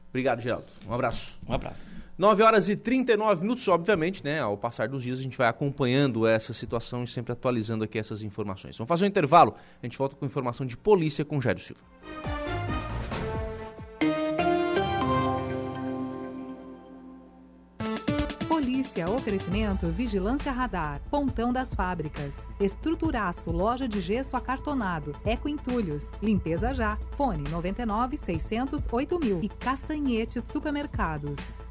Obrigado, 0.10 0.42
Geraldo. 0.42 0.68
Um 0.88 0.94
abraço. 0.94 1.40
Um 1.50 1.54
abraço. 1.54 1.92
9 2.20 2.44
horas 2.44 2.70
e 2.70 2.76
39 2.76 3.42
minutos, 3.42 3.68
obviamente, 3.68 4.24
né? 4.24 4.42
Ao 4.42 4.56
passar 4.56 4.88
dos 4.88 5.02
dias 5.02 5.20
a 5.20 5.24
gente 5.24 5.36
vai 5.38 5.48
acompanhando 5.48 6.28
essa 6.28 6.54
situação 6.54 7.04
e 7.04 7.08
sempre 7.08 7.34
atualizando 7.34 7.84
aqui 7.84 7.98
essas 7.98 8.22
informações. 8.22 8.78
Vamos 8.78 8.90
fazer 8.90 9.06
um 9.06 9.08
intervalo, 9.08 9.56
a 9.82 9.86
gente 9.88 9.98
volta 9.98 10.16
com 10.16 10.24
informação 10.24 10.68
de 10.68 10.78
polícia 10.78 11.26
com 11.26 11.42
Jairo 11.42 11.60
Silva. 11.60 11.82
Polícia, 18.98 19.10
oferecimento 19.10 19.88
Vigilância 19.90 20.52
Radar, 20.52 21.00
Pontão 21.12 21.54
das 21.54 21.74
Fábricas, 21.74 22.48
Estruturaço, 22.60 23.52
Loja 23.52 23.88
de 23.88 24.02
Gesso 24.02 24.36
Acartonado, 24.36 25.16
Eco 25.24 25.48
Entulhos, 25.48 26.12
Limpeza 26.22 26.74
Já, 26.74 26.98
Fone 27.12 27.48
99 27.48 28.18
600 28.18 28.88
8000 28.92 29.40
e 29.44 29.50
Castanhetes 29.50 30.44
Supermercados. 30.46 31.62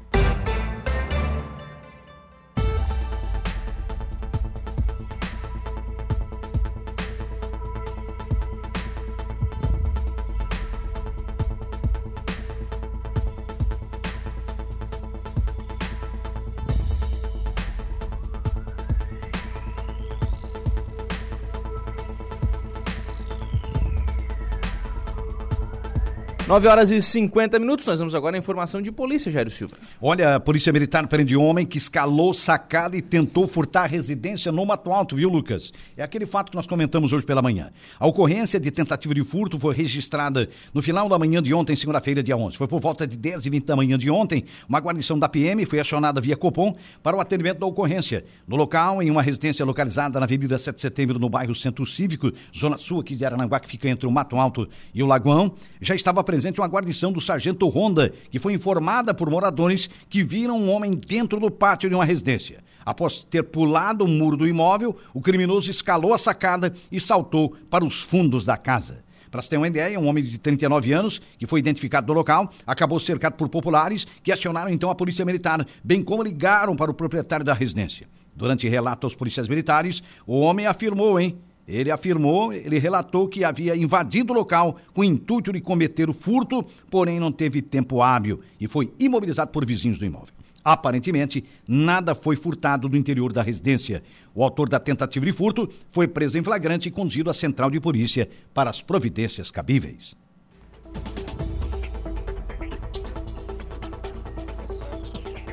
9 26.47 26.65
horas 26.65 26.91
e 26.91 27.01
50 27.01 27.59
minutos, 27.59 27.85
nós 27.85 27.99
vamos 27.99 28.15
agora 28.15 28.37
à 28.37 28.39
informação 28.39 28.81
de 28.81 28.89
polícia, 28.89 29.29
Jairo 29.29 29.49
Silva. 29.49 29.75
Olha, 30.01 30.35
a 30.35 30.39
Polícia 30.39 30.71
Militar 30.71 31.05
prende 31.05 31.35
homem 31.35 31.65
que 31.65 31.77
escalou 31.77 32.33
sacada 32.33 32.95
e 32.95 33.01
tentou 33.01 33.45
furtar 33.49 33.87
residência 33.87 34.49
no 34.49 34.65
Mato 34.65 34.93
Alto, 34.93 35.17
viu, 35.17 35.27
Lucas? 35.27 35.73
É 35.97 36.03
aquele 36.03 36.25
fato 36.25 36.49
que 36.49 36.55
nós 36.55 36.65
comentamos 36.65 37.11
hoje 37.11 37.25
pela 37.25 37.41
manhã. 37.41 37.69
A 37.99 38.07
ocorrência 38.07 38.61
de 38.61 38.71
tentativa 38.71 39.13
de 39.13 39.25
furto 39.25 39.59
foi 39.59 39.75
registrada 39.75 40.47
no 40.73 40.81
final 40.81 41.09
da 41.09 41.19
manhã 41.19 41.43
de 41.43 41.53
ontem, 41.53 41.75
segunda-feira, 41.75 42.23
dia 42.23 42.37
11. 42.37 42.55
Foi 42.55 42.65
por 42.65 42.79
volta 42.79 43.05
de 43.05 43.17
10 43.17 43.45
e 43.45 43.49
20 43.49 43.65
da 43.65 43.75
manhã 43.75 43.97
de 43.97 44.09
ontem, 44.09 44.45
uma 44.69 44.79
guarnição 44.79 45.19
da 45.19 45.27
PM 45.27 45.65
foi 45.65 45.81
acionada 45.81 46.21
via 46.21 46.37
Copom 46.37 46.73
para 47.03 47.17
o 47.17 47.19
atendimento 47.19 47.59
da 47.59 47.65
ocorrência. 47.65 48.23
No 48.47 48.55
local, 48.55 49.03
em 49.03 49.11
uma 49.11 49.21
residência 49.21 49.65
localizada 49.65 50.17
na 50.17 50.25
Avenida 50.25 50.57
7 50.57 50.75
de 50.75 50.81
Setembro, 50.81 51.19
no 51.19 51.27
bairro 51.27 51.53
Centro 51.53 51.85
Cívico, 51.85 52.31
Zona 52.57 52.77
Sul 52.77 53.01
aqui 53.01 53.17
de 53.17 53.25
Arananguá, 53.25 53.59
que 53.59 53.67
fica 53.67 53.89
entre 53.89 54.07
o 54.07 54.11
Mato 54.11 54.37
Alto 54.37 54.69
e 54.93 55.03
o 55.03 55.05
Lagoão, 55.05 55.53
já 55.81 55.93
estava 55.93 56.23
presente 56.23 56.36
presente 56.37 56.61
uma 56.61 56.67
guarnição 56.67 57.11
do 57.11 57.19
sargento 57.19 57.67
Honda, 57.67 58.13
que 58.29 58.37
foi 58.37 58.53
informada 58.53 59.11
por 59.11 59.27
moradores 59.27 59.89
que 60.07 60.21
viram 60.23 60.59
um 60.59 60.69
homem 60.69 60.93
dentro 60.93 61.39
do 61.39 61.49
pátio 61.49 61.89
de 61.89 61.95
uma 61.95 62.05
residência. 62.05 62.63
Após 62.85 63.23
ter 63.23 63.41
pulado 63.41 64.05
o 64.05 64.07
muro 64.07 64.37
do 64.37 64.47
imóvel, 64.47 64.95
o 65.15 65.19
criminoso 65.19 65.71
escalou 65.71 66.13
a 66.13 66.17
sacada 66.17 66.71
e 66.91 66.99
saltou 66.99 67.55
para 67.71 67.83
os 67.83 68.01
fundos 68.03 68.45
da 68.45 68.55
casa. 68.55 69.03
Para 69.31 69.41
você 69.41 69.49
ter 69.49 69.57
uma 69.57 69.67
ideia, 69.67 69.99
um 69.99 70.07
homem 70.07 70.23
de 70.23 70.37
39 70.37 70.93
anos, 70.93 71.19
que 71.39 71.47
foi 71.47 71.59
identificado 71.59 72.05
no 72.05 72.13
local, 72.13 72.51
acabou 72.67 72.99
cercado 72.99 73.33
por 73.33 73.49
populares 73.49 74.05
que 74.23 74.31
acionaram 74.31 74.69
então 74.69 74.91
a 74.91 74.95
polícia 74.95 75.25
militar, 75.25 75.65
bem 75.83 76.03
como 76.03 76.21
ligaram 76.21 76.75
para 76.75 76.91
o 76.91 76.93
proprietário 76.93 77.43
da 77.43 77.53
residência. 77.55 78.07
Durante 78.35 78.69
relato 78.69 79.07
aos 79.07 79.15
policiais 79.15 79.49
militares, 79.49 80.03
o 80.27 80.39
homem 80.39 80.67
afirmou, 80.67 81.19
hein? 81.19 81.39
Ele 81.67 81.91
afirmou, 81.91 82.53
ele 82.53 82.79
relatou 82.79 83.27
que 83.27 83.43
havia 83.43 83.75
invadido 83.75 84.31
o 84.31 84.35
local 84.35 84.77
com 84.93 85.01
o 85.01 85.03
intuito 85.03 85.51
de 85.51 85.59
cometer 85.59 86.09
o 86.09 86.13
furto, 86.13 86.65
porém 86.89 87.19
não 87.19 87.31
teve 87.31 87.61
tempo 87.61 88.01
hábil 88.01 88.39
e 88.59 88.67
foi 88.67 88.93
imobilizado 88.97 89.51
por 89.51 89.65
vizinhos 89.65 89.99
do 89.99 90.05
imóvel. 90.05 90.33
Aparentemente, 90.63 91.43
nada 91.67 92.15
foi 92.15 92.35
furtado 92.35 92.89
do 92.89 92.97
interior 92.97 93.31
da 93.31 93.41
residência. 93.41 94.03
O 94.33 94.43
autor 94.43 94.67
da 94.69 94.79
tentativa 94.79 95.25
de 95.25 95.33
furto 95.33 95.69
foi 95.91 96.07
preso 96.07 96.37
em 96.37 96.43
flagrante 96.43 96.89
e 96.89 96.91
conduzido 96.91 97.29
à 97.29 97.33
central 97.33 97.69
de 97.69 97.79
polícia 97.79 98.29
para 98.53 98.69
as 98.69 98.81
providências 98.81 99.51
cabíveis. 99.51 100.15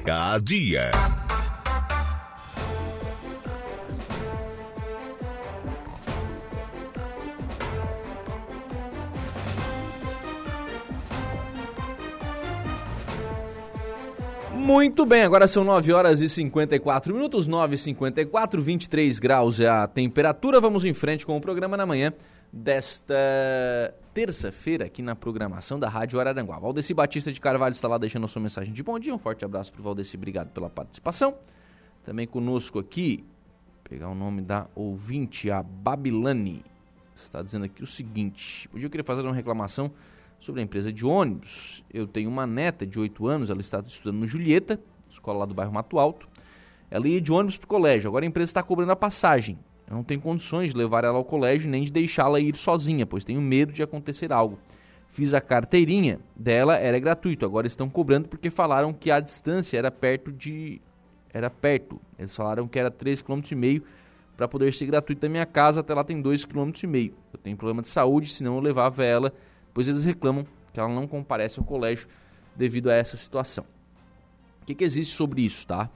A 0.06 0.38
dia. 0.38 0.90
Muito 14.64 15.04
bem, 15.04 15.22
agora 15.22 15.46
são 15.46 15.62
9 15.62 15.92
horas 15.92 16.22
e 16.22 16.28
54 16.28 17.12
minutos, 17.12 17.46
9 17.46 17.74
e 17.74 17.78
54, 17.78 18.62
23 18.62 19.18
graus 19.18 19.60
é 19.60 19.68
a 19.68 19.86
temperatura. 19.86 20.58
Vamos 20.58 20.86
em 20.86 20.94
frente 20.94 21.26
com 21.26 21.36
o 21.36 21.40
programa 21.40 21.76
na 21.76 21.84
manhã 21.84 22.14
desta 22.50 23.14
terça-feira 24.14 24.86
aqui 24.86 25.02
na 25.02 25.14
programação 25.14 25.78
da 25.78 25.86
Rádio 25.86 26.18
Araranguá. 26.18 26.58
Valdeci 26.58 26.94
Batista 26.94 27.30
de 27.30 27.38
Carvalho 27.42 27.74
está 27.74 27.86
lá 27.86 27.98
deixando 27.98 28.24
a 28.24 28.26
sua 28.26 28.40
mensagem 28.40 28.72
de 28.72 28.82
bom 28.82 28.98
dia. 28.98 29.14
Um 29.14 29.18
forte 29.18 29.44
abraço 29.44 29.70
para 29.70 29.82
o 29.82 29.84
Valdeci, 29.84 30.16
obrigado 30.16 30.48
pela 30.48 30.70
participação. 30.70 31.34
Também 32.02 32.26
conosco 32.26 32.78
aqui, 32.78 33.22
pegar 33.86 34.08
o 34.08 34.14
nome 34.14 34.40
da 34.40 34.66
ouvinte, 34.74 35.50
a 35.50 35.62
Babilane. 35.62 36.64
Está 37.14 37.42
dizendo 37.42 37.66
aqui 37.66 37.82
o 37.82 37.86
seguinte: 37.86 38.66
hoje 38.74 38.86
eu 38.86 38.90
queria 38.90 39.04
fazer 39.04 39.20
uma 39.20 39.34
reclamação 39.34 39.92
sobre 40.38 40.60
a 40.60 40.64
empresa 40.64 40.92
de 40.92 41.04
ônibus. 41.04 41.84
Eu 41.92 42.06
tenho 42.06 42.28
uma 42.28 42.46
neta 42.46 42.86
de 42.86 42.98
8 42.98 43.26
anos, 43.26 43.50
ela 43.50 43.60
está 43.60 43.80
estudando 43.80 44.18
no 44.18 44.26
Julieta, 44.26 44.80
escola 45.08 45.40
lá 45.40 45.46
do 45.46 45.54
bairro 45.54 45.72
Mato 45.72 45.98
Alto. 45.98 46.28
Ela 46.90 47.08
ia 47.08 47.20
de 47.20 47.32
ônibus 47.32 47.56
para 47.56 47.64
o 47.64 47.68
colégio, 47.68 48.08
agora 48.08 48.24
a 48.24 48.28
empresa 48.28 48.50
está 48.50 48.62
cobrando 48.62 48.92
a 48.92 48.96
passagem. 48.96 49.58
Eu 49.88 49.96
não 49.96 50.04
tenho 50.04 50.20
condições 50.20 50.70
de 50.70 50.76
levar 50.76 51.04
ela 51.04 51.16
ao 51.16 51.24
colégio 51.24 51.70
nem 51.70 51.82
de 51.82 51.92
deixá-la 51.92 52.40
ir 52.40 52.56
sozinha, 52.56 53.06
pois 53.06 53.24
tenho 53.24 53.40
medo 53.40 53.72
de 53.72 53.82
acontecer 53.82 54.32
algo. 54.32 54.58
Fiz 55.08 55.32
a 55.34 55.40
carteirinha 55.40 56.18
dela, 56.34 56.76
era 56.76 56.98
gratuito, 56.98 57.44
agora 57.44 57.66
estão 57.66 57.88
cobrando 57.88 58.28
porque 58.28 58.50
falaram 58.50 58.92
que 58.92 59.10
a 59.10 59.20
distância 59.20 59.78
era 59.78 59.90
perto 59.90 60.32
de 60.32 60.80
era 61.32 61.50
perto. 61.50 62.00
Eles 62.18 62.34
falaram 62.34 62.66
que 62.68 62.78
era 62.78 62.90
3,5 62.90 63.42
km 63.42 63.84
para 64.36 64.48
poder 64.48 64.72
ser 64.72 64.86
gratuito 64.86 65.20
da 65.20 65.28
minha 65.28 65.46
casa, 65.46 65.80
até 65.80 65.92
lá 65.94 66.04
tem 66.04 66.22
2,5 66.22 66.72
km. 66.72 67.14
Eu 67.32 67.38
tenho 67.38 67.56
problema 67.56 67.82
de 67.82 67.88
saúde, 67.88 68.28
senão 68.28 68.56
eu 68.56 68.60
levava 68.60 69.04
ela 69.04 69.32
pois 69.74 69.88
eles 69.88 70.04
reclamam 70.04 70.46
que 70.72 70.80
ela 70.80 70.88
não 70.88 71.06
comparece 71.06 71.58
ao 71.58 71.66
colégio 71.66 72.08
devido 72.56 72.88
a 72.88 72.94
essa 72.94 73.16
situação. 73.16 73.66
O 74.62 74.66
que, 74.66 74.74
que 74.74 74.84
existe 74.84 75.14
sobre 75.14 75.42
isso, 75.42 75.66
tá? 75.66 75.90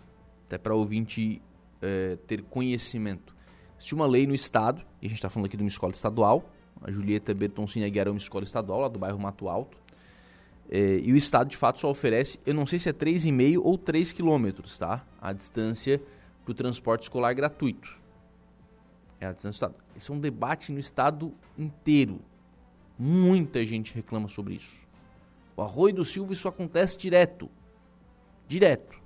Até 0.46 0.58
para 0.58 0.74
ouvinte 0.74 1.40
é, 1.80 2.18
ter 2.26 2.42
conhecimento. 2.42 3.34
Existe 3.78 3.94
uma 3.94 4.06
lei 4.06 4.26
no 4.26 4.34
estado, 4.34 4.82
e 5.00 5.06
a 5.06 5.08
gente 5.08 5.18
está 5.18 5.30
falando 5.30 5.46
aqui 5.46 5.56
de 5.56 5.62
uma 5.62 5.68
escola 5.68 5.92
estadual, 5.92 6.50
a 6.82 6.90
Julieta 6.90 7.32
Bertoncini 7.32 7.84
Aguiar 7.84 8.08
é 8.08 8.10
uma 8.10 8.18
escola 8.18 8.44
estadual 8.44 8.80
lá 8.80 8.88
do 8.88 8.98
bairro 8.98 9.18
Mato 9.18 9.48
Alto, 9.48 9.78
é, 10.70 10.98
e 10.98 11.12
o 11.12 11.16
estado 11.16 11.48
de 11.48 11.56
fato 11.56 11.80
só 11.80 11.88
oferece, 11.88 12.38
eu 12.44 12.52
não 12.52 12.66
sei 12.66 12.78
se 12.78 12.88
é 12.88 12.92
3,5 12.92 13.60
ou 13.62 13.78
3 13.78 14.12
quilômetros, 14.12 14.76
tá? 14.76 15.04
A 15.20 15.32
distância 15.32 16.02
para 16.44 16.52
o 16.52 16.54
transporte 16.54 17.02
escolar 17.02 17.32
gratuito. 17.32 17.96
É 19.20 19.26
a 19.26 19.32
distância 19.32 19.66
do 19.66 19.72
estado. 19.72 19.84
Isso 19.96 20.12
é 20.12 20.14
um 20.14 20.20
debate 20.20 20.70
no 20.72 20.78
estado 20.78 21.32
inteiro. 21.56 22.20
Muita 22.98 23.64
gente 23.64 23.94
reclama 23.94 24.28
sobre 24.28 24.54
isso. 24.54 24.88
O 25.56 25.62
Arroio 25.62 25.94
do 25.94 26.04
Silva 26.04 26.32
isso 26.32 26.48
acontece 26.48 26.98
direto. 26.98 27.48
Direto. 28.46 29.00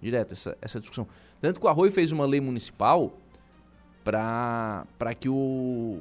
Direto, 0.00 0.32
essa, 0.32 0.56
essa 0.62 0.80
discussão. 0.80 1.06
Tanto 1.40 1.60
que 1.60 1.66
o 1.66 1.68
Arroio 1.68 1.92
fez 1.92 2.10
uma 2.10 2.24
lei 2.24 2.40
municipal 2.40 3.12
para 4.02 4.86
que 5.18 5.28
o, 5.28 6.00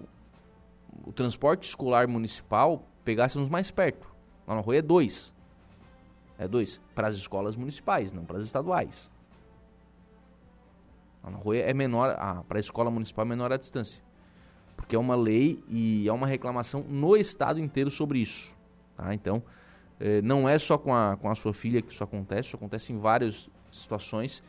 o 1.05 1.11
transporte 1.11 1.67
escolar 1.67 2.07
municipal 2.07 2.87
pegasse 3.03 3.37
nos 3.37 3.49
mais 3.49 3.71
perto. 3.71 4.07
Lá 4.47 4.53
no 4.53 4.61
Arroio 4.61 4.79
é 4.79 4.81
dois. 4.81 5.33
É 6.37 6.47
dois. 6.47 6.79
Para 6.95 7.07
as 7.07 7.15
escolas 7.15 7.57
municipais, 7.57 8.13
não 8.13 8.23
para 8.23 8.37
as 8.37 8.43
estaduais. 8.45 9.11
Lá 11.21 11.29
no 11.29 11.37
Arroio 11.37 11.61
é 11.61 11.73
menor, 11.73 12.15
para 12.47 12.57
a 12.57 12.61
escola 12.61 12.89
municipal 12.89 13.25
é 13.25 13.29
menor 13.29 13.51
a 13.51 13.57
distância 13.57 14.03
porque 14.75 14.95
é 14.95 14.99
uma 14.99 15.15
lei 15.15 15.63
e 15.67 16.07
é 16.07 16.13
uma 16.13 16.27
reclamação 16.27 16.83
no 16.87 17.15
estado 17.15 17.59
inteiro 17.59 17.89
sobre 17.89 18.19
isso. 18.19 18.55
Tá? 18.95 19.13
Então, 19.13 19.43
eh, 19.99 20.21
não 20.21 20.47
é 20.47 20.57
só 20.59 20.77
com 20.77 20.93
a, 20.93 21.17
com 21.17 21.29
a 21.29 21.35
sua 21.35 21.53
filha 21.53 21.81
que 21.81 21.93
isso 21.93 22.03
acontece, 22.03 22.47
isso 22.49 22.55
acontece 22.55 22.91
em 22.91 22.97
várias 22.97 23.49
situações. 23.71 24.43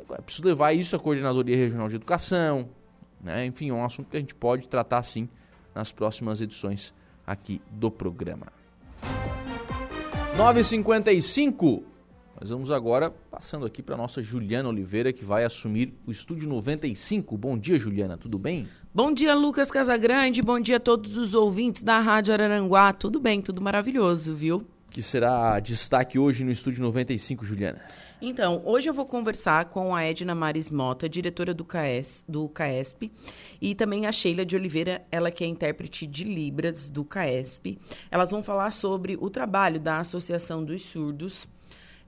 Agora, 0.00 0.22
preciso 0.22 0.46
levar 0.46 0.72
isso 0.72 0.94
à 0.94 0.98
Coordenadoria 0.98 1.56
Regional 1.56 1.88
de 1.88 1.96
Educação, 1.96 2.68
né? 3.20 3.44
enfim, 3.44 3.70
é 3.70 3.72
um 3.72 3.84
assunto 3.84 4.08
que 4.08 4.16
a 4.16 4.20
gente 4.20 4.34
pode 4.34 4.68
tratar 4.68 5.02
sim 5.02 5.28
nas 5.74 5.92
próximas 5.92 6.40
edições 6.40 6.94
aqui 7.26 7.60
do 7.70 7.90
programa. 7.90 8.46
9h55. 10.36 11.82
Nós 12.40 12.50
vamos 12.50 12.70
agora 12.70 13.10
passando 13.10 13.66
aqui 13.66 13.82
para 13.82 13.96
nossa 13.96 14.22
Juliana 14.22 14.68
Oliveira, 14.68 15.12
que 15.12 15.24
vai 15.24 15.42
assumir 15.42 15.92
o 16.06 16.10
Estúdio 16.12 16.48
95. 16.48 17.36
Bom 17.36 17.58
dia, 17.58 17.76
Juliana, 17.76 18.16
tudo 18.16 18.38
bem? 18.38 18.68
Bom 18.94 19.12
dia, 19.12 19.34
Lucas 19.34 19.72
Casagrande. 19.72 20.40
Bom 20.40 20.60
dia 20.60 20.76
a 20.76 20.80
todos 20.80 21.16
os 21.16 21.34
ouvintes 21.34 21.82
da 21.82 21.98
Rádio 21.98 22.32
Araranguá. 22.32 22.92
Tudo 22.92 23.18
bem, 23.18 23.42
tudo 23.42 23.60
maravilhoso, 23.60 24.36
viu? 24.36 24.64
Que 24.88 25.02
será 25.02 25.58
destaque 25.58 26.16
hoje 26.16 26.44
no 26.44 26.52
Estúdio 26.52 26.80
95, 26.84 27.44
Juliana? 27.44 27.80
Então, 28.22 28.62
hoje 28.64 28.88
eu 28.88 28.94
vou 28.94 29.04
conversar 29.04 29.64
com 29.64 29.94
a 29.94 30.04
Edna 30.04 30.32
Maris 30.32 30.70
Mota, 30.70 31.08
diretora 31.08 31.52
do, 31.52 31.64
CAES, 31.64 32.24
do 32.28 32.48
CAESP, 32.48 33.10
e 33.60 33.74
também 33.74 34.06
a 34.06 34.12
Sheila 34.12 34.46
de 34.46 34.54
Oliveira, 34.54 35.04
ela 35.10 35.32
que 35.32 35.42
é 35.42 35.46
intérprete 35.48 36.06
de 36.06 36.22
Libras 36.22 36.88
do 36.88 37.04
CAESP. 37.04 37.80
Elas 38.12 38.30
vão 38.30 38.44
falar 38.44 38.70
sobre 38.70 39.16
o 39.20 39.28
trabalho 39.28 39.80
da 39.80 39.98
Associação 39.98 40.64
dos 40.64 40.82
Surdos 40.82 41.48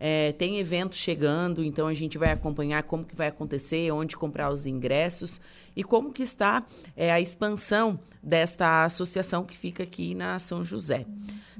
é, 0.02 0.32
tem 0.32 0.58
eventos 0.58 0.98
chegando, 0.98 1.62
então 1.62 1.86
a 1.86 1.92
gente 1.92 2.16
vai 2.16 2.32
acompanhar 2.32 2.82
como 2.84 3.04
que 3.04 3.14
vai 3.14 3.28
acontecer, 3.28 3.92
onde 3.92 4.16
comprar 4.16 4.50
os 4.50 4.66
ingressos 4.66 5.38
e 5.76 5.84
como 5.84 6.10
que 6.10 6.22
está 6.22 6.64
é, 6.96 7.12
a 7.12 7.20
expansão 7.20 8.00
desta 8.22 8.86
associação 8.86 9.44
que 9.44 9.54
fica 9.54 9.82
aqui 9.82 10.14
na 10.14 10.38
São 10.38 10.64
José. 10.64 11.04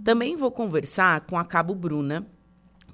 Também 0.02 0.36
vou 0.36 0.50
conversar 0.50 1.20
com 1.26 1.38
a 1.38 1.44
Cabo 1.44 1.74
Bruna, 1.74 2.26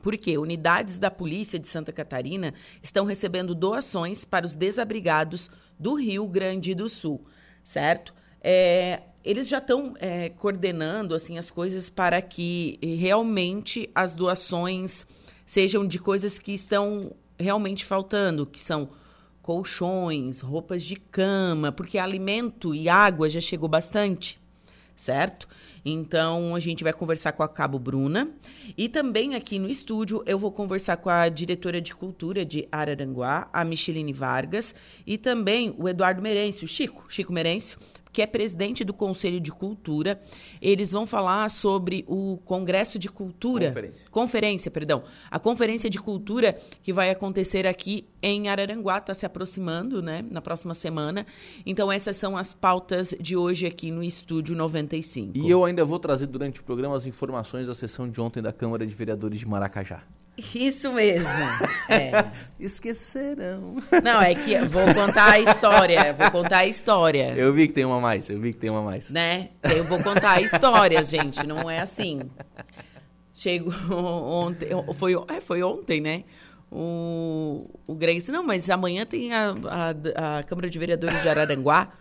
porque 0.03 0.37
unidades 0.37 0.99
da 0.99 1.13
Polícia 1.13 1.61
de 1.61 1.69
Santa 1.69 1.93
Catarina 1.93 2.53
estão 2.83 3.05
recebendo 3.05 3.55
doações 3.55 4.25
para 4.25 4.45
os 4.45 4.55
desabrigados 4.55 5.49
do 5.79 5.95
Rio 5.95 6.27
Grande 6.27 6.75
do 6.75 6.89
Sul, 6.89 7.25
certo? 7.63 8.13
É, 8.41 9.03
eles 9.25 9.47
já 9.49 9.59
estão 9.59 9.95
é, 9.99 10.29
coordenando 10.29 11.15
assim 11.15 11.39
as 11.39 11.51
coisas 11.51 11.89
para 11.91 12.21
que 12.21 12.79
realmente 12.83 13.91
as 13.95 14.15
doações 14.15 15.07
sejam 15.47 15.87
de 15.87 15.99
coisas 15.99 16.39
que 16.39 16.53
estão 16.53 17.13
realmente 17.39 17.85
faltando, 17.85 18.45
que 18.45 18.61
são 18.61 18.91
colchões, 19.41 20.41
roupas 20.41 20.83
de 20.83 20.97
cama, 20.97 21.71
porque 21.71 21.99
alimento 21.99 22.75
e 22.75 22.89
água 22.89 23.31
já 23.31 23.41
chegou 23.41 23.69
bastante, 23.69 24.41
certo? 24.97 25.49
Então 25.89 26.57
a 26.57 26.59
gente 26.59 26.83
vai 26.83 26.93
conversar 26.93 27.31
com 27.31 27.45
a 27.45 27.49
Cabo 27.49 27.79
Bruna 27.79 28.29
e 28.77 28.89
também 28.89 29.37
aqui 29.37 29.57
no 29.57 29.71
estúdio 29.71 30.21
eu 30.27 30.37
vou 30.37 30.51
conversar 30.51 30.97
com 30.97 31.09
a 31.09 31.29
diretora 31.29 31.81
de 31.81 31.95
cultura 31.95 32.45
de 32.45 32.67
Araranguá, 32.73 33.49
a 33.53 33.65
Micheline 33.65 34.13
Vargas, 34.13 34.75
e 35.07 35.17
também 35.17 35.73
o 35.79 35.89
Eduardo 35.89 36.21
Merencio, 36.21 36.67
Chico, 36.67 37.05
Chico 37.09 37.33
Merencio, 37.33 37.79
que 38.17 38.23
é 38.23 38.27
presidente 38.27 38.83
do 38.83 38.95
Conselho 38.95 39.39
de 39.39 39.53
Cultura. 39.53 40.19
Eles 40.63 40.91
vão 40.91 41.07
falar 41.07 41.51
sobre 41.51 42.03
o 42.09 42.39
Congresso 42.47 42.99
de 42.99 43.11
Cultura. 43.11 43.67
Conferência. 43.67 44.11
Conferência, 44.11 44.71
perdão. 44.71 45.03
A 45.31 45.39
Conferência 45.39 45.91
de 45.91 46.01
Cultura 46.01 46.57
que 46.83 46.95
vai 46.95 47.11
acontecer 47.11 47.67
aqui 47.67 48.07
em 48.23 48.49
Araranguá, 48.49 48.97
está 48.97 49.13
se 49.13 49.27
aproximando, 49.27 50.01
né? 50.01 50.25
Na 50.31 50.41
próxima 50.41 50.73
semana. 50.73 51.27
Então, 51.67 51.93
essas 51.93 52.17
são 52.17 52.39
as 52.39 52.55
pautas 52.55 53.15
de 53.21 53.37
hoje 53.37 53.67
aqui 53.67 53.91
no 53.91 54.03
Estúdio 54.03 54.57
95. 54.57 55.37
E 55.37 55.51
eu 55.51 55.63
ainda 55.63 55.76
vou 55.85 55.99
trazer 55.99 56.27
durante 56.27 56.61
o 56.61 56.65
programa 56.65 56.97
as 56.97 57.05
informações 57.05 57.67
da 57.67 57.75
sessão 57.75 58.09
de 58.09 58.21
ontem 58.21 58.41
da 58.43 58.53
Câmara 58.53 58.87
de 58.87 58.95
Vereadores 58.95 59.39
de 59.39 59.47
Maracajá. 59.47 60.03
Isso 60.55 60.93
mesmo. 60.93 61.29
É. 61.89 62.31
Esquecerão. 62.61 63.77
Não, 64.03 64.21
é 64.21 64.35
que 64.35 64.59
vou 64.67 64.85
contar 64.95 65.33
a 65.33 65.41
história. 65.41 66.13
Vou 66.13 66.31
contar 66.31 66.59
a 66.59 66.67
história. 66.67 67.35
Eu 67.35 67.55
vi 67.55 67.69
que 67.69 67.73
tem 67.73 67.85
uma 67.85 68.01
mais, 68.01 68.29
eu 68.29 68.39
vi 68.39 68.53
que 68.53 68.59
tem 68.59 68.69
uma 68.69 68.83
mais. 68.83 69.11
Né? 69.11 69.49
Eu 69.63 69.85
vou 69.85 70.03
contar 70.03 70.33
a 70.33 70.41
história, 70.43 71.03
gente. 71.03 71.47
Não 71.47 71.71
é 71.71 71.81
assim. 71.81 72.21
Chegou 73.33 73.73
ontem. 73.93 74.69
Foi, 74.95 75.15
é, 75.29 75.41
foi 75.41 75.63
ontem, 75.63 76.01
né? 76.01 76.25
O, 76.71 77.71
o 77.87 77.95
Greg 77.95 78.19
disse: 78.19 78.33
Não, 78.33 78.43
mas 78.43 78.69
amanhã 78.69 79.07
tem 79.07 79.33
a, 79.33 79.55
a, 79.67 80.39
a 80.39 80.43
Câmara 80.43 80.69
de 80.69 80.79
Vereadores 80.79 81.23
de 81.23 81.29
Araranguá. 81.29 81.93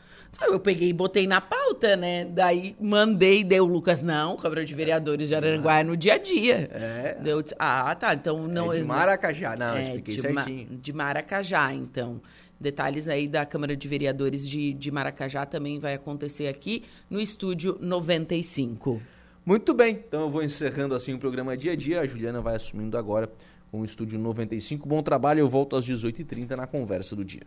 Eu 0.41 0.59
peguei 0.59 0.89
e 0.89 0.93
botei 0.93 1.25
na 1.27 1.39
pauta, 1.39 1.95
né? 1.95 2.25
Daí 2.25 2.75
mandei, 2.79 3.43
deu 3.43 3.63
o 3.63 3.67
Lucas, 3.67 4.01
não, 4.01 4.35
Câmara 4.37 4.65
de 4.65 4.73
Vereadores 4.73 5.29
de 5.29 5.35
Aranguá 5.35 5.79
é 5.79 5.83
no 5.83 5.95
dia 5.95 6.15
a 6.15 6.17
dia. 6.17 6.69
É. 6.73 7.17
Deu, 7.21 7.43
ah, 7.57 7.95
tá, 7.95 8.13
então 8.13 8.47
não... 8.47 8.71
É 8.73 8.77
de 8.77 8.83
Maracajá, 8.83 9.55
não, 9.55 9.75
é, 9.75 9.83
expliquei 9.83 10.15
de 10.15 10.21
certinho. 10.21 10.67
Ma, 10.69 10.77
de 10.77 10.93
Maracajá, 10.93 11.73
então. 11.73 12.21
Detalhes 12.59 13.09
aí 13.09 13.27
da 13.27 13.45
Câmara 13.45 13.75
de 13.75 13.87
Vereadores 13.87 14.47
de, 14.47 14.73
de 14.73 14.91
Maracajá 14.91 15.45
também 15.45 15.79
vai 15.79 15.93
acontecer 15.93 16.47
aqui 16.47 16.83
no 17.09 17.19
Estúdio 17.19 17.77
95. 17.81 19.01
Muito 19.45 19.73
bem, 19.73 20.03
então 20.07 20.21
eu 20.21 20.29
vou 20.29 20.41
encerrando 20.41 20.95
assim 20.95 21.13
o 21.13 21.19
programa 21.19 21.55
dia 21.55 21.73
a 21.73 21.75
dia. 21.75 22.01
A 22.01 22.07
Juliana 22.07 22.41
vai 22.41 22.55
assumindo 22.55 22.97
agora 22.97 23.29
com 23.71 23.81
o 23.81 23.85
Estúdio 23.85 24.17
95. 24.17 24.87
Bom 24.87 25.03
trabalho, 25.03 25.39
eu 25.41 25.47
volto 25.47 25.75
às 25.75 25.85
18h30 25.85 26.55
na 26.55 26.65
conversa 26.65 27.15
do 27.15 27.25
dia. 27.25 27.43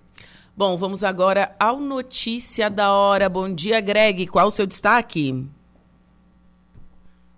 Bom, 0.58 0.76
vamos 0.76 1.04
agora 1.04 1.54
ao 1.56 1.78
Notícia 1.78 2.68
da 2.68 2.92
Hora. 2.92 3.28
Bom 3.28 3.48
dia, 3.54 3.80
Greg. 3.80 4.26
Qual 4.26 4.48
o 4.48 4.50
seu 4.50 4.66
destaque? 4.66 5.46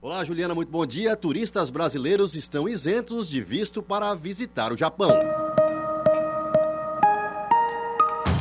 Olá, 0.01 0.25
Juliana, 0.25 0.55
muito 0.55 0.73
bom 0.73 0.87
dia. 0.87 1.15
Turistas 1.15 1.69
brasileiros 1.69 2.35
estão 2.35 2.67
isentos 2.67 3.29
de 3.29 3.43
visto 3.43 3.83
para 3.83 4.15
visitar 4.15 4.73
o 4.73 4.77
Japão. 4.79 5.11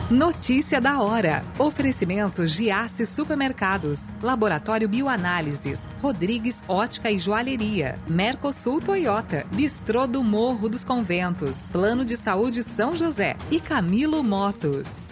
Notícia 0.09 0.81
da 0.81 1.03
hora. 1.03 1.45
Oferecimento 1.59 2.47
Giasse 2.47 3.05
Supermercados, 3.05 4.09
Laboratório 4.23 4.89
Bioanálises, 4.89 5.87
Rodrigues 6.01 6.63
Ótica 6.67 7.11
e 7.11 7.19
Joalheria, 7.19 7.99
Mercosul 8.09 8.81
Toyota, 8.81 9.45
Bistrô 9.51 10.07
do 10.07 10.23
Morro 10.23 10.67
dos 10.67 10.83
Conventos, 10.83 11.67
Plano 11.71 12.03
de 12.03 12.17
Saúde 12.17 12.63
São 12.63 12.95
José 12.95 13.37
e 13.51 13.59
Camilo 13.59 14.23
Motos. 14.23 15.03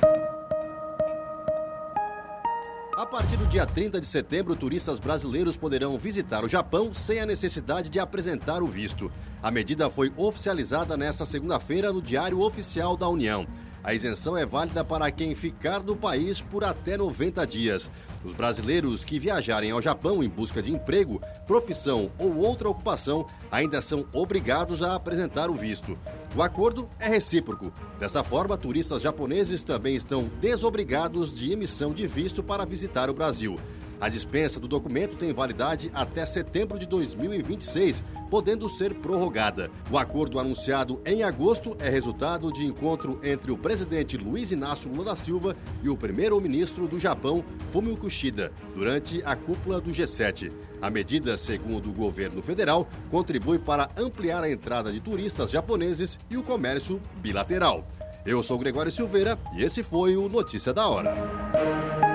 A 2.98 3.06
partir 3.06 3.38
do 3.38 3.45
dia 3.45 3.68
30 3.68 4.02
de 4.02 4.07
setembro, 4.07 4.56
turistas 4.56 4.99
brasileiros 4.99 5.56
poderão 5.56 5.95
visitar 5.99 6.44
o 6.44 6.49
Japão 6.49 6.91
sem 6.91 7.19
a 7.19 7.26
necessidade 7.28 7.91
de 7.91 7.99
apresentar 7.99 8.64
o 8.64 8.68
visto. 8.68 9.11
A 9.44 9.52
medida 9.52 9.91
foi 9.91 10.11
oficializada 10.18 10.98
nesta 10.98 11.24
segunda-feira 11.24 11.94
no 11.94 12.02
Diário 12.02 12.41
Oficial 12.41 12.98
da 12.98 13.07
União. 13.07 13.45
A 13.88 13.93
isenção 13.93 14.35
é 14.35 14.45
válida 14.45 14.84
para 14.84 15.09
quem 15.09 15.34
ficar 15.34 15.81
no 15.81 15.95
país 15.95 16.41
por 16.41 16.61
até 16.65 16.97
90 16.97 17.47
dias. 17.47 17.89
Os 18.22 18.34
brasileiros 18.34 19.05
que 19.05 19.18
viajarem 19.18 19.72
ao 19.72 19.81
Japão 19.81 20.22
em 20.22 20.27
busca 20.27 20.61
de 20.61 20.73
emprego, 20.73 21.22
profissão 21.47 22.11
ou 22.19 22.35
outra 22.35 22.68
ocupação 22.68 23.26
ainda 23.49 23.81
são 23.81 24.05
obrigados 24.11 24.84
a 24.84 24.93
apresentar 24.93 25.49
o 25.49 25.53
visto. 25.53 25.97
O 26.35 26.43
acordo 26.43 26.89
é 26.99 27.07
recíproco. 27.07 27.72
Dessa 27.97 28.26
forma, 28.26 28.57
turistas 28.57 29.03
japoneses 29.03 29.64
também 29.64 29.95
estão 29.95 30.30
desobrigados 30.41 31.31
de 31.31 31.53
emissão 31.53 31.93
de 31.93 32.05
visto 32.05 32.43
para 32.43 32.65
visitar 32.65 33.09
o 33.09 33.14
Brasil. 33.14 33.57
A 33.99 34.10
dispensa 34.10 34.60
do 34.60 34.68
documento 34.68 35.15
tem 35.15 35.34
validade 35.34 35.90
até 35.94 36.26
setembro 36.26 36.78
de 36.78 36.86
2026, 36.86 38.03
podendo 38.30 38.69
ser 38.69 38.94
prorrogada. 38.94 39.72
O 39.90 39.98
acordo 39.98 40.40
anunciado 40.40 41.02
em 41.03 41.24
agosto 41.24 41.76
é 41.80 41.90
resultado 41.90 42.52
de 42.52 42.65
encontro 42.65 43.19
entre 43.24 43.52
o 43.52 43.57
presidente 43.57 44.15
Luiz 44.15 44.52
Inácio 44.52 44.90
Lula 44.90 45.06
da 45.06 45.15
Silva 45.15 45.56
e 45.82 45.90
o 45.90 45.98
primeiro-ministro 45.98 46.88
do 46.88 46.99
Japão, 46.99 47.44
Fumio 47.72 47.98
Kishida, 47.98 48.52
durante 48.76 49.22
a 49.26 49.36
cúpula 49.36 49.82
do 49.82 49.90
G7. 49.90 50.52
A 50.80 50.91
medida, 50.91 51.36
segundo 51.36 51.90
o 51.90 51.94
governo 51.94 52.41
federal, 52.44 52.88
contribui 53.10 53.57
para 53.57 53.90
ampliar 53.98 54.44
a 54.44 54.52
entrada 54.52 54.91
de 54.91 54.99
turistas 54.99 55.49
japoneses 55.49 56.19
e 56.30 56.38
o 56.38 56.44
comércio 56.44 57.02
bilateral. 57.19 57.88
Eu 58.24 58.44
sou 58.44 58.60
Gregório 58.60 58.91
Silveira 58.91 59.40
e 59.56 59.64
esse 59.64 59.82
foi 59.82 60.15
o 60.15 60.30
Notícia 60.30 60.72
da 60.72 60.88
Hora. 60.88 62.07